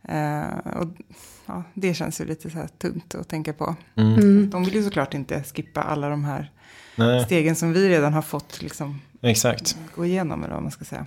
Eh, 0.08 0.44
och, 0.80 0.88
ja, 1.46 1.64
det 1.74 1.94
känns 1.94 2.22
ju 2.22 2.26
lite 2.26 2.50
så 2.50 2.58
här 2.58 2.70
tungt 2.78 3.16
att 3.16 3.28
tänka 3.28 3.54
på. 3.54 3.76
Mm. 3.96 4.50
De 4.50 4.64
vill 4.64 4.76
ju 4.76 4.84
såklart 4.84 5.14
inte 5.14 5.44
skippa 5.44 5.82
alla 5.82 6.10
de 6.10 6.24
här 6.24 6.52
Nej, 6.96 7.26
stegen 7.26 7.56
som 7.56 7.74
vi 7.74 7.90
redan 7.90 8.14
har 8.14 8.22
fått 8.22 8.62
liksom, 8.62 9.02
exakt. 9.22 9.78
gå 9.96 10.06
igenom, 10.06 10.44
eller 10.44 10.54
vad 10.54 10.64
man 10.64 10.72
ska 10.72 10.86
säga. 10.86 11.06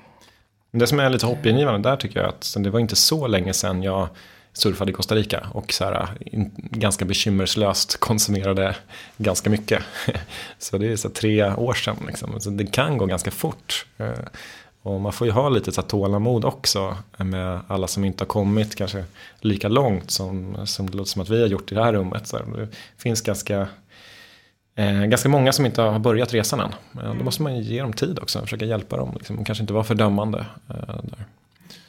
Det 0.71 0.87
som 0.87 1.01
är 1.01 1.11
lite 1.11 1.27
hoppingivande 1.27 1.89
där 1.89 1.97
tycker 1.97 2.21
jag 2.21 2.29
att 2.29 2.57
det 2.59 2.71
var 2.71 2.81
inte 2.81 2.97
så 2.97 3.27
länge 3.27 3.53
sedan 3.53 3.83
jag 3.83 4.09
surfade 4.57 4.91
i 4.91 4.95
Costa 4.95 5.15
Rica 5.15 5.47
och 5.53 5.73
så 5.73 5.85
här, 5.85 6.09
in, 6.21 6.51
ganska 6.57 7.05
bekymmerslöst 7.05 8.01
konsumerade 8.01 8.77
ganska 9.17 9.51
mycket. 9.51 9.83
så 10.59 10.79
det 10.79 10.93
är 10.93 10.97
så 10.97 11.09
tre 11.09 11.55
år 11.55 11.75
sedan. 11.75 11.97
Liksom. 12.07 12.41
Så 12.41 12.51
det 12.51 12.67
kan 12.67 12.99
gå 12.99 13.07
ganska 13.07 13.31
fort. 13.31 13.87
Eh, 13.99 14.11
och 14.83 15.01
man 15.01 15.13
får 15.13 15.27
ju 15.27 15.33
ha 15.33 15.49
lite 15.49 15.73
så 15.73 15.81
här 15.81 15.89
tålamod 15.89 16.45
också 16.45 16.97
med 17.17 17.61
alla 17.67 17.87
som 17.87 18.05
inte 18.05 18.25
har 18.25 18.29
kommit 18.29 18.75
kanske 18.75 19.05
lika 19.41 19.69
långt 19.69 20.11
som, 20.11 20.67
som 20.67 20.91
det 20.91 20.97
låter 20.97 21.11
som 21.11 21.23
att 21.23 21.29
vi 21.29 21.41
har 21.41 21.49
gjort 21.49 21.73
i 21.73 21.75
det 21.75 21.85
här 21.85 21.93
rummet. 21.93 22.27
Så 22.27 22.39
det 22.39 22.69
finns 22.97 23.21
ganska, 23.21 23.69
eh, 24.75 25.05
ganska 25.05 25.29
många 25.29 25.53
som 25.53 25.67
inte 25.67 25.83
har 25.83 25.99
börjat 25.99 26.35
resan 26.35 26.61
än. 26.61 27.03
Eh, 27.05 27.15
då 27.15 27.25
måste 27.25 27.43
man 27.43 27.61
ge 27.61 27.83
dem 27.83 27.93
tid 27.93 28.19
också, 28.19 28.41
försöka 28.41 28.65
hjälpa 28.65 28.97
dem. 28.97 29.13
Liksom, 29.15 29.45
kanske 29.45 29.63
inte 29.63 29.73
vara 29.73 29.85
fördömande. 29.85 30.47
Eh, 30.69 31.01
där. 31.03 31.25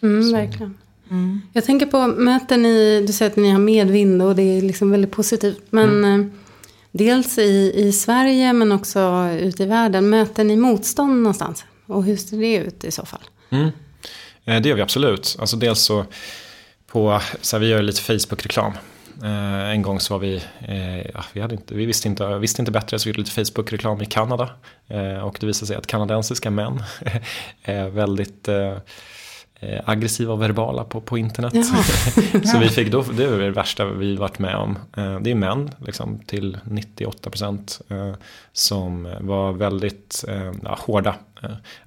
Mm, 0.02 0.32
verkligen. 0.32 0.78
Mm. 1.10 1.42
Jag 1.54 1.66
tänker 1.66 1.86
på, 1.86 2.08
möter 2.08 2.58
ni, 2.58 3.04
du 3.08 3.14
säger 3.14 3.32
att 3.32 3.38
ni 3.38 3.52
har 3.52 3.60
medvind 3.60 4.22
och 4.22 4.36
det 4.36 4.58
är 4.58 4.62
liksom 4.62 4.92
väldigt 4.92 5.12
positivt. 5.12 5.62
Men 5.70 5.90
mm. 5.90 6.22
eh, 6.22 6.28
dels 6.92 7.38
i, 7.38 7.74
i 7.76 7.92
Sverige 7.92 8.54
men 8.54 8.72
också 8.72 9.30
ute 9.42 9.64
i 9.64 9.66
världen, 9.66 10.10
möter 10.10 10.44
ni 10.44 10.58
motstånd 10.58 11.18
någonstans? 11.18 11.66
Och 11.86 12.04
hur 12.04 12.16
ser 12.16 12.38
det 12.38 12.56
ut 12.56 12.84
i 12.84 12.92
så 12.92 13.06
fall? 13.06 13.22
Mm. 13.50 13.70
Eh, 14.46 14.62
det 14.62 14.70
gör 14.70 14.76
vi 14.76 14.82
absolut. 14.82 15.38
Alltså 15.40 15.58
dels 15.58 15.80
så, 15.80 16.06
på, 16.88 17.22
så 17.42 17.56
här, 17.56 17.62
vi 17.62 17.68
gör 17.68 17.82
lite 17.82 18.02
Facebook-reklam. 18.02 18.74
Eh, 19.24 19.70
en 19.70 19.82
gång 19.82 20.00
så 20.00 20.14
var 20.14 20.20
vi, 20.20 20.36
eh, 20.68 20.98
ja, 20.98 21.26
vi, 21.34 21.42
hade 21.42 21.56
inte, 21.56 21.76
vi 21.76 21.86
visste, 21.86 22.08
inte, 22.08 22.38
visste 22.38 22.62
inte 22.62 22.72
bättre 22.72 23.00
så 23.00 23.06
vi 23.06 23.10
gjorde 23.10 23.20
lite 23.20 23.32
Facebook-reklam 23.32 24.02
i 24.02 24.06
Kanada. 24.06 24.50
Eh, 24.88 25.18
och 25.18 25.38
det 25.40 25.46
visade 25.46 25.68
sig 25.68 25.76
att 25.76 25.88
kanadensiska 25.88 26.50
män 26.50 26.84
är 27.64 27.90
väldigt 27.90 28.48
eh, 28.48 28.78
aggressiva 29.86 30.34
och 30.34 30.42
verbala 30.42 30.84
på, 30.84 31.02
på 31.02 31.18
internet. 31.18 31.54
så 32.48 32.58
vi 32.58 32.70
fick 32.70 32.92
då, 32.92 33.02
det 33.02 33.24
är 33.24 33.40
det 33.40 33.52
värsta 33.52 33.86
vi 33.86 34.16
varit 34.16 34.40
med 34.40 34.56
om. 34.56 34.80
Eh, 34.98 35.20
det 35.20 35.32
är 35.32 35.36
män 35.36 35.72
liksom, 35.86 36.20
till 36.20 36.58
98 36.64 37.30
procent 37.30 37.82
eh, 37.90 38.14
som 38.54 39.16
var 39.20 39.52
väldigt 39.52 40.26
ja, 40.64 40.78
hårda. 40.80 41.16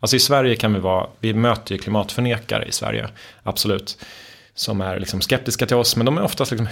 Alltså 0.01 0.17
i 0.17 0.21
Sverige 0.21 0.57
kan 0.57 0.75
vi 0.75 0.81
vara, 0.81 1.07
vi 1.21 1.35
möter 1.35 1.73
ju 1.73 1.79
klimatförnekare 1.79 2.65
i 2.65 2.73
Sverige, 2.73 3.09
absolut. 3.43 4.05
Som 4.55 4.81
är 4.81 4.99
liksom 5.01 5.21
skeptiska 5.21 5.67
till 5.67 5.77
oss, 5.77 5.97
men 5.97 6.07
de 6.07 6.19
är 6.19 6.23
oftast 6.23 6.51
liksom 6.51 6.69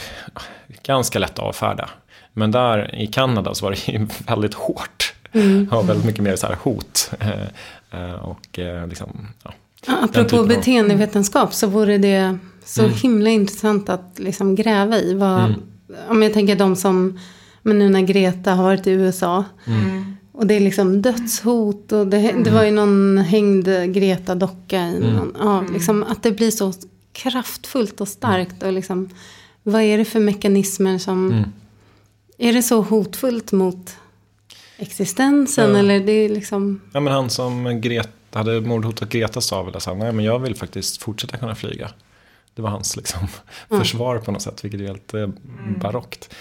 ganska 0.83 1.19
lätta 1.19 1.43
att 1.43 1.49
avfärda. 1.49 1.91
Men 2.33 2.51
där 2.51 2.95
i 2.95 3.07
Kanada 3.07 3.55
så 3.55 3.65
var 3.65 3.71
det 3.71 4.09
väldigt 4.27 4.55
hårt. 4.55 5.15
Mm. 5.33 5.69
Och 5.73 5.89
väldigt 5.89 6.07
mycket 6.07 6.23
mer 6.23 6.37
så 6.37 6.47
här 6.47 6.57
hot. 6.63 7.11
Och 8.23 8.59
liksom, 8.89 9.29
ja 9.43 9.55
Apropå 9.87 10.45
beteendevetenskap 10.45 11.55
så 11.55 11.67
vore 11.67 11.99
det 11.99 12.39
så 12.65 12.83
mm. 12.83 12.95
himla 12.95 13.31
intressant 13.31 13.89
att 13.89 14.13
liksom 14.17 14.55
gräva 14.55 14.99
i. 14.99 15.15
Vad, 15.15 15.45
mm. 15.45 15.61
Om 16.09 16.23
jag 16.23 16.33
tänker 16.33 16.57
de 16.57 16.77
som, 16.77 17.19
men 17.63 17.79
nu 17.79 17.89
när 17.89 18.01
Greta 18.01 18.55
har 18.55 18.65
varit 18.65 18.87
i 18.87 18.91
USA. 18.91 19.45
Mm. 19.67 20.17
Och 20.33 20.47
det 20.47 20.55
är 20.55 20.61
liksom 20.61 21.03
dödshot 21.03 21.93
och 21.93 22.07
det, 22.07 22.35
det 22.45 22.51
var 22.51 22.65
ju 22.65 22.71
någon 22.71 23.19
hängd 23.19 23.69
Greta-docka 23.69 24.89
i 24.89 24.97
mm. 24.97 25.17
någon, 25.17 25.37
ja, 25.39 25.65
liksom 25.73 26.03
att 26.03 26.23
det 26.23 26.33
blir 26.33 26.51
så 26.51 26.73
kraftfullt 27.13 28.01
och 28.01 28.09
starkt. 28.09 28.63
Och 28.63 28.73
liksom, 28.73 29.09
vad 29.63 29.83
är 29.83 29.99
det 29.99 30.05
för 30.05 30.21
mekanismer 30.21 30.99
som, 30.99 31.33
mm. 31.33 31.53
är 32.39 32.53
det 32.53 32.63
så 32.63 32.81
hotfullt 32.81 33.53
mot 33.53 33.97
existensen? 34.77 35.71
Ja. 35.71 35.79
Eller 35.79 36.01
det 36.01 36.13
är 36.13 36.29
liksom... 36.29 36.81
Ja 36.93 37.01
men 37.01 37.13
han 37.13 37.31
som 37.31 37.81
Greta 37.81 38.09
hade 38.39 38.61
mordhotat 38.61 39.09
Greta 39.09 39.41
sa 39.41 39.63
väl 39.63 39.77
att 39.77 39.87
nej 39.87 40.13
men 40.13 40.25
jag 40.25 40.39
vill 40.39 40.55
faktiskt 40.55 41.03
fortsätta 41.03 41.37
kunna 41.37 41.55
flyga. 41.55 41.91
Det 42.55 42.63
var 42.63 42.71
hans 42.71 42.97
liksom, 42.97 43.29
mm. 43.71 43.83
försvar 43.83 44.19
på 44.19 44.33
något 44.33 44.43
sätt, 44.43 44.65
vilket 44.65 44.81
är 44.81 44.85
helt 44.85 45.15
eh, 45.15 45.29
barockt. 45.81 46.35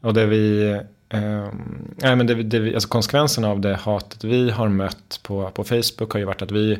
Och 0.00 0.14
det 0.14 0.26
vi, 0.26 0.68
eh, 1.08 1.46
nej 1.96 2.16
men 2.16 2.26
det, 2.26 2.34
det 2.34 2.58
vi, 2.58 2.74
alltså 2.74 2.88
konsekvenserna 2.88 3.48
av 3.48 3.60
det 3.60 3.76
hatet 3.76 4.24
vi 4.24 4.50
har 4.50 4.68
mött 4.68 5.20
på, 5.22 5.50
på 5.50 5.64
Facebook 5.64 6.12
har 6.12 6.18
ju 6.18 6.24
varit 6.24 6.42
att 6.42 6.50
vi 6.50 6.78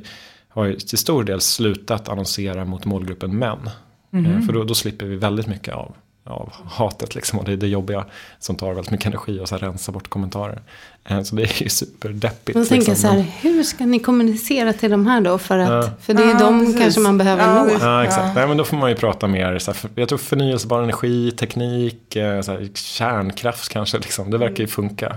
har 0.48 0.64
ju 0.64 0.76
till 0.76 0.98
stor 0.98 1.24
del 1.24 1.40
slutat 1.40 2.08
annonsera 2.08 2.64
mot 2.64 2.84
målgruppen 2.84 3.38
män. 3.38 3.70
Mm. 4.12 4.32
Eh, 4.32 4.40
för 4.40 4.52
då, 4.52 4.64
då 4.64 4.74
slipper 4.74 5.06
vi 5.06 5.16
väldigt 5.16 5.46
mycket 5.46 5.74
av 5.74 5.94
av 6.24 6.52
hatet 6.64 7.14
liksom 7.14 7.38
och 7.38 7.44
det 7.44 7.52
är 7.52 7.56
det 7.56 7.66
jobbiga 7.66 8.04
som 8.38 8.56
tar 8.56 8.72
väldigt 8.72 8.90
mycket 8.90 9.06
energi 9.06 9.40
och 9.40 9.48
så 9.48 9.54
här 9.54 9.60
rensa 9.60 9.92
bort 9.92 10.08
kommentarer. 10.08 10.62
Eh, 11.04 11.22
så 11.22 11.36
det 11.36 11.42
är 11.42 11.62
ju 11.62 11.68
superdeppigt. 11.68 12.58
Jag 12.58 12.68
tänker 12.68 12.90
liksom. 12.90 13.10
så 13.10 13.16
här, 13.16 13.26
hur 13.40 13.62
ska 13.62 13.86
ni 13.86 13.98
kommunicera 13.98 14.72
till 14.72 14.90
de 14.90 15.06
här 15.06 15.20
då? 15.20 15.38
För, 15.38 15.58
att, 15.58 15.84
ja. 15.84 15.90
för 16.00 16.14
det 16.14 16.22
är 16.22 16.26
ju 16.26 16.32
ja, 16.32 16.38
de 16.38 16.60
precis. 16.60 16.80
kanske 16.80 17.00
man 17.00 17.18
behöver 17.18 17.44
ja, 17.44 17.64
nå. 17.64 17.70
Ja, 17.80 18.04
exakt. 18.04 18.26
Ja. 18.26 18.32
Nej, 18.34 18.48
men 18.48 18.56
då 18.56 18.64
får 18.64 18.76
man 18.76 18.90
ju 18.90 18.96
prata 18.96 19.26
mer, 19.26 19.58
så 19.58 19.72
här, 19.72 19.90
jag 19.94 20.08
tror 20.08 20.18
förnyelsebar 20.18 20.82
energi, 20.82 21.30
teknik, 21.30 22.16
eh, 22.16 22.40
så 22.40 22.52
här, 22.52 22.68
kärnkraft 22.74 23.68
kanske, 23.68 23.98
liksom. 23.98 24.30
det 24.30 24.38
verkar 24.38 24.64
ju 24.64 24.68
funka. 24.68 25.16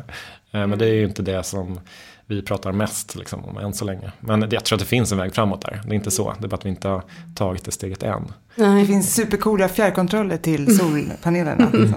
Eh, 0.52 0.68
men 0.68 0.80
det 0.80 0.86
är 0.86 0.94
ju 0.94 1.04
inte 1.04 1.22
det 1.22 1.44
som 1.44 1.80
vi 2.28 2.42
pratar 2.42 2.72
mest 2.72 3.16
liksom, 3.16 3.46
om 3.46 3.58
än 3.58 3.74
så 3.74 3.86
länge. 3.86 4.12
Men 4.20 4.48
jag 4.52 4.66
tror 4.66 4.76
att 4.76 4.80
det 4.80 4.86
finns 4.86 5.12
en 5.12 5.18
väg 5.18 5.36
framåt 5.36 5.62
där. 5.62 5.82
Det 5.86 5.92
är 5.92 5.96
inte 5.96 6.12
så, 6.12 6.34
det 6.40 6.46
är 6.46 6.50
bara 6.50 6.56
att 6.56 6.66
vi 6.66 6.70
inte 6.70 6.88
har 6.88 7.04
tagit 7.36 7.66
det 7.66 7.72
steget 7.72 8.04
än. 8.04 8.34
Nej. 8.56 8.82
Det 8.82 8.88
finns 8.88 9.16
supercoola 9.16 9.70
fjärrkontroller 9.70 10.38
till 10.38 10.78
solpanelerna. 10.78 11.72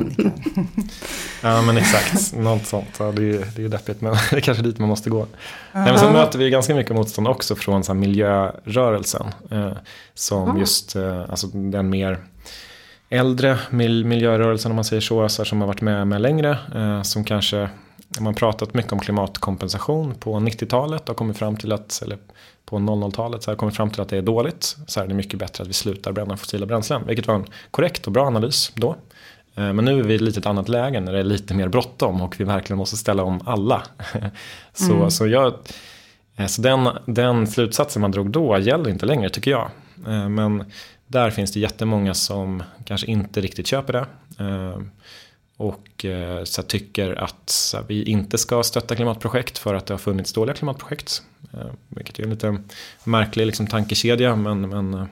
ja 1.43 1.63
men 1.63 1.77
exakt, 1.77 2.37
något 2.37 2.67
sånt. 2.67 2.97
Ja, 2.99 3.13
det, 3.13 3.31
är, 3.31 3.47
det 3.57 3.65
är 3.65 3.69
deppigt 3.69 4.01
men 4.01 4.13
det 4.31 4.37
är 4.37 4.41
kanske 4.41 4.63
dit 4.63 4.79
man 4.79 4.89
måste 4.89 5.11
gå. 5.11 5.27
Nej, 5.73 5.91
men 5.91 5.99
sen 5.99 6.13
möter 6.13 6.39
vi 6.39 6.51
ganska 6.51 6.75
mycket 6.75 6.97
motstånd 6.97 7.29
också 7.29 7.57
från 7.57 7.85
så 7.85 7.93
här, 7.93 8.01
miljörörelsen. 8.01 9.27
Eh, 9.51 9.73
som 10.15 10.51
ah. 10.51 10.59
just 10.59 10.97
eh, 10.97 11.21
alltså, 11.21 11.47
den 11.47 11.91
mer 11.91 12.19
äldre 13.11 13.59
miljörörelsen 13.71 14.73
om 14.73 14.77
man 14.77 14.85
säger 14.85 15.01
så, 15.01 15.29
så 15.29 15.43
här, 15.43 15.45
som 15.45 15.61
har 15.61 15.69
varit 15.69 15.81
med, 15.81 16.07
med 16.07 16.21
längre. 16.21 16.59
Eh, 16.75 17.03
som 17.03 17.25
kanske 17.25 17.69
man 18.17 18.27
har 18.27 18.33
pratat 18.33 18.75
mycket 18.75 18.93
om 18.93 18.99
klimatkompensation 18.99 20.15
på 20.15 20.35
90-talet 20.35 21.09
och 21.09 21.17
kommit 21.17 21.39
fram 21.39 21.57
till 21.57 21.73
att, 21.73 22.03
eller 22.03 22.19
på 22.65 22.77
00-talet, 22.77 23.43
så 23.43 23.51
har 23.51 23.57
kommit 23.57 23.77
fram 23.77 23.91
till 23.91 24.01
att 24.01 24.09
det 24.09 24.17
är 24.17 24.23
dåligt. 24.23 24.77
Så 24.87 25.01
är 25.01 25.07
det 25.07 25.15
mycket 25.15 25.39
bättre 25.39 25.63
att 25.63 25.69
vi 25.69 25.73
slutar 25.73 26.13
bränna 26.13 26.37
fossila 26.37 26.67
bränslen. 26.67 27.07
Vilket 27.07 27.27
var 27.27 27.35
en 27.35 27.47
korrekt 27.71 28.07
och 28.07 28.13
bra 28.13 28.27
analys 28.27 28.73
då. 28.75 28.97
Eh, 29.55 29.73
men 29.73 29.85
nu 29.85 29.99
är 29.99 30.03
vi 30.03 30.13
i 30.13 30.17
ett 30.17 30.23
litet 30.23 30.47
annat 30.47 30.69
läge 30.69 31.01
när 31.01 31.13
det 31.13 31.19
är 31.19 31.25
lite 31.25 31.55
mer 31.55 31.69
bråttom 31.69 32.21
och 32.21 32.41
vi 32.41 32.45
verkligen 32.45 32.79
måste 32.79 32.97
ställa 32.97 33.23
om 33.23 33.41
alla. 33.47 33.83
så, 34.73 34.93
mm. 34.93 35.11
så, 35.11 35.27
jag, 35.27 35.55
eh, 36.37 36.47
så 36.47 36.63
den, 36.63 36.89
den 37.07 37.47
slutsatsen 37.47 38.03
man 38.03 38.11
drog 38.11 38.31
då 38.31 38.59
gäller 38.59 38.91
inte 38.91 39.07
längre 39.07 39.31
tycker 39.31 39.51
jag. 39.51 39.71
Eh, 40.07 40.29
men 40.29 40.65
där 41.07 41.31
finns 41.31 41.53
det 41.53 41.61
jättemånga 41.61 42.15
som 42.15 42.63
kanske 42.85 43.07
inte 43.07 43.41
riktigt 43.41 43.67
köper 43.67 43.93
det. 43.93 44.07
Och 45.59 46.05
eh, 46.05 46.45
så 46.45 46.63
tycker 46.63 47.15
att 47.15 47.51
så 47.51 47.79
vi 47.89 48.03
inte 48.03 48.39
ska 48.39 48.63
stötta 48.63 48.97
klimatprojekt 48.97 49.59
för 49.59 49.75
att 49.75 49.87
det 49.87 49.95
har 49.95 49.99
funnits 49.99 50.33
dåliga 50.33 50.55
klimatprojekt. 50.55 51.23
Eh, 51.53 51.71
vilket 51.89 52.19
är 52.19 52.23
en 52.23 52.31
lite 52.31 52.59
märklig 53.05 53.47
liksom, 53.47 53.67
tankekedja 53.67 54.37
men, 54.37 54.69
men 54.69 54.95
eh, 54.95 55.07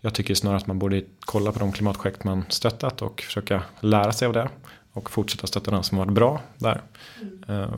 jag 0.00 0.14
tycker 0.14 0.34
snarare 0.34 0.56
att 0.56 0.66
man 0.66 0.78
borde 0.78 1.02
kolla 1.20 1.52
på 1.52 1.58
de 1.58 1.72
klimatprojekt 1.72 2.24
man 2.24 2.44
stöttat 2.48 3.02
och 3.02 3.20
försöka 3.20 3.62
lära 3.80 4.12
sig 4.12 4.26
av 4.26 4.32
det. 4.32 4.48
Och 4.92 5.10
fortsätta 5.10 5.46
stötta 5.46 5.70
de 5.70 5.82
som 5.82 5.98
har 5.98 6.04
varit 6.04 6.14
bra 6.14 6.40
där. 6.58 6.80
Mm. 7.48 7.70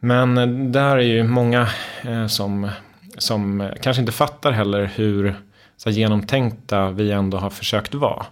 Men 0.00 0.38
eh, 0.38 0.46
där 0.70 0.96
är 0.96 1.00
ju 1.00 1.24
många 1.24 1.68
eh, 2.02 2.26
som, 2.26 2.70
som 3.18 3.70
kanske 3.82 4.00
inte 4.00 4.12
fattar 4.12 4.52
heller 4.52 4.90
hur 4.94 5.36
så 5.76 5.90
genomtänkta 5.90 6.90
vi 6.90 7.10
ändå 7.10 7.38
har 7.38 7.50
försökt 7.50 7.94
vara. 7.94 8.26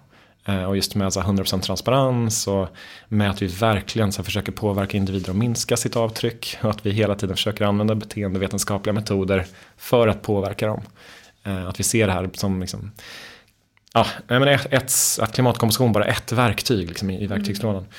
Eh, 0.45 0.65
och 0.65 0.77
just 0.77 0.95
med 0.95 1.13
så 1.13 1.21
100% 1.21 1.61
transparens 1.61 2.47
och 2.47 2.69
med 3.09 3.31
att 3.31 3.43
vi 3.43 3.47
verkligen 3.47 4.13
så 4.13 4.23
försöker 4.23 4.53
påverka 4.53 4.97
individer 4.97 5.31
att 5.31 5.37
minska 5.37 5.77
sitt 5.77 5.97
avtryck 5.97 6.59
och 6.63 6.71
att 6.71 6.87
vi 6.87 6.91
hela 6.91 7.15
tiden 7.15 7.37
försöker 7.37 7.65
använda 7.65 7.95
beteendevetenskapliga 7.95 8.93
metoder 8.93 9.47
för 9.77 10.09
att 10.09 10.23
påverka 10.23 10.67
dem. 10.67 10.83
Eh, 11.45 11.69
att 11.69 11.81
vi 11.81 11.85
ser 11.85 12.07
det 12.07 12.13
här 12.13 12.31
som 12.35 12.61
liksom, 12.61 12.91
ja, 13.95 14.07
men 14.27 14.49
ett, 14.49 14.93
att 15.21 15.35
klimatkompensation 15.35 15.93
bara 15.93 16.05
är 16.07 16.11
ett 16.11 16.33
verktyg 16.33 16.89
liksom, 16.89 17.11
i, 17.11 17.25
i 17.25 17.27
verktygslådan. 17.27 17.83
Mm. 17.83 17.93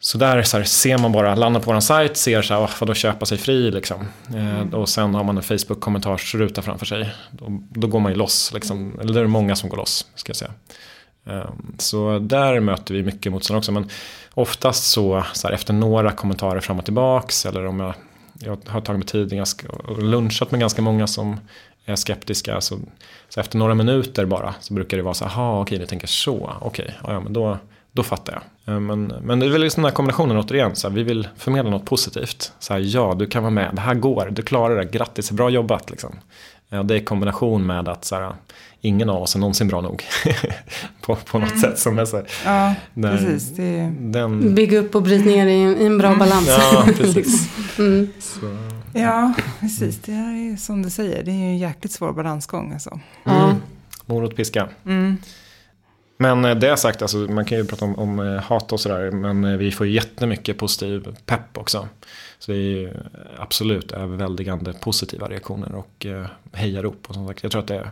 Så 0.00 0.18
där 0.18 0.42
så 0.42 0.56
här, 0.56 0.64
ser 0.64 0.98
man 0.98 1.12
bara, 1.12 1.34
landar 1.34 1.60
på 1.60 1.72
vår 1.72 1.80
sajt, 1.80 2.16
ser 2.16 2.42
så 2.42 2.54
här, 2.54 2.64
oh, 2.64 2.70
vad 2.80 2.88
då 2.88 2.94
köpa 2.94 3.26
sig 3.26 3.38
fri 3.38 3.70
liksom. 3.70 4.08
Eh, 4.28 4.56
mm. 4.56 4.74
och 4.74 4.88
sen 4.88 5.14
har 5.14 5.24
man 5.24 5.36
en 5.36 5.42
Facebook-kommentarsruta 5.42 6.62
framför 6.62 6.86
sig. 6.86 7.14
Då, 7.30 7.62
då, 7.70 7.86
går 7.86 8.00
man 8.00 8.12
ju 8.12 8.18
loss, 8.18 8.52
liksom. 8.54 8.98
eller 9.00 9.14
det 9.14 9.20
är 9.20 9.26
många 9.26 9.56
som 9.56 9.68
går 9.68 9.76
loss, 9.76 10.06
ska 10.14 10.30
jag 10.30 10.36
säga. 10.36 10.50
Ehm, 11.26 11.74
så 11.78 12.18
där 12.18 12.60
möter 12.60 12.94
vi 12.94 13.02
mycket 13.02 13.32
motstånd 13.32 13.58
också. 13.58 13.72
Men 13.72 13.88
oftast 14.34 14.84
så, 14.84 15.24
så 15.32 15.48
här, 15.48 15.54
efter 15.54 15.74
några 15.74 16.10
kommentarer 16.10 16.60
fram 16.60 16.78
och 16.78 16.84
tillbaks 16.84 17.46
eller 17.46 17.66
om 17.66 17.80
jag, 17.80 17.94
jag 18.34 18.58
har 18.66 18.80
tagit 18.80 18.98
mig 18.98 19.28
tid 19.28 19.42
och 19.84 20.02
lunchat 20.02 20.50
med 20.50 20.60
ganska 20.60 20.82
många 20.82 21.06
som 21.06 21.40
är 21.84 21.96
skeptiska. 21.96 22.60
Så, 22.60 22.78
så 23.28 23.40
efter 23.40 23.58
några 23.58 23.74
minuter 23.74 24.24
bara 24.24 24.54
så 24.60 24.74
brukar 24.74 24.96
det 24.96 25.02
vara 25.02 25.14
så 25.14 25.24
här, 25.24 25.60
okej 25.60 25.78
ni 25.78 25.86
tänker 25.86 26.06
så, 26.06 26.52
okej, 26.60 26.94
ja, 27.04 27.20
men 27.20 27.32
då, 27.32 27.58
då 27.92 28.02
fattar 28.02 28.32
jag. 28.32 28.74
Ehm, 28.74 28.86
men, 28.86 29.06
men 29.06 29.40
det 29.40 29.46
är 29.46 29.50
väl 29.50 29.62
just 29.62 29.76
den 29.76 29.84
här 29.84 29.92
kombinationen 29.92 30.36
återigen, 30.36 30.76
så 30.76 30.88
här, 30.88 30.94
vi 30.94 31.02
vill 31.02 31.28
förmedla 31.36 31.70
något 31.70 31.84
positivt. 31.84 32.52
Så 32.58 32.72
här, 32.72 32.80
ja, 32.80 33.14
du 33.18 33.26
kan 33.26 33.42
vara 33.42 33.50
med, 33.50 33.70
det 33.74 33.80
här 33.80 33.94
går, 33.94 34.28
du 34.32 34.42
klarar 34.42 34.76
det, 34.76 34.84
grattis, 34.84 35.30
bra 35.30 35.50
jobbat. 35.50 35.90
Liksom. 35.90 36.18
Ehm, 36.70 36.86
det 36.86 36.94
är 36.94 36.98
i 36.98 37.04
kombination 37.04 37.66
med 37.66 37.88
att 37.88 38.04
så 38.04 38.16
här, 38.16 38.32
ingen 38.84 39.10
av 39.10 39.22
oss 39.22 39.34
är 39.34 39.38
någonsin 39.38 39.68
bra 39.68 39.80
nog. 39.80 40.04
på, 41.00 41.16
på 41.16 41.38
något 41.38 41.60
sätt 41.60 41.78
som 41.78 41.98
är 41.98 42.04
så 42.04 42.16
här, 42.16 42.26
Ja, 42.44 42.74
när 42.94 43.16
precis. 43.16 43.56
Det, 43.56 43.92
Den, 44.00 44.54
Bygga 44.54 44.78
upp 44.78 44.94
och 44.94 45.02
bryta 45.02 45.24
ner 45.24 45.46
i 45.46 45.62
en, 45.62 45.80
i 45.80 45.84
en 45.84 45.98
bra 45.98 46.14
balans. 46.14 46.48
ja, 46.48 46.86
precis. 46.96 47.50
Mm. 47.78 48.08
Så, 48.18 48.56
ja, 48.92 49.34
precis. 49.60 49.98
Det 49.98 50.12
är 50.12 50.56
som 50.56 50.82
du 50.82 50.90
säger, 50.90 51.24
det 51.24 51.30
är 51.30 51.34
ju 51.34 51.44
en 51.44 51.58
jäkligt 51.58 51.92
svår 51.92 52.12
balansgång 52.12 52.72
alltså. 52.72 53.00
Mm, 53.24 53.56
morot, 54.06 54.36
piska. 54.36 54.68
Mm. 54.86 55.16
Men 56.16 56.44
eh, 56.44 56.54
det 56.54 56.76
sagt, 56.76 57.02
alltså, 57.02 57.16
man 57.16 57.44
kan 57.44 57.58
ju 57.58 57.64
prata 57.64 57.84
om, 57.84 57.98
om 57.98 58.18
eh, 58.18 58.42
hat 58.42 58.72
och 58.72 58.80
sådär. 58.80 59.10
Men 59.10 59.44
eh, 59.44 59.56
vi 59.56 59.72
får 59.72 59.86
ju 59.86 59.92
jättemycket 59.92 60.58
positiv 60.58 61.16
pepp 61.26 61.58
också. 61.58 61.88
Så 62.38 62.52
det 62.52 62.58
är 62.58 62.60
ju 62.60 62.92
absolut 63.38 63.92
överväldigande 63.92 64.72
positiva 64.72 65.28
reaktioner 65.28 65.74
och 65.74 66.06
hejarop. 66.52 67.04
Och 67.08 67.14
som 67.14 67.28
sagt, 67.28 67.42
jag 67.42 67.52
tror 67.52 67.62
att 67.62 67.68
det 67.68 67.74
är 67.74 67.90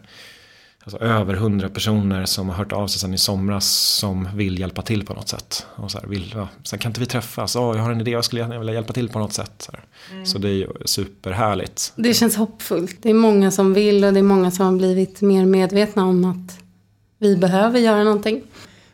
alltså, 0.83 0.99
över 0.99 1.35
hundra 1.35 1.68
personer 1.68 2.24
som 2.24 2.49
har 2.49 2.57
hört 2.57 2.72
av 2.72 2.87
sig 2.87 3.01
sedan 3.01 3.14
i 3.14 3.18
somras 3.18 3.66
som 3.70 4.28
vill 4.37 4.59
hjälpa 4.59 4.83
till 4.83 5.07
på 5.07 5.14
något 5.14 5.28
sätt. 5.28 5.66
Och 5.76 5.91
så 5.91 5.99
här, 5.99 6.07
vill, 6.07 6.33
ja, 6.37 6.49
sen 6.62 6.78
kan 6.78 6.91
inte 6.91 7.01
vi 7.01 7.07
träffas? 7.07 7.57
Oh, 7.57 7.76
jag 7.76 7.83
har 7.85 7.93
en 7.93 8.01
idé, 8.01 8.11
jag 8.11 8.24
skulle 8.24 8.41
gärna 8.43 8.59
vilja 8.59 8.74
hjälpa 8.74 8.93
till 8.93 9.09
på 9.09 9.18
något 9.18 9.33
sätt. 9.33 9.53
Så, 9.59 9.72
här. 9.72 10.24
så 10.24 10.39
det 10.39 10.49
är 10.49 10.53
ju 10.53 10.68
superhärligt. 10.85 11.93
Det 11.97 12.14
känns 12.14 12.37
hoppfullt. 12.37 12.97
Det 13.03 13.11
är 13.11 13.14
många 13.14 13.51
som 13.51 13.74
vill 13.74 14.05
och 14.05 14.12
det 14.12 14.18
är 14.18 14.22
många 14.22 14.51
som 14.51 14.66
har 14.66 14.72
blivit 14.72 15.20
mer 15.20 15.47
medvetna 15.47 16.05
om 16.07 16.24
att 16.24 16.59
vi 17.18 17.37
behöver 17.37 17.78
göra 17.78 18.05
någonting. 18.05 18.43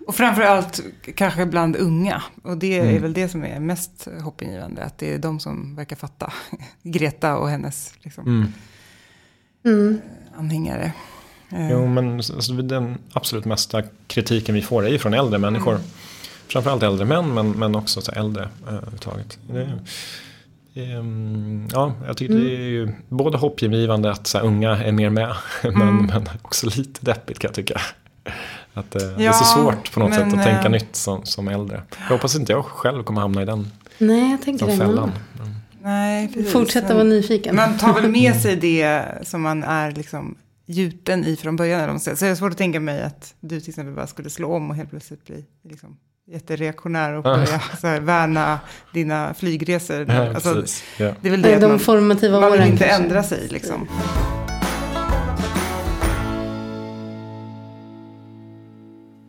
Och 0.07 0.15
framförallt 0.15 0.81
kanske 1.15 1.47
bland 1.47 1.77
unga. 1.77 2.23
Och 2.43 2.59
det 2.59 2.79
är 2.79 2.83
Mm. 2.89 3.03
väl 3.03 3.13
det 3.13 3.29
som 3.29 3.45
är 3.45 3.61
mest 3.61 4.09
hoppingivande. 4.25 4.83
Att 4.85 4.99
det 4.99 5.15
är 5.15 5.19
de 5.19 5.41
som 5.41 5.77
verkar 5.77 5.97
fatta. 5.97 6.33
Greta 6.83 7.37
och 7.37 7.49
hennes 7.49 7.93
liksom, 8.03 8.27
Mm. 8.27 8.53
Mm. 9.67 10.01
anhängare. 10.37 10.93
Eh, 11.53 11.71
Jo, 11.73 11.87
men 11.87 12.15
alltså, 12.17 12.53
den 12.53 12.99
absolut 13.13 13.45
mesta 13.45 13.83
kritiken 14.07 14.55
vi 14.55 14.63
får 14.63 14.87
är 14.87 14.91
ju 14.91 14.99
från 14.99 15.15
äldre 15.15 15.39
människor. 15.39 15.73
Mm. 15.75 15.85
Framförallt 16.49 16.83
äldre 16.83 17.05
män, 17.07 17.35
men, 17.35 17.51
men 17.51 17.75
också 17.75 18.01
så 18.01 18.13
äldre 18.13 18.43
eh, 18.43 18.75
överhuvudtaget. 18.75 19.39
Ehm, 20.75 21.69
ja, 21.73 21.93
jag 22.07 22.17
tycker 22.17 22.35
det 22.35 22.55
är 22.57 22.61
ju 22.61 22.89
både 23.09 23.39
hoppgivande 23.39 24.11
att 24.11 24.27
så 24.27 24.39
här, 24.39 24.45
unga 24.45 24.71
är 24.85 24.93
mer 24.93 25.11
med, 25.11 25.35
men, 25.63 25.73
Mm. 25.83 26.07
men 26.07 26.29
också 26.43 26.67
lite 26.67 27.05
deppigt 27.05 27.39
kan 27.39 27.49
jag 27.49 27.55
tycka. 27.55 27.81
Att 28.75 28.95
eh, 28.95 29.03
det 29.09 29.15
är 29.23 29.27
Ja, 29.27 29.33
så 29.33 29.45
svårt 29.45 29.93
på 29.93 30.01
något 30.01 30.11
men, 30.11 30.31
sätt 30.31 30.39
att 30.39 30.45
tänka 30.47 30.65
eh, 30.65 30.71
nytt 30.71 30.97
som, 30.97 31.25
som 31.27 31.49
äldre. 31.49 31.83
Jag 32.01 32.09
hoppas 32.17 32.37
inte 32.37 32.53
jag 32.53 32.65
själv 32.65 33.03
kommer 33.03 33.21
hamna 33.21 33.43
i 33.43 33.45
den, 33.45 33.73
Nej, 33.99 34.31
jag 34.31 34.43
tänker 34.43 34.67
den 34.67 34.79
det. 34.79 34.85
fällan. 34.85 35.13
Men 35.39 35.55
Nej, 35.83 36.29
precis. 36.29 36.53
Fortsätta 36.53 36.95
vara 36.95 37.05
nyfiken. 37.05 37.57
Man 37.57 37.79
tar 37.79 37.95
väl 37.95 38.11
med 38.11 38.37
sig 38.43 38.57
det 38.57 39.05
som 39.23 39.43
man 39.43 39.63
är 39.65 39.91
liksom 39.93 40.35
gjuten 40.69 41.25
i 41.25 41.37
från 41.37 41.57
början. 41.57 41.81
Eller. 41.81 41.99
Så 41.99 42.11
det 42.11 42.23
är 42.31 42.35
svårt 42.35 42.53
att 42.53 42.59
tänka 42.59 42.81
mig 42.81 43.03
att 43.03 43.35
du 43.41 43.61
till 43.61 43.69
exempel 43.69 43.95
bara 43.95 44.07
skulle 44.07 44.31
slå 44.31 44.55
om 44.55 44.71
och 44.71 44.77
helt 44.77 44.91
plötsligt 44.91 45.25
bli 45.27 45.45
liksom, 45.69 45.97
jättereaktionär 46.31 47.13
och 47.13 47.27
Ja. 47.27 47.35
börja 47.37 47.61
så 47.81 47.87
här, 47.87 48.01
värna 48.01 48.59
dina 48.95 49.35
flygresor. 49.35 50.05
Ja, 50.09 50.35
alltså, 50.35 50.55
precis. 50.55 50.85
Ja. 50.99 51.15
det 51.21 51.29
är 51.29 51.31
väl 51.31 51.43
det 51.43 51.55
att 51.55 51.61
de 51.61 51.69
man, 51.69 51.79
formativa 51.79 52.41
man 52.41 52.53
vill 52.53 52.61
åren 52.61 52.73
inte 52.73 52.85
kanske. 52.85 53.03
ändra 53.05 53.23
sig 53.23 53.49
liksom. 53.49 53.89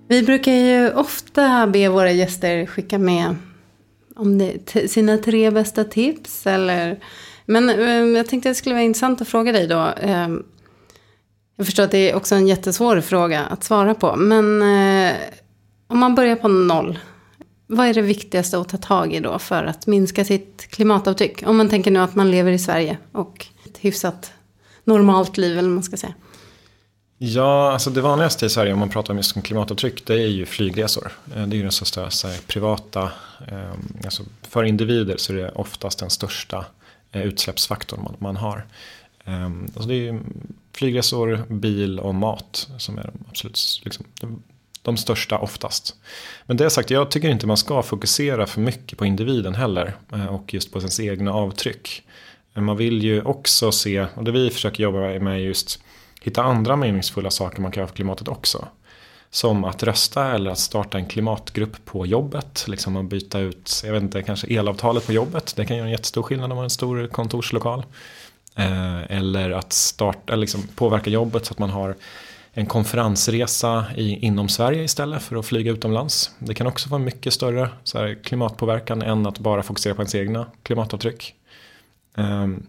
Vi 0.07 0.23
brukar 0.23 0.51
ju 0.51 0.91
ofta 0.93 1.67
be 1.67 1.89
våra 1.89 2.11
gäster 2.11 2.65
skicka 2.65 2.97
med 2.99 3.35
om 4.15 4.37
det, 4.37 4.65
t- 4.65 4.87
sina 4.87 5.17
tre 5.17 5.51
bästa 5.51 5.83
tips. 5.83 6.47
Eller, 6.47 6.99
men 7.45 7.69
eh, 7.69 8.17
jag 8.17 8.27
tänkte 8.27 8.49
att 8.49 8.55
det 8.55 8.57
skulle 8.59 8.75
vara 8.75 8.83
intressant 8.83 9.21
att 9.21 9.27
fråga 9.27 9.51
dig 9.51 9.67
då. 9.67 9.89
Jag 11.59 11.65
förstår 11.65 11.83
att 11.83 11.91
det 11.91 12.11
är 12.11 12.15
också 12.15 12.35
en 12.35 12.47
jättesvår 12.47 13.01
fråga 13.01 13.45
att 13.45 13.63
svara 13.63 13.95
på. 13.95 14.15
Men 14.15 14.61
eh, 14.61 15.15
om 15.87 15.99
man 15.99 16.15
börjar 16.15 16.35
på 16.35 16.47
noll. 16.47 16.99
Vad 17.67 17.87
är 17.87 17.93
det 17.93 18.01
viktigaste 18.01 18.59
att 18.59 18.69
ta 18.69 18.77
tag 18.77 19.13
i 19.13 19.19
då 19.19 19.39
för 19.39 19.63
att 19.63 19.87
minska 19.87 20.25
sitt 20.25 20.67
klimatavtryck? 20.69 21.43
Om 21.45 21.57
man 21.57 21.69
tänker 21.69 21.91
nu 21.91 21.99
att 21.99 22.15
man 22.15 22.31
lever 22.31 22.51
i 22.51 22.59
Sverige 22.59 22.97
och 23.11 23.45
ett 23.65 23.77
hyfsat 23.77 24.31
normalt 24.83 25.37
liv 25.37 25.51
eller 25.51 25.69
vad 25.69 25.75
man 25.75 25.83
ska 25.83 25.97
säga. 25.97 26.13
Ja, 27.17 27.71
alltså 27.71 27.89
det 27.89 28.01
vanligaste 28.01 28.45
i 28.45 28.49
Sverige 28.49 28.73
om 28.73 28.79
man 28.79 28.89
pratar 28.89 29.13
om 29.13 29.17
just 29.17 29.43
klimatavtryck 29.43 30.05
det 30.05 30.13
är 30.13 30.27
ju 30.27 30.45
flygresor. 30.45 31.11
Eh, 31.35 31.47
det 31.47 31.55
är 31.55 31.57
ju 31.57 31.63
den 31.63 31.71
största 31.71 32.09
så 32.09 32.27
här, 32.27 32.37
privata, 32.47 33.03
eh, 33.47 33.71
alltså 34.03 34.23
för 34.41 34.63
individer 34.63 35.17
så 35.17 35.33
är 35.33 35.37
det 35.37 35.51
oftast 35.51 35.99
den 35.99 36.09
största 36.09 36.65
eh, 37.11 37.21
utsläppsfaktorn 37.21 38.03
man, 38.03 38.15
man 38.19 38.35
har. 38.35 38.65
Eh, 39.25 39.45
Alltså 39.45 39.89
det 39.89 39.93
är 39.93 40.13
ju 40.13 40.19
flygresor, 40.79 41.45
bil 41.49 41.99
och 41.99 42.15
mat 42.15 42.69
som 42.77 42.97
är 42.97 43.03
de 43.03 43.25
absolut 43.29 43.81
liksom, 43.83 44.05
de, 44.21 44.43
de 44.81 44.97
största 44.97 45.37
oftast. 45.37 45.95
Men 46.45 46.57
det 46.57 46.69
sagt, 46.69 46.89
jag 46.89 47.11
tycker 47.11 47.29
inte 47.29 47.47
man 47.47 47.57
ska 47.57 47.81
fokusera 47.81 48.47
för 48.47 48.61
mycket 48.61 48.97
på 48.97 49.05
individen 49.05 49.55
heller 49.55 49.95
eh, 50.13 50.25
och 50.25 50.53
just 50.53 50.71
på 50.73 50.79
ens 50.79 50.99
egna 50.99 51.33
avtryck. 51.33 52.03
Men 52.53 52.63
Man 52.63 52.77
vill 52.77 53.03
ju 53.03 53.21
också 53.21 53.71
se, 53.71 54.05
och 54.15 54.23
det 54.23 54.31
vi 54.31 54.49
försöker 54.49 54.83
jobba 54.83 54.99
med 54.99 55.33
är 55.33 55.37
just 55.37 55.79
hitta 56.21 56.43
andra 56.43 56.75
meningsfulla 56.75 57.31
saker 57.31 57.61
man 57.61 57.71
kan 57.71 57.81
göra 57.81 57.87
för 57.87 57.95
klimatet 57.95 58.27
också. 58.27 58.67
Som 59.31 59.63
att 59.63 59.83
rösta 59.83 60.31
eller 60.31 60.51
att 60.51 60.59
starta 60.59 60.97
en 60.97 61.05
klimatgrupp 61.05 61.85
på 61.85 62.05
jobbet. 62.05 62.65
Liksom 62.67 62.97
att 62.97 63.05
byta 63.05 63.39
ut, 63.39 63.81
jag 63.85 63.93
vet 63.93 64.03
inte, 64.03 64.23
kanske 64.23 64.47
elavtalet 64.47 65.05
på 65.05 65.13
jobbet. 65.13 65.53
Det 65.55 65.65
kan 65.65 65.77
göra 65.77 65.87
en 65.87 65.91
jättestor 65.91 66.23
skillnad 66.23 66.43
om 66.43 66.49
man 66.49 66.57
har 66.57 66.63
en 66.63 66.69
stor 66.69 67.07
kontorslokal. 67.07 67.83
Eh, 68.59 69.17
eller 69.17 69.51
att 69.51 69.73
starta, 69.73 70.35
liksom 70.35 70.63
påverka 70.75 71.09
jobbet 71.09 71.45
så 71.45 71.53
att 71.53 71.59
man 71.59 71.69
har 71.69 71.95
en 72.53 72.65
konferensresa 72.65 73.85
i, 73.95 74.25
inom 74.25 74.49
Sverige 74.49 74.83
istället 74.83 75.21
för 75.21 75.35
att 75.35 75.45
flyga 75.45 75.71
utomlands. 75.71 76.31
Det 76.39 76.53
kan 76.53 76.67
också 76.67 76.89
vara 76.89 77.01
mycket 77.01 77.33
större 77.33 77.69
här, 77.93 78.23
klimatpåverkan 78.23 79.01
än 79.01 79.25
att 79.25 79.39
bara 79.39 79.63
fokusera 79.63 79.95
på 79.95 80.01
ens 80.01 80.15
egna 80.15 80.45
klimatavtryck. 80.63 81.33
Ehm, 82.17 82.63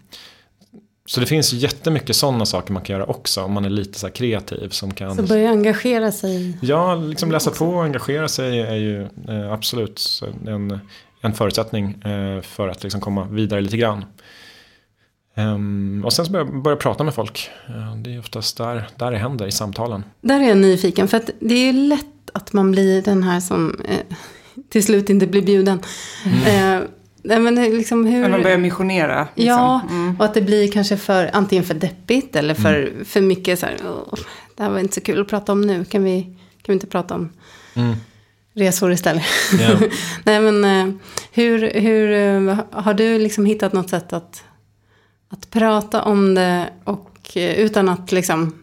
så 1.06 1.20
det 1.20 1.26
finns 1.26 1.52
jättemycket 1.52 2.16
sådana 2.16 2.46
saker 2.46 2.72
man 2.72 2.82
kan 2.82 2.96
göra 2.96 3.06
också 3.06 3.42
om 3.42 3.52
man 3.52 3.64
är 3.64 3.70
lite 3.70 3.98
så 3.98 4.10
kreativ. 4.10 4.68
Som 4.68 4.94
kan... 4.94 5.16
Så 5.16 5.22
börja 5.22 5.50
engagera 5.50 6.12
sig. 6.12 6.58
Ja, 6.62 6.94
liksom 6.94 7.32
läsa 7.32 7.50
på 7.50 7.66
och 7.66 7.84
engagera 7.84 8.28
sig 8.28 8.60
är 8.60 8.76
ju 8.76 9.02
eh, 9.28 9.52
absolut 9.52 10.22
en, 10.46 10.80
en 11.20 11.32
förutsättning 11.32 12.02
eh, 12.02 12.40
för 12.40 12.68
att 12.68 12.82
liksom 12.82 13.00
komma 13.00 13.24
vidare 13.24 13.60
lite 13.60 13.76
grann. 13.76 14.04
Ehm, 15.34 16.02
och 16.04 16.12
sen 16.12 16.26
så 16.26 16.32
börja, 16.32 16.44
börja 16.44 16.76
prata 16.76 17.04
med 17.04 17.14
folk. 17.14 17.50
Eh, 17.68 17.96
det 17.96 18.14
är 18.14 18.18
oftast 18.18 18.56
där, 18.56 18.88
där 18.96 19.10
det 19.10 19.18
händer 19.18 19.46
i 19.46 19.52
samtalen. 19.52 20.04
Där 20.20 20.40
är 20.40 20.48
jag 20.48 20.58
nyfiken, 20.58 21.08
för 21.08 21.16
att 21.16 21.30
det 21.40 21.54
är 21.54 21.72
ju 21.72 21.88
lätt 21.88 22.06
att 22.32 22.52
man 22.52 22.70
blir 22.72 23.02
den 23.02 23.22
här 23.22 23.40
som 23.40 23.80
eh, 23.84 24.16
till 24.68 24.84
slut 24.84 25.10
inte 25.10 25.26
blir 25.26 25.42
bjuden. 25.42 25.80
Eh, 26.46 26.78
nej, 27.22 27.38
men 27.40 27.54
liksom 27.54 28.06
hur... 28.06 28.28
Man 28.28 28.42
börjar 28.42 28.58
missionera. 28.58 29.28
Liksom. 29.34 29.44
Ja, 29.56 29.80
Mm. 29.90 30.16
och 30.18 30.24
att 30.24 30.34
det 30.34 30.42
blir 30.42 30.70
kanske 30.72 30.96
för, 30.96 31.30
antingen 31.32 31.64
för 31.64 31.74
deppigt 31.74 32.36
eller 32.36 32.54
för, 32.54 32.92
för 33.04 33.20
mycket 33.20 33.58
så 33.58 33.66
här, 33.66 33.76
"Åh, 33.84 34.14
det 34.56 34.62
här 34.62 34.70
var 34.70 34.78
inte 34.78 34.94
så 34.94 35.00
kul 35.00 35.20
att 35.20 35.28
prata 35.28 35.52
om 35.52 35.60
nu, 35.60 35.84
kan 35.84 36.04
vi, 36.04 36.22
kan 36.22 36.32
vi 36.66 36.72
inte 36.72 36.86
prata 36.86 37.14
om 37.14 37.32
Mm. 37.74 37.94
resor 38.54 38.92
istället? 38.92 39.24
Ja. 39.60 39.78
Nej 40.24 40.40
men 40.40 40.64
eh, 40.64 40.94
hur, 41.32 41.70
hur 41.80 42.12
eh, 42.12 42.58
har 42.72 42.94
du 42.94 43.18
liksom 43.18 43.46
hittat 43.46 43.72
något 43.72 43.90
sätt 43.90 44.12
att, 44.12 44.44
att 45.30 45.50
prata 45.50 46.02
om 46.02 46.34
det 46.34 46.70
och 46.84 47.36
eh, 47.36 47.54
utan 47.54 47.88
att 47.88 48.12
liksom 48.12 48.58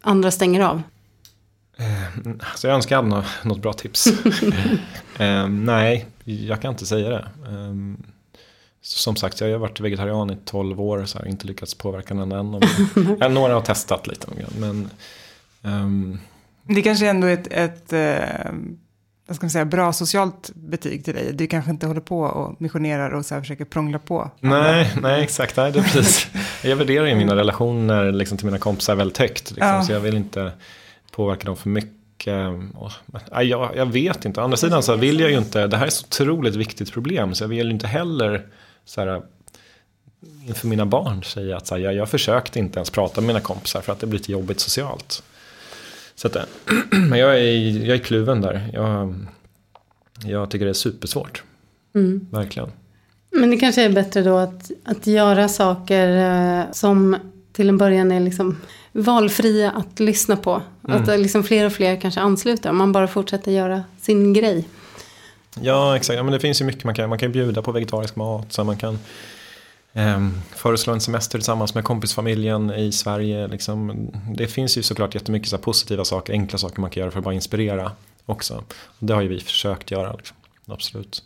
andra 0.00 0.30
stänger 0.30 0.60
av? 0.60 0.82
Eh, 1.78 2.30
Så 2.56 2.66
jag 2.66 2.74
önskar 2.74 2.96
jag 2.96 3.02
hade 3.02 3.16
nå- 3.16 3.24
något 3.50 3.62
bra 3.62 3.72
tips. 3.72 4.06
eh, 5.18 5.48
nej, 5.48 6.06
jag 6.24 6.62
kan 6.62 6.70
inte 6.70 6.86
säga 6.86 7.08
det. 7.10 7.28
Eh, 7.48 7.74
som 8.82 9.16
sagt, 9.16 9.40
jag 9.40 9.50
har 9.50 9.58
varit 9.58 9.80
vegetarian 9.80 10.30
i 10.30 10.36
12 10.44 10.80
år 10.80 11.04
så 11.04 11.18
har 11.18 11.26
inte 11.26 11.46
lyckats 11.46 11.74
påverka 11.74 12.14
någon 12.14 12.32
än. 12.32 12.54
Om- 12.54 13.34
några 13.34 13.54
har 13.54 13.60
testat 13.60 14.06
lite. 14.06 14.26
Men 14.58 14.90
ehm, 15.62 16.18
Det 16.62 16.82
kanske 16.82 17.08
ändå 17.08 17.26
är 17.26 17.32
ett, 17.32 17.46
ett 17.52 17.92
eh, 17.92 18.52
vad 19.26 19.36
ska 19.36 19.44
man 19.44 19.50
säga, 19.50 19.64
bra 19.64 19.92
socialt 19.92 20.50
betyg 20.54 21.04
till 21.04 21.14
dig. 21.14 21.32
Du 21.32 21.46
kanske 21.46 21.70
inte 21.70 21.86
håller 21.86 22.00
på 22.00 22.20
och 22.20 22.56
missionerar 22.58 23.10
och 23.10 23.26
så 23.26 23.34
här 23.34 23.40
försöker 23.42 23.64
prångla 23.64 23.98
på. 23.98 24.30
nej, 24.40 24.92
nej, 25.02 25.22
exakt. 25.22 25.56
Nej, 25.56 25.72
det 25.72 25.78
är 25.78 25.82
precis. 25.82 26.28
Jag 26.62 26.76
värderar 26.76 27.06
ju 27.06 27.14
mina 27.14 27.36
relationer 27.36 28.12
liksom, 28.12 28.38
till 28.38 28.46
mina 28.46 28.58
kompisar 28.58 28.94
väldigt 28.94 29.18
högt. 29.18 29.50
Liksom, 29.50 29.68
Ja. 29.68 29.82
Så 29.82 29.92
jag 29.92 30.00
vill 30.00 30.16
inte 30.16 30.52
påverka 31.10 31.46
dem 31.46 31.56
för 31.56 31.68
mycket. 31.68 32.48
Och, 32.74 32.92
nej, 33.32 33.46
jag, 33.46 33.76
jag 33.76 33.86
vet 33.86 34.24
inte. 34.24 34.40
Å 34.40 34.44
andra 34.44 34.56
sidan 34.56 34.82
så 34.82 34.96
vill 34.96 35.20
jag 35.20 35.30
ju 35.30 35.38
inte. 35.38 35.66
Det 35.66 35.76
här 35.76 35.84
är 35.84 35.88
ett 35.88 35.94
så 35.94 36.06
otroligt 36.06 36.54
viktigt 36.56 36.92
problem. 36.92 37.34
Så 37.34 37.44
jag 37.44 37.48
vill 37.48 37.66
ju 37.66 37.72
inte 37.72 37.86
heller 37.86 38.46
så 38.84 39.00
här, 39.00 39.22
inför 40.46 40.66
mina 40.68 40.86
barn 40.86 41.22
säga 41.24 41.56
att 41.56 41.66
så 41.66 41.74
här, 41.74 41.82
jag, 41.82 41.94
jag 41.94 42.08
försökte 42.08 42.58
inte 42.58 42.78
ens 42.78 42.90
prata 42.90 43.20
med 43.20 43.26
mina 43.28 43.40
kompisar 43.40 43.80
för 43.80 43.92
att 43.92 44.00
det 44.00 44.06
blir 44.06 44.18
lite 44.18 44.32
jobbigt 44.32 44.60
socialt. 44.60 45.22
Så 46.16 46.28
att, 46.28 46.36
men 46.90 47.18
jag 47.18 47.40
är, 47.40 47.84
jag 47.86 47.94
är 47.96 48.02
kluven 48.02 48.40
där. 48.40 48.70
Jag, 48.72 49.14
jag 50.24 50.50
tycker 50.50 50.64
det 50.64 50.70
är 50.70 50.74
supersvårt. 50.74 51.42
Verkligen. 52.30 52.70
Men 53.30 53.50
det 53.50 53.56
kanske 53.56 53.82
är 53.82 53.90
bättre 53.90 54.22
då 54.22 54.36
att, 54.36 54.70
att 54.84 55.06
göra 55.06 55.48
saker 55.48 56.08
eh, 56.16 56.64
som 56.72 57.16
till 57.52 57.68
en 57.68 57.78
början 57.78 58.12
är 58.12 58.20
liksom 58.20 58.56
valfria 58.92 59.70
att 59.70 60.00
lyssna 60.00 60.36
på. 60.36 60.62
Att 60.82 61.08
eh, 61.08 61.18
liksom 61.18 61.44
fler 61.44 61.66
och 61.66 61.72
fler 61.72 62.00
kanske 62.00 62.20
ansluter 62.20 62.70
om 62.70 62.76
man 62.76 62.92
bara 62.92 63.08
fortsätter 63.08 63.52
göra 63.52 63.82
sin 64.00 64.32
grej. 64.32 64.68
Ja, 65.60 65.96
exakt. 65.96 66.16
Ja, 66.16 66.22
men 66.22 66.32
det 66.32 66.40
finns 66.40 66.60
ju 66.60 66.64
mycket 66.64 66.84
man 66.84 66.94
kan 66.94 67.08
Man 67.08 67.18
kan 67.18 67.32
bjuda 67.32 67.62
på 67.62 67.72
vegetarisk 67.72 68.16
mat. 68.16 68.52
Så 68.52 68.64
man 68.64 68.76
kan 68.76 68.98
ehm, 69.96 70.40
föreslå 70.54 70.92
en 70.92 71.00
semester 71.00 71.38
tillsammans 71.38 71.74
med 71.74 71.84
kompisfamiljen 71.84 72.70
i 72.70 72.92
Sverige. 72.92 73.48
Liksom. 73.48 74.10
Det 74.36 74.46
finns 74.46 74.78
ju 74.78 74.82
såklart 74.82 75.14
jättemycket 75.14 75.48
så 75.48 75.58
positiva 75.58 76.04
saker, 76.04 76.32
enkla 76.32 76.58
saker 76.58 76.80
man 76.80 76.90
kan 76.90 77.00
göra 77.00 77.10
för 77.10 77.18
att 77.18 77.24
bara 77.24 77.34
inspirera 77.34 77.92
också. 78.26 78.64
Det 78.98 79.14
har 79.14 79.22
ju 79.22 79.28
vi 79.28 79.40
försökt 79.40 79.90
göra. 79.90 80.12
Liksom. 80.12 80.36
Absolut. 80.66 81.24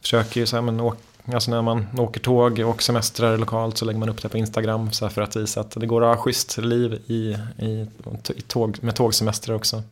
Försöker 0.00 0.40
ju 0.40 0.46
så 0.46 0.56
här, 0.56 0.62
men 0.62 0.92
alltså 1.34 1.50
när 1.50 1.62
man 1.62 1.86
åker 1.98 2.20
tåg 2.20 2.58
och 2.58 2.82
semestrar 2.82 3.38
lokalt 3.38 3.78
så 3.78 3.84
lägger 3.84 3.98
man 3.98 4.08
upp 4.08 4.22
det 4.22 4.28
på 4.28 4.38
Instagram 4.38 4.92
så 4.92 5.08
för 5.08 5.22
att 5.22 5.36
visa 5.36 5.60
att 5.60 5.70
det 5.70 5.86
går 5.86 6.04
att 6.04 6.16
ha 6.16 6.22
schysst 6.22 6.58
liv 6.58 6.92
i, 7.06 7.36
i, 7.58 7.86
i 8.36 8.40
tåg, 8.46 8.78
med 8.80 8.94
tågsemester 8.94 9.54
också. 9.54 9.82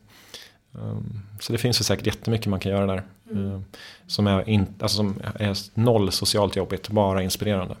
Um, 0.71 1.21
så 1.39 1.51
det 1.53 1.57
finns 1.57 1.79
ju 1.79 1.83
säkert 1.83 2.05
jättemycket 2.05 2.47
man 2.47 2.59
kan 2.59 2.71
göra 2.71 2.85
där. 2.85 3.03
um, 3.29 3.65
som, 4.07 4.27
är 4.27 4.49
in, 4.49 4.65
alltså 4.79 4.97
som 4.97 5.21
är 5.35 5.57
noll 5.73 6.11
socialt 6.11 6.55
jobbigt, 6.55 6.89
bara 6.89 7.23
inspirerande. 7.23 7.75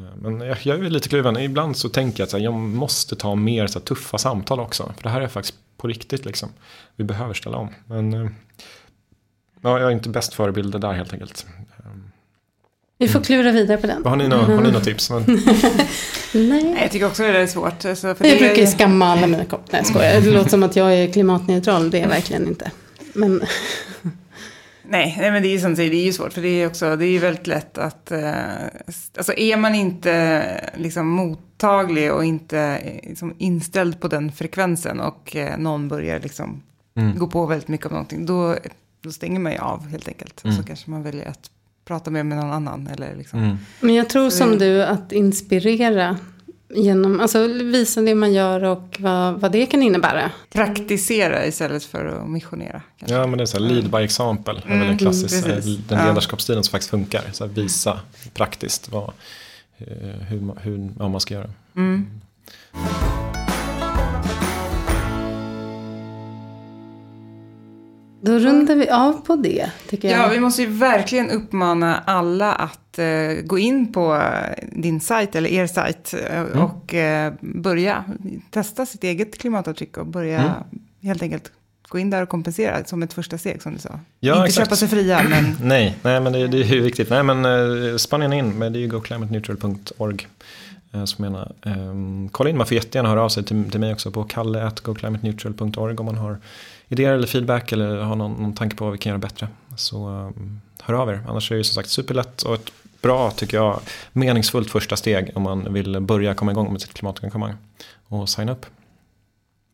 Uh, 0.00 0.06
men 0.16 0.40
jag, 0.40 0.58
jag 0.62 0.84
är 0.86 0.90
lite 0.90 1.08
kluven. 1.08 1.36
Ibland 1.36 1.76
så 1.76 1.88
tänker 1.88 2.20
jag 2.20 2.26
att 2.26 2.32
här, 2.32 2.40
jag 2.40 2.54
måste 2.54 3.16
ta 3.16 3.34
mer 3.34 3.66
så 3.66 3.78
här, 3.78 3.86
tuffa 3.86 4.18
samtal 4.18 4.60
också. 4.60 4.92
För 4.96 5.02
det 5.02 5.08
här 5.08 5.20
är 5.20 5.28
faktiskt 5.28 5.58
på 5.76 5.88
riktigt 5.88 6.24
liksom. 6.24 6.48
Vi 6.96 7.04
behöver 7.04 7.34
ställa 7.34 7.56
om. 7.56 7.68
Men 7.86 8.14
uh, 8.14 8.30
ja, 9.60 9.80
jag 9.80 9.88
är 9.88 9.90
inte 9.90 10.08
bäst 10.08 10.34
förebilder 10.34 10.78
där 10.78 10.92
helt 10.92 11.12
enkelt. 11.12 11.46
Vi 13.00 13.08
får 13.08 13.20
klura 13.20 13.52
vidare 13.52 13.78
på 13.78 13.86
den. 13.86 14.06
har 14.06 14.16
ni 14.16 14.28
några 14.28 14.42
har 14.42 14.62
ni 14.62 14.70
några 14.70 14.80
tips? 14.80 15.10
Men, 15.10 15.22
Nej. 16.34 16.64
Nej, 16.64 16.78
jag 16.82 16.90
tycker 16.90 17.06
också 17.06 17.22
det 17.22 17.38
är 17.38 17.46
svårt. 17.46 17.84
Alltså, 17.84 18.14
för 18.14 18.24
Jag 18.24 18.34
det 18.34 18.38
brukar 18.38 18.56
ju 18.56 18.62
är, 18.62 18.66
skamma 18.66 19.06
alla 19.06 19.26
mina 19.26 19.44
kompisar. 19.44 19.72
Nej, 19.72 19.80
jag 19.80 19.86
skojar. 19.86 20.20
Det 20.20 20.30
låter 20.30 20.50
som 20.50 20.62
att 20.62 20.76
jag 20.76 20.94
är 20.94 21.12
klimatneutral. 21.12 21.90
Det 21.90 21.98
är 21.98 22.02
jag 22.02 22.08
verkligen 22.08 22.46
inte. 22.46 22.70
Men 23.12 23.42
nej, 24.90 25.16
nej, 25.20 25.30
men 25.30 25.42
det 25.42 25.48
är 25.48 25.52
ju 25.52 25.60
som 25.60 25.70
du 25.70 25.76
säger, 25.76 25.90
det 25.90 25.96
är 25.96 26.04
ju 26.04 26.12
svårt. 26.12 26.32
För 26.32 26.42
det 26.42 26.48
är 26.48 26.66
också, 26.66 26.96
det 26.96 27.04
är 27.06 27.10
ju 27.10 27.18
väldigt 27.18 27.46
lätt 27.46 27.78
att, 27.78 28.10
eh, 28.10 28.32
alltså 29.16 29.32
är 29.36 29.56
man 29.56 29.74
inte 29.74 30.70
liksom 30.76 31.06
mottaglig 31.08 32.12
och 32.12 32.24
inte 32.24 32.58
eh, 32.60 33.08
liksom, 33.08 33.34
inställd 33.38 34.00
på 34.00 34.08
den 34.08 34.32
frekvensen 34.32 35.00
och 35.00 35.36
eh, 35.36 35.58
någon 35.58 35.88
börjar 35.88 36.20
liksom 36.20 36.62
Mm. 36.96 37.18
gå 37.18 37.26
på 37.26 37.46
väldigt 37.46 37.68
mycket 37.68 37.86
av 37.86 37.92
någonting, 37.92 38.26
då, 38.26 38.56
då 39.02 39.12
stänger 39.12 39.40
man 39.40 39.52
ju 39.52 39.58
av 39.58 39.88
helt 39.88 40.08
enkelt. 40.08 40.44
Mm. 40.44 40.56
Så 40.56 40.62
kanske 40.62 40.90
man 40.90 41.02
väljer 41.02 41.28
att 41.28 41.50
prata 41.84 42.10
mer 42.10 42.22
med 42.24 42.38
någon 42.38 42.50
annan. 42.52 42.86
Eller 42.86 43.16
liksom. 43.16 43.38
mm. 43.44 43.56
Men 43.80 43.94
jag 43.94 44.08
tror 44.08 44.30
Så 44.30 44.36
som 44.36 44.50
det- 44.50 44.58
du 44.58 44.84
att 44.84 45.12
inspirera 45.12 46.16
genom, 46.74 47.20
alltså 47.20 47.46
visa 47.46 48.00
det 48.00 48.14
man 48.14 48.32
gör 48.32 48.64
och 48.64 48.96
vad, 48.98 49.40
vad 49.40 49.52
det 49.52 49.66
kan 49.66 49.82
innebära. 49.82 50.30
Praktisera 50.52 51.46
istället 51.46 51.84
för 51.84 52.04
att 52.06 52.28
missionera. 52.30 52.82
Kanske. 52.98 53.16
Ja, 53.16 53.26
men 53.26 53.38
det 53.38 53.44
är 53.44 53.46
så 53.46 53.58
här, 53.58 53.64
lead 53.64 53.90
by 53.90 53.98
example. 53.98 54.52
Det 54.54 54.60
är 54.60 54.68
väl 54.68 54.76
en 54.78 54.82
Mm, 54.86 54.98
klassisk, 54.98 55.44
precis. 55.44 55.78
eh, 55.78 55.84
den 55.88 55.98
Ja. 55.98 56.06
ledarskapsstilen 56.06 56.62
som 56.64 56.70
faktiskt 56.70 56.90
funkar. 56.90 57.22
Så 57.32 57.46
här, 57.46 57.52
visa 57.52 58.00
praktiskt 58.34 58.88
vad, 58.92 59.12
eh, 59.78 59.86
hur, 60.28 60.60
hur, 60.60 60.88
vad 60.96 61.10
man 61.10 61.20
ska 61.20 61.34
göra. 61.34 61.50
Mm. 61.76 62.06
Då 68.22 68.38
rundar 68.38 68.74
vi 68.76 68.88
av 68.90 69.12
på 69.12 69.36
det, 69.36 69.70
tycker 69.88 70.08
jag. 70.10 70.18
Ja, 70.18 70.28
vi 70.28 70.40
måste 70.40 70.62
ju 70.62 70.68
verkligen 70.68 71.30
uppmana 71.30 71.98
alla 72.06 72.52
att 72.52 72.89
gå 73.44 73.58
in 73.58 73.92
på 73.92 74.14
eh, 74.16 74.68
din 74.72 75.00
sajt 75.00 75.34
eller 75.36 75.50
er 75.50 75.66
sajt 75.66 76.14
eh, 76.30 76.42
och 76.62 76.94
eh, 76.94 77.32
börja 77.40 78.04
testa 78.50 78.86
sitt 78.86 79.04
eget 79.04 79.38
klimatavtryck 79.38 79.96
och 79.96 80.06
börja 80.06 80.40
Mm. 80.40 80.52
helt 81.02 81.22
enkelt 81.22 81.52
gå 81.88 81.98
in 81.98 82.10
där 82.10 82.22
och 82.22 82.28
kompensera 82.28 82.84
som 82.84 83.02
ett 83.02 83.12
första 83.12 83.38
steg 83.38 83.62
som 83.62 83.72
du 83.72 83.78
sa. 83.78 84.00
Ja, 84.20 84.34
Inte 84.34 84.46
exakt. 84.46 84.66
köpa 84.66 84.76
sig 84.76 84.88
fria, 84.88 85.22
men 85.28 85.56
Nej, 85.62 85.96
nej 86.02 86.20
men 86.20 86.32
det, 86.32 86.48
det 86.48 86.58
är 86.60 86.64
ju 86.74 86.80
viktigt. 86.80 87.10
Nej, 87.10 87.22
men 87.22 87.44
eh, 87.44 87.96
Spanien 87.96 88.32
in, 88.32 88.48
men 88.58 88.72
det 88.72 88.78
är 88.78 88.80
ju 88.80 88.88
goclimateneutral.org. 88.88 90.26
Eh, 90.92 91.04
som 91.04 91.22
menar, 91.22 91.52
eh, 91.66 91.74
kolla 92.30 92.50
in, 92.50 92.56
man 92.56 92.66
får 92.66 92.74
jättegärna 92.74 93.08
höra 93.08 93.22
av 93.22 93.28
sig 93.28 93.44
till, 93.44 93.70
till 93.70 93.80
mig 93.80 93.92
också 93.92 94.10
på 94.10 94.24
kalle.goclimateneutral.org 94.24 95.96
om 95.96 96.06
man 96.06 96.16
har 96.18 96.38
idéer 96.88 97.12
eller 97.12 97.26
feedback 97.26 97.72
eller 97.72 97.96
har 97.96 98.16
någon, 98.16 98.32
någon 98.42 98.52
tanke 98.54 98.76
på 98.76 98.84
vad 98.84 98.92
vi 98.92 98.98
kan 98.98 99.10
göra 99.10 99.18
bättre. 99.18 99.48
Så 99.76 100.08
eh, 100.08 100.30
hör 100.82 100.94
av 100.94 101.10
er, 101.10 101.20
annars 101.28 101.50
är 101.50 101.54
det 101.54 101.58
ju 101.58 101.64
som 101.64 101.74
sagt 101.74 101.88
superlätt 101.88 102.42
och 102.42 102.54
ett 102.54 102.70
bra, 103.02 103.30
tycker 103.30 103.56
jag, 103.56 103.80
meningsfullt 104.12 104.70
första 104.70 104.96
steg 104.96 105.30
om 105.34 105.42
man 105.42 105.72
vill 105.72 106.00
börja 106.00 106.34
komma 106.34 106.52
igång 106.52 106.72
med 106.72 106.80
sitt 106.80 106.94
klimatengagemang 106.94 107.54
och 108.08 108.28
signa 108.28 108.52
upp. 108.52 108.66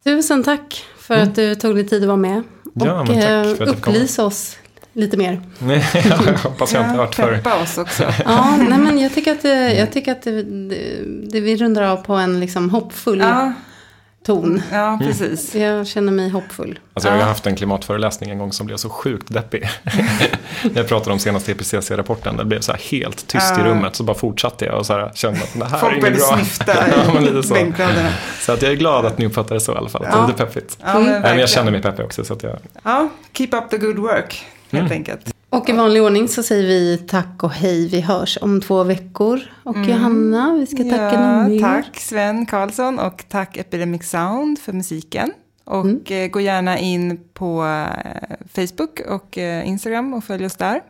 Tusen 0.05 0.45
tack 0.45 0.85
för 0.99 1.14
att 1.14 1.35
du 1.35 1.55
tog 1.55 1.74
dig 1.74 1.89
tid 1.89 2.03
att 2.03 2.07
vara 2.07 2.16
med. 2.16 2.43
Och 2.74 2.87
Ja, 2.87 3.05
men 3.05 3.07
tack 3.07 3.57
för 3.57 3.68
eh, 3.68 3.74
komma. 3.74 3.97
upplysa 3.97 4.24
oss 4.24 4.57
lite 4.93 5.16
mer. 5.16 5.41
Nej, 5.59 5.85
jag 5.95 6.39
hoppas 6.39 6.72
jag 6.72 6.81
inte 6.81 6.91
har 6.91 6.97
ja, 6.97 7.05
varit 7.05 7.14
för... 7.14 7.37
peppa 7.37 7.62
oss 7.62 7.79
också. 7.79 8.05
Ja, 8.24 8.57
nej 8.57 8.79
men 8.79 8.99
jag 8.99 9.14
tycker 9.14 9.33
att, 9.33 9.43
det, 9.43 9.74
jag 9.74 9.93
tycker 9.93 10.12
att 10.12 10.22
det, 10.22 10.43
det, 10.43 11.03
det, 11.31 11.41
vi 11.41 11.57
rundar 11.57 11.83
av 11.83 11.97
på 11.97 12.14
en 12.14 12.41
liksom 12.41 12.70
hoppfull 12.70 13.18
Ja, 13.18 13.53
ton. 14.27 14.62
ja, 14.72 14.99
precis. 15.03 15.55
Jag 15.55 15.87
känner 15.87 16.12
mig 16.12 16.29
hoppfull. 16.31 16.79
Alltså 16.95 17.09
jag 17.09 17.14
har 17.14 17.20
Ja. 17.20 17.27
haft 17.27 17.47
en 17.47 17.57
klimatföreläsning 17.57 18.31
en 18.31 18.39
gång 18.39 18.53
som 18.53 18.66
blev 18.66 18.77
så 18.77 18.89
sjukt 18.91 19.33
deppig. 19.35 19.68
När 20.62 20.70
jag 20.74 20.89
pratade 20.89 21.12
om 21.12 21.18
senaste 21.18 21.53
IPCC-rapporten, 21.53 22.37
det 22.37 22.45
blev 22.45 22.61
så 22.61 22.72
här 22.72 22.81
helt 22.91 23.27
tyst 23.27 23.53
i 23.53 23.61
Ja. 23.61 23.64
rummet. 23.66 23.97
Så 23.97 24.03
bara 24.05 24.16
fortsatte 24.16 24.64
jag 24.64 24.79
och 24.79 24.87
så 24.87 24.93
här 24.93 25.11
kände 25.14 25.41
att 25.43 25.53
det 25.59 25.64
här 25.64 25.77
är 25.77 25.81
Folk 25.81 25.93
inget 25.93 26.03
började 26.03 26.18
bra. 26.18 26.37
snyfta 26.37 26.74
ja, 27.07 27.12
men 27.14 27.24
lite 27.24 27.39
i 27.39 27.43
så. 27.43 27.55
bänkraderna. 27.55 28.09
så 28.41 28.53
att 28.53 28.62
jag 28.62 28.72
är 28.72 28.77
glad 28.77 29.07
att 29.07 29.18
ni 29.18 29.27
uppfattar 29.27 29.55
det 29.55 29.61
så 29.61 29.72
i 29.72 29.77
alla 29.77 29.89
fall. 29.89 30.05
Att 30.05 30.11
det 30.12 30.16
Ja. 30.18 30.24
är 30.24 30.29
lite 30.29 30.45
peppigt. 30.47 30.79
Ja, 30.85 30.99
men 30.99 31.39
jag 31.39 31.49
känner 31.49 31.70
mig 31.70 31.83
peppig 31.83 32.05
också. 32.05 32.24
Så 32.24 32.33
att 32.33 32.43
jag... 32.43 32.59
Ja, 32.83 33.09
keep 33.33 33.49
up 33.53 33.70
the 33.70 33.79
good 33.79 33.99
work, 33.99 34.45
helt 34.71 34.81
Mm. 34.87 34.93
enkelt. 34.93 35.35
Och 35.51 35.69
i 35.69 35.73
vanlig 35.73 36.03
ordning 36.03 36.29
så 36.29 36.43
säger 36.43 36.67
vi 36.67 36.99
tack 36.99 37.43
och 37.43 37.51
hej. 37.51 37.89
Vi 37.89 38.01
hörs 38.01 38.39
om 38.43 38.61
två 38.61 38.85
veckor. 38.85 39.41
Och 39.64 39.77
Johanna, 39.77 40.53
vi 40.55 40.67
ska 40.67 40.77
tacka 40.85 41.21
någon 41.21 41.49
mer. 41.51 41.61
Tack 41.61 41.97
Sven 42.01 42.47
Karlsson 42.47 42.99
och 42.99 43.25
tack 43.29 43.57
Epidemic 43.57 44.11
Sound 44.11 44.59
för 44.59 44.73
musiken. 44.73 45.33
Och 45.64 45.81
Mm. 45.85 46.01
eh, 46.07 46.29
gå 46.29 46.41
gärna 46.41 46.79
in 46.79 47.21
på 47.35 47.64
eh, 47.67 48.37
Facebook 48.55 49.01
och 49.09 49.39
eh, 49.39 49.69
Instagram 49.69 50.14
och 50.14 50.25
följ 50.25 50.47
oss 50.47 50.57
där. 50.57 50.81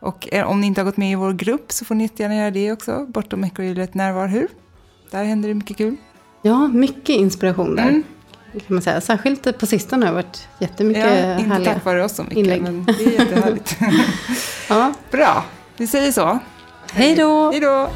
Och 0.00 0.28
om 0.46 0.60
ni 0.60 0.66
inte 0.66 0.80
har 0.80 0.84
gått 0.86 0.96
med 0.96 1.12
i 1.12 1.14
vår 1.14 1.32
grupp 1.32 1.72
så 1.72 1.84
får 1.84 1.94
ni 1.94 2.04
jättegärna 2.04 2.36
göra 2.36 2.50
det 2.50 2.72
också. 2.72 3.06
Bortom 3.08 3.44
ekorrhjulet 3.44 3.94
närvar 3.94 4.26
hur. 4.28 4.48
Där 5.10 5.24
händer 5.24 5.48
det 5.48 5.54
mycket 5.54 5.76
kul. 5.76 5.96
Ja, 6.42 6.68
mycket 6.68 7.08
inspiration 7.16 7.76
där. 7.76 7.82
Mm. 7.88 8.02
Kan 8.54 8.74
man 8.74 8.82
säga. 8.82 9.00
Särskilt 9.00 9.58
på 9.58 9.66
sistone 9.66 10.06
har 10.06 10.12
det 10.12 10.22
varit 10.22 10.48
jättemycket 10.58 11.02
Ja, 11.04 11.38
inte 11.38 11.48
härliga. 11.54 11.74
tack 11.74 11.84
vare 11.84 12.04
oss 12.04 12.12
så 12.16 12.22
mycket, 12.22 12.38
inlägg. 12.38 12.62
men 12.62 12.84
det 12.84 13.04
är 13.06 13.10
jättehärligt. 13.10 13.76
Ja, 14.68 14.92
Bra, 15.10 15.44
vi 15.76 15.86
säger 15.86 16.12
så. 16.12 16.38
hej 16.92 17.14
då! 17.16 17.50
Hej 17.50 17.60
då! 17.60 17.90